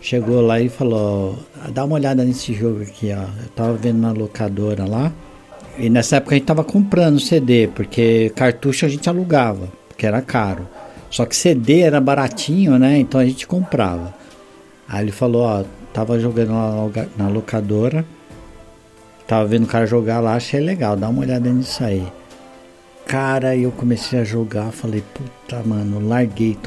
Chegou 0.00 0.40
lá 0.40 0.60
e 0.60 0.68
falou: 0.68 1.38
"Ah, 1.62 1.70
dá 1.70 1.84
uma 1.84 1.96
olhada 1.96 2.24
nesse 2.24 2.54
jogo 2.54 2.82
aqui, 2.82 3.12
ó. 3.12 3.22
Eu 3.42 3.48
tava 3.54 3.74
vendo 3.74 3.98
na 3.98 4.12
locadora 4.12 4.86
lá. 4.86 5.12
E 5.78 5.88
nessa 5.90 6.16
época 6.16 6.34
a 6.34 6.38
gente 6.38 6.46
tava 6.46 6.64
comprando 6.64 7.20
CD, 7.20 7.68
porque 7.68 8.32
cartucho 8.34 8.86
a 8.86 8.88
gente 8.88 9.08
alugava, 9.08 9.68
porque 9.88 10.06
era 10.06 10.20
caro. 10.22 10.66
Só 11.10 11.26
que 11.26 11.36
CD 11.36 11.80
era 11.80 12.00
baratinho, 12.00 12.78
né? 12.78 12.98
Então 12.98 13.20
a 13.20 13.24
gente 13.24 13.46
comprava. 13.46 14.14
Aí 14.88 15.04
ele 15.04 15.12
falou: 15.12 15.42
ó, 15.42 15.64
tava 15.92 16.18
jogando 16.18 16.52
lá 16.52 16.90
na 17.16 17.28
locadora. 17.28 18.04
Tava 19.26 19.46
vendo 19.46 19.64
o 19.64 19.68
cara 19.68 19.86
jogar 19.86 20.18
lá, 20.18 20.34
achei 20.34 20.60
legal, 20.60 20.96
dá 20.96 21.08
uma 21.08 21.20
olhada 21.20 21.48
nisso 21.50 21.84
aí. 21.84 22.04
Cara, 23.06 23.56
eu 23.56 23.70
comecei 23.70 24.18
a 24.18 24.24
jogar, 24.24 24.72
falei, 24.72 25.04
puta, 25.14 25.62
mano, 25.64 26.00
larguei, 26.04 26.58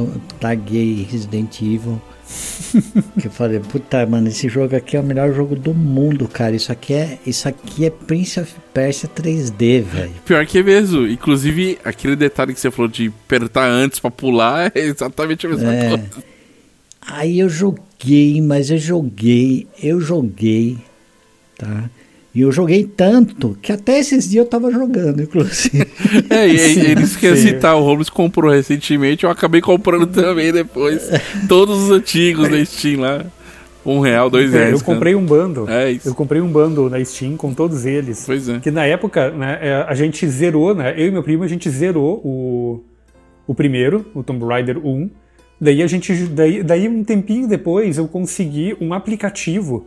larguei 0.41 1.07
Resident 1.09 1.61
Evil. 1.61 2.01
que 3.19 3.27
eu 3.27 3.31
falei, 3.31 3.59
puta, 3.59 4.05
mano, 4.05 4.27
esse 4.27 4.49
jogo 4.49 4.75
aqui 4.75 4.97
é 4.97 4.99
o 4.99 5.03
melhor 5.03 5.33
jogo 5.33 5.55
do 5.55 5.73
mundo, 5.73 6.27
cara. 6.27 6.55
Isso 6.55 6.71
aqui 6.71 6.93
é, 6.93 7.17
isso 7.25 7.47
aqui 7.47 7.85
é 7.85 7.89
Prince 7.89 8.39
of 8.39 8.51
Persia 8.73 9.09
3D, 9.09 9.81
velho. 9.81 10.11
Pior 10.25 10.45
que 10.45 10.57
é 10.59 10.63
mesmo. 10.63 11.07
Inclusive, 11.07 11.77
aquele 11.83 12.15
detalhe 12.15 12.53
que 12.53 12.59
você 12.59 12.71
falou 12.71 12.89
de 12.89 13.07
apertar 13.25 13.69
antes 13.69 13.99
pra 13.99 14.09
pular 14.11 14.71
é 14.75 14.79
exatamente 14.79 15.45
a 15.45 15.49
mesma 15.49 15.73
É. 15.73 15.89
coisa. 15.89 16.09
Aí 17.05 17.39
eu 17.39 17.49
joguei, 17.49 18.41
mas 18.41 18.69
eu 18.71 18.77
joguei, 18.77 19.67
eu 19.81 19.99
joguei, 19.99 20.77
tá? 21.57 21.89
E 22.35 22.41
eu 22.41 22.51
joguei 22.51 22.83
tanto 22.83 23.55
que 23.61 23.71
até 23.71 23.99
esses 23.99 24.27
dias 24.27 24.43
eu 24.45 24.49
tava 24.49 24.71
jogando, 24.71 25.21
inclusive. 25.21 25.85
É, 26.29 26.47
e 26.47 26.57
Sim, 26.57 26.81
e 26.81 26.91
eles 26.91 27.11
citar, 27.11 27.75
o 27.75 27.83
Robles 27.83 28.09
comprou 28.09 28.51
recentemente, 28.51 29.23
eu 29.23 29.29
acabei 29.29 29.61
comprando 29.61 30.07
também 30.11 30.51
depois. 30.51 31.09
Todos 31.47 31.77
os 31.83 31.91
antigos 31.91 32.49
da 32.49 32.63
Steam 32.65 33.01
lá. 33.01 33.23
Um 33.85 33.99
real, 33.99 34.29
dois 34.29 34.53
É, 34.53 34.59
reais. 34.59 34.79
eu 34.79 34.85
comprei 34.85 35.13
um 35.13 35.25
bundle. 35.25 35.69
É 35.69 35.91
isso. 35.91 36.07
Eu 36.07 36.15
comprei 36.15 36.41
um 36.41 36.47
bundle 36.47 36.89
na 36.89 37.03
Steam 37.03 37.35
com 37.35 37.53
todos 37.53 37.85
eles. 37.85 38.23
Pois 38.25 38.47
é. 38.47 38.59
Que 38.59 38.71
na 38.71 38.85
época, 38.85 39.29
né, 39.29 39.59
é, 39.61 39.85
a 39.87 39.93
gente 39.93 40.25
zerou, 40.27 40.73
né? 40.73 40.93
Eu 40.97 41.07
e 41.07 41.11
meu 41.11 41.21
primo, 41.21 41.43
a 41.43 41.47
gente 41.47 41.69
zerou 41.69 42.21
o, 42.23 42.83
o 43.45 43.53
primeiro, 43.53 44.05
o 44.15 44.23
Tomb 44.23 44.43
Raider 44.45 44.77
1. 44.83 45.09
Daí 45.59 45.83
a 45.83 45.87
gente. 45.87 46.13
Daí, 46.27 46.63
daí 46.63 46.87
um 46.87 47.03
tempinho 47.03 47.47
depois 47.47 47.97
eu 47.97 48.07
consegui 48.07 48.75
um 48.79 48.93
aplicativo, 48.93 49.85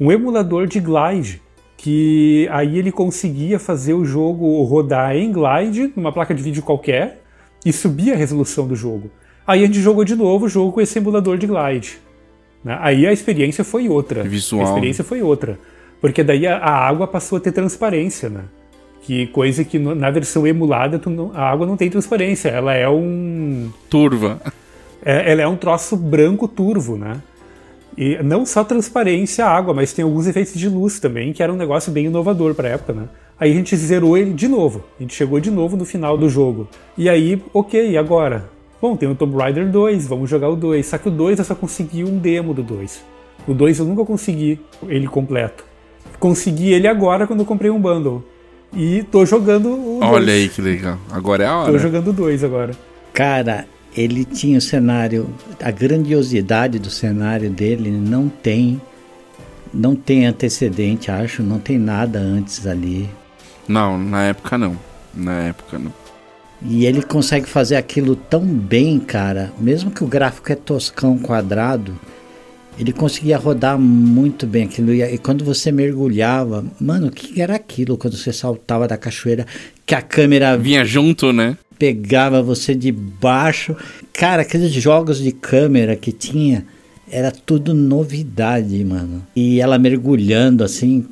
um 0.00 0.10
emulador 0.10 0.66
de 0.66 0.78
glide. 0.80 1.42
Que 1.82 2.48
aí 2.52 2.78
ele 2.78 2.92
conseguia 2.92 3.58
fazer 3.58 3.92
o 3.92 4.04
jogo 4.04 4.62
rodar 4.62 5.16
em 5.16 5.32
glide, 5.32 5.92
numa 5.96 6.12
placa 6.12 6.32
de 6.32 6.40
vídeo 6.40 6.62
qualquer, 6.62 7.20
e 7.66 7.72
subir 7.72 8.12
a 8.12 8.16
resolução 8.16 8.68
do 8.68 8.76
jogo. 8.76 9.10
Aí 9.44 9.64
a 9.64 9.66
gente 9.66 9.80
jogou 9.80 10.04
de 10.04 10.14
novo 10.14 10.46
o 10.46 10.48
jogo 10.48 10.70
com 10.70 10.80
esse 10.80 10.96
emulador 10.96 11.36
de 11.36 11.48
glide. 11.48 11.98
né? 12.64 12.78
Aí 12.80 13.04
a 13.04 13.12
experiência 13.12 13.64
foi 13.64 13.88
outra. 13.88 14.22
Visual. 14.22 14.62
A 14.64 14.68
experiência 14.68 15.02
foi 15.02 15.22
outra. 15.22 15.58
Porque 16.00 16.22
daí 16.22 16.46
a, 16.46 16.56
água 16.64 17.08
passou 17.08 17.38
a 17.38 17.40
ter 17.40 17.50
transparência, 17.50 18.28
né? 18.30 18.42
Que 19.02 19.26
coisa 19.26 19.64
que 19.64 19.76
na 19.80 20.08
versão 20.12 20.46
emulada 20.46 21.00
não- 21.06 21.32
a 21.34 21.42
água 21.50 21.66
não 21.66 21.76
tem 21.76 21.90
transparência. 21.90 22.48
Ela 22.50 22.74
é 22.74 22.88
um. 22.88 23.70
Turva. 23.90 24.40
é- 25.04 25.32
ela 25.32 25.42
é 25.42 25.48
um 25.48 25.56
troço 25.56 25.96
branco 25.96 26.46
turvo, 26.46 26.96
né? 26.96 27.20
E 27.96 28.22
não 28.22 28.46
só 28.46 28.64
transparência 28.64 29.44
a 29.44 29.50
água, 29.50 29.74
mas 29.74 29.92
tem 29.92 30.02
alguns 30.04 30.26
efeitos 30.26 30.54
de 30.54 30.68
luz 30.68 30.98
também, 30.98 31.32
que 31.32 31.42
era 31.42 31.52
um 31.52 31.56
negócio 31.56 31.92
bem 31.92 32.06
inovador 32.06 32.54
pra 32.54 32.68
época, 32.68 32.92
né? 32.92 33.04
Aí 33.38 33.50
a 33.50 33.54
gente 33.54 33.76
zerou 33.76 34.16
ele 34.16 34.32
de 34.32 34.48
novo. 34.48 34.84
A 34.98 35.02
gente 35.02 35.14
chegou 35.14 35.40
de 35.40 35.50
novo 35.50 35.76
no 35.76 35.84
final 35.84 36.16
do 36.16 36.28
jogo. 36.28 36.68
E 36.96 37.08
aí, 37.08 37.42
ok, 37.52 37.90
e 37.90 37.98
agora? 37.98 38.48
Bom, 38.80 38.96
tem 38.96 39.08
o 39.08 39.14
Tomb 39.14 39.36
Raider 39.36 39.70
2, 39.70 40.06
vamos 40.06 40.30
jogar 40.30 40.48
o 40.48 40.56
2. 40.56 40.84
Só 40.86 40.98
que 40.98 41.08
o 41.08 41.10
2 41.10 41.38
eu 41.38 41.44
só 41.44 41.54
consegui 41.54 42.02
um 42.04 42.18
demo 42.18 42.54
do 42.54 42.62
2. 42.62 43.02
O 43.46 43.54
2 43.54 43.78
eu 43.80 43.84
nunca 43.84 44.04
consegui 44.04 44.60
ele 44.88 45.06
completo. 45.06 45.64
Consegui 46.18 46.72
ele 46.72 46.86
agora 46.86 47.26
quando 47.26 47.40
eu 47.40 47.46
comprei 47.46 47.70
um 47.70 47.80
bundle. 47.80 48.24
E 48.72 49.02
tô 49.04 49.26
jogando 49.26 49.68
o 49.72 49.98
2. 50.00 50.12
Olha 50.12 50.32
aí 50.32 50.48
que 50.48 50.62
legal. 50.62 50.98
Agora 51.10 51.44
é 51.44 51.46
a 51.46 51.50
Tô 51.50 51.68
hora. 51.70 51.78
jogando 51.78 52.08
o 52.08 52.12
2 52.12 52.42
agora. 52.44 52.72
Cara, 53.12 53.66
ele 53.96 54.24
tinha 54.24 54.58
o 54.58 54.60
cenário, 54.60 55.28
a 55.60 55.70
grandiosidade 55.70 56.78
do 56.78 56.90
cenário 56.90 57.50
dele 57.50 57.90
não 57.90 58.28
tem, 58.28 58.80
não 59.72 59.94
tem 59.94 60.26
antecedente, 60.26 61.10
acho, 61.10 61.42
não 61.42 61.58
tem 61.58 61.78
nada 61.78 62.18
antes 62.18 62.66
ali. 62.66 63.08
Não, 63.68 63.98
na 63.98 64.24
época 64.24 64.56
não. 64.56 64.78
Na 65.14 65.42
época 65.42 65.78
não. 65.78 65.92
E 66.64 66.86
ele 66.86 67.02
consegue 67.02 67.46
fazer 67.46 67.76
aquilo 67.76 68.14
tão 68.14 68.44
bem, 68.44 68.98
cara. 68.98 69.52
Mesmo 69.58 69.90
que 69.90 70.04
o 70.04 70.06
gráfico 70.06 70.52
é 70.52 70.54
toscão, 70.54 71.18
quadrado, 71.18 71.98
ele 72.78 72.92
conseguia 72.92 73.36
rodar 73.36 73.78
muito 73.78 74.46
bem 74.46 74.64
aquilo. 74.64 74.94
E 74.94 75.18
quando 75.18 75.44
você 75.44 75.72
mergulhava, 75.72 76.64
mano, 76.80 77.08
o 77.08 77.10
que 77.10 77.40
era 77.40 77.56
aquilo 77.56 77.98
quando 77.98 78.16
você 78.16 78.32
saltava 78.32 78.86
da 78.86 78.96
cachoeira? 78.96 79.46
Que 79.84 79.94
a 79.94 80.00
câmera 80.00 80.56
Vinha 80.56 80.84
junto, 80.84 81.32
né? 81.32 81.56
Pegava 81.78 82.42
você 82.42 82.74
de 82.74 82.90
baixo. 82.92 83.74
Cara, 84.12 84.42
aqueles 84.42 84.72
jogos 84.72 85.18
de 85.18 85.32
câmera 85.32 85.96
que 85.96 86.12
tinha, 86.12 86.64
era 87.10 87.30
tudo 87.30 87.74
novidade, 87.74 88.84
mano. 88.84 89.22
E 89.34 89.60
ela 89.60 89.78
mergulhando 89.78 90.64
assim. 90.64 91.06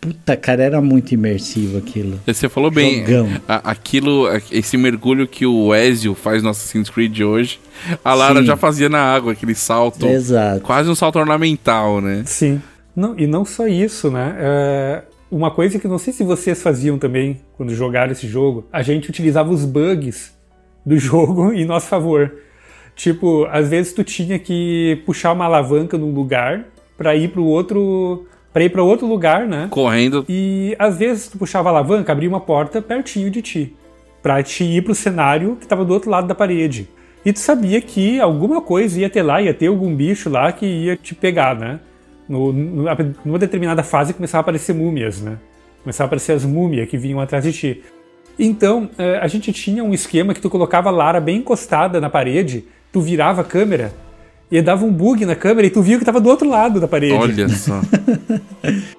Puta, 0.00 0.34
cara, 0.34 0.62
era 0.62 0.80
muito 0.80 1.12
imersivo 1.12 1.76
aquilo. 1.76 2.18
Você 2.26 2.48
falou 2.48 2.70
bem. 2.70 3.00
Jogão. 3.04 3.28
a- 3.46 3.70
aquilo, 3.70 4.26
a- 4.28 4.40
esse 4.50 4.78
mergulho 4.78 5.28
que 5.28 5.44
o 5.44 5.74
Ezio 5.74 6.14
faz 6.14 6.42
no 6.42 6.48
Assassin's 6.48 6.88
Creed 6.88 7.20
hoje, 7.20 7.60
a 8.02 8.14
Lara 8.14 8.40
Sim. 8.40 8.46
já 8.46 8.56
fazia 8.56 8.88
na 8.88 8.98
água, 9.02 9.32
aquele 9.32 9.54
salto. 9.54 10.06
Exato. 10.06 10.62
Quase 10.62 10.88
um 10.88 10.94
salto 10.94 11.18
ornamental, 11.18 12.00
né? 12.00 12.22
Sim. 12.24 12.62
Não, 12.96 13.14
e 13.18 13.26
não 13.26 13.44
só 13.44 13.68
isso, 13.68 14.10
né? 14.10 14.36
É, 14.38 15.02
uma 15.30 15.50
coisa 15.50 15.78
que 15.78 15.86
não 15.86 15.98
sei 15.98 16.12
se 16.12 16.24
vocês 16.24 16.62
faziam 16.62 16.98
também 16.98 17.40
quando 17.56 17.74
jogaram 17.74 18.12
esse 18.12 18.26
jogo, 18.26 18.66
a 18.72 18.82
gente 18.82 19.08
utilizava 19.08 19.50
os 19.50 19.64
bugs 19.64 20.36
do 20.84 20.96
jogo 20.98 21.52
em 21.52 21.64
nosso 21.64 21.86
favor. 21.86 22.32
Tipo, 22.96 23.46
às 23.50 23.68
vezes 23.68 23.92
tu 23.92 24.04
tinha 24.04 24.38
que 24.38 25.02
puxar 25.06 25.32
uma 25.32 25.44
alavanca 25.44 25.96
num 25.96 26.12
lugar 26.12 26.64
para 26.98 27.14
ir 27.14 27.28
para 27.28 27.40
outro, 27.40 28.26
para 28.52 28.64
ir 28.64 28.70
para 28.70 28.82
outro 28.82 29.06
lugar, 29.06 29.46
né? 29.46 29.68
Correndo. 29.70 30.24
E 30.28 30.76
às 30.78 30.98
vezes 30.98 31.28
tu 31.28 31.38
puxava 31.38 31.68
a 31.68 31.72
alavanca, 31.72 32.12
abria 32.12 32.28
uma 32.28 32.40
porta 32.40 32.82
pertinho 32.82 33.30
de 33.30 33.40
ti, 33.40 33.76
pra 34.22 34.42
te 34.42 34.64
ir 34.64 34.82
pro 34.82 34.94
cenário 34.94 35.56
que 35.56 35.66
tava 35.66 35.84
do 35.84 35.94
outro 35.94 36.10
lado 36.10 36.26
da 36.26 36.34
parede. 36.34 36.88
E 37.24 37.32
tu 37.32 37.38
sabia 37.38 37.80
que 37.80 38.20
alguma 38.20 38.60
coisa 38.60 39.00
ia 39.00 39.08
ter 39.08 39.22
lá, 39.22 39.40
ia 39.40 39.54
ter 39.54 39.68
algum 39.68 39.94
bicho 39.94 40.28
lá 40.28 40.50
que 40.52 40.66
ia 40.66 40.96
te 40.96 41.14
pegar, 41.14 41.54
né? 41.54 41.80
No, 42.30 42.52
numa 42.52 43.38
determinada 43.40 43.82
fase 43.82 44.14
começava 44.14 44.38
a 44.38 44.42
aparecer 44.42 44.72
múmias, 44.72 45.20
né? 45.20 45.36
Começava 45.82 46.06
a 46.06 46.08
aparecer 46.08 46.32
as 46.32 46.44
múmias 46.44 46.88
que 46.88 46.96
vinham 46.96 47.20
atrás 47.20 47.42
de 47.42 47.52
ti. 47.52 47.82
Então, 48.38 48.88
eh, 48.96 49.18
a 49.20 49.26
gente 49.26 49.52
tinha 49.52 49.82
um 49.82 49.92
esquema 49.92 50.32
que 50.32 50.40
tu 50.40 50.48
colocava 50.48 50.88
a 50.88 50.92
Lara 50.92 51.20
bem 51.20 51.38
encostada 51.38 52.00
na 52.00 52.08
parede, 52.08 52.64
tu 52.92 53.00
virava 53.00 53.40
a 53.40 53.44
câmera 53.44 53.92
e 54.50 54.60
dava 54.60 54.84
um 54.84 54.92
bug 54.92 55.24
na 55.24 55.36
câmera 55.36 55.66
e 55.66 55.70
tu 55.70 55.80
via 55.80 55.98
que 55.98 56.04
tava 56.04 56.20
do 56.20 56.28
outro 56.28 56.48
lado 56.48 56.80
da 56.80 56.88
parede. 56.88 57.12
Olha 57.12 57.48
só. 57.50 57.80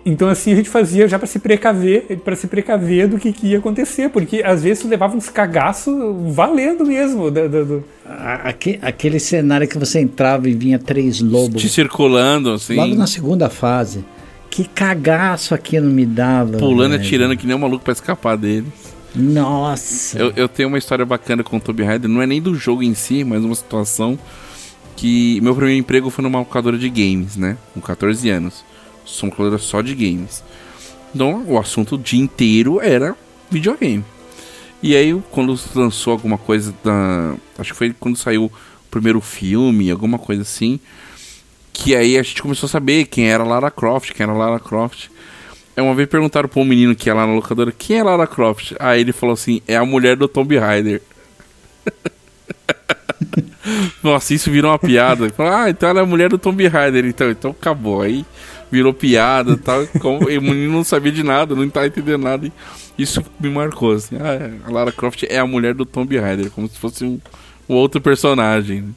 Então 0.06 0.30
assim 0.30 0.54
a 0.54 0.56
gente 0.56 0.70
fazia 0.70 1.08
já 1.08 1.18
pra 1.20 1.28
se 1.28 1.40
precaver, 1.40 2.18
para 2.24 2.36
se 2.36 2.48
precaver 2.48 3.08
do 3.08 3.18
que, 3.18 3.32
que 3.34 3.48
ia 3.48 3.58
acontecer, 3.60 4.10
porque 4.10 4.42
às 4.46 4.64
vezes 4.64 4.84
tu 4.84 4.88
levava 4.88 5.16
uns 5.16 5.30
cagaços 5.30 5.94
valendo 6.34 6.86
mesmo. 6.86 7.30
do- 7.30 7.84
A- 8.06 8.50
aque- 8.50 8.80
aquele 8.82 9.20
cenário 9.20 9.68
que 9.68 9.78
você 9.78 10.00
entrava 10.00 10.50
e 10.50 10.54
vinha 10.54 10.80
três 10.80 11.22
lobos. 11.22 11.62
Te 11.62 11.70
circulando, 11.70 12.52
assim. 12.52 12.76
Logo 12.76 12.96
na 12.96 13.08
segunda 13.08 13.50
fase. 13.50 14.04
Que 14.50 14.66
cagaço 14.66 15.54
aquilo 15.54 15.88
me 15.90 16.06
dava. 16.06 16.58
Pulando 16.58 16.94
e 16.94 16.98
atirando 16.98 17.38
que 17.38 17.48
nem 17.48 17.56
um 17.56 17.60
maluco 17.60 17.84
pra 17.86 17.94
escapar 17.94 18.36
dele. 18.38 18.66
Nossa. 19.16 20.18
Eu, 20.18 20.34
eu 20.36 20.48
tenho 20.50 20.68
uma 20.70 20.78
história 20.78 21.06
bacana 21.06 21.44
com 21.44 21.58
o 21.58 21.60
Tomb 21.60 21.84
Raider, 21.84 22.10
não 22.10 22.22
é 22.22 22.26
nem 22.28 22.42
do 22.42 22.56
jogo 22.56 22.82
em 22.84 22.94
si, 22.94 23.24
mas 23.24 23.44
uma 23.44 23.56
situação 23.56 24.18
que 24.96 25.40
meu 25.42 25.56
primeiro 25.56 25.80
emprego 25.80 26.10
foi 26.10 26.24
numa 26.24 26.40
locadora 26.40 26.78
de 26.78 26.90
games, 26.90 27.36
né? 27.36 27.58
Com 27.74 27.82
14 27.82 28.30
anos. 28.30 28.64
Sou 29.06 29.28
uma 29.28 29.32
locadora 29.32 29.58
só 29.58 29.82
de 29.82 29.94
games. 29.96 30.44
Então 31.14 31.44
o 31.48 31.58
assunto 31.58 31.96
o 31.96 31.98
dia 31.98 32.22
inteiro 32.22 32.80
era 32.82 33.16
videogame. 33.50 34.04
E 34.84 34.96
aí, 34.96 35.16
quando 35.30 35.60
lançou 35.76 36.14
alguma 36.14 36.38
coisa 36.40 36.74
da. 36.84 37.36
Acho 37.60 37.72
que 37.72 37.78
foi 37.78 37.96
quando 38.00 38.18
saiu 38.18 38.46
o 38.46 38.52
primeiro 38.90 39.22
filme, 39.22 39.92
alguma 39.92 40.18
coisa 40.18 40.42
assim. 40.42 40.80
Que 41.72 41.96
aí 41.96 42.18
a 42.18 42.24
gente 42.24 42.42
começou 42.42 42.68
a 42.68 42.70
saber 42.70 43.06
quem 43.06 43.30
era 43.30 43.44
Lara 43.44 43.70
Croft, 43.70 44.12
quem 44.14 44.24
era 44.24 44.34
Lara 44.34 44.60
Croft. 44.60 45.10
Aí 45.76 45.84
uma 45.84 45.94
vez 45.94 46.10
perguntaram 46.10 46.50
pra 46.50 46.62
um 46.62 46.66
menino 46.66 46.96
que 46.96 47.10
ia 47.10 47.14
lá 47.14 47.28
na 47.28 47.34
locadora 47.34 47.72
quem 47.72 47.98
é 47.98 48.04
Lara 48.04 48.26
Croft. 48.26 48.74
Aí 48.80 49.02
ele 49.02 49.14
falou 49.14 49.34
assim: 49.34 49.62
é 49.68 49.76
a 49.76 49.86
mulher 49.86 50.16
do 50.18 50.28
Tomb 50.28 50.58
Raider. 50.58 51.02
Nossa, 54.04 54.34
isso 54.34 54.50
virou 54.50 54.72
uma 54.72 54.80
piada. 54.80 55.32
Ah, 55.38 55.70
então 55.70 55.90
ela 55.90 56.00
é 56.00 56.04
a 56.04 56.06
mulher 56.06 56.30
do 56.30 56.38
Tomb 56.38 56.68
Raider. 56.68 57.06
Então, 57.06 57.30
então 57.30 57.52
acabou. 57.52 58.02
Aí 58.02 58.26
virou 58.72 58.94
piada 58.94 59.58
tal. 59.58 59.86
Como, 60.00 60.30
e 60.30 60.38
o 60.38 60.42
menino 60.42 60.72
não 60.72 60.84
sabia 60.84 61.12
de 61.12 61.24
nada, 61.24 61.54
não 61.54 61.70
tá 61.70 61.86
entendendo 61.86 62.24
nada. 62.24 62.48
E 62.48 62.52
isso 62.98 63.24
me 63.40 63.50
marcou, 63.50 63.94
assim. 63.94 64.16
Ah, 64.20 64.34
é, 64.34 64.52
a 64.66 64.72
Lara 64.72 64.92
Croft 64.92 65.24
é 65.24 65.38
a 65.38 65.46
mulher 65.46 65.74
do 65.74 65.86
Tomb 65.86 66.18
Raider, 66.18 66.50
como 66.52 66.68
se 66.68 66.78
fosse 66.78 67.04
um, 67.04 67.20
um 67.68 67.76
outro 67.76 68.00
personagem. 68.00 68.96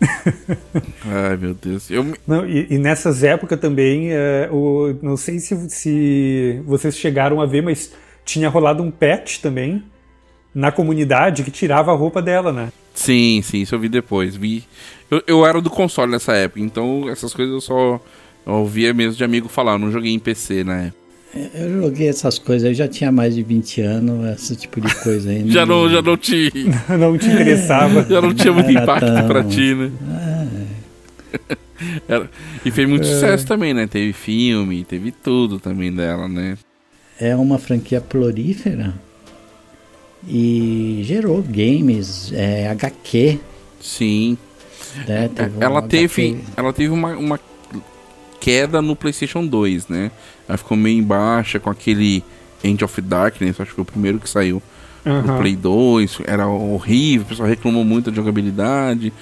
Ai, 1.06 1.36
meu 1.36 1.54
Deus. 1.54 1.90
Eu, 1.90 2.14
Não, 2.26 2.46
e, 2.46 2.66
e 2.70 2.78
nessas 2.78 3.22
épocas 3.22 3.58
também, 3.58 4.12
é, 4.12 4.48
o, 4.50 4.94
não 5.02 5.16
sei 5.16 5.38
se, 5.38 5.70
se 5.70 6.62
vocês 6.66 6.96
chegaram 6.96 7.40
a 7.40 7.46
ver, 7.46 7.62
mas 7.62 7.92
tinha 8.24 8.48
rolado 8.48 8.82
um 8.82 8.90
patch 8.90 9.38
também 9.38 9.82
na 10.56 10.72
comunidade 10.72 11.44
que 11.44 11.50
tirava 11.50 11.92
a 11.92 11.94
roupa 11.94 12.22
dela, 12.22 12.50
né? 12.50 12.72
Sim, 12.94 13.42
sim, 13.44 13.60
isso 13.60 13.74
eu 13.74 13.78
vi 13.78 13.90
depois. 13.90 14.34
Vi. 14.34 14.64
Eu, 15.10 15.22
eu 15.26 15.46
era 15.46 15.60
do 15.60 15.68
console 15.68 16.10
nessa 16.10 16.32
época, 16.32 16.60
então 16.60 17.10
essas 17.10 17.34
coisas 17.34 17.52
eu 17.54 17.60
só 17.60 18.00
ouvia 18.46 18.94
mesmo 18.94 19.12
de 19.14 19.22
amigo 19.22 19.48
falar, 19.48 19.72
eu 19.72 19.78
não 19.78 19.92
joguei 19.92 20.14
em 20.14 20.18
PC 20.18 20.64
na 20.64 20.76
época. 20.84 20.96
Eu 21.54 21.82
joguei 21.82 22.08
essas 22.08 22.38
coisas, 22.38 22.66
eu 22.66 22.72
já 22.74 22.88
tinha 22.88 23.12
mais 23.12 23.34
de 23.34 23.42
20 23.42 23.82
anos, 23.82 24.26
esse 24.40 24.56
tipo 24.56 24.80
de 24.80 24.94
coisa 25.02 25.28
aí. 25.28 25.44
Já 25.52 25.66
não, 25.66 25.90
já 25.90 26.00
não 26.00 26.16
te. 26.16 26.50
Não 26.98 27.18
te 27.18 27.26
interessava. 27.26 28.06
Já 28.08 28.22
não 28.22 28.32
tinha 28.32 28.52
muito 28.54 28.70
Era 28.70 28.82
impacto 28.82 29.06
tão- 29.06 29.26
pra 29.26 29.44
ti, 29.44 29.74
né? 29.74 29.90
Era- 32.08 32.30
E 32.64 32.70
fez 32.70 32.88
muito 32.88 33.04
sucesso 33.06 33.46
também, 33.46 33.74
né? 33.74 33.86
Teve 33.86 34.14
filme, 34.14 34.82
teve 34.84 35.12
tudo 35.12 35.60
também 35.60 35.92
dela, 35.92 36.26
né? 36.26 36.56
É 37.20 37.36
uma 37.36 37.58
franquia 37.58 38.00
prolífera 38.00 38.94
e 40.26 41.02
gerou 41.04 41.42
games, 41.42 42.32
é, 42.32 42.68
HQ, 42.68 43.38
Sim. 43.80 44.36
né? 45.06 45.30
Teve 45.34 45.58
um 45.58 45.62
ela 45.62 45.78
HQ 45.78 45.88
teve, 45.88 46.40
ela 46.56 46.72
teve 46.72 46.90
uma, 46.90 47.16
uma 47.16 47.40
queda 48.40 48.82
no 48.82 48.96
PlayStation 48.96 49.46
2, 49.46 49.88
né? 49.88 50.10
Ela 50.48 50.58
ficou 50.58 50.76
meio 50.76 50.98
embaixo 50.98 51.58
com 51.60 51.70
aquele 51.70 52.24
End 52.62 52.82
of 52.84 53.00
Darkness, 53.00 53.60
acho 53.60 53.70
que 53.70 53.76
foi 53.76 53.82
o 53.82 53.86
primeiro 53.86 54.18
que 54.18 54.28
saiu 54.28 54.62
no 55.04 55.12
Aham. 55.12 55.38
Play 55.38 55.54
2, 55.54 56.18
era 56.26 56.48
horrível, 56.48 57.24
o 57.26 57.28
pessoal 57.28 57.48
reclamou 57.48 57.84
muito 57.84 58.10
da 58.10 58.16
jogabilidade. 58.16 59.12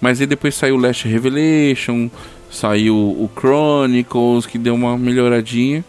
Mas 0.00 0.20
aí 0.20 0.26
depois 0.26 0.54
saiu 0.54 0.76
Last 0.76 1.08
Revelation, 1.08 2.10
Saiu 2.50 2.96
o 2.96 3.30
Chronicles, 3.38 4.46
que 4.46 4.58
deu 4.58 4.74
uma 4.74 4.96
melhoradinha. 4.96 5.84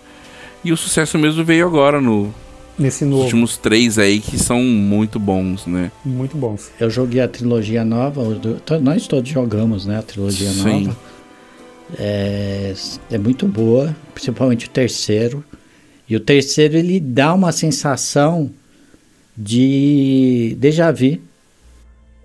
E 0.64 0.72
o 0.72 0.78
sucesso 0.78 1.18
mesmo 1.18 1.44
veio 1.44 1.66
agora 1.66 2.02
no, 2.02 2.34
Nesse 2.78 3.04
nos 3.04 3.12
novo. 3.12 3.24
últimos 3.24 3.58
três 3.58 3.98
aí, 3.98 4.20
que 4.20 4.38
são 4.38 4.62
muito 4.62 5.20
bons, 5.20 5.66
né? 5.66 5.92
Muito 6.06 6.38
bons. 6.38 6.70
Eu 6.80 6.90
joguei 6.90 7.22
a 7.22 7.28
trilogia 7.28 7.84
nova, 7.84 8.22
os 8.22 8.40
nós 8.82 9.08
todos 9.08 9.30
jogamos, 9.30 9.86
né? 9.86 9.98
A 9.98 10.04
trilogia 10.04 10.52
Sim. 10.52 10.86
nova. 10.86 10.98
É, 11.98 12.74
é 13.10 13.18
muito 13.18 13.48
boa, 13.48 13.96
principalmente 14.14 14.68
o 14.68 14.70
terceiro. 14.70 15.44
E 16.08 16.16
o 16.16 16.20
terceiro 16.20 16.78
ele 16.78 17.00
dá 17.00 17.34
uma 17.34 17.52
sensação 17.52 18.52
de 19.36 20.56
déjà 20.60 20.92
vu. 20.92 21.20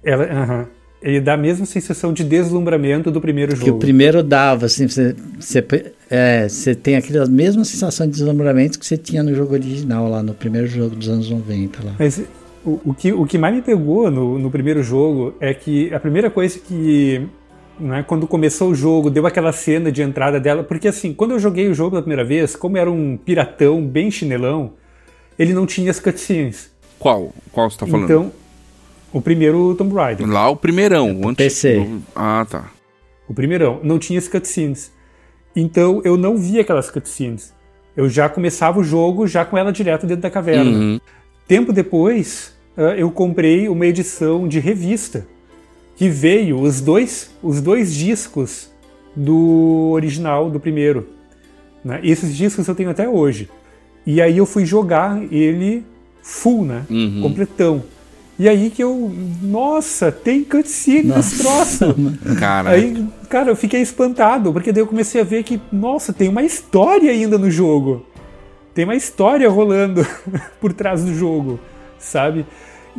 Ela, 0.04 0.24
aham. 0.24 0.66
Ele 1.02 1.20
dá 1.20 1.34
a 1.34 1.36
mesma 1.36 1.66
sensação 1.66 2.12
de 2.12 2.22
deslumbramento 2.22 3.10
do 3.10 3.20
primeiro 3.20 3.56
Que 3.56 3.64
o 3.64 3.66
jogo. 3.66 3.78
primeiro 3.80 4.22
dava, 4.22 4.66
assim, 4.66 4.86
você, 4.86 5.16
você, 5.38 5.64
é, 6.08 6.48
você 6.48 6.74
tem 6.74 6.94
aquela 6.96 7.26
mesma 7.26 7.64
sensação 7.64 8.06
de 8.06 8.12
deslumbramento 8.12 8.78
que 8.78 8.86
você 8.86 8.96
tinha 8.96 9.22
no 9.22 9.34
jogo 9.34 9.52
original, 9.54 10.08
lá 10.08 10.22
no 10.22 10.32
primeiro 10.32 10.68
jogo 10.68 10.94
dos 10.94 11.08
anos 11.08 11.28
90. 11.28 11.84
Lá. 11.84 11.96
Mas 11.98 12.22
o, 12.64 12.80
o 12.84 12.94
que, 12.94 13.12
o 13.12 13.26
que 13.26 13.36
mais 13.36 13.54
me 13.54 13.62
pegou 13.62 14.10
no, 14.10 14.38
no 14.38 14.50
primeiro 14.50 14.82
jogo 14.82 15.34
é 15.40 15.52
que 15.52 15.92
a 15.92 15.98
primeira 15.98 16.30
coisa 16.30 16.58
que. 16.58 17.26
Né, 17.80 18.04
quando 18.06 18.28
começou 18.28 18.70
o 18.70 18.74
jogo, 18.74 19.10
deu 19.10 19.26
aquela 19.26 19.50
cena 19.50 19.90
de 19.90 20.02
entrada 20.02 20.38
dela. 20.38 20.62
Porque 20.62 20.86
assim, 20.86 21.12
quando 21.12 21.32
eu 21.32 21.38
joguei 21.40 21.68
o 21.68 21.74
jogo 21.74 21.90
pela 21.90 22.02
primeira 22.02 22.22
vez, 22.24 22.54
como 22.54 22.76
era 22.76 22.88
um 22.88 23.16
piratão 23.16 23.84
bem 23.84 24.08
chinelão, 24.10 24.74
ele 25.36 25.52
não 25.52 25.66
tinha 25.66 25.90
as 25.90 25.98
cutscenes. 25.98 26.70
Qual? 26.98 27.32
Qual 27.50 27.68
você 27.68 27.78
tá 27.78 27.86
falando? 27.86 28.04
Então, 28.04 28.32
o 29.12 29.20
primeiro 29.20 29.74
Tomb 29.74 29.94
Raider. 29.94 30.28
Lá 30.28 30.48
o 30.48 30.56
primeirão. 30.56 31.14
o 31.20 31.28
antes- 31.28 31.44
PC. 31.44 31.86
Ah, 32.14 32.46
tá. 32.48 32.70
O 33.28 33.34
primeirão, 33.34 33.80
não 33.82 33.98
tinha 33.98 34.18
as 34.18 34.28
cutscenes. 34.28 34.92
Então 35.54 36.00
eu 36.04 36.16
não 36.16 36.36
via 36.36 36.62
aquelas 36.62 36.90
cutscenes. 36.90 37.52
Eu 37.96 38.08
já 38.08 38.28
começava 38.28 38.80
o 38.80 38.84
jogo 38.84 39.26
já 39.26 39.44
com 39.44 39.56
ela 39.58 39.70
direto 39.72 40.06
dentro 40.06 40.22
da 40.22 40.30
caverna. 40.30 40.70
Uhum. 40.70 41.00
Tempo 41.46 41.72
depois, 41.72 42.54
ah, 42.76 42.94
eu 42.96 43.10
comprei 43.10 43.68
uma 43.68 43.86
edição 43.86 44.48
de 44.48 44.58
revista 44.58 45.26
que 45.96 46.08
veio 46.08 46.58
os 46.60 46.80
dois, 46.80 47.30
os 47.42 47.60
dois 47.60 47.94
discos 47.94 48.70
do 49.14 49.90
original, 49.92 50.50
do 50.50 50.58
primeiro. 50.58 51.06
né? 51.84 52.00
Esses 52.02 52.34
discos 52.34 52.66
eu 52.66 52.74
tenho 52.74 52.88
até 52.90 53.08
hoje. 53.08 53.50
E 54.06 54.22
aí 54.22 54.38
eu 54.38 54.46
fui 54.46 54.64
jogar 54.64 55.20
ele 55.32 55.84
full, 56.22 56.64
né? 56.64 56.84
Uhum. 56.88 57.20
Completão. 57.22 57.82
E 58.38 58.48
aí 58.48 58.70
que 58.70 58.82
eu. 58.82 59.12
Nossa, 59.42 60.10
tem 60.10 60.42
cutscene 60.42 61.08
nesse 61.14 61.38
troço. 61.38 61.94
Cara, 62.38 62.70
Aí, 62.70 63.06
cara, 63.28 63.50
eu 63.50 63.56
fiquei 63.56 63.80
espantado, 63.80 64.52
porque 64.52 64.72
daí 64.72 64.82
eu 64.82 64.86
comecei 64.86 65.20
a 65.20 65.24
ver 65.24 65.42
que, 65.42 65.60
nossa, 65.70 66.12
tem 66.12 66.28
uma 66.28 66.42
história 66.42 67.10
ainda 67.10 67.36
no 67.38 67.50
jogo. 67.50 68.06
Tem 68.74 68.84
uma 68.84 68.96
história 68.96 69.48
rolando 69.48 70.06
por 70.60 70.72
trás 70.72 71.04
do 71.04 71.14
jogo, 71.14 71.60
sabe? 71.98 72.46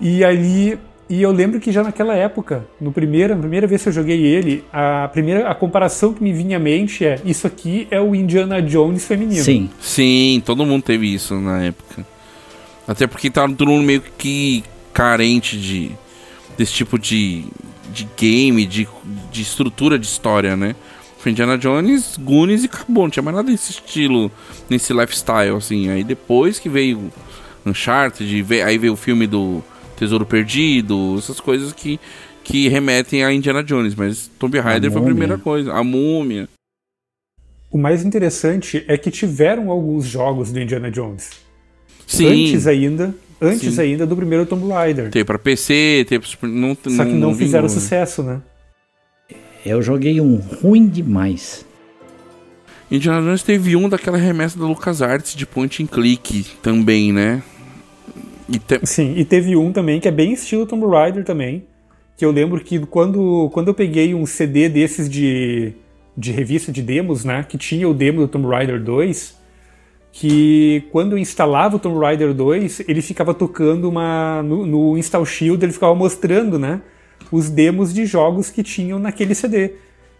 E 0.02 0.24
ali. 0.24 0.78
E 1.10 1.22
eu 1.22 1.32
lembro 1.32 1.60
que 1.60 1.72
já 1.72 1.84
naquela 1.84 2.16
época, 2.16 2.66
no 2.80 2.92
primeiro, 2.92 3.36
na 3.36 3.42
primeira 3.42 3.68
vez 3.68 3.84
que 3.84 3.90
eu 3.90 3.94
joguei 3.94 4.22
ele, 4.24 4.64
a 4.72 5.10
primeira 5.12 5.50
a 5.50 5.54
comparação 5.54 6.14
que 6.14 6.24
me 6.24 6.32
vinha 6.32 6.58
à 6.58 6.60
mente 6.60 7.06
é: 7.06 7.20
isso 7.26 7.46
aqui 7.46 7.88
é 7.92 8.00
o 8.00 8.16
Indiana 8.16 8.62
Jones 8.62 9.06
feminino. 9.06 9.44
Sim, 9.44 9.70
sim, 9.80 10.42
todo 10.46 10.66
mundo 10.66 10.84
teve 10.84 11.14
isso 11.14 11.36
na 11.40 11.64
época. 11.64 12.06
Até 12.88 13.06
porque 13.06 13.30
tava 13.30 13.54
todo 13.54 13.70
mundo 13.70 13.84
meio 13.84 14.02
que 14.18 14.64
carente 14.94 15.58
de 15.60 15.92
desse 16.58 16.74
tipo 16.74 17.00
de, 17.00 17.46
de 17.92 18.08
game, 18.16 18.66
de, 18.66 18.88
de 19.32 19.42
estrutura 19.42 19.98
de 19.98 20.06
história, 20.06 20.56
né? 20.56 20.76
Foi 21.18 21.32
Indiana 21.32 21.58
Jones, 21.58 22.18
Goonies 22.20 22.64
e 22.64 22.66
acabou. 22.68 23.04
Não 23.06 23.10
tinha 23.10 23.24
mais 23.24 23.36
nada 23.36 23.50
desse 23.52 23.72
estilo, 23.72 24.32
nesse 24.70 24.94
lifestyle, 24.94 25.56
assim. 25.56 25.90
Aí 25.90 26.04
depois 26.04 26.60
que 26.60 26.70
veio 26.70 27.12
Uncharted, 27.66 28.42
veio- 28.44 28.66
aí 28.66 28.78
veio 28.78 28.94
o 28.94 28.98
filme 28.98 29.26
do 29.26 29.64
Tesouro 29.98 30.26
Perdido, 30.26 31.16
essas 31.18 31.40
coisas 31.40 31.72
que, 31.72 32.00
que 32.44 32.68
remetem 32.68 33.24
a 33.24 33.34
Indiana 33.34 33.64
Jones. 33.64 33.96
Mas 33.96 34.30
Tomb 34.38 34.60
Raider 34.60 34.92
foi 34.92 35.02
a 35.02 35.06
primeira 35.06 35.38
coisa. 35.38 35.74
A 35.74 35.84
Múmia. 35.84 36.48
O 37.72 37.78
mais 37.78 38.04
interessante 38.06 38.84
é 38.88 38.98
que 38.98 39.10
tiveram 39.10 39.72
alguns 39.72 40.06
jogos 40.06 40.52
do 40.52 40.60
Indiana 40.60 40.92
Jones. 40.92 41.32
Sim, 42.06 42.48
Antes 42.52 42.68
ainda. 42.68 43.16
Antes 43.44 43.76
Sim. 43.76 43.82
ainda 43.82 44.06
do 44.06 44.16
primeiro 44.16 44.46
Tomb 44.46 44.68
Raider. 44.72 45.10
teve 45.12 45.26
pra 45.26 45.38
PC, 45.40 46.06
teve 46.08 46.26
pra. 46.38 46.48
Não, 46.50 46.76
Só 46.88 47.04
que 47.06 47.12
não, 47.12 47.34
fizeram 47.36 47.68
vingou, 47.68 47.76
né? 47.76 47.82
sucesso, 47.82 48.24
né? 48.24 48.42
eu 49.66 49.82
joguei 49.82 50.20
um 50.20 50.36
ruim 50.36 50.88
demais. 50.88 51.66
Indiana 52.92 53.22
Jones 53.22 53.42
teve 53.44 53.76
um 53.76 53.88
daquela 53.90 54.18
remessa 54.18 54.60
da 54.60 54.66
LucasArts 54.66 55.36
de 55.36 55.46
point 55.46 55.82
and 55.82 55.88
click 55.88 56.46
também, 56.62 57.12
né? 57.14 57.42
E 58.50 58.60
te- 58.60 58.86
Sim, 58.86 59.14
e 59.18 59.24
teve 59.26 59.56
um 59.56 59.72
também 59.72 60.00
que 60.00 60.08
é 60.08 60.12
bem 60.12 60.34
estilo 60.34 60.66
Tomb 60.66 60.86
Raider 60.86 61.24
também. 61.24 61.64
Que 62.18 62.26
eu 62.26 62.32
lembro 62.32 62.60
que 62.60 62.78
quando, 62.80 63.50
quando 63.54 63.70
eu 63.70 63.74
peguei 63.74 64.14
um 64.14 64.26
CD 64.26 64.68
desses 64.70 65.10
de, 65.10 65.74
de 66.16 66.32
revista 66.32 66.72
de 66.72 66.82
demos, 66.82 67.24
né? 67.26 67.44
Que 67.48 67.58
tinha 67.58 67.88
o 67.90 67.94
demo 67.94 68.20
do 68.22 68.28
Tomb 68.28 68.48
Raider 68.48 68.80
2. 68.84 69.36
Que 70.14 70.84
quando 70.92 71.14
eu 71.14 71.18
instalava 71.18 71.76
o 71.76 71.80
Tomb 71.80 72.00
Raider 72.00 72.34
2, 72.34 72.84
ele 72.88 73.02
ficava 73.02 73.34
tocando 73.34 73.90
uma. 73.90 74.42
No, 74.44 74.66
no 74.66 74.98
Install 74.98 75.26
Shield, 75.26 75.66
ele 75.66 75.74
ficava 75.74 75.94
mostrando, 75.94 76.58
né? 76.58 76.82
Os 77.32 77.50
demos 77.50 77.94
de 77.94 78.06
jogos 78.06 78.50
que 78.50 78.64
tinham 78.64 78.98
naquele 78.98 79.36
CD. 79.36 79.74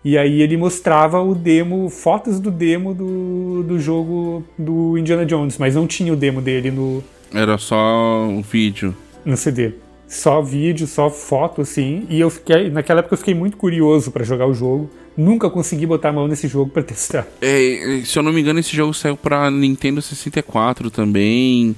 E 0.04 0.18
aí 0.18 0.42
ele 0.42 0.58
mostrava 0.58 1.22
o 1.22 1.34
demo, 1.34 1.90
fotos 1.90 2.40
do 2.40 2.52
demo 2.52 2.94
do, 2.94 3.64
do 3.64 3.80
jogo 3.80 4.44
do 4.58 4.98
Indiana 4.98 5.26
Jones, 5.26 5.58
mas 5.58 5.76
não 5.76 5.88
tinha 5.88 6.12
o 6.12 6.16
demo 6.16 6.42
dele 6.42 6.72
no, 6.72 7.02
era 7.34 7.58
só 7.58 8.28
um 8.28 8.42
vídeo. 8.42 8.96
no 9.26 9.36
CD. 9.36 9.74
Só 10.14 10.42
vídeo, 10.42 10.86
só 10.86 11.10
foto, 11.10 11.62
assim. 11.62 12.06
E 12.10 12.20
eu 12.20 12.30
fiquei. 12.30 12.70
Naquela 12.70 13.00
época 13.00 13.16
eu 13.16 13.18
fiquei 13.18 13.34
muito 13.34 13.58
curioso 13.58 14.12
pra 14.12 14.24
jogar 14.24 14.46
o 14.48 14.54
jogo. 14.54 14.90
Nunca 15.18 15.50
consegui 15.50 15.86
botar 15.86 16.10
a 16.10 16.14
mão 16.14 16.28
nesse 16.28 16.48
jogo 16.48 16.70
pra 16.72 16.84
testar. 16.84 17.28
É, 17.42 18.02
se 18.06 18.18
eu 18.18 18.24
não 18.24 18.32
me 18.32 18.40
engano, 18.42 18.60
esse 18.60 18.76
jogo 18.76 18.94
saiu 18.94 19.18
pra 19.18 19.50
Nintendo 19.50 20.02
64 20.02 20.92
também. 20.92 21.76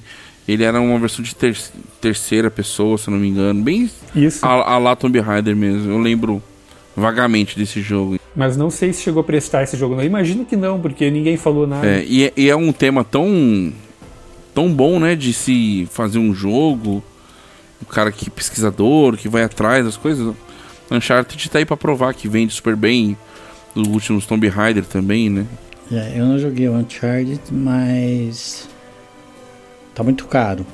Ele 0.48 0.64
era 0.64 0.80
uma 0.80 1.00
versão 1.00 1.24
de 1.24 1.34
ter- 1.36 1.58
terceira 2.00 2.52
pessoa, 2.52 2.98
se 2.98 3.08
eu 3.08 3.14
não 3.14 3.20
me 3.20 3.28
engano. 3.30 3.62
Bem 3.64 3.90
Isso. 4.16 4.46
a, 4.46 4.74
a 4.74 4.78
lá 4.78 4.96
Tomb 4.96 5.20
Raider 5.20 5.56
mesmo. 5.56 5.92
Eu 5.92 5.98
lembro 5.98 6.42
vagamente 6.96 7.58
desse 7.58 7.82
jogo. 7.82 8.18
Mas 8.36 8.56
não 8.58 8.70
sei 8.70 8.92
se 8.94 9.02
chegou 9.02 9.22
a 9.22 9.24
prestar 9.24 9.64
esse 9.64 9.76
jogo. 9.78 9.96
Não. 9.96 10.02
Eu 10.04 10.08
imagino 10.08 10.46
que 10.46 10.56
não, 10.56 10.80
porque 10.80 11.10
ninguém 11.10 11.36
falou 11.38 11.66
nada. 11.66 11.88
É, 11.88 12.06
e, 12.06 12.26
é- 12.26 12.34
e 12.38 12.50
é 12.50 12.56
um 12.56 12.72
tema 12.72 13.04
tão 13.04 13.72
tão 14.54 14.70
bom, 14.72 15.00
né, 15.00 15.16
de 15.16 15.34
se 15.34 15.88
fazer 15.92 16.20
um 16.20 16.34
jogo. 16.34 17.04
O 17.82 17.86
cara 17.86 18.12
que 18.12 18.28
é 18.28 18.32
pesquisador, 18.32 19.18
que 19.18 19.30
vai 19.30 19.44
atrás 19.44 19.86
das 19.86 19.98
coisas. 19.98 20.34
Uncharted 20.90 21.50
tá 21.50 21.60
aí 21.60 21.66
pra 21.66 21.78
provar 21.78 22.14
que 22.14 22.28
vende 22.28 22.54
super 22.54 22.76
bem. 22.76 23.18
Os 23.74 23.88
últimos 23.88 24.26
Tomb 24.26 24.48
Raider 24.48 24.86
também, 24.86 25.30
né? 25.30 25.46
É, 25.92 26.14
eu 26.16 26.26
não 26.26 26.40
joguei 26.40 26.68
o 26.68 26.74
Uncharted, 26.74 27.42
mas. 27.52 28.68
Tá 29.94 30.04
muito 30.04 30.26
caro. 30.26 30.66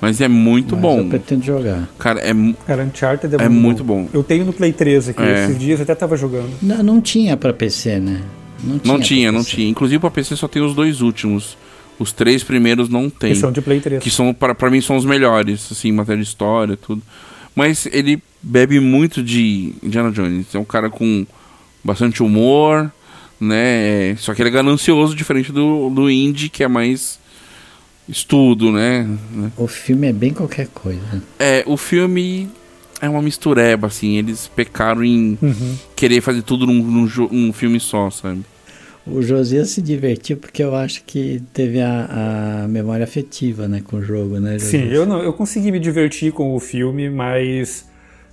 Mas 0.00 0.20
é 0.20 0.28
muito 0.28 0.74
mas 0.74 0.82
bom. 0.82 0.98
Eu 1.00 1.08
pretendo 1.08 1.44
jogar. 1.44 1.88
Cara, 1.98 2.20
é, 2.20 2.32
Cara, 2.66 2.84
Uncharted 2.84 3.34
é, 3.34 3.44
é 3.44 3.48
muito 3.48 3.82
bom. 3.82 4.08
Eu 4.12 4.22
tenho 4.22 4.44
no 4.44 4.52
Play 4.52 4.72
3 4.72 5.10
aqui. 5.10 5.22
É. 5.22 5.44
Esses 5.44 5.58
dias 5.58 5.80
eu 5.80 5.84
até 5.84 5.94
tava 5.94 6.16
jogando. 6.16 6.50
Não, 6.62 6.82
não 6.82 7.00
tinha 7.00 7.36
pra 7.36 7.52
PC, 7.52 7.98
né? 7.98 8.22
Não 8.62 8.78
tinha, 8.78 8.92
Não 8.92 9.00
tinha, 9.00 9.32
não 9.32 9.44
tinha. 9.44 9.68
Inclusive 9.68 9.98
pra 10.00 10.10
PC 10.10 10.36
só 10.36 10.48
tem 10.48 10.62
os 10.62 10.74
dois 10.74 11.00
últimos. 11.00 11.56
Os 11.98 12.12
três 12.12 12.42
primeiros 12.44 12.88
não 12.88 13.08
tem. 13.08 13.32
Que 13.32 13.38
são 13.38 13.50
de 13.52 13.60
Play 13.62 13.80
3. 13.80 14.02
que 14.02 14.10
são 14.10 14.34
para 14.34 14.54
pra 14.54 14.70
mim 14.70 14.80
são 14.80 14.96
os 14.96 15.04
melhores, 15.04 15.66
assim, 15.72 15.88
em 15.88 15.92
matéria 15.92 16.22
de 16.22 16.28
história, 16.28 16.76
tudo. 16.76 17.02
Mas 17.54 17.86
ele 17.90 18.22
bebe 18.42 18.78
muito 18.80 19.22
de 19.22 19.72
Indiana 19.82 20.10
Jones. 20.12 20.54
É 20.54 20.58
um 20.58 20.64
cara 20.64 20.90
com 20.90 21.26
bastante 21.82 22.22
humor, 22.22 22.92
né? 23.40 24.14
Só 24.16 24.34
que 24.34 24.42
ele 24.42 24.50
é 24.50 24.52
ganancioso, 24.52 25.14
diferente 25.16 25.50
do, 25.52 25.88
do 25.88 26.10
Indy, 26.10 26.48
que 26.50 26.62
é 26.62 26.68
mais 26.68 27.18
estudo, 28.08 28.70
né? 28.70 29.08
O 29.56 29.66
filme 29.66 30.06
é 30.06 30.12
bem 30.12 30.32
qualquer 30.32 30.68
coisa. 30.68 31.22
É, 31.38 31.64
o 31.66 31.76
filme 31.76 32.48
é 33.00 33.08
uma 33.08 33.22
mistureba, 33.22 33.86
assim. 33.86 34.16
Eles 34.16 34.50
pecaram 34.54 35.02
em 35.02 35.38
Uhum. 35.40 35.76
querer 35.96 36.20
fazer 36.20 36.42
tudo 36.42 36.66
num, 36.66 36.82
num, 36.82 37.08
num 37.30 37.52
filme 37.52 37.80
só, 37.80 38.10
sabe? 38.10 38.42
O 39.06 39.22
Josias 39.22 39.70
se 39.70 39.80
divertiu 39.80 40.36
porque 40.36 40.62
eu 40.62 40.74
acho 40.74 41.04
que 41.04 41.40
teve 41.52 41.80
a, 41.80 42.62
a 42.64 42.68
memória 42.68 43.04
afetiva, 43.04 43.68
né, 43.68 43.80
com 43.84 43.98
o 43.98 44.02
jogo, 44.02 44.40
né? 44.40 44.58
Sim, 44.58 44.78
Josias? 44.80 44.92
eu, 44.94 45.06
não, 45.06 45.22
eu 45.22 45.32
consegui 45.32 45.70
me 45.70 45.78
divertir 45.78 46.32
com 46.32 46.54
o 46.54 46.58
filme, 46.60 47.08
mas. 47.08 47.86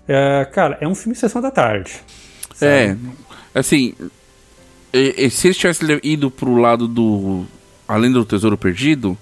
é, 0.08 0.46
cara, 0.52 0.78
é 0.82 0.88
um 0.88 0.96
filme 0.96 1.14
de 1.14 1.20
sessão 1.20 1.42
da 1.42 1.52
tarde. 1.52 1.94
É, 2.62 2.96
assim, 3.54 3.94
e- 4.94 5.16
e 5.18 5.30
se 5.30 5.48
eles 5.48 5.58
tivessem 5.58 5.88
le- 5.88 6.00
ido 6.04 6.30
pro 6.32 6.56
lado 6.56 6.88
do 6.88 7.46
Além 7.88 8.12
do 8.12 8.24
Tesouro 8.26 8.58
Perdido, 8.58 9.18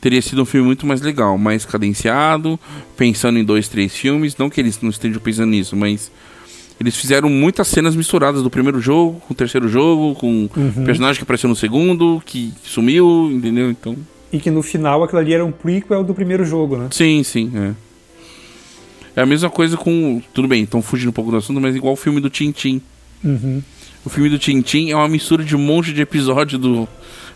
teria 0.00 0.20
sido 0.20 0.42
um 0.42 0.46
filme 0.46 0.66
muito 0.66 0.86
mais 0.86 1.00
legal, 1.00 1.38
mais 1.38 1.64
cadenciado, 1.64 2.58
pensando 2.96 3.38
em 3.38 3.44
dois, 3.44 3.68
três 3.68 3.94
filmes. 3.96 4.36
Não 4.36 4.50
que 4.50 4.60
eles 4.60 4.80
não 4.82 4.90
estejam 4.90 5.20
pensando 5.20 5.50
nisso, 5.50 5.76
mas 5.76 6.10
Eles 6.80 6.96
fizeram 6.96 7.28
muitas 7.28 7.68
cenas 7.68 7.94
misturadas 7.94 8.42
do 8.42 8.50
primeiro 8.50 8.80
jogo 8.80 9.20
com 9.26 9.32
o 9.32 9.36
terceiro 9.36 9.68
jogo, 9.68 10.14
com 10.14 10.48
Uhum. 10.56 10.84
personagem 10.84 11.18
que 11.18 11.22
apareceu 11.22 11.48
no 11.48 11.54
segundo, 11.56 12.22
que 12.24 12.52
sumiu, 12.64 13.30
entendeu? 13.32 13.70
Então. 13.70 13.96
E 14.32 14.38
que 14.40 14.50
no 14.50 14.62
final 14.62 15.02
aquilo 15.04 15.20
ali 15.20 15.34
era 15.34 15.44
um 15.44 15.52
prequel 15.52 16.02
do 16.02 16.14
primeiro 16.14 16.44
jogo, 16.44 16.76
né? 16.76 16.88
Sim, 16.90 17.22
sim, 17.22 17.52
é. 17.54 17.72
É 19.14 19.20
a 19.22 19.26
mesma 19.26 19.50
coisa 19.50 19.76
com. 19.76 20.22
Tudo 20.32 20.48
bem, 20.48 20.62
estão 20.64 20.80
fugindo 20.80 21.10
um 21.10 21.12
pouco 21.12 21.30
do 21.30 21.36
assunto, 21.36 21.60
mas 21.60 21.76
igual 21.76 21.92
o 21.92 21.96
filme 21.96 22.18
do 22.20 22.30
Tintin. 22.30 22.80
Uhum. 23.22 23.62
O 24.04 24.08
filme 24.10 24.28
do 24.30 24.38
Tintin 24.38 24.90
é 24.90 24.96
uma 24.96 25.06
mistura 25.08 25.44
de 25.44 25.54
um 25.54 25.58
monte 25.58 25.92
de 25.92 26.00
episódio 26.00 26.58
do. 26.58 26.88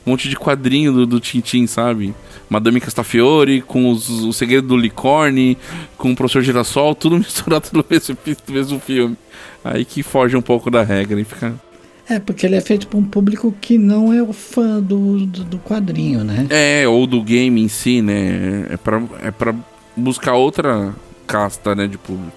Um 0.06 0.10
monte 0.10 0.28
de 0.28 0.36
quadrinho 0.36 0.92
do, 0.92 1.04
do 1.06 1.20
Tintin, 1.20 1.66
sabe? 1.66 2.14
Madame 2.48 2.80
Castafiore, 2.80 3.60
com 3.60 3.90
os, 3.90 4.08
o 4.08 4.32
segredo 4.32 4.68
do 4.68 4.76
Licorne, 4.76 5.58
com 5.98 6.12
o 6.12 6.16
professor 6.16 6.42
Girassol, 6.42 6.94
tudo 6.94 7.18
misturado 7.18 7.68
no 7.72 7.84
mesmo, 7.90 8.16
no 8.48 8.54
mesmo 8.54 8.80
filme. 8.80 9.16
Aí 9.64 9.84
que 9.84 10.02
foge 10.02 10.36
um 10.36 10.42
pouco 10.42 10.70
da 10.70 10.82
regra 10.82 11.20
e 11.20 11.24
fica. 11.24 11.54
É, 12.08 12.20
porque 12.20 12.46
ele 12.46 12.54
é 12.54 12.60
feito 12.60 12.86
para 12.86 12.98
um 12.98 13.04
público 13.04 13.52
que 13.60 13.76
não 13.76 14.12
é 14.12 14.22
o 14.22 14.32
fã 14.32 14.80
do, 14.80 15.26
do, 15.26 15.44
do 15.44 15.58
quadrinho, 15.58 16.22
né? 16.22 16.46
É, 16.50 16.86
ou 16.86 17.06
do 17.06 17.20
game 17.20 17.60
em 17.60 17.68
si, 17.68 18.00
né? 18.00 18.66
É 18.70 18.76
pra, 18.76 19.02
é 19.22 19.30
pra 19.30 19.54
buscar 19.96 20.34
outra 20.34 20.94
casta, 21.26 21.74
né, 21.74 21.88
de 21.88 21.98
público. 21.98 22.32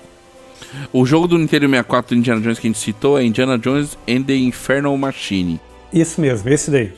O 0.91 1.05
jogo 1.05 1.27
do 1.27 1.37
Nintendo 1.37 1.67
64 1.67 2.15
do 2.15 2.19
Indiana 2.19 2.41
Jones 2.41 2.59
que 2.59 2.67
a 2.67 2.69
gente 2.69 2.79
citou 2.79 3.19
é 3.19 3.23
Indiana 3.23 3.57
Jones 3.57 3.97
and 4.07 4.23
the 4.23 4.35
Infernal 4.35 4.95
Machine. 4.97 5.59
Isso 5.93 6.19
mesmo, 6.21 6.49
esse 6.49 6.71
daí. 6.71 6.91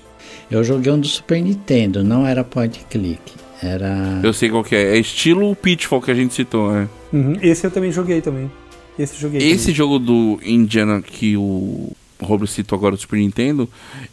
Eu 0.49 0.63
joguei 0.63 0.91
um 0.91 0.99
do 0.99 1.07
Super 1.07 1.41
Nintendo, 1.41 2.03
não 2.03 2.27
era 2.27 2.43
point 2.43 2.85
click. 2.89 3.21
Era. 3.63 4.19
Eu 4.23 4.33
sei 4.33 4.49
qual 4.49 4.63
que 4.63 4.75
é. 4.75 4.95
É 4.95 4.97
estilo 4.97 5.55
Pitfall 5.55 6.01
que 6.01 6.11
a 6.11 6.15
gente 6.15 6.33
citou, 6.33 6.71
né? 6.71 6.89
Uhum. 7.13 7.37
Esse 7.41 7.65
eu 7.65 7.71
também 7.71 7.91
joguei 7.91 8.19
também. 8.19 8.51
Esse 9.01 9.19
joguei. 9.19 9.51
Esse 9.51 9.71
jogo 9.71 9.99
do 9.99 10.39
Indiana 10.43 11.01
que 11.01 11.35
o 11.37 11.91
Robles 12.21 12.51
citou 12.51 12.77
agora 12.77 12.95
do 12.95 13.01
Super 13.01 13.17
Nintendo, 13.17 13.67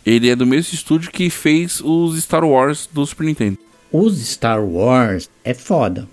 ele 0.04 0.30
é 0.30 0.36
do 0.36 0.46
mesmo 0.46 0.74
estúdio 0.74 1.10
que 1.10 1.28
fez 1.30 1.80
os 1.84 2.20
Star 2.22 2.44
Wars 2.44 2.88
do 2.92 3.04
Super 3.04 3.24
Nintendo. 3.24 3.58
Os 3.92 4.18
Star 4.18 4.62
Wars 4.64 5.30
é 5.44 5.54
foda. 5.54 6.08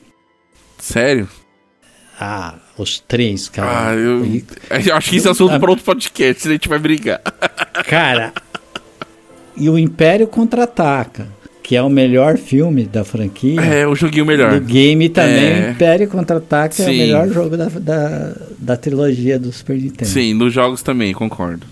Sério? 0.77 1.27
Ah, 2.19 2.56
os 2.77 2.99
três, 2.99 3.49
cara. 3.49 3.89
Ah, 3.89 3.93
eu, 3.93 4.26
E, 4.26 4.45
eu 4.88 4.95
acho 4.95 5.10
que 5.10 5.18
esse 5.18 5.27
é 5.27 5.31
assunto 5.31 5.60
para 5.60 5.69
outro 5.69 5.84
podcast, 5.85 6.47
a 6.47 6.52
gente 6.52 6.69
vai 6.69 6.80
brigar. 6.80 7.22
cara. 7.88 8.34
e 9.57 9.69
o 9.69 9.77
Império 9.77 10.27
Contra-Ataca, 10.27 11.27
que 11.68 11.76
é 11.76 11.82
o 11.82 11.90
melhor 11.90 12.38
filme 12.38 12.86
da 12.86 13.04
franquia. 13.04 13.60
É, 13.60 13.84
eu 13.86 13.96
joguei 13.96 14.22
o 14.22 14.26
melhor. 14.26 14.60
Do 14.60 14.66
game 14.66 15.10
também, 15.10 15.46
É. 15.46 15.72
Império 15.72 16.08
Contra-Ataca 16.08 16.84
é 16.84 16.86
o 16.86 16.90
melhor 16.90 17.28
jogo 17.30 17.58
da, 17.58 17.66
da, 17.70 18.36
da 18.60 18.78
trilogia 18.78 19.40
do 19.40 19.52
Super 19.52 19.76
Nintendo. 19.78 20.10
Sim, 20.10 20.36
nos 20.36 20.54
jogos 20.54 20.84
também, 20.84 21.12
concordo. 21.14 21.66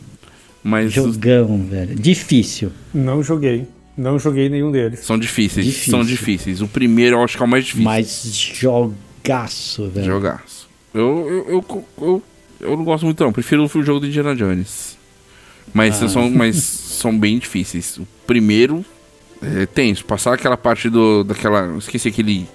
Mas 0.64 0.88
os- 0.88 0.94
Jogão, 0.94 1.64
velho. 1.70 1.94
Difícil. 1.96 2.72
Não 2.94 3.22
joguei. 3.22 3.68
Não 3.96 4.18
joguei 4.18 4.50
nenhum 4.50 4.72
deles. 4.72 5.02
são 5.02 5.20
difíceis, 5.20 5.66
Difícil. 5.68 5.92
são 5.92 6.04
difíceis. 6.04 6.62
O 6.62 6.68
primeiro 6.68 7.18
eu 7.18 7.24
acho 7.24 7.38
que 7.38 7.44
é 7.44 7.46
o 7.46 7.50
mais 7.50 7.64
difícil 7.66 7.84
Mas 7.86 8.24
jogaço, 9.24 9.84
de 9.84 9.90
velho. 9.90 10.06
jogar. 10.08 10.44
Eu, 10.94 11.46
eu, 11.48 11.48
eu, 11.70 11.86
eu, 12.02 12.24
eu 12.62 12.78
não 12.78 12.84
gosto 12.84 13.04
muito 13.06 13.24
não, 13.24 13.32
prefiro 13.32 13.64
o 13.64 13.84
jogo 13.84 14.00
do 14.00 14.08
Indiana 14.08 14.36
Jones. 14.36 14.98
Mas, 15.72 16.02
Ah. 16.02 16.08
são, 16.10 16.30
mas 16.32 16.56
são 16.56 17.18
bem 17.18 17.38
difíceis. 17.38 17.98
O 17.98 18.08
primeiro 18.26 18.84
é 19.62 19.66
tenso. 19.66 20.06
Passar 20.06 20.34
aquela 20.34 20.58
parte 20.58 20.90
do. 20.90 21.24
daquela. 21.24 21.78
Esqueci 21.78 22.08
aquele. 22.08 22.48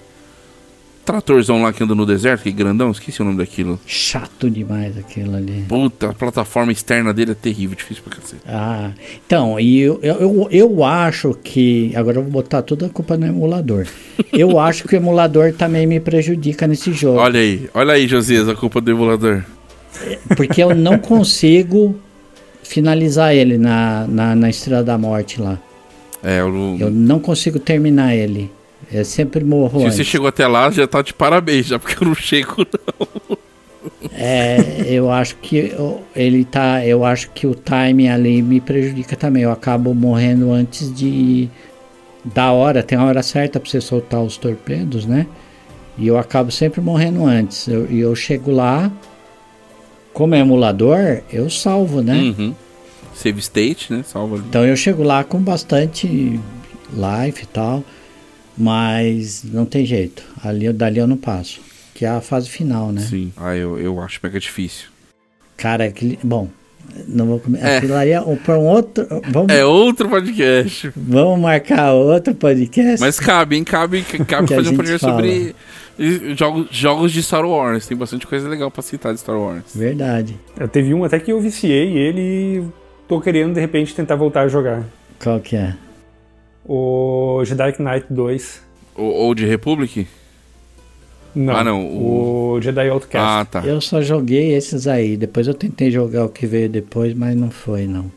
Tratorzão 1.05 1.63
lá 1.63 1.73
que 1.73 1.83
anda 1.83 1.95
no 1.95 2.05
deserto, 2.05 2.43
que 2.43 2.51
grandão, 2.51 2.91
esqueci 2.91 3.19
o 3.19 3.25
nome 3.25 3.39
daquilo. 3.39 3.79
Chato 3.83 4.47
demais 4.47 4.95
aquilo 4.95 5.35
ali. 5.35 5.65
Puta, 5.67 6.11
a 6.11 6.13
plataforma 6.13 6.71
externa 6.71 7.11
dele 7.11 7.31
é 7.31 7.33
terrível, 7.33 7.75
difícil 7.75 8.03
pra 8.03 8.15
cacete. 8.15 8.43
Ah, 8.47 8.91
então, 9.25 9.59
e 9.59 9.79
eu, 9.79 9.99
eu, 10.03 10.15
eu, 10.15 10.47
eu 10.51 10.83
acho 10.83 11.33
que. 11.33 11.91
Agora 11.95 12.17
eu 12.17 12.21
vou 12.21 12.31
botar 12.31 12.61
toda 12.61 12.85
a 12.85 12.89
culpa 12.89 13.17
no 13.17 13.25
emulador. 13.25 13.87
Eu 14.31 14.59
acho 14.59 14.87
que 14.87 14.95
o 14.95 14.97
emulador 14.97 15.53
também 15.53 15.87
me 15.87 15.99
prejudica 15.99 16.67
nesse 16.67 16.93
jogo. 16.93 17.17
Olha 17.17 17.39
aí, 17.39 17.67
olha 17.73 17.93
aí, 17.93 18.07
Josias, 18.07 18.47
a 18.47 18.53
culpa 18.53 18.79
do 18.79 18.91
emulador. 18.91 19.43
Porque 20.37 20.61
eu 20.61 20.75
não 20.75 20.99
consigo 20.99 21.99
finalizar 22.61 23.33
ele 23.33 23.57
na, 23.57 24.05
na, 24.07 24.35
na 24.35 24.49
Estrela 24.49 24.83
da 24.83 24.97
Morte 24.97 25.41
lá. 25.41 25.57
É, 26.23 26.43
o, 26.43 26.77
Eu 26.79 26.89
não 26.91 27.19
consigo 27.19 27.59
terminar 27.59 28.15
ele. 28.15 28.51
Eu 28.91 29.05
sempre 29.05 29.43
morro 29.43 29.79
Se 29.81 29.85
antes. 29.85 29.97
você 29.97 30.03
chegou 30.03 30.27
até 30.27 30.47
lá, 30.47 30.69
já 30.71 30.87
tá 30.87 31.01
de 31.01 31.13
parabéns, 31.13 31.67
já 31.67 31.77
porque 31.79 32.01
eu 32.03 32.07
não 32.07 32.15
chego, 32.15 32.55
não. 33.29 33.37
É, 34.13 34.83
eu 34.87 35.11
acho 35.11 35.35
que 35.37 35.57
eu- 35.77 36.01
ele 36.15 36.43
tá. 36.43 36.85
Eu 36.85 37.05
acho 37.05 37.29
que 37.31 37.45
o 37.47 37.55
time 37.55 38.09
ali 38.09 38.41
me 38.41 38.59
prejudica 38.59 39.15
também. 39.15 39.43
Eu 39.43 39.51
acabo 39.51 39.93
morrendo 39.93 40.51
antes 40.51 40.93
de. 40.93 41.49
Da 42.25 42.51
hora, 42.51 42.83
tem 42.83 42.97
a 42.97 43.03
hora 43.03 43.23
certa 43.23 43.59
pra 43.59 43.69
você 43.69 43.79
soltar 43.79 44.21
os 44.21 44.35
torpedos, 44.37 45.05
né? 45.05 45.25
E 45.97 46.07
eu 46.07 46.17
acabo 46.17 46.51
sempre 46.51 46.81
morrendo 46.81 47.25
antes. 47.25 47.67
Eu- 47.67 47.87
E 47.89 47.99
eu, 47.99 48.13
chego 48.15 48.51
lá, 48.51 48.91
como 50.13 50.35
é 50.35 50.39
emulador, 50.39 51.21
eu 51.31 51.49
salvo, 51.49 52.01
né? 52.01 52.15
Uhum. 52.15 52.53
Save 53.21 53.39
state, 53.39 53.91
né? 53.93 54.03
Salva 54.05 54.35
ali. 54.35 54.43
Então 54.47 54.65
eu 54.65 54.75
chego 54.75 55.03
lá 55.03 55.23
com 55.23 55.39
bastante 55.39 56.07
life 56.07 57.43
e 57.43 57.47
tal, 57.47 57.83
mas 58.57 59.43
não 59.43 59.65
tem 59.65 59.85
jeito. 59.85 60.23
Ali, 60.43 60.71
dali 60.73 60.99
eu 60.99 61.07
não 61.07 61.17
passo. 61.17 61.59
Que 61.93 62.05
é 62.05 62.09
a 62.09 62.21
fase 62.21 62.49
final, 62.49 62.91
né? 62.91 63.01
Sim. 63.01 63.33
Ah, 63.35 63.55
eu, 63.55 63.77
eu 63.77 63.99
acho 64.01 64.19
mega 64.23 64.39
difícil. 64.39 64.87
Cara, 65.57 65.85
aquele, 65.85 66.17
bom, 66.23 66.47
não 67.07 67.25
vou 67.27 67.39
comer. 67.39 67.59
É. 67.61 67.77
Aquilo 67.77 67.93
ali 67.95 68.11
é 68.11 68.21
um- 68.21 68.37
pra 68.37 68.57
um 68.57 68.65
outro. 68.67 69.05
Vamos, 69.29 69.53
É 69.53 69.65
outro 69.65 70.07
podcast. 70.07 70.91
vamos 70.95 71.39
marcar 71.41 71.91
outro 71.93 72.33
podcast. 72.33 73.01
Mas 73.01 73.19
cabe, 73.19 73.57
hein? 73.57 73.63
Cabe, 73.65 74.01
cabe 74.25 74.47
fazer 74.55 74.69
um 74.69 74.77
podcast 74.77 75.05
fala. 75.05 75.15
sobre 75.17 75.55
jogos, 76.37 76.67
jogos 76.71 77.11
de 77.11 77.21
Star 77.21 77.45
Wars. 77.45 77.85
Tem 77.85 77.97
bastante 77.97 78.25
coisa 78.25 78.47
legal 78.47 78.71
pra 78.71 78.81
citar 78.81 79.13
de 79.13 79.19
Star 79.19 79.37
Wars. 79.37 79.63
Verdade. 79.75 80.37
Eu 80.57 80.69
teve 80.69 80.93
um 80.93 81.03
até 81.03 81.19
que 81.19 81.31
eu 81.33 81.41
viciei 81.41 81.97
ele 81.97 82.21
e 82.21 82.63
tô 83.09 83.19
querendo 83.19 83.53
de 83.55 83.59
repente 83.59 83.93
tentar 83.93 84.15
voltar 84.15 84.41
a 84.43 84.47
jogar. 84.47 84.85
Qual 85.21 85.39
que 85.41 85.57
é? 85.57 85.75
O 86.65 87.41
Jedi 87.43 87.73
Knight 87.79 88.05
2. 88.09 88.61
Ou, 88.95 89.05
ou 89.11 89.35
de 89.35 89.45
Republic? 89.45 90.07
Não. 91.35 91.55
Ah, 91.55 91.63
não, 91.63 91.85
O, 91.85 92.59
Jedi 92.61 92.89
Outcast. 92.89 93.27
Ah, 93.27 93.45
tá. 93.45 93.67
Eu 93.67 93.81
só 93.81 94.01
joguei 94.01 94.53
esses 94.53 94.87
aí. 94.87 95.15
Depois 95.17 95.47
eu 95.47 95.53
tentei 95.53 95.91
jogar 95.91 96.25
o 96.25 96.29
que 96.29 96.45
veio 96.45 96.69
depois, 96.69 97.13
mas 97.13 97.35
não 97.35 97.51
foi, 97.51 97.85
não. 97.85 98.11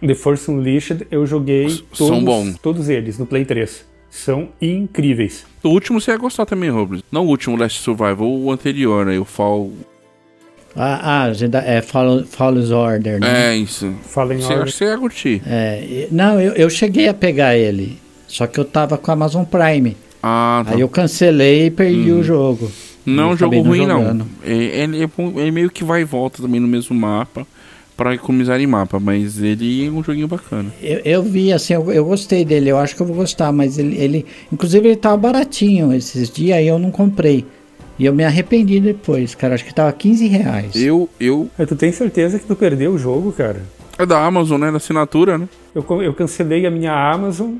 The 0.00 0.14
Force 0.14 0.50
Unleashed 0.50 1.06
eu 1.10 1.26
joguei 1.26 1.64
S- 1.66 1.82
todos, 1.96 1.98
são 2.16 2.24
bons. 2.24 2.58
todos 2.58 2.88
eles 2.88 3.18
no 3.18 3.26
Play 3.26 3.44
3. 3.44 3.84
São 4.10 4.48
incríveis. 4.60 5.44
O 5.62 5.68
último 5.70 6.00
você 6.00 6.10
ia 6.12 6.16
gostar 6.16 6.46
também, 6.46 6.70
Robles. 6.70 7.02
Não 7.10 7.24
o 7.26 7.28
último 7.28 7.56
Last 7.56 7.80
Survival, 7.80 8.28
o 8.30 8.50
anterior, 8.50 9.08
aí 9.08 9.18
o 9.18 9.24
Fall. 9.24 9.70
Ah, 10.76 11.24
ah 11.24 11.32
Jedi- 11.32 11.62
é 11.64 11.80
Fall- 11.80 12.24
Fallen 12.24 12.72
Order, 12.72 13.20
né? 13.20 13.52
É, 13.52 13.56
isso. 13.56 13.92
Falem 14.02 14.38
Você 14.38 14.52
acha 14.52 14.64
que 14.64 14.72
você 14.72 14.84
ia 14.84 14.98
curtir. 14.98 15.42
É, 15.46 16.08
não, 16.10 16.40
eu, 16.40 16.52
eu 16.52 16.68
cheguei 16.70 17.08
a 17.08 17.14
pegar 17.14 17.56
ele. 17.56 17.98
Só 18.28 18.46
que 18.46 18.58
eu 18.58 18.64
tava 18.64 18.98
com 18.98 19.10
a 19.10 19.14
Amazon 19.14 19.44
Prime. 19.44 19.96
Ah, 20.22 20.62
tá. 20.66 20.74
Aí 20.74 20.80
eu 20.80 20.88
cancelei 20.88 21.66
e 21.66 21.70
perdi 21.70 22.10
Uhum. 22.12 22.20
o 22.20 22.22
jogo. 22.24 22.70
Não 23.06 23.22
é 23.22 23.26
um 23.26 23.30
Eu 23.30 23.36
jogo 23.36 23.54
não 23.56 23.62
ruim, 23.62 23.86
não. 23.86 24.26
É, 24.44 24.52
ele 24.52 25.02
é 25.04 25.08
ele 25.40 25.50
meio 25.52 25.70
que 25.70 25.84
vai 25.84 26.00
e 26.00 26.04
volta 26.04 26.42
também 26.42 26.60
no 26.60 26.66
mesmo 26.68 26.94
mapa. 26.94 27.46
Pra 27.96 28.14
economizar 28.14 28.60
em 28.60 28.66
mapa, 28.66 29.00
mas 29.00 29.40
ele 29.40 29.86
é 29.86 29.90
um 29.90 30.04
joguinho 30.04 30.28
bacana. 30.28 30.70
Eu, 30.82 31.00
eu 31.02 31.22
vi, 31.22 31.50
assim, 31.50 31.72
eu, 31.72 31.90
eu 31.90 32.04
gostei 32.04 32.44
dele, 32.44 32.68
eu 32.68 32.76
acho 32.76 32.94
que 32.94 33.00
eu 33.00 33.06
vou 33.06 33.16
gostar, 33.16 33.50
mas 33.52 33.78
ele, 33.78 33.96
ele. 33.96 34.26
Inclusive 34.52 34.86
ele 34.86 34.96
tava 34.96 35.16
baratinho 35.16 35.94
esses 35.94 36.28
dias 36.28 36.60
e 36.62 36.66
eu 36.66 36.78
não 36.78 36.90
comprei. 36.90 37.46
E 37.98 38.04
eu 38.04 38.12
me 38.12 38.24
arrependi 38.24 38.80
depois, 38.80 39.34
cara. 39.34 39.54
Acho 39.54 39.64
que 39.64 39.74
tava 39.74 39.92
15 39.92 40.26
reais. 40.26 40.76
Eu, 40.76 41.08
eu. 41.18 41.48
Mas 41.56 41.68
tu 41.68 41.76
tem 41.76 41.90
certeza 41.92 42.38
que 42.38 42.46
tu 42.46 42.54
perdeu 42.54 42.92
o 42.92 42.98
jogo, 42.98 43.32
cara? 43.32 43.62
É 43.98 44.04
da 44.04 44.22
Amazon, 44.22 44.60
né? 44.60 44.70
Da 44.70 44.76
assinatura, 44.76 45.38
né? 45.38 45.48
Eu, 45.74 45.84
eu 46.02 46.12
cancelei 46.12 46.66
a 46.66 46.70
minha 46.70 46.92
Amazon 46.92 47.54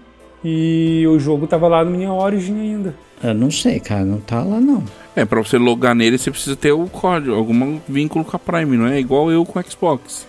e 0.44 1.04
o 1.08 1.18
jogo 1.18 1.46
tava 1.46 1.66
lá 1.68 1.84
na 1.84 1.90
minha 1.90 2.12
Origin 2.12 2.60
ainda. 2.60 2.94
Eu 3.22 3.34
não 3.34 3.50
sei, 3.50 3.80
cara, 3.80 4.04
não 4.04 4.20
tá 4.20 4.42
lá 4.42 4.60
não. 4.60 4.84
É, 5.14 5.24
pra 5.24 5.42
você 5.42 5.56
logar 5.56 5.94
nele, 5.94 6.18
você 6.18 6.30
precisa 6.30 6.54
ter 6.54 6.72
o 6.72 6.86
código, 6.86 7.34
algum 7.34 7.80
vínculo 7.88 8.22
com 8.24 8.36
a 8.36 8.38
Prime, 8.38 8.76
não 8.76 8.86
é? 8.86 9.00
Igual 9.00 9.30
eu 9.30 9.44
com 9.46 9.58
o 9.58 9.62
Xbox. 9.62 10.26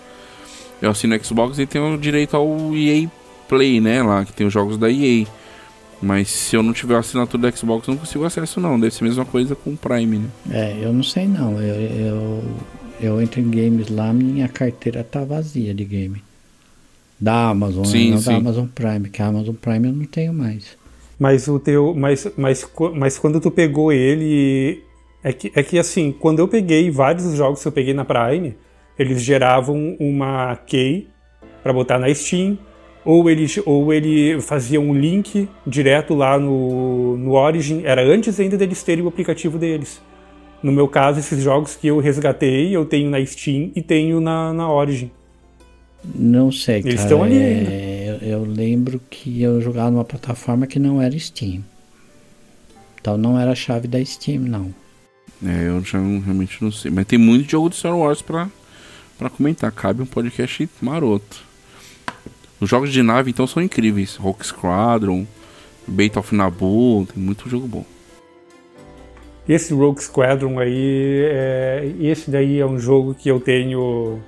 Eu 0.80 0.90
assino 0.90 1.14
o 1.14 1.24
Xbox 1.24 1.58
e 1.58 1.66
tenho 1.66 1.98
direito 1.98 2.34
ao 2.36 2.48
EA 2.74 3.06
Play, 3.46 3.80
né? 3.80 4.02
Lá, 4.02 4.24
que 4.24 4.32
tem 4.32 4.46
os 4.46 4.52
jogos 4.52 4.78
da 4.78 4.90
EA. 4.90 5.26
Mas 6.00 6.28
se 6.28 6.56
eu 6.56 6.62
não 6.62 6.72
tiver 6.72 6.94
a 6.94 7.00
assinatura 7.00 7.50
do 7.50 7.56
Xbox, 7.56 7.88
eu 7.88 7.94
não 7.94 8.00
consigo 8.00 8.24
acesso, 8.24 8.60
não. 8.60 8.78
Deve 8.78 8.94
ser 8.94 9.04
a 9.04 9.08
mesma 9.08 9.24
coisa 9.24 9.54
com 9.56 9.70
o 9.70 9.76
Prime, 9.76 10.18
né? 10.18 10.28
É, 10.50 10.78
eu 10.80 10.92
não 10.92 11.02
sei 11.02 11.26
não. 11.26 11.60
Eu, 11.60 11.74
eu, 11.74 12.44
eu 13.00 13.22
entro 13.22 13.40
em 13.40 13.50
games 13.50 13.88
lá, 13.88 14.12
minha 14.12 14.48
carteira 14.48 15.02
tá 15.02 15.24
vazia 15.24 15.74
de 15.74 15.84
game. 15.84 16.22
Da 17.20 17.48
Amazon, 17.48 17.84
né? 17.84 17.90
Sim, 17.90 18.10
não 18.12 18.18
sim. 18.18 18.30
da 18.30 18.36
Amazon 18.36 18.66
Prime, 18.66 19.10
que 19.10 19.20
a 19.20 19.26
Amazon 19.26 19.54
Prime 19.54 19.88
eu 19.88 19.92
não 19.92 20.04
tenho 20.04 20.32
mais. 20.32 20.76
Mas 21.18 21.48
o 21.48 21.58
teu. 21.58 21.94
Mas, 21.94 22.28
mas, 22.36 22.70
mas 22.94 23.18
quando 23.18 23.40
tu 23.40 23.50
pegou 23.50 23.92
ele. 23.92 24.82
É 25.22 25.32
que, 25.32 25.50
é 25.52 25.64
que 25.64 25.78
assim, 25.78 26.12
quando 26.12 26.38
eu 26.38 26.46
peguei 26.46 26.92
vários 26.92 27.24
dos 27.24 27.34
jogos 27.34 27.60
que 27.60 27.66
eu 27.66 27.72
peguei 27.72 27.92
na 27.92 28.04
Prime, 28.04 28.54
eles 28.96 29.20
geravam 29.20 29.96
uma 29.98 30.54
key 30.64 31.08
para 31.60 31.72
botar 31.72 31.98
na 31.98 32.12
Steam, 32.14 32.56
ou 33.04 33.28
ele, 33.30 33.46
ou 33.64 33.92
ele 33.92 34.40
fazia 34.40 34.80
um 34.80 34.94
link 34.94 35.48
direto 35.66 36.14
lá 36.14 36.38
no, 36.38 37.16
no 37.16 37.32
Origin, 37.32 37.82
era 37.84 38.02
antes 38.02 38.38
ainda 38.38 38.56
deles 38.56 38.82
terem 38.82 39.04
o 39.04 39.08
aplicativo 39.08 39.58
deles. 39.58 40.00
No 40.62 40.72
meu 40.72 40.88
caso, 40.88 41.20
esses 41.20 41.42
jogos 41.42 41.76
que 41.76 41.86
eu 41.86 41.98
resgatei, 42.00 42.74
eu 42.74 42.84
tenho 42.84 43.08
na 43.08 43.24
Steam 43.24 43.70
e 43.76 43.80
tenho 43.82 44.20
na, 44.20 44.52
na 44.52 44.70
Origin. 44.70 45.10
Não 46.14 46.50
sei, 46.52 46.76
Eles 46.78 46.94
cara. 46.94 47.02
estão 47.04 47.22
ali 47.22 47.36
é, 47.38 48.18
eu, 48.22 48.28
eu 48.28 48.44
lembro 48.44 49.00
que 49.10 49.42
eu 49.42 49.60
jogava 49.60 49.90
numa 49.90 50.04
plataforma 50.04 50.66
que 50.66 50.78
não 50.78 51.00
era 51.00 51.16
Steam. 51.18 51.62
Então 53.00 53.16
não 53.16 53.38
era 53.38 53.52
a 53.52 53.54
chave 53.54 53.86
da 53.88 54.04
Steam, 54.04 54.40
não. 54.42 54.74
É, 55.44 55.68
eu 55.68 55.80
já 55.84 55.98
não- 56.00 56.20
realmente 56.20 56.62
não 56.62 56.70
sei. 56.72 56.90
Mas 56.90 57.06
tem 57.06 57.18
muito 57.18 57.48
jogo 57.50 57.70
de 57.70 57.76
Star 57.76 57.96
Wars 57.96 58.20
pra, 58.22 58.48
pra 59.16 59.30
comentar. 59.30 59.70
Cabe 59.72 60.02
um 60.02 60.06
podcast 60.06 60.68
maroto. 60.80 61.44
Os 62.60 62.68
jogos 62.68 62.92
de 62.92 63.02
nave, 63.02 63.30
então, 63.30 63.46
são 63.46 63.62
incríveis. 63.62 64.16
Rock 64.16 64.46
Squadron, 64.46 65.26
Bait 65.86 66.16
of 66.16 66.34
Naboo, 66.34 67.06
tem 67.06 67.22
muito 67.22 67.48
jogo 67.48 67.66
bom. 67.66 67.84
Esse 69.48 69.72
Rogue 69.72 70.02
Squadron 70.02 70.58
aí, 70.58 71.22
é, 71.24 71.90
esse 72.00 72.30
daí 72.30 72.58
é 72.60 72.66
um 72.66 72.78
jogo 72.78 73.14
que 73.14 73.30
eu 73.30 73.40
tenho. 73.40 74.20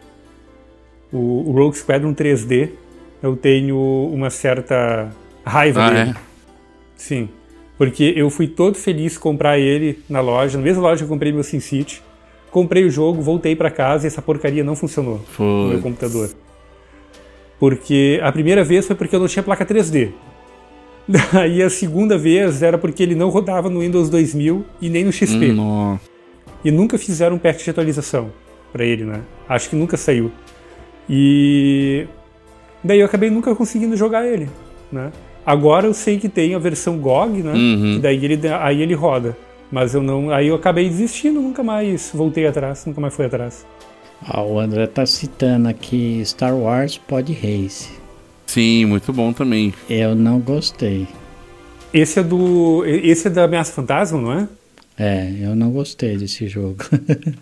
O, 1.13 1.19
o 1.51 1.53
Rogue 1.53 1.77
Squadron 1.77 2.15
3D, 2.15 2.71
eu 3.23 3.37
tenho 3.37 3.77
uma 4.15 4.31
certa 4.31 5.11
raiva 5.45 5.85
Ah, 5.85 5.91
dele. 5.91 6.11
é? 6.11 6.15
Sim. 6.97 7.29
Porque 7.77 8.15
eu 8.17 8.31
fui 8.31 8.47
todo 8.47 8.77
feliz 8.77 9.19
comprar 9.19 9.59
ele 9.59 9.99
na 10.09 10.21
loja, 10.21 10.57
na 10.57 10.65
mesma 10.65 10.83
loja 10.83 10.99
que 10.99 11.05
eu 11.05 11.09
comprei 11.09 11.33
meu 11.33 11.43
SimCity. 11.43 12.03
Comprei 12.51 12.85
o 12.85 12.91
jogo, 12.91 13.21
voltei 13.21 13.55
pra 13.55 13.71
casa 13.71 14.07
e 14.07 14.09
essa 14.09 14.23
porcaria 14.23 14.65
não 14.65 14.75
funcionou 14.75 15.21
no 15.39 15.69
meu 15.69 15.81
computador. 15.81 16.31
Porque 17.61 18.19
a 18.23 18.33
primeira 18.33 18.65
vez 18.65 18.87
foi 18.87 18.97
porque 18.97 19.15
eu 19.15 19.21
não 19.21 19.29
tinha 19.29 19.43
placa 19.43 19.67
3D. 19.67 20.13
Daí 21.07 21.61
a 21.63 21.69
segunda 21.69 22.17
vez 22.17 22.63
era 22.63 22.79
porque 22.79 23.03
ele 23.03 23.15
não 23.15 23.29
rodava 23.29 23.69
no 23.69 23.81
Windows 23.81 24.09
2000 24.09 24.65
e 24.81 24.89
nem 24.89 25.05
no 25.05 25.13
XP. 25.13 25.53
Hum. 25.53 25.99
E 26.65 26.71
nunca 26.71 26.97
fizeram 26.97 27.37
um 27.37 27.39
patch 27.39 27.65
de 27.65 27.71
atualização 27.71 28.31
pra 28.73 28.85
ele, 28.85 29.05
né? 29.05 29.21
Acho 29.47 29.69
que 29.69 29.77
nunca 29.77 29.99
saiu. 29.99 30.33
E 31.09 32.07
daí 32.83 33.01
eu 33.01 33.07
acabei 33.07 33.29
nunca 33.29 33.55
conseguindo 33.55 33.95
jogar 33.95 34.27
ele, 34.27 34.49
né? 34.91 35.13
Agora 35.45 35.87
eu 35.87 35.93
sei 35.93 36.19
que 36.19 36.29
tem 36.29 36.55
a 36.55 36.59
versão 36.59 36.99
GOG, 36.99 37.43
né? 37.43 37.53
Uhum. 37.53 37.97
E 37.97 37.99
daí 37.99 38.25
ele 38.25 38.41
aí 38.49 38.81
ele 38.81 38.95
roda. 38.95 39.37
Mas 39.71 39.95
eu 39.95 40.03
não, 40.03 40.31
aí 40.31 40.49
eu 40.49 40.55
acabei 40.55 40.89
desistindo, 40.89 41.41
nunca 41.41 41.63
mais 41.63 42.11
voltei 42.13 42.47
atrás, 42.47 42.85
nunca 42.87 43.01
mais 43.01 43.15
fui 43.15 43.27
atrás. 43.27 43.67
Ah, 44.23 44.43
o 44.43 44.59
André 44.59 44.87
tá 44.87 45.07
citando 45.07 45.69
aqui 45.69 46.23
Star 46.25 46.55
Wars 46.55 46.99
Pod 46.99 47.33
Race. 47.33 47.89
Sim, 48.47 48.85
muito 48.85 49.13
bom 49.13 49.33
também. 49.33 49.73
Eu 49.89 50.15
não 50.15 50.39
gostei. 50.39 51.07
Esse 51.93 52.21
é 52.21 52.23
do 52.23 52.85
esse 52.85 53.29
é 53.29 53.31
da 53.31 53.45
Ameaça 53.45 53.73
Fantasma, 53.73 54.21
não 54.21 54.33
é? 54.33 54.49
É, 54.99 55.33
eu 55.41 55.57
não 55.57 55.71
gostei 55.71 56.17
desse 56.17 56.47
jogo. 56.47 56.85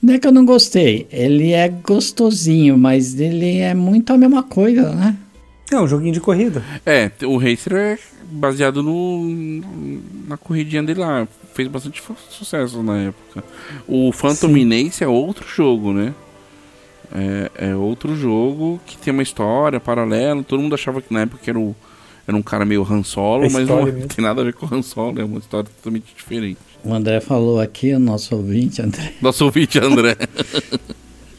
não 0.00 0.14
é 0.14 0.18
que 0.18 0.26
eu 0.26 0.32
não 0.32 0.44
gostei, 0.44 1.06
ele 1.10 1.52
é 1.52 1.68
gostosinho, 1.68 2.78
mas 2.78 3.18
ele 3.20 3.58
é 3.58 3.74
muito 3.74 4.12
a 4.12 4.18
mesma 4.18 4.42
coisa, 4.42 4.94
né? 4.94 5.16
É 5.70 5.80
um 5.80 5.88
joguinho 5.88 6.12
de 6.12 6.20
corrida. 6.20 6.62
É, 6.84 7.10
o 7.24 7.36
Racer 7.38 7.74
é 7.74 7.98
baseado 8.30 8.82
no 8.82 9.60
na 10.28 10.36
corridinha 10.36 10.82
dele 10.82 11.00
lá. 11.00 11.26
Fez 11.54 11.68
bastante 11.68 12.02
sucesso 12.30 12.82
na 12.82 12.98
época. 12.98 13.42
O 13.88 14.12
Phantom 14.12 14.48
Menace 14.48 15.02
é 15.02 15.08
outro 15.08 15.46
jogo, 15.48 15.92
né? 15.92 16.14
É, 17.14 17.68
é 17.70 17.74
outro 17.74 18.14
jogo 18.16 18.80
que 18.86 18.96
tem 18.98 19.12
uma 19.12 19.22
história 19.22 19.80
paralela. 19.80 20.42
Todo 20.42 20.60
mundo 20.62 20.74
achava 20.74 21.00
que 21.00 21.12
na 21.12 21.22
época 21.22 21.40
era, 21.46 21.58
o, 21.58 21.74
era 22.28 22.36
um 22.36 22.42
cara 22.42 22.64
meio 22.64 22.82
Han 22.88 23.02
Solo, 23.02 23.44
É 23.46 23.48
mas 23.50 23.66
não 23.68 23.82
mesmo. 23.86 24.06
tem 24.06 24.24
nada 24.24 24.42
a 24.42 24.44
ver 24.44 24.52
com 24.54 24.66
o 24.66 24.74
Han 24.74 24.82
Solo. 24.82 25.20
É 25.20 25.24
uma 25.24 25.38
história 25.38 25.68
totalmente 25.76 26.14
diferente. 26.16 26.58
O 26.84 26.92
André 26.92 27.20
falou 27.20 27.60
aqui, 27.60 27.92
o 27.92 27.98
nosso 27.98 28.36
ouvinte, 28.36 28.80
André, 28.82 29.14
Nosso 29.20 29.44
ouvinte 29.44 29.78
André. 29.78 30.16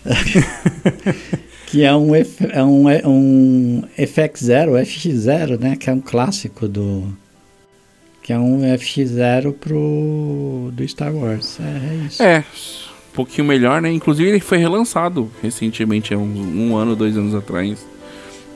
que 1.68 1.84
é 1.84 1.94
um, 1.94 2.16
F, 2.16 2.48
é 2.50 2.64
um, 2.64 2.90
é 2.90 3.02
um 3.06 3.84
FX0, 4.00 4.82
FX0, 4.82 5.60
né? 5.60 5.76
Que 5.76 5.90
é 5.90 5.94
um 5.94 6.00
clássico 6.00 6.66
do. 6.66 7.14
Que 8.24 8.32
é 8.32 8.40
um 8.40 8.62
FX0 8.62 9.54
pro. 9.54 10.72
do 10.72 10.88
Star 10.88 11.14
Wars. 11.14 11.60
É, 11.60 11.64
é 11.64 12.08
isso. 12.08 12.24
É, 12.24 12.40
um 12.40 13.14
pouquinho 13.14 13.46
melhor, 13.46 13.82
né? 13.82 13.92
Inclusive 13.92 14.30
ele 14.30 14.40
foi 14.40 14.58
relançado 14.60 15.30
recentemente, 15.44 16.14
há 16.14 16.18
um 16.18 16.74
ano, 16.78 16.96
dois 16.96 17.18
anos 17.18 17.36
atrás. 17.36 17.86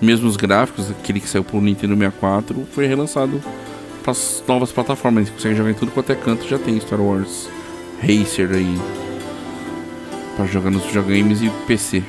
Mesmo 0.02 0.30
os 0.30 0.38
gráficos, 0.38 0.90
aquele 0.90 1.20
que 1.20 1.28
saiu 1.28 1.44
pro 1.44 1.60
Nintendo 1.60 1.96
64, 1.96 2.66
foi 2.72 2.88
relançado 2.88 3.44
para 4.02 4.12
as 4.12 4.42
novas 4.48 4.72
plataformas. 4.72 5.28
Você 5.28 5.34
consegue 5.34 5.56
jogar 5.56 5.72
em 5.72 5.76
tudo 5.76 5.92
quanto 5.92 6.14
é 6.14 6.16
canto, 6.16 6.48
já 6.48 6.58
tem 6.58 6.80
Star 6.80 7.02
Wars 7.02 7.50
Racer 8.02 8.52
aí. 8.52 8.78
Pra 10.38 10.46
jogar 10.46 10.72
nos 10.72 10.86
videogames 10.86 11.42
e 11.42 11.50
PC. 11.68 12.02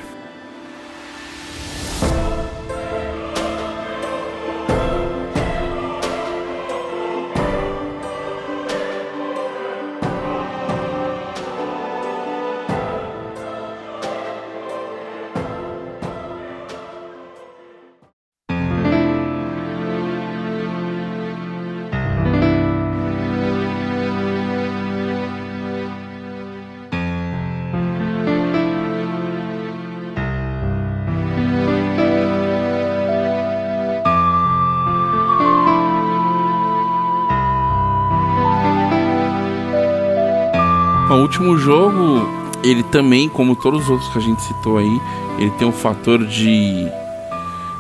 Último 41.32 41.56
jogo, 41.56 42.28
ele 42.62 42.82
também, 42.82 43.26
como 43.26 43.56
todos 43.56 43.84
os 43.84 43.88
outros 43.88 44.12
que 44.12 44.18
a 44.18 44.20
gente 44.20 44.42
citou 44.42 44.76
aí, 44.76 45.00
ele 45.38 45.50
tem 45.52 45.66
um 45.66 45.72
fator 45.72 46.18
de, 46.26 46.86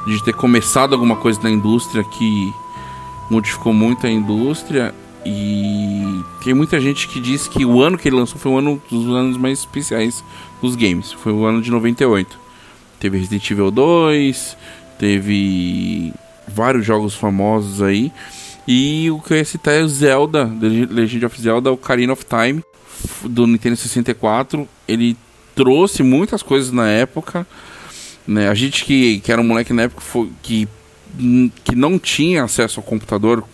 de 0.06 0.24
ter 0.24 0.32
começado 0.32 0.94
alguma 0.94 1.16
coisa 1.16 1.38
na 1.42 1.50
indústria 1.50 2.02
que 2.02 2.50
modificou 3.30 3.74
muito 3.74 4.06
a 4.06 4.10
indústria. 4.10 4.94
E 5.26 6.24
tem 6.42 6.54
muita 6.54 6.80
gente 6.80 7.06
que 7.06 7.20
diz 7.20 7.46
que 7.46 7.62
o 7.66 7.82
ano 7.82 7.98
que 7.98 8.08
ele 8.08 8.16
lançou 8.16 8.38
foi 8.38 8.50
um 8.50 8.56
ano 8.56 8.82
dos 8.90 9.14
anos 9.14 9.36
mais 9.36 9.58
especiais 9.58 10.24
dos 10.62 10.74
games. 10.74 11.12
Foi 11.12 11.30
o 11.30 11.44
ano 11.44 11.60
de 11.60 11.70
98. 11.70 12.38
Teve 12.98 13.18
Resident 13.18 13.50
Evil 13.50 13.70
2, 13.70 14.56
teve 14.98 16.14
vários 16.48 16.86
jogos 16.86 17.14
famosos 17.14 17.82
aí. 17.82 18.10
E 18.66 19.10
o 19.10 19.20
que 19.20 19.34
eu 19.34 19.36
ia 19.36 19.44
citar 19.44 19.74
é 19.74 19.82
o 19.82 19.88
Zelda, 19.88 20.46
The 20.58 20.86
Legend 20.88 21.26
of 21.26 21.38
Zelda, 21.38 21.70
Ocarina 21.70 22.14
of 22.14 22.24
Time, 22.24 22.62
do 23.24 23.46
Nintendo 23.46 23.76
64. 23.76 24.68
Ele 24.86 25.16
trouxe 25.54 26.02
muitas 26.02 26.42
coisas 26.42 26.72
na 26.72 26.88
época. 26.88 27.46
Né? 28.26 28.48
A 28.48 28.54
gente 28.54 28.84
que, 28.84 29.20
que 29.20 29.32
era 29.32 29.40
um 29.40 29.44
moleque 29.44 29.72
na 29.72 29.82
época 29.82 30.00
foi, 30.00 30.30
que, 30.42 30.68
hum, 31.18 31.50
que 31.64 31.74
não 31.74 31.98
tinha 31.98 32.44
acesso 32.44 32.80
ao 32.80 32.84
computador, 32.84 33.44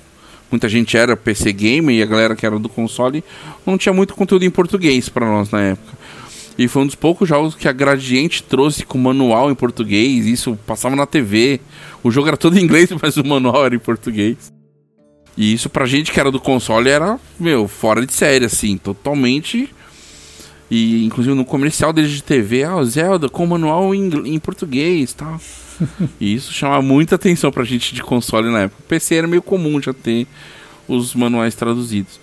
muita 0.50 0.68
gente 0.68 0.96
era 0.96 1.16
PC 1.16 1.52
gamer 1.52 1.96
e 1.96 2.02
a 2.02 2.06
galera 2.06 2.36
que 2.36 2.44
era 2.44 2.58
do 2.58 2.68
console 2.68 3.24
não 3.66 3.78
tinha 3.78 3.92
muito 3.92 4.14
conteúdo 4.14 4.44
em 4.44 4.50
português 4.50 5.08
para 5.08 5.26
nós 5.26 5.50
na 5.50 5.60
época. 5.60 5.98
E 6.58 6.66
foi 6.66 6.82
um 6.82 6.86
dos 6.86 6.96
poucos 6.96 7.28
jogos 7.28 7.54
que 7.54 7.68
a 7.68 7.72
Gradiente 7.72 8.42
trouxe 8.42 8.84
com 8.84 8.98
manual 8.98 9.48
em 9.48 9.54
português. 9.54 10.26
Isso 10.26 10.58
passava 10.66 10.96
na 10.96 11.06
TV. 11.06 11.60
O 12.02 12.10
jogo 12.10 12.26
era 12.26 12.36
todo 12.36 12.58
em 12.58 12.62
inglês, 12.64 12.90
mas 13.00 13.16
o 13.16 13.24
manual 13.24 13.64
era 13.64 13.76
em 13.76 13.78
português. 13.78 14.57
E 15.38 15.52
isso 15.52 15.70
pra 15.70 15.86
gente 15.86 16.10
que 16.10 16.18
era 16.18 16.32
do 16.32 16.40
console 16.40 16.90
era, 16.90 17.16
meu, 17.38 17.68
fora 17.68 18.04
de 18.04 18.12
série, 18.12 18.44
assim, 18.44 18.76
totalmente. 18.76 19.72
E 20.68 21.06
inclusive 21.06 21.32
no 21.32 21.44
comercial 21.44 21.92
deles 21.92 22.10
de 22.10 22.24
TV, 22.24 22.64
ah, 22.64 22.82
Zelda 22.82 23.28
com 23.28 23.46
manual 23.46 23.94
em, 23.94 24.10
em 24.34 24.38
português 24.40 25.12
tal. 25.12 25.40
e 26.20 26.34
isso 26.34 26.52
chamava 26.52 26.82
muita 26.82 27.14
atenção 27.14 27.52
pra 27.52 27.62
gente 27.62 27.94
de 27.94 28.02
console 28.02 28.50
na 28.50 28.62
época. 28.62 28.82
O 28.84 28.88
PC 28.88 29.14
era 29.14 29.28
meio 29.28 29.40
comum 29.40 29.80
já 29.80 29.94
ter 29.94 30.26
os 30.88 31.14
manuais 31.14 31.54
traduzidos. 31.54 32.18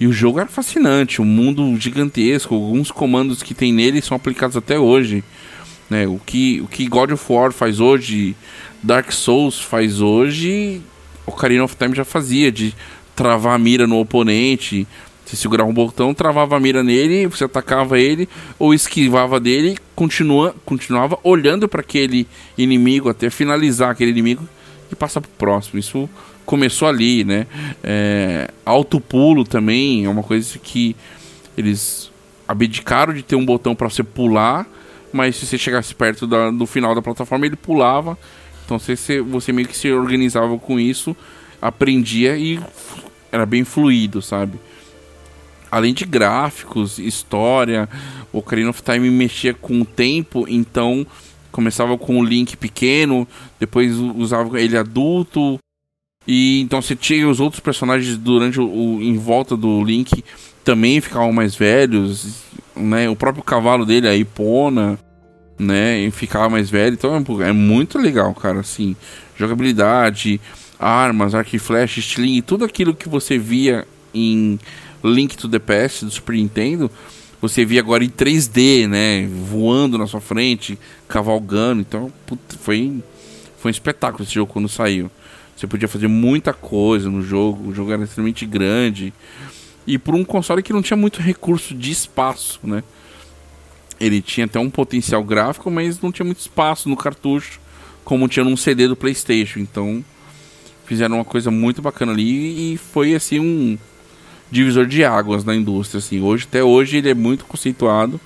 E 0.00 0.08
o 0.08 0.12
jogo 0.12 0.40
era 0.40 0.48
fascinante, 0.48 1.22
um 1.22 1.24
mundo 1.24 1.76
gigantesco, 1.78 2.56
alguns 2.56 2.90
comandos 2.90 3.44
que 3.44 3.54
tem 3.54 3.72
nele 3.72 4.02
são 4.02 4.16
aplicados 4.16 4.56
até 4.56 4.76
hoje. 4.76 5.22
Né? 5.88 6.04
O, 6.08 6.18
que, 6.18 6.60
o 6.62 6.66
que 6.66 6.88
God 6.88 7.12
of 7.12 7.32
War 7.32 7.52
faz 7.52 7.78
hoje, 7.78 8.34
Dark 8.82 9.12
Souls 9.12 9.60
faz 9.60 10.00
hoje, 10.00 10.82
Ocarina 11.26 11.64
of 11.64 11.76
Time 11.76 11.94
já 11.94 12.04
fazia, 12.04 12.50
de 12.52 12.74
travar 13.14 13.54
a 13.54 13.58
mira 13.58 13.86
no 13.86 13.98
oponente, 13.98 14.86
Você 15.24 15.36
segurava 15.36 15.70
um 15.70 15.74
botão, 15.74 16.12
travava 16.12 16.56
a 16.56 16.60
mira 16.60 16.82
nele, 16.82 17.26
você 17.26 17.44
atacava 17.44 17.98
ele 17.98 18.28
ou 18.58 18.74
esquivava 18.74 19.40
dele, 19.40 19.78
continua, 19.94 20.54
continuava 20.66 21.18
olhando 21.22 21.66
para 21.66 21.80
aquele 21.80 22.26
inimigo 22.58 23.08
até 23.08 23.30
finalizar 23.30 23.90
aquele 23.90 24.10
inimigo 24.10 24.46
e 24.92 24.94
passar 24.94 25.22
pro 25.22 25.30
próximo. 25.30 25.78
Isso 25.78 26.08
começou 26.44 26.86
ali, 26.86 27.24
né? 27.24 27.46
É, 27.82 28.50
alto 28.66 29.00
pulo 29.00 29.44
também 29.44 30.04
é 30.04 30.08
uma 30.08 30.22
coisa 30.22 30.58
que 30.58 30.94
eles 31.56 32.10
abdicaram 32.46 33.14
de 33.14 33.22
ter 33.22 33.36
um 33.36 33.46
botão 33.46 33.74
para 33.74 33.88
você 33.88 34.02
pular, 34.02 34.66
mas 35.10 35.36
se 35.36 35.46
você 35.46 35.56
chegasse 35.56 35.94
perto 35.94 36.26
da, 36.26 36.50
do 36.50 36.66
final 36.66 36.94
da 36.94 37.00
plataforma 37.00 37.46
ele 37.46 37.56
pulava. 37.56 38.18
Então 38.64 38.78
você, 38.78 39.20
você 39.20 39.52
meio 39.52 39.68
que 39.68 39.76
se 39.76 39.90
organizava 39.92 40.58
com 40.58 40.78
isso, 40.80 41.16
aprendia 41.60 42.36
e 42.36 42.58
era 43.30 43.44
bem 43.44 43.64
fluido, 43.64 44.22
sabe? 44.22 44.58
além 45.74 45.92
de 45.92 46.04
gráficos, 46.04 47.00
história, 47.00 47.88
o 48.32 48.38
Ocarina 48.38 48.70
of 48.70 48.80
Time 48.80 49.10
mexia 49.10 49.52
com 49.52 49.80
o 49.80 49.84
tempo, 49.84 50.46
então 50.48 51.04
começava 51.50 51.98
com 51.98 52.20
o 52.20 52.24
Link 52.24 52.56
pequeno, 52.56 53.26
depois 53.58 53.96
usava 53.96 54.60
ele 54.60 54.78
adulto, 54.78 55.58
e 56.28 56.60
então 56.60 56.80
você 56.80 56.94
tinha 56.94 57.28
os 57.28 57.40
outros 57.40 57.58
personagens 57.58 58.16
durante 58.16 58.60
o, 58.60 58.68
o 58.68 59.02
em 59.02 59.18
volta 59.18 59.56
do 59.56 59.82
Link 59.82 60.24
também 60.62 61.00
ficavam 61.00 61.32
mais 61.32 61.56
velhos, 61.56 62.44
né? 62.76 63.08
O 63.10 63.16
próprio 63.16 63.42
cavalo 63.42 63.84
dele, 63.84 64.06
a 64.06 64.14
Ipona, 64.14 64.96
né? 65.58 66.10
Ficava 66.10 66.48
mais 66.48 66.70
velho, 66.70 66.94
então 66.94 67.16
é, 67.42 67.48
é 67.48 67.52
muito 67.52 67.98
legal, 67.98 68.34
cara, 68.34 68.60
assim, 68.60 68.96
jogabilidade, 69.36 70.40
armas, 70.78 71.34
arco 71.34 71.54
e 71.54 71.58
flash, 71.58 71.98
estilingue, 71.98 72.42
tudo 72.42 72.64
aquilo 72.64 72.94
que 72.94 73.08
você 73.08 73.38
via 73.38 73.86
em 74.12 74.58
Link 75.02 75.36
to 75.36 75.48
the 75.48 75.58
Past 75.58 76.04
do 76.04 76.10
Super 76.10 76.36
Nintendo, 76.36 76.90
você 77.40 77.64
via 77.64 77.80
agora 77.80 78.02
em 78.02 78.08
3D, 78.08 78.88
né? 78.88 79.28
Voando 79.28 79.98
na 79.98 80.06
sua 80.06 80.20
frente, 80.20 80.78
cavalgando. 81.06 81.82
Então, 81.82 82.10
puta, 82.24 82.56
foi, 82.58 83.02
foi 83.58 83.70
um 83.70 83.70
espetáculo 83.70 84.24
esse 84.24 84.32
jogo 84.32 84.50
quando 84.50 84.66
saiu. 84.66 85.10
Você 85.54 85.66
podia 85.66 85.86
fazer 85.86 86.08
muita 86.08 86.54
coisa 86.54 87.10
no 87.10 87.22
jogo, 87.22 87.68
o 87.68 87.74
jogo 87.74 87.92
era 87.92 88.02
extremamente 88.02 88.46
grande. 88.46 89.12
E 89.86 89.98
por 89.98 90.14
um 90.14 90.24
console 90.24 90.62
que 90.62 90.72
não 90.72 90.80
tinha 90.80 90.96
muito 90.96 91.20
recurso 91.20 91.74
de 91.74 91.90
espaço, 91.90 92.60
né? 92.62 92.82
Ele 94.00 94.20
tinha 94.20 94.46
até 94.46 94.58
um 94.58 94.70
potencial 94.70 95.22
gráfico, 95.22 95.70
mas 95.70 96.00
não 96.00 96.10
tinha 96.10 96.26
muito 96.26 96.40
espaço 96.40 96.88
no 96.88 96.96
cartucho, 96.96 97.60
como 98.04 98.28
tinha 98.28 98.44
num 98.44 98.56
CD 98.56 98.88
do 98.88 98.96
PlayStation. 98.96 99.60
Então, 99.60 100.04
fizeram 100.84 101.16
uma 101.16 101.24
coisa 101.24 101.50
muito 101.50 101.80
bacana 101.80 102.12
ali 102.12 102.74
e 102.74 102.76
foi 102.76 103.14
assim 103.14 103.40
um 103.40 103.78
divisor 104.50 104.86
de 104.86 105.04
águas 105.04 105.44
na 105.44 105.54
indústria. 105.54 105.98
Assim. 105.98 106.20
Hoje, 106.20 106.46
até 106.48 106.62
hoje 106.62 106.98
ele 106.98 107.10
é 107.10 107.14
muito 107.14 107.44
conceituado 107.44 108.20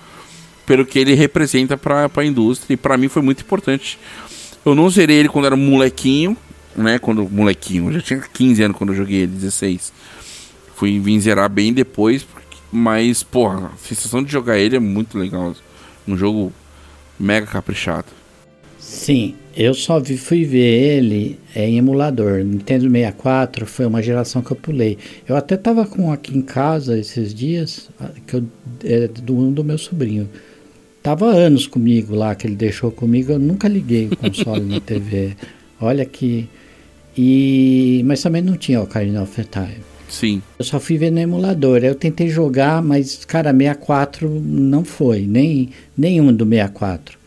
pelo 0.66 0.84
que 0.84 0.98
ele 0.98 1.14
representa 1.14 1.76
para 1.76 2.10
a 2.14 2.24
indústria 2.24 2.74
e 2.74 2.76
para 2.76 2.96
mim 2.96 3.08
foi 3.08 3.22
muito 3.22 3.42
importante. 3.42 3.98
Eu 4.64 4.74
não 4.74 4.90
zerei 4.90 5.16
ele 5.16 5.28
quando 5.28 5.46
era 5.46 5.56
molequinho, 5.56 6.36
né? 6.76 6.98
Quando 6.98 7.28
molequinho, 7.28 7.88
eu 7.88 7.94
já 7.94 8.00
tinha 8.02 8.20
15 8.20 8.62
anos 8.62 8.76
quando 8.76 8.90
eu 8.90 8.96
joguei 8.96 9.20
ele, 9.20 9.32
16. 9.32 9.92
Fui 10.74 10.98
vim 11.00 11.18
zerar 11.18 11.48
bem 11.48 11.72
depois, 11.72 12.26
mas 12.70 13.22
porra, 13.22 13.72
a 13.74 13.76
sensação 13.76 14.22
de 14.22 14.30
jogar 14.30 14.58
ele 14.58 14.76
é 14.76 14.80
muito 14.80 15.18
legal. 15.18 15.54
Um 16.06 16.16
jogo 16.16 16.52
mega 17.18 17.46
caprichado. 17.46 18.06
Sim, 18.78 19.34
eu 19.54 19.74
só 19.74 19.98
vi, 20.00 20.16
fui 20.16 20.44
ver 20.44 20.58
ele 20.58 21.38
é, 21.54 21.68
em 21.68 21.78
emulador. 21.78 22.44
Nintendo 22.44 22.88
64 22.88 23.66
foi 23.66 23.84
uma 23.84 24.02
geração 24.02 24.40
que 24.40 24.50
eu 24.50 24.56
pulei. 24.56 24.96
Eu 25.26 25.36
até 25.36 25.56
tava 25.56 25.84
com 25.84 26.12
aqui 26.12 26.36
em 26.36 26.42
casa 26.42 26.98
esses 26.98 27.34
dias, 27.34 27.90
que 28.26 28.36
eu, 28.36 28.44
é, 28.84 29.08
do 29.08 29.36
um 29.36 29.52
do 29.52 29.64
meu 29.64 29.76
sobrinho. 29.76 30.28
Tava 31.02 31.26
anos 31.26 31.66
comigo 31.66 32.14
lá, 32.14 32.34
que 32.34 32.46
ele 32.46 32.56
deixou 32.56 32.90
comigo. 32.90 33.32
Eu 33.32 33.38
nunca 33.38 33.68
liguei 33.68 34.08
o 34.08 34.16
console 34.16 34.64
na 34.64 34.80
TV. 34.80 35.36
Olha 35.80 36.04
que. 36.04 36.48
E, 37.16 38.02
mas 38.06 38.22
também 38.22 38.42
não 38.42 38.56
tinha 38.56 38.80
Ocarina 38.80 39.22
of 39.22 39.44
Time. 39.44 39.97
Sim. 40.08 40.42
Eu 40.58 40.64
só 40.64 40.80
fui 40.80 40.96
ver 40.96 41.10
no 41.10 41.18
emulador. 41.18 41.84
Eu 41.84 41.94
tentei 41.94 42.28
jogar, 42.28 42.82
mas, 42.82 43.24
cara, 43.24 43.52
64 43.52 44.28
não 44.28 44.84
foi. 44.84 45.26
Nem, 45.26 45.70
nenhum 45.96 46.32
do 46.32 46.44
64. 46.44 47.18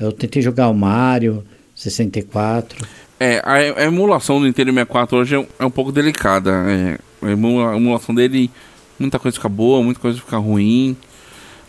Eu 0.00 0.10
tentei 0.12 0.42
jogar 0.42 0.68
o 0.68 0.74
Mario 0.74 1.44
64. 1.74 2.86
É, 3.20 3.40
a, 3.44 3.84
emulação 3.84 4.40
do 4.40 4.46
Nintendo 4.46 4.72
64 4.72 5.16
hoje 5.16 5.36
é, 5.36 5.46
é 5.58 5.64
um 5.64 5.70
pouco 5.70 5.92
delicada. 5.92 6.50
É, 6.50 6.98
a, 7.24 7.30
emula, 7.30 7.72
a, 7.72 7.76
emulação 7.76 8.14
dele, 8.14 8.50
muita 8.98 9.18
coisa 9.18 9.36
fica 9.36 9.48
boa, 9.48 9.82
muita 9.82 10.00
coisa 10.00 10.18
fica 10.18 10.38
ruim. 10.38 10.96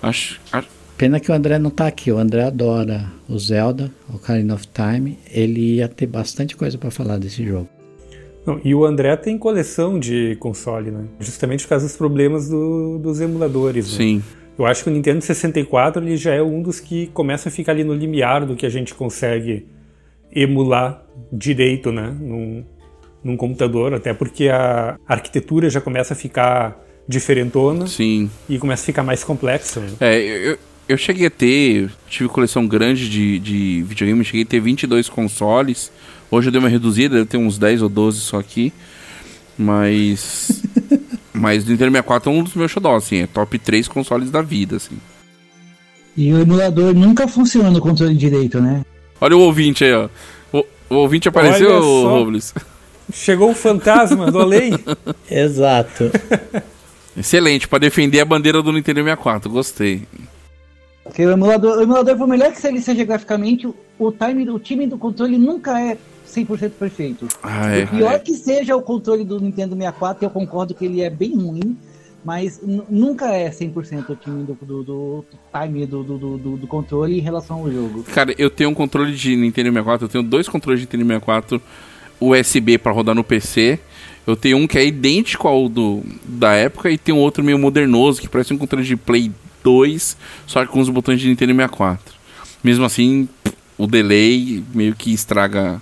Acho, 0.02 0.40
acho... 0.52 0.68
Pena 0.98 1.20
que 1.20 1.32
o 1.32 1.34
André 1.36 1.60
não 1.60 1.70
tá 1.70 1.88
aqui. 1.88 2.12
O 2.12 2.18
André 2.18 2.44
adora 2.44 3.12
o 3.28 3.38
Zelda, 3.38 3.92
o 4.10 4.16
Ocarina 4.16 4.56
of 4.56 4.68
Time. 4.68 5.18
Ele 5.30 5.76
ia 5.76 5.88
ter 5.88 6.08
bastante 6.08 6.56
coisa 6.56 6.78
para 6.78 6.92
falar 6.92 7.18
desse 7.18 7.46
jogo. 7.46 7.70
Não, 8.46 8.60
e 8.64 8.76
o 8.76 8.86
André 8.86 9.16
tem 9.16 9.38
coleção 9.38 9.98
de 9.98 10.36
console, 10.40 10.92
né? 10.92 11.06
Justamente 11.20 11.64
por 11.64 11.70
causa 11.70 11.86
dos 11.86 11.96
problemas 11.96 12.50
do, 12.50 13.00
dos 13.00 13.22
emuladores. 13.22 13.92
Né? 13.92 13.98
Sim. 13.98 14.24
Eu 14.58 14.66
acho 14.66 14.84
que 14.84 14.90
o 14.90 14.94
Nintendo 14.94 15.22
64 15.22 16.04
ele 16.04 16.18
já 16.18 16.34
é 16.34 16.42
um 16.42 16.62
dos 16.62 16.80
que 16.80 17.08
começa 17.08 17.50
a 17.50 17.52
ficar 17.52 17.72
ali 17.72 17.84
no 17.84 17.94
limiar 17.94 18.46
do 18.46 18.56
que 18.56 18.66
a 18.66 18.70
gente 18.70 18.94
consegue 18.94 19.66
emular 20.32 21.04
direito, 21.32 21.92
né? 21.92 22.16
Num, 22.20 22.64
num 23.24 23.38
computador, 23.38 23.94
até 23.94 24.14
porque 24.14 24.50
a 24.50 24.98
arquitetura 25.08 25.70
já 25.70 25.80
começa 25.80 26.14
a 26.14 26.18
ficar 26.18 26.84
diferentona. 27.08 27.88
Sim. 27.88 28.30
E 28.50 28.58
começa 28.60 28.84
a 28.84 28.86
ficar 28.86 29.04
mais 29.04 29.24
complexa. 29.24 29.80
Né? 29.80 29.90
É, 30.00 30.20
eu, 30.20 30.58
eu 30.88 30.98
cheguei 30.98 31.28
a 31.28 31.32
ter, 31.32 31.90
tive 32.08 32.30
coleção 32.30 32.68
grande 32.68 33.10
de, 33.10 33.40
de 33.40 33.84
videogame, 33.84 34.24
cheguei 34.24 34.44
a 34.44 34.46
ter 34.46 34.60
22 34.60 35.10
consoles. 35.10 35.92
Hoje 36.34 36.48
eu 36.48 36.52
dei 36.52 36.58
uma 36.60 36.68
reduzida, 36.68 37.18
deve 37.18 37.28
ter 37.28 37.38
uns 37.38 37.60
10 37.60 37.84
ou 37.84 37.90
12 37.90 38.20
só 38.20 38.40
aqui. 38.40 38.74
Mas. 39.56 40.64
Mas 41.32 41.64
o 41.64 41.70
Nintendo 41.70 41.92
64 41.92 42.32
é 42.32 42.34
um 42.34 42.42
dos 42.44 42.56
meus 42.56 42.72
xodós, 42.72 43.04
assim, 43.04 43.18
é 43.18 43.28
top 43.28 43.60
3 43.60 43.88
consoles 43.88 44.32
da 44.32 44.42
vida, 44.42 44.78
assim. 44.78 44.98
E 46.18 46.34
o 46.34 46.42
emulador 46.42 46.92
nunca 46.96 47.28
funciona 47.28 47.70
no 47.70 47.80
controle 47.80 48.16
direito, 48.16 48.60
né? 48.60 48.84
Olha 49.22 49.38
o 49.38 49.42
ouvinte 49.42 49.84
aí, 49.84 49.94
ó. 49.94 50.10
O, 50.52 50.66
o 50.90 50.96
ouvinte 50.96 51.30
apareceu, 51.30 51.80
Robles? 52.08 52.52
Chegou 53.12 53.52
o 53.52 53.56
fantasma 53.56 54.32
do 54.32 54.40
além. 54.40 54.74
Exato. 55.30 56.10
Excelente, 57.16 57.68
para 57.68 57.80
defender 57.80 58.22
a 58.22 58.26
bandeira 58.26 58.64
do 58.64 58.72
Nintendo 58.72 59.02
64, 59.02 59.52
gostei. 59.52 60.02
Porque 61.04 61.24
o 61.26 61.32
emulador, 61.32 61.78
o 61.78 61.82
emulador, 61.84 62.18
por 62.18 62.28
melhor 62.28 62.52
que 62.54 62.66
ele 62.66 62.82
seja 62.82 63.04
graficamente, 63.04 63.68
o 64.00 64.12
time, 64.12 64.50
o 64.50 64.58
time 64.58 64.88
do 64.88 64.98
controle 64.98 65.38
nunca 65.38 65.80
é 65.80 65.98
100% 66.34 66.72
perfeito. 66.72 67.26
O 67.26 67.96
pior 67.96 68.14
é. 68.14 68.20
que 68.20 68.34
seja 68.34 68.76
o 68.76 68.82
controle 68.82 69.24
do 69.24 69.40
Nintendo 69.40 69.76
64, 69.76 70.26
eu 70.26 70.30
concordo 70.30 70.74
que 70.74 70.86
ele 70.86 71.02
é 71.02 71.10
bem 71.10 71.36
ruim, 71.36 71.78
mas 72.24 72.62
nunca 72.90 73.28
é 73.34 73.50
100% 73.50 74.10
o 74.10 74.16
time 74.16 74.44
do, 74.44 74.58
do, 74.62 74.84
do 74.84 75.26
time 75.52 75.86
do, 75.86 76.04
do, 76.04 76.18
do, 76.18 76.58
do, 76.58 76.68
controle 76.68 77.18
em 77.18 77.22
relação 77.22 77.60
ao 77.60 77.72
jogo. 77.72 78.04
Cara, 78.04 78.34
eu 78.38 78.50
tenho 78.50 78.70
um 78.70 78.74
controle 78.74 79.14
de 79.14 79.36
Nintendo 79.36 79.70
64, 79.70 80.06
eu 80.06 80.10
tenho 80.10 80.24
dois 80.24 80.48
controles 80.48 80.80
de 80.80 80.86
Nintendo 80.86 81.06
64 81.06 81.62
USB 82.20 82.78
para 82.78 82.92
rodar 82.92 83.14
no 83.14 83.24
PC. 83.24 83.80
Eu 84.26 84.38
tenho 84.38 84.58
um 84.58 84.66
que 84.66 84.78
é 84.78 84.86
idêntico 84.86 85.48
ao 85.48 85.68
do 85.68 86.02
da 86.24 86.54
época 86.54 86.90
e 86.90 86.98
tem 86.98 87.14
um 87.14 87.20
outro 87.20 87.44
meio 87.44 87.60
modernoso 87.60 88.22
que 88.22 88.30
parece 88.30 88.54
um 88.54 88.58
controle 88.58 88.86
de 88.86 88.96
Play 88.96 89.30
2, 89.62 90.18
só 90.48 90.66
que 90.66 90.72
com 90.72 90.80
os 90.80 90.90
botões 90.90 91.20
de 91.20 91.28
Nintendo 91.28 91.54
64. 91.54 92.16
Mesmo 92.64 92.86
assim, 92.86 93.28
o 93.78 93.86
delay 93.86 94.64
meio 94.74 94.96
que 94.96 95.14
estraga 95.14 95.82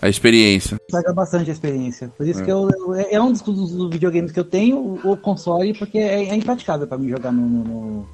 a 0.00 0.08
experiência. 0.08 0.76
Estraga 0.86 1.12
bastante 1.12 1.50
a 1.50 1.52
experiência. 1.52 2.08
Por 2.16 2.26
isso 2.26 2.40
é. 2.40 2.44
que 2.44 2.50
eu, 2.50 2.68
eu, 2.70 2.94
é 2.94 3.20
um 3.20 3.32
dos, 3.32 3.42
dos, 3.42 3.90
videogames 3.90 4.30
que 4.30 4.38
eu 4.38 4.44
tenho, 4.44 4.78
o, 4.78 5.12
o 5.12 5.16
console, 5.16 5.76
porque 5.76 5.98
é, 5.98 6.24
é 6.26 6.34
impraticável 6.34 6.86
para 6.86 6.98
mim 6.98 7.08
jogar 7.08 7.32
no, 7.32 7.42
no, 7.42 7.64
no, 7.64 8.08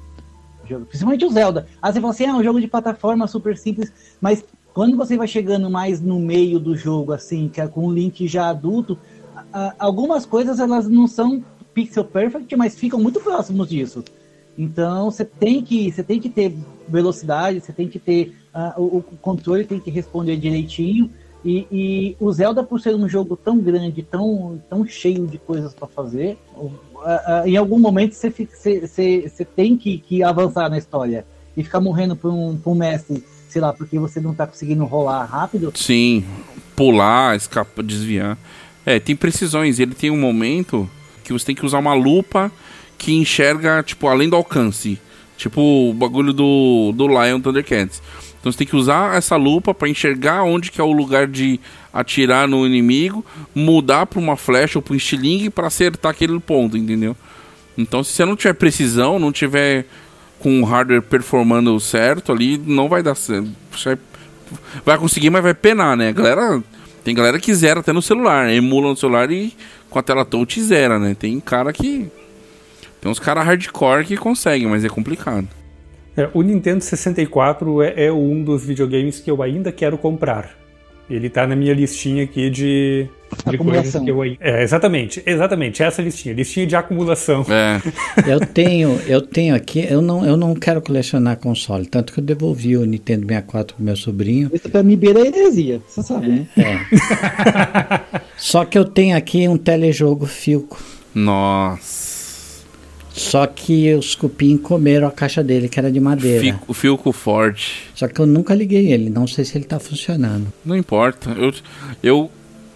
jogo. 0.67 0.85
Principalmente 0.85 1.25
o 1.25 1.29
Zelda. 1.29 1.67
Aí 1.81 1.93
você 1.93 2.01
fala 2.01 2.13
assim, 2.13 2.25
ah, 2.25 2.29
é 2.29 2.33
um 2.33 2.43
jogo 2.43 2.59
de 2.59 2.67
plataforma 2.67 3.27
super 3.27 3.55
simples, 3.57 3.91
mas 4.19 4.43
quando 4.73 4.97
você 4.97 5.15
vai 5.15 5.27
chegando 5.27 5.69
mais 5.69 6.01
no 6.01 6.19
meio 6.19 6.59
do 6.59 6.75
jogo, 6.75 7.13
assim, 7.13 7.47
que 7.47 7.61
é 7.61 7.67
com 7.67 7.87
um 7.87 7.93
Link 7.93 8.27
já 8.27 8.49
adulto, 8.49 8.97
a, 9.53 9.75
algumas 9.77 10.25
coisas 10.25 10.59
elas 10.59 10.89
não 10.89 11.07
são 11.07 11.43
pixel 11.73 12.05
perfect, 12.05 12.55
mas 12.55 12.75
ficam 12.75 12.99
muito 12.99 13.19
próximos 13.19 13.69
disso. 13.69 14.03
Então 14.57 15.11
você 15.11 15.23
tem 15.23 15.61
que 15.61 15.91
você 15.91 16.01
tem 16.01 16.19
que 16.19 16.29
ter 16.29 16.55
velocidade, 16.87 17.59
você 17.59 17.73
tem 17.73 17.87
que 17.87 17.99
ter 17.99 18.35
uh, 18.55 18.81
o, 18.81 18.97
o 18.97 19.01
controle 19.21 19.65
tem 19.65 19.79
que 19.79 19.91
responder 19.91 20.37
direitinho 20.37 21.11
e, 21.45 21.67
e, 21.71 22.17
o 22.19 22.31
Zelda, 22.33 22.63
por 22.63 22.81
ser 22.81 22.95
um 22.95 23.07
jogo 23.07 23.37
tão 23.37 23.59
grande, 23.59 24.01
tão, 24.01 24.59
tão 24.67 24.85
cheio 24.87 25.27
de 25.27 25.37
coisas 25.37 25.75
para 25.75 25.87
fazer, 25.87 26.39
em 27.45 27.55
algum 27.55 27.77
momento 27.77 28.13
você, 28.13 28.31
você, 28.31 29.29
você 29.29 29.45
tem 29.45 29.77
que, 29.77 29.99
que, 29.99 30.23
avançar 30.23 30.69
na 30.69 30.77
história. 30.77 31.23
E 31.55 31.63
ficar 31.63 31.79
morrendo 31.79 32.15
por 32.15 32.31
um, 32.31 32.57
por 32.57 32.71
um 32.71 32.75
mestre, 32.75 33.23
sei 33.47 33.61
lá, 33.61 33.71
porque 33.71 33.99
você 33.99 34.19
não 34.19 34.33
tá 34.33 34.47
conseguindo 34.47 34.83
rolar 34.85 35.23
rápido. 35.25 35.71
Sim, 35.75 36.25
pular, 36.75 37.35
escapar, 37.35 37.83
desviar. 37.83 38.37
É, 38.83 38.99
tem 38.99 39.15
precisões. 39.15 39.79
Ele 39.79 39.93
tem 39.93 40.09
um 40.09 40.19
momento 40.19 40.89
que 41.23 41.31
você 41.31 41.45
tem 41.45 41.55
que 41.55 41.65
usar 41.65 41.77
uma 41.77 41.93
lupa 41.93 42.51
que 42.97 43.13
enxerga, 43.13 43.83
tipo, 43.83 44.07
além 44.07 44.27
do 44.27 44.35
alcance. 44.35 44.99
Tipo 45.37 45.61
o 45.89 45.93
bagulho 45.93 46.33
do, 46.33 46.91
do 46.93 47.07
Lion 47.07 47.39
Thundercats. 47.39 48.01
Então 48.45 48.51
você 48.51 48.59
tem 48.59 48.67
que 48.67 48.75
usar 48.75 49.17
essa 49.17 49.35
lupa 49.35 49.73
para 49.73 49.89
enxergar 49.89 50.43
onde 50.43 50.69
que 50.69 50.79
é 50.79 50.83
o 50.83 50.91
lugar 50.91 51.25
de 51.25 51.59
atirar 51.91 52.47
no 52.47 52.63
inimigo, 52.63 53.25
mudar 53.55 54.05
para 54.05 54.19
uma 54.19 54.37
flecha 54.37 54.77
ou 54.77 54.83
para 54.83 54.93
um 54.93 54.95
estilingue 54.95 55.49
para 55.49 55.65
acertar 55.65 56.11
aquele 56.11 56.39
ponto, 56.39 56.77
entendeu? 56.77 57.17
Então 57.75 58.03
se 58.03 58.11
você 58.11 58.23
não 58.23 58.35
tiver 58.35 58.53
precisão, 58.53 59.17
não 59.17 59.31
tiver 59.31 59.87
com 60.37 60.61
o 60.61 60.63
hardware 60.63 61.01
performando 61.01 61.79
certo 61.79 62.31
ali, 62.31 62.55
não 62.55 62.87
vai 62.87 63.01
dar 63.01 63.15
certo. 63.15 63.49
Vai 64.85 64.95
conseguir, 64.99 65.31
mas 65.31 65.41
vai 65.41 65.55
penar, 65.55 65.97
né? 65.97 66.13
Galera, 66.13 66.63
tem 67.03 67.15
galera 67.15 67.39
que 67.39 67.51
zera 67.51 67.79
até 67.79 67.91
no 67.91 68.01
celular, 68.01 68.45
né? 68.45 68.57
emula 68.57 68.89
no 68.89 68.95
celular 68.95 69.31
e 69.31 69.55
com 69.89 69.97
a 69.97 70.03
tela 70.03 70.23
touch 70.23 70.61
zera, 70.61 70.99
né? 70.99 71.15
Tem 71.15 71.39
cara 71.39 71.73
que 71.73 72.11
tem 73.01 73.11
uns 73.11 73.17
caras 73.17 73.43
hardcore 73.43 74.05
que 74.05 74.15
conseguem, 74.15 74.67
mas 74.67 74.85
é 74.85 74.87
complicado. 74.87 75.47
É, 76.17 76.29
o 76.33 76.41
Nintendo 76.41 76.83
64 76.83 77.81
é, 77.81 78.05
é, 78.05 78.11
um 78.11 78.43
dos 78.43 78.65
videogames 78.65 79.19
que 79.19 79.29
eu 79.29 79.41
ainda 79.41 79.71
quero 79.71 79.97
comprar. 79.97 80.51
Ele 81.09 81.29
tá 81.29 81.45
na 81.45 81.55
minha 81.55 81.73
listinha 81.73 82.23
aqui 82.23 82.49
de, 82.49 83.07
de 83.47 83.57
coisas 83.59 84.01
que 84.03 84.09
eu 84.09 84.23
É, 84.39 84.63
exatamente, 84.63 85.21
exatamente, 85.23 85.83
essa 85.83 86.01
listinha, 86.01 86.33
listinha 86.33 86.65
de 86.65 86.75
acumulação. 86.75 87.45
É. 87.47 87.79
eu 88.27 88.39
tenho, 88.39 88.99
eu 89.05 89.21
tenho 89.21 89.53
aqui, 89.53 89.85
eu 89.87 90.01
não, 90.01 90.25
eu 90.25 90.35
não 90.35 90.55
quero 90.55 90.81
colecionar 90.81 91.37
console, 91.37 91.85
tanto 91.85 92.11
que 92.11 92.19
eu 92.19 92.23
devolvi 92.23 92.75
o 92.75 92.85
Nintendo 92.85 93.27
64 93.27 93.75
pro 93.75 93.85
meu 93.85 93.95
sobrinho. 93.95 94.49
Isso 94.51 94.67
pra 94.67 94.81
mim 94.81 94.97
beira 94.97 95.19
heresia, 95.19 95.79
você 95.87 96.01
sabe. 96.01 96.47
É, 96.57 96.61
é. 96.61 96.79
Só 98.35 98.65
que 98.65 98.77
eu 98.77 98.85
tenho 98.85 99.15
aqui 99.15 99.47
um 99.47 99.57
telejogo 99.57 100.25
Filco. 100.25 100.81
Nossa. 101.13 102.04
Só 103.15 103.47
que 103.47 103.93
os 103.93 104.13
cupim 104.13 104.57
comeram 104.57 105.07
a 105.07 105.11
caixa 105.11 105.41
dele, 105.41 105.69
que 105.69 105.79
era 105.79 105.89
de 105.89 106.01
madeira. 106.01 106.41
Fico, 106.41 106.65
o 106.67 106.73
Filco 106.73 107.13
forte. 107.13 107.89
Só 107.95 108.09
que 108.09 108.19
eu 108.19 108.25
nunca 108.25 108.53
liguei 108.53 108.91
ele, 108.91 109.09
não 109.09 109.25
sei 109.25 109.45
se 109.45 109.57
ele 109.57 109.63
tá 109.63 109.79
funcionando. 109.79 110.51
Não 110.65 110.75
importa. 110.75 111.31
Eu, 111.31 111.53
eu 112.03 112.31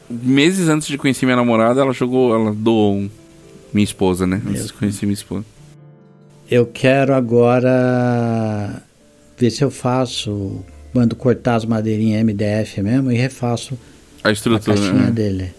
meses 0.10 0.70
antes 0.70 0.88
de 0.88 0.98
conhecer 0.98 1.26
minha 1.26 1.36
namorada, 1.36 1.82
ela 1.82 1.92
jogou, 1.92 2.34
ela 2.34 2.54
doou 2.54 2.96
um. 2.96 3.10
Minha 3.74 3.84
esposa, 3.84 4.26
né? 4.26 4.42
Antes 4.48 4.68
de 4.68 4.74
conhecer 4.74 5.06
minha 5.06 5.14
esposa. 5.14 5.46
Eu 6.50 6.66
quero 6.66 7.14
agora 7.14 8.82
ver 9.38 9.52
se 9.52 9.64
eu 9.64 9.70
faço, 9.70 10.64
mando 10.94 11.16
cortar 11.16 11.56
as 11.56 11.66
madeirinhas 11.66 12.24
MDF 12.24 12.82
mesmo 12.82 13.12
e 13.12 13.16
refaço 13.16 13.78
a 14.24 14.32
estrutura 14.32 14.74
a 14.74 14.76
caixinha 14.76 15.04
né? 15.06 15.12
dele. 15.12 15.54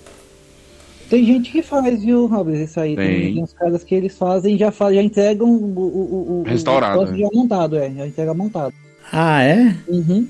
Tem 1.10 1.26
gente 1.26 1.50
que 1.50 1.60
faz, 1.60 2.04
viu, 2.04 2.26
Robert? 2.26 2.62
Isso 2.62 2.78
aí. 2.78 2.94
Tem, 2.94 3.34
tem 3.34 3.42
uns 3.42 3.52
caras 3.52 3.82
que 3.82 3.96
eles 3.96 4.16
fazem 4.16 4.56
já, 4.56 4.70
faz, 4.70 4.94
já 4.94 5.02
entregam 5.02 5.48
o, 5.48 5.78
o, 5.80 6.40
o, 6.40 6.42
Restaurado. 6.46 7.00
O 7.00 7.06
né? 7.06 7.18
já 7.18 7.28
montado, 7.34 7.76
é. 7.76 7.90
Já 7.90 8.06
entrega 8.06 8.32
montado. 8.32 8.72
Ah, 9.12 9.42
é? 9.42 9.76
Uhum. 9.88 10.28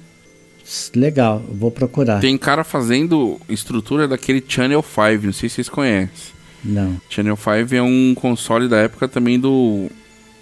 Legal, 0.96 1.42
vou 1.52 1.70
procurar. 1.70 2.20
Tem 2.20 2.38
cara 2.38 2.64
fazendo 2.64 3.38
estrutura 3.46 4.08
daquele 4.08 4.42
Channel 4.46 4.82
5, 4.82 5.26
não 5.26 5.32
sei 5.34 5.50
se 5.50 5.56
vocês 5.56 5.68
conhecem. 5.68 6.32
Não. 6.64 6.98
Channel 7.10 7.36
5 7.36 7.74
é 7.74 7.82
um 7.82 8.14
console 8.14 8.66
da 8.66 8.78
época 8.78 9.06
também 9.06 9.38
do, 9.38 9.90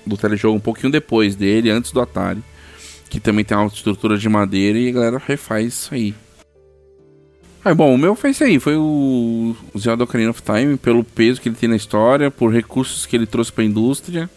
do 0.06 0.16
telejogo, 0.16 0.56
um 0.56 0.60
pouquinho 0.60 0.92
depois 0.92 1.34
dele, 1.34 1.68
antes 1.70 1.90
do 1.90 2.00
Atari. 2.00 2.44
Que 3.10 3.18
também 3.18 3.44
tem 3.44 3.56
uma 3.56 3.66
estrutura 3.66 4.16
de 4.16 4.28
madeira 4.28 4.78
e 4.78 4.88
a 4.88 4.92
galera 4.92 5.22
refaz 5.26 5.66
isso 5.66 5.94
aí. 5.94 6.14
Ah, 7.68 7.74
bom, 7.74 7.94
o 7.94 7.98
meu 7.98 8.14
foi 8.14 8.30
isso 8.30 8.42
aí, 8.44 8.58
foi 8.58 8.76
o, 8.76 9.54
Zelda 9.76 10.02
Ocarina 10.02 10.30
of 10.30 10.40
Time, 10.40 10.78
pelo 10.78 11.04
peso 11.04 11.38
que 11.38 11.50
ele 11.50 11.56
tem 11.56 11.68
na 11.68 11.76
história, 11.76 12.30
por 12.30 12.50
recursos 12.50 13.04
que 13.04 13.14
ele 13.14 13.26
trouxe 13.26 13.52
para 13.52 13.62
a 13.62 13.66
indústria. 13.66 14.30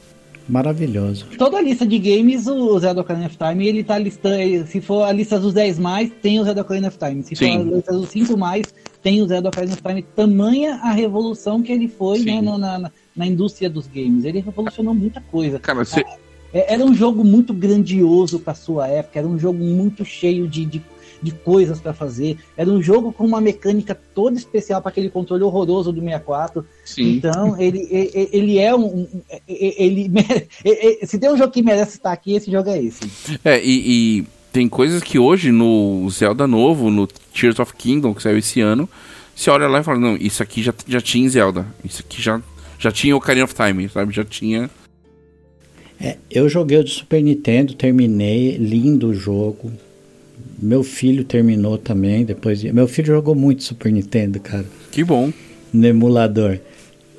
Maravilhoso. 0.49 1.27
Toda 1.37 1.57
a 1.57 1.61
lista 1.61 1.85
de 1.85 1.97
games, 1.97 2.45
o 2.45 2.77
Zelda 2.77 2.99
Ocarina 2.99 3.27
of 3.27 3.37
Time, 3.37 3.65
ele 3.65 3.85
tá 3.85 3.97
listando, 3.97 4.67
se 4.67 4.81
for 4.81 5.03
a 5.03 5.13
lista 5.13 5.39
dos 5.39 5.53
10 5.53 5.79
mais, 5.79 6.11
tem 6.21 6.41
o 6.41 6.43
Zelda 6.43 6.59
Ocarina 6.59 6.89
of 6.89 6.97
Time. 6.97 7.23
Se 7.23 7.37
Sim. 7.37 7.53
for 7.53 7.59
a 7.61 7.75
lista 7.77 7.93
dos 7.93 8.09
5 8.09 8.37
mais, 8.37 8.65
tem 9.01 9.21
o 9.21 9.27
Zelda 9.29 9.47
Ocarina 9.47 9.75
of 9.75 9.81
Time. 9.81 10.01
Tamanha 10.13 10.75
a 10.83 10.91
revolução 10.91 11.61
que 11.61 11.71
ele 11.71 11.87
foi 11.87 12.19
né, 12.19 12.41
na, 12.41 12.57
na, 12.57 12.91
na, 13.15 13.25
indústria 13.25 13.69
dos 13.69 13.87
games. 13.87 14.25
Ele 14.25 14.41
revolucionou 14.41 14.93
muita 14.93 15.21
coisa. 15.21 15.57
Cara, 15.57 15.85
você... 15.85 16.03
É, 16.53 16.73
era 16.73 16.83
um 16.83 16.93
jogo 16.93 17.23
muito 17.23 17.53
grandioso 17.53 18.39
para 18.39 18.53
sua 18.53 18.89
época, 18.89 19.19
era 19.19 19.27
um 19.27 19.39
jogo 19.39 19.63
muito 19.63 20.03
cheio 20.03 20.49
de, 20.49 20.65
de 20.65 20.81
de 21.21 21.31
coisas 21.31 21.79
para 21.79 21.93
fazer. 21.93 22.37
Era 22.57 22.69
um 22.69 22.81
jogo 22.81 23.11
com 23.11 23.25
uma 23.25 23.39
mecânica 23.39 23.97
toda 24.13 24.37
especial 24.37 24.81
para 24.81 24.89
aquele 24.89 25.09
controle 25.09 25.43
horroroso 25.43 25.91
do 25.91 25.99
64. 26.01 26.65
Sim. 26.83 27.13
Então, 27.13 27.59
ele, 27.59 27.87
ele, 27.91 28.29
ele 28.31 28.59
é 28.59 28.75
um. 28.75 29.07
Ele, 29.47 30.11
ele, 30.65 31.05
se 31.05 31.19
tem 31.19 31.31
um 31.31 31.37
jogo 31.37 31.51
que 31.51 31.61
merece 31.61 31.97
estar 31.97 32.11
aqui, 32.11 32.35
esse 32.35 32.51
jogo 32.51 32.69
é 32.69 32.81
esse. 32.81 33.11
É, 33.43 33.63
e, 33.63 34.19
e 34.19 34.27
tem 34.51 34.67
coisas 34.67 35.01
que 35.01 35.17
hoje 35.17 35.51
no 35.51 36.09
Zelda 36.09 36.47
novo, 36.47 36.89
no 36.89 37.07
Tears 37.07 37.59
of 37.59 37.73
Kingdom, 37.73 38.13
que 38.13 38.21
saiu 38.21 38.37
esse 38.37 38.59
ano, 38.59 38.89
você 39.35 39.49
olha 39.49 39.67
lá 39.67 39.79
e 39.79 39.83
fala: 39.83 39.99
não, 39.99 40.17
isso 40.17 40.43
aqui 40.43 40.61
já, 40.61 40.73
já 40.87 41.01
tinha 41.01 41.29
Zelda. 41.29 41.65
Isso 41.83 42.03
aqui 42.05 42.21
já, 42.21 42.41
já 42.77 42.91
tinha 42.91 43.15
Ocarina 43.15 43.45
of 43.45 43.55
Time, 43.55 43.87
sabe? 43.89 44.13
Já 44.13 44.23
tinha. 44.23 44.69
É, 45.99 46.17
eu 46.29 46.49
joguei 46.49 46.79
o 46.79 46.83
de 46.83 46.91
Super 46.91 47.21
Nintendo, 47.21 47.75
terminei, 47.75 48.57
lindo 48.57 49.09
o 49.09 49.13
jogo. 49.13 49.71
Meu 50.61 50.83
filho 50.83 51.23
terminou 51.23 51.77
também 51.77 52.23
depois. 52.23 52.59
De... 52.59 52.71
Meu 52.71 52.87
filho 52.87 53.07
jogou 53.07 53.33
muito 53.33 53.63
Super 53.63 53.91
Nintendo, 53.91 54.39
cara. 54.39 54.65
Que 54.91 55.03
bom. 55.03 55.33
No 55.73 55.87
emulador. 55.87 56.59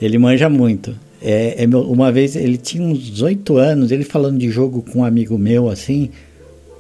Ele 0.01 0.16
manja 0.16 0.48
muito. 0.48 0.94
É, 1.20 1.62
é 1.62 1.66
meu... 1.66 1.81
uma 1.82 2.12
vez 2.12 2.36
ele 2.36 2.56
tinha 2.56 2.86
uns 2.86 3.20
oito 3.20 3.56
anos, 3.56 3.90
ele 3.90 4.05
falando 4.05 4.39
de 4.39 4.48
jogo 4.48 4.82
com 4.82 5.01
um 5.01 5.05
amigo 5.05 5.36
meu 5.36 5.69
assim. 5.69 6.10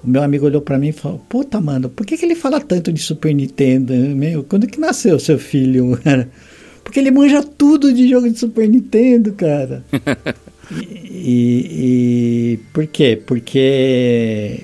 O 0.04 0.08
meu 0.08 0.22
amigo 0.22 0.46
olhou 0.46 0.60
para 0.60 0.78
mim 0.78 0.88
e 0.88 0.92
falou: 0.92 1.20
Puta, 1.28 1.60
mano, 1.60 1.88
por 1.88 2.06
que, 2.06 2.16
que 2.16 2.24
ele 2.24 2.34
fala 2.36 2.60
tanto 2.60 2.92
de 2.92 3.00
Super 3.00 3.34
Nintendo? 3.34 3.92
Meu, 3.92 4.44
quando 4.44 4.66
que 4.66 4.78
nasceu 4.78 5.18
seu 5.18 5.38
filho, 5.38 5.98
cara? 6.02 6.28
Porque 6.84 7.00
ele 7.00 7.10
manja 7.10 7.42
tudo 7.42 7.92
de 7.92 8.08
jogo 8.08 8.28
de 8.28 8.38
Super 8.38 8.68
Nintendo, 8.68 9.32
cara. 9.32 9.84
e, 10.70 10.82
e, 11.10 12.52
e 12.52 12.56
por 12.72 12.86
quê? 12.86 13.20
Porque 13.24 14.60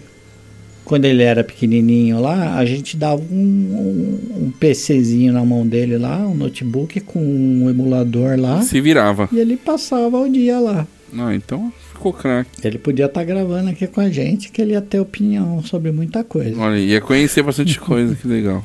quando 0.89 1.05
ele 1.05 1.23
era 1.23 1.45
pequenininho 1.45 2.19
lá, 2.19 2.57
a 2.57 2.65
gente 2.65 2.97
dava 2.97 3.21
um, 3.21 3.37
um, 3.37 4.45
um, 4.45 4.51
PCzinho 4.51 5.35
na 5.35 5.45
mão 5.45 5.67
dele 5.67 5.99
lá, 5.99 6.17
um 6.17 6.35
notebook 6.35 6.99
com 7.01 7.21
um 7.21 7.69
emulador 7.69 8.41
lá. 8.41 8.63
Se 8.63 8.81
virava. 8.81 9.29
E 9.31 9.39
ele 9.39 9.57
passava 9.57 10.19
o 10.19 10.29
dia 10.29 10.59
lá. 10.59 10.87
Ah, 11.17 11.35
então 11.35 11.71
ficou 11.93 12.13
craque. 12.13 12.67
Ele 12.67 12.79
podia 12.79 13.05
estar 13.05 13.21
tá 13.21 13.25
gravando 13.25 13.69
aqui 13.69 13.87
com 13.87 14.01
a 14.01 14.09
gente, 14.09 14.51
que 14.51 14.63
ele 14.63 14.73
ia 14.73 14.81
ter 14.81 14.99
opinião 14.99 15.63
sobre 15.63 15.93
muita 15.93 16.25
coisa. 16.25 16.59
Olha, 16.59 16.79
ia 16.79 17.03
conhecer 17.03 17.43
bastante 17.43 17.79
coisa, 17.81 18.15
que 18.15 18.27
legal. 18.27 18.65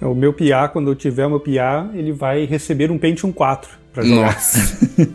O 0.00 0.14
meu 0.14 0.32
PIA, 0.32 0.68
quando 0.68 0.92
eu 0.92 0.94
tiver 0.94 1.26
o 1.26 1.30
meu 1.30 1.40
PIA, 1.40 1.90
ele 1.92 2.12
vai 2.12 2.44
receber 2.44 2.88
um 2.88 2.98
Pentium 2.98 3.32
4 3.32 3.68
para 3.92 4.04
jogar. 4.04 4.32
Nossa. 4.32 5.10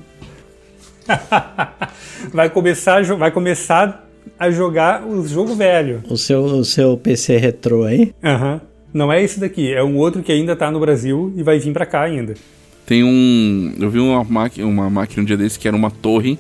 vai 2.34 2.50
começar, 2.50 3.02
vai 3.16 3.32
começar 3.32 4.03
a 4.38 4.50
jogar 4.52 5.06
o 5.06 5.26
jogo 5.28 5.56
velho. 5.56 6.04
O 6.10 6.18
seu, 6.18 6.44
o 6.44 6.66
seu 6.66 6.98
PC 6.98 7.38
retrô 7.38 7.84
aí? 7.84 8.14
Aham. 8.24 8.54
Uhum. 8.54 8.74
Não 8.94 9.12
é 9.12 9.24
esse 9.24 9.40
daqui, 9.40 9.74
é 9.74 9.84
um 9.84 9.98
outro 9.98 10.22
que 10.22 10.32
ainda 10.32 10.56
tá 10.56 10.70
no 10.70 10.80
Brasil 10.80 11.34
e 11.36 11.42
vai 11.42 11.58
vir 11.58 11.74
para 11.74 11.86
cá 11.86 12.04
ainda. 12.04 12.36
Tem 12.86 13.04
um. 13.04 13.74
Eu 13.80 13.90
vi 13.90 13.98
uma 14.00 14.24
máquina, 14.24 14.68
uma 14.68 14.90
máquina 14.90 15.24
um 15.24 15.26
dia 15.26 15.36
desse 15.36 15.58
que 15.58 15.68
era 15.68 15.76
uma 15.76 15.90
torre 15.90 16.38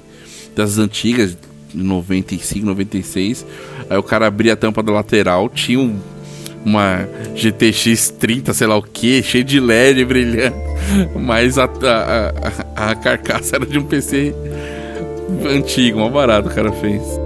das 0.55 0.77
antigas, 0.77 1.35
95, 1.73 2.65
96. 2.65 3.45
Aí 3.89 3.97
o 3.97 4.03
cara 4.03 4.27
abria 4.27 4.53
a 4.53 4.55
tampa 4.55 4.83
da 4.83 4.91
lateral, 4.91 5.49
tinha 5.49 5.79
um, 5.79 5.97
uma 6.63 7.07
GTX 7.35 8.09
30, 8.19 8.53
sei 8.53 8.67
lá 8.67 8.77
o 8.77 8.83
que, 8.83 9.23
cheio 9.23 9.43
de 9.43 9.59
LED 9.59 10.05
brilhando. 10.05 10.55
Mas 11.19 11.57
a, 11.57 11.63
a, 11.65 12.33
a, 12.75 12.91
a 12.91 12.95
carcaça 12.95 13.55
era 13.55 13.65
de 13.65 13.79
um 13.79 13.83
PC 13.83 14.35
antigo, 15.47 15.99
mal 15.99 16.11
barato 16.11 16.49
o 16.49 16.53
cara 16.53 16.71
fez. 16.71 17.22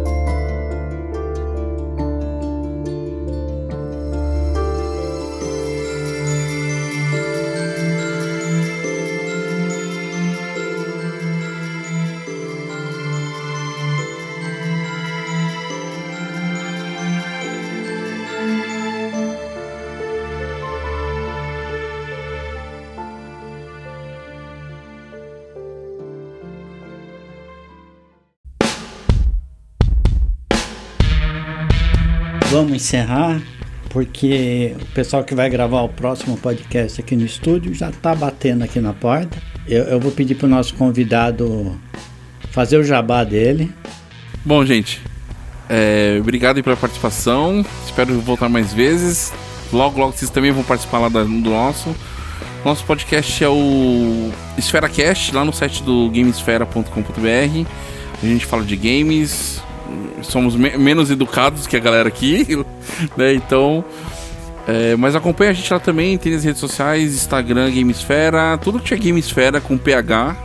Encerrar, 32.78 33.42
porque 33.90 34.76
o 34.82 34.86
pessoal 34.94 35.24
que 35.24 35.36
vai 35.36 35.50
gravar 35.50 35.82
o 35.82 35.90
próximo 35.90 36.38
podcast 36.38 37.02
aqui 37.02 37.16
no 37.16 37.26
estúdio 37.26 37.74
já 37.74 37.90
está 37.90 38.16
batendo 38.16 38.64
aqui 38.64 38.80
na 38.80 38.94
porta. 38.94 39.38
Eu, 39.68 39.84
eu 39.84 40.00
vou 40.00 40.12
pedir 40.12 40.36
para 40.36 40.46
o 40.46 40.50
nosso 40.50 40.74
convidado 40.76 41.78
fazer 42.52 42.78
o 42.78 42.84
jabá 42.84 43.24
dele. 43.24 43.72
Bom, 44.46 44.66
gente, 44.66 45.02
é, 45.70 46.18
obrigado 46.20 46.64
pela 46.64 46.78
participação. 46.78 47.66
Espero 47.86 48.20
voltar 48.22 48.48
mais 48.48 48.74
vezes. 48.74 49.34
Logo, 49.74 50.00
logo 50.00 50.14
vocês 50.14 50.32
também 50.32 50.52
vão 50.52 50.64
participar 50.64 51.00
lá 51.00 51.10
do 51.10 51.28
nosso. 51.28 51.96
Nosso 52.64 52.84
podcast 52.86 53.44
é 53.44 53.50
o 53.50 54.32
EsferaCast, 54.58 55.34
lá 55.34 55.44
no 55.44 55.54
site 55.54 55.84
do 55.84 56.10
gamesfera.com.br. 56.10 57.68
A 58.22 58.26
gente 58.26 58.46
fala 58.46 58.64
de 58.64 58.76
games, 58.76 59.62
somos 60.22 60.56
me 60.56 60.78
menos 60.78 61.12
educados 61.12 61.68
que 61.68 61.76
a 61.76 61.80
galera 61.80 62.08
aqui, 62.08 62.46
né? 63.16 63.34
Então, 63.34 63.84
é, 64.68 64.96
mas 64.96 65.16
acompanha 65.16 65.52
a 65.52 65.54
gente 65.54 65.72
lá 65.72 65.80
também, 65.80 66.18
tem 66.18 66.34
as 66.34 66.44
redes 66.44 66.60
sociais, 66.60 67.16
Instagram, 67.16 67.72
Gamesfera, 67.72 68.58
tudo 68.58 68.80
que 68.80 68.86
tinha 68.86 69.00
Gamesfera 69.00 69.62
com 69.62 69.78
PH. 69.78 70.36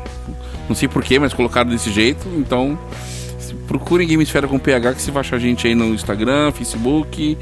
Não 0.68 0.76
sei 0.76 0.88
porquê, 0.88 1.18
mas 1.18 1.34
colocaram 1.34 1.68
desse 1.68 1.90
jeito. 1.90 2.26
Então, 2.36 2.78
procurem 3.66 4.06
Gamesfera 4.06 4.46
com 4.46 4.58
PH 4.58 4.94
que 4.94 5.02
você 5.02 5.10
vai 5.10 5.20
achar 5.20 5.36
a 5.36 5.38
gente 5.38 5.66
aí 5.66 5.74
no 5.74 5.86
Instagram, 5.86 6.52
Facebook 6.52 7.36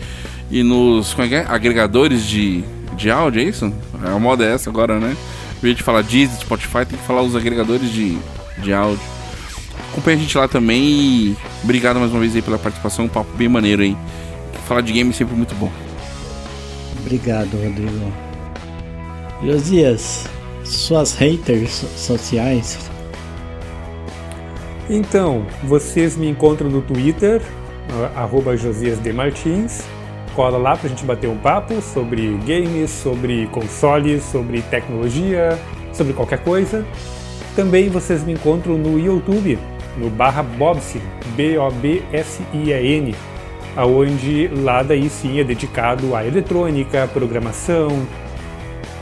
e 0.50 0.62
nos 0.62 1.16
é 1.18 1.34
é? 1.34 1.46
agregadores 1.46 2.24
de, 2.24 2.64
de 2.96 3.10
áudio, 3.10 3.42
é 3.42 3.44
isso? 3.44 3.72
A 4.02 4.18
moda 4.18 4.44
é 4.44 4.54
essa 4.54 4.70
agora, 4.70 4.98
né? 4.98 5.16
Em 5.58 5.60
vez 5.60 5.76
de 5.76 5.82
falar 5.82 6.02
Deezer, 6.02 6.40
Spotify, 6.40 6.86
tem 6.86 6.98
que 6.98 7.06
falar 7.06 7.22
os 7.22 7.36
agregadores 7.36 7.90
de, 7.92 8.18
de 8.58 8.72
áudio. 8.72 9.19
Acompanhe 9.92 10.16
a 10.16 10.20
gente 10.20 10.38
lá 10.38 10.46
também 10.46 10.82
e 10.82 11.36
obrigado 11.64 11.98
mais 11.98 12.12
uma 12.12 12.20
vez 12.20 12.34
aí 12.34 12.42
pela 12.42 12.58
participação, 12.58 13.06
um 13.06 13.08
papo 13.08 13.30
bem 13.36 13.48
maneiro 13.48 13.82
aí. 13.82 13.96
Falar 14.66 14.82
de 14.82 14.92
game 14.92 15.10
é 15.10 15.12
sempre 15.12 15.34
muito 15.34 15.54
bom. 15.56 15.70
Obrigado, 17.00 17.50
Rodrigo. 17.52 18.12
Josias, 19.42 20.26
suas 20.64 21.14
haters 21.14 21.84
sociais. 21.96 22.78
Então, 24.88 25.44
vocês 25.64 26.16
me 26.16 26.28
encontram 26.28 26.70
no 26.70 26.82
Twitter, 26.82 27.42
arroba 28.14 28.56
Josias 28.56 29.02
de 29.02 29.12
Martins. 29.12 29.82
Cola 30.34 30.58
lá 30.58 30.76
pra 30.76 30.88
gente 30.88 31.04
bater 31.04 31.28
um 31.28 31.36
papo 31.36 31.80
sobre 31.82 32.36
games, 32.46 32.90
sobre 32.90 33.46
consoles, 33.48 34.22
sobre 34.22 34.62
tecnologia, 34.62 35.58
sobre 35.92 36.12
qualquer 36.12 36.44
coisa. 36.44 36.86
Também 37.56 37.88
vocês 37.88 38.22
me 38.22 38.32
encontram 38.34 38.78
no 38.78 38.98
YouTube, 38.98 39.58
no 39.96 40.10
barra 40.10 40.42
Bobsin, 40.42 41.00
B-O-B-S-I-E-N, 41.36 43.14
aonde 43.76 44.48
lá 44.48 44.82
daí 44.82 45.08
sim 45.08 45.40
é 45.40 45.44
dedicado 45.44 46.14
à 46.14 46.26
eletrônica, 46.26 47.08
programação, 47.12 48.06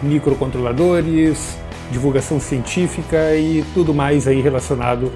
microcontroladores, 0.03 1.59
divulgação 1.91 2.39
científica 2.39 3.35
e 3.35 3.65
tudo 3.75 3.95
mais 3.95 4.27
aí 4.27 4.41
relacionado 4.41 5.11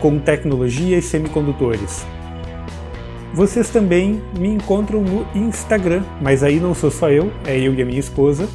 com 0.00 0.18
tecnologia 0.18 0.98
e 0.98 1.02
semicondutores. 1.02 2.06
Vocês 3.32 3.68
também 3.68 4.22
me 4.38 4.48
encontram 4.48 5.00
no 5.00 5.26
Instagram, 5.34 6.02
mas 6.20 6.42
aí 6.42 6.58
não 6.58 6.74
sou 6.74 6.90
só 6.90 7.10
eu, 7.10 7.30
é 7.46 7.58
eu 7.58 7.74
e 7.74 7.82
a 7.82 7.84
minha 7.84 8.00
esposa, 8.00 8.48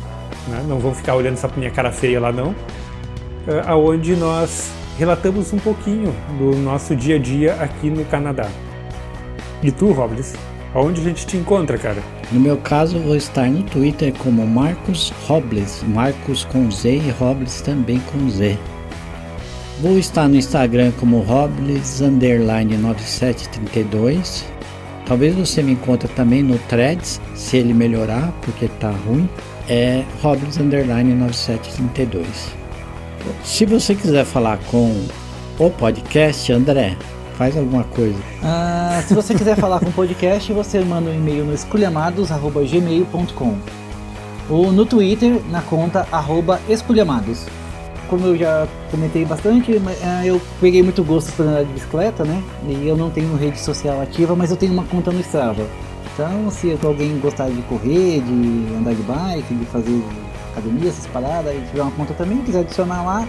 né? 0.48 0.64
não 0.68 0.80
vão 0.80 0.94
ficar 0.94 1.15
olhando 1.15 1.40
pra 1.40 1.57
minha 1.57 1.72
cara 1.72 1.91
feia 1.91 2.19
lá 2.19 2.31
não, 2.31 2.56
é, 3.48 3.61
aonde 3.65 4.15
nós 4.15 4.72
relatamos 4.98 5.52
um 5.53 5.57
pouquinho 5.57 6.14
do 6.38 6.56
nosso 6.57 6.95
dia 6.95 7.15
a 7.15 7.20
dia 7.20 7.53
aqui 7.56 7.90
no 7.90 8.06
Canadá. 8.06 8.49
E 9.61 9.72
tu, 9.72 9.91
Robles? 9.91 10.36
Aonde 10.74 11.02
a 11.02 11.03
gente 11.03 11.28
te 11.28 11.38
encontra, 11.38 11.78
cara? 11.78 12.02
No 12.32 12.40
meu 12.40 12.57
caso, 12.57 12.98
vou 12.99 13.15
estar 13.15 13.48
no 13.48 13.64
Twitter 13.64 14.11
como 14.18 14.45
Marcos 14.45 15.14
Robles, 15.28 15.84
Marcos 15.88 16.44
com 16.45 16.70
Z 16.72 16.95
e 16.95 17.11
Robles 17.11 17.61
também 17.61 17.99
com 18.11 18.30
Z. 18.30 18.57
Vou 19.82 19.98
estar 19.98 20.28
no 20.28 20.36
Instagram 20.36 20.91
como 20.99 21.20
Robles 21.20 22.02
underline 22.02 22.76
9732. 22.78 24.45
Talvez 25.06 25.36
você 25.36 25.61
me 25.61 25.74
encontre 25.74 26.07
também 26.10 26.41
no 26.41 26.57
Threads, 26.57 27.20
se 27.36 27.57
ele 27.57 27.74
melhorar, 27.74 28.34
porque 28.41 28.68
tá 28.80 28.90
ruim. 28.90 29.30
É 29.70 30.03
Robles 30.22 30.57
underline 30.57 31.14
9732. 31.14 32.62
Se 33.44 33.66
você 33.66 33.95
quiser 33.95 34.26
falar 34.26 34.60
com 34.70 35.06
o 35.60 35.70
podcast, 35.70 36.52
André, 36.52 36.98
faz 37.38 37.56
alguma 37.58 37.84
coisa. 37.84 38.18
Ah, 38.41 39.04
se 39.08 39.14
você 39.14 39.36
quiser 39.36 39.56
falar 39.56 39.80
com 39.80 39.90
o 39.90 39.94
podcast, 39.94 40.52
você 40.54 40.80
manda 40.82 41.10
um 41.10 41.16
e-mail 41.16 41.45
no 41.45 41.54
esculhamados.gmail.com 41.54 43.58
ou 44.50 44.72
no 44.72 44.86
Twitter 44.86 45.40
na 45.50 45.62
conta 45.62 46.08
arroba 46.12 46.60
esculhamados. 46.68 47.45
Como 48.10 48.28
eu 48.28 48.38
já 48.38 48.68
comentei 48.91 49.24
bastante, 49.26 49.82
ah, 50.04 50.26
eu 50.26 50.41
peguei 50.60 50.84
muito 50.84 51.04
gosto 51.04 51.32
por 51.34 51.48
andar 51.48 51.64
de 51.64 51.74
bicicleta, 51.74 52.24
né? 52.24 52.44
E 52.68 52.88
eu 52.88 52.98
não 52.98 53.10
tenho 53.10 53.36
rede 53.36 53.60
social 53.60 54.00
ativa, 54.02 54.36
mas 54.36 54.52
eu 54.52 54.58
tenho 54.58 54.74
uma 54.74 54.84
conta 54.84 55.12
no 55.12 55.20
Strava. 55.22 55.66
Então, 56.14 56.52
se 56.52 56.78
alguém 56.84 57.18
gostar 57.18 57.50
de 57.50 57.62
correr, 57.64 58.22
de 58.22 58.76
andar 58.76 58.94
de 58.94 59.02
bike, 59.02 59.56
de 59.56 59.66
fazer 59.66 60.04
academia, 60.54 60.90
essas 60.90 61.08
paradas, 61.08 61.54
e 61.54 61.60
tiver 61.70 61.82
uma 61.82 61.92
conta 61.92 62.14
também, 62.14 62.38
quiser 62.44 62.62
adicionar 62.62 63.04
lá, 63.04 63.28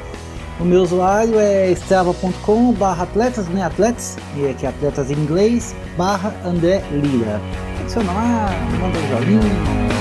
o 0.61 0.65
meu 0.65 0.83
usuário 0.83 1.39
é 1.39 1.71
strava.com 1.73 2.75
atletas, 2.85 3.49
né, 3.49 3.63
atletas, 3.63 4.17
e 4.37 4.47
aqui 4.47 4.67
é 4.67 4.69
atletas 4.69 5.11
em 5.11 5.15
inglês, 5.15 5.75
barra 5.97 6.33
André 6.45 6.83
Lira. 6.93 7.41
Adiciona 7.81 8.13
lá, 8.13 8.51
manda 8.81 8.99
um 8.99 9.09
joguinho, 9.09 9.41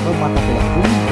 vamos 0.04 0.20
matar 0.20 0.42
pela 0.42 0.62
conta, 0.76 1.03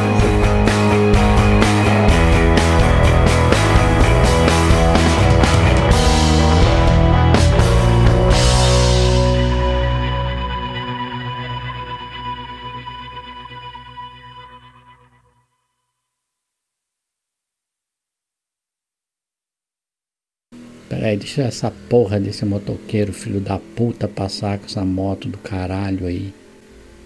Peraí, 21.01 21.17
deixa 21.17 21.41
essa 21.41 21.71
porra 21.89 22.19
desse 22.19 22.45
motoqueiro, 22.45 23.11
filho 23.11 23.39
da 23.39 23.57
puta, 23.57 24.07
passar 24.07 24.59
com 24.59 24.65
essa 24.65 24.85
moto 24.85 25.27
do 25.27 25.39
caralho 25.39 26.05
aí. 26.05 26.31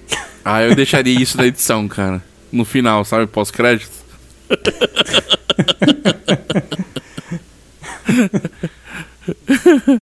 Ah, 0.47 0.61
eu 0.61 0.75
deixaria 0.75 1.19
isso 1.19 1.37
na 1.37 1.47
edição, 1.47 1.87
cara. 1.87 2.23
No 2.51 2.65
final, 2.65 3.03
sabe? 3.05 3.25
Pós-crédito. 3.25 3.91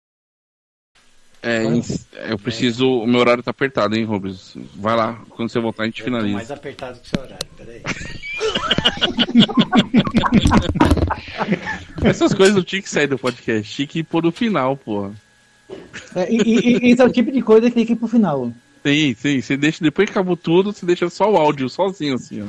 É, 1.43 1.63
eu 2.31 2.37
preciso. 2.37 2.87
O 2.87 3.07
meu 3.07 3.19
horário 3.19 3.41
tá 3.41 3.49
apertado, 3.49 3.95
hein, 3.95 4.03
Rubens? 4.03 4.55
Vai 4.75 4.95
lá, 4.95 5.19
quando 5.31 5.49
você 5.49 5.59
voltar 5.59 5.83
a 5.83 5.85
gente 5.87 6.03
finaliza. 6.03 6.35
mais 6.35 6.51
apertado 6.51 6.99
que 6.99 7.07
o 7.07 7.09
seu 7.09 7.23
horário, 7.23 7.47
peraí. 7.57 7.81
Essas 12.03 12.33
coisas 12.33 12.55
não 12.55 12.63
tinha 12.63 12.81
que 12.81 12.89
sair 12.89 13.07
do 13.07 13.17
podcast, 13.17 13.73
tinha 13.73 13.87
que 13.87 14.03
pôr 14.03 14.23
no 14.23 14.31
final, 14.31 14.75
porra. 14.75 15.11
É, 16.15 16.31
e, 16.31 16.37
e, 16.37 16.91
esse 16.91 17.01
é 17.01 17.05
o 17.05 17.11
tipo 17.11 17.31
de 17.31 17.41
coisa 17.41 17.69
que 17.69 17.75
tem 17.75 17.85
que 17.85 17.93
ir 17.93 17.95
pro 17.95 18.07
final. 18.07 18.51
Sim, 18.85 19.15
sim. 19.17 19.41
Você 19.41 19.55
deixa, 19.55 19.83
depois 19.83 20.07
que 20.07 20.11
acabou 20.11 20.35
tudo, 20.35 20.73
você 20.73 20.85
deixa 20.85 21.09
só 21.09 21.31
o 21.31 21.37
áudio, 21.37 21.69
sozinho, 21.69 22.15
assim, 22.15 22.41
ó. 22.41 22.47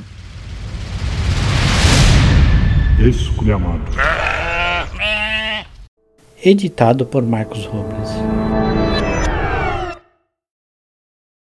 Esculhamado. 3.07 3.83
Editado 6.43 7.05
por 7.05 7.23
Marcos 7.23 7.65
Robles. 7.65 8.09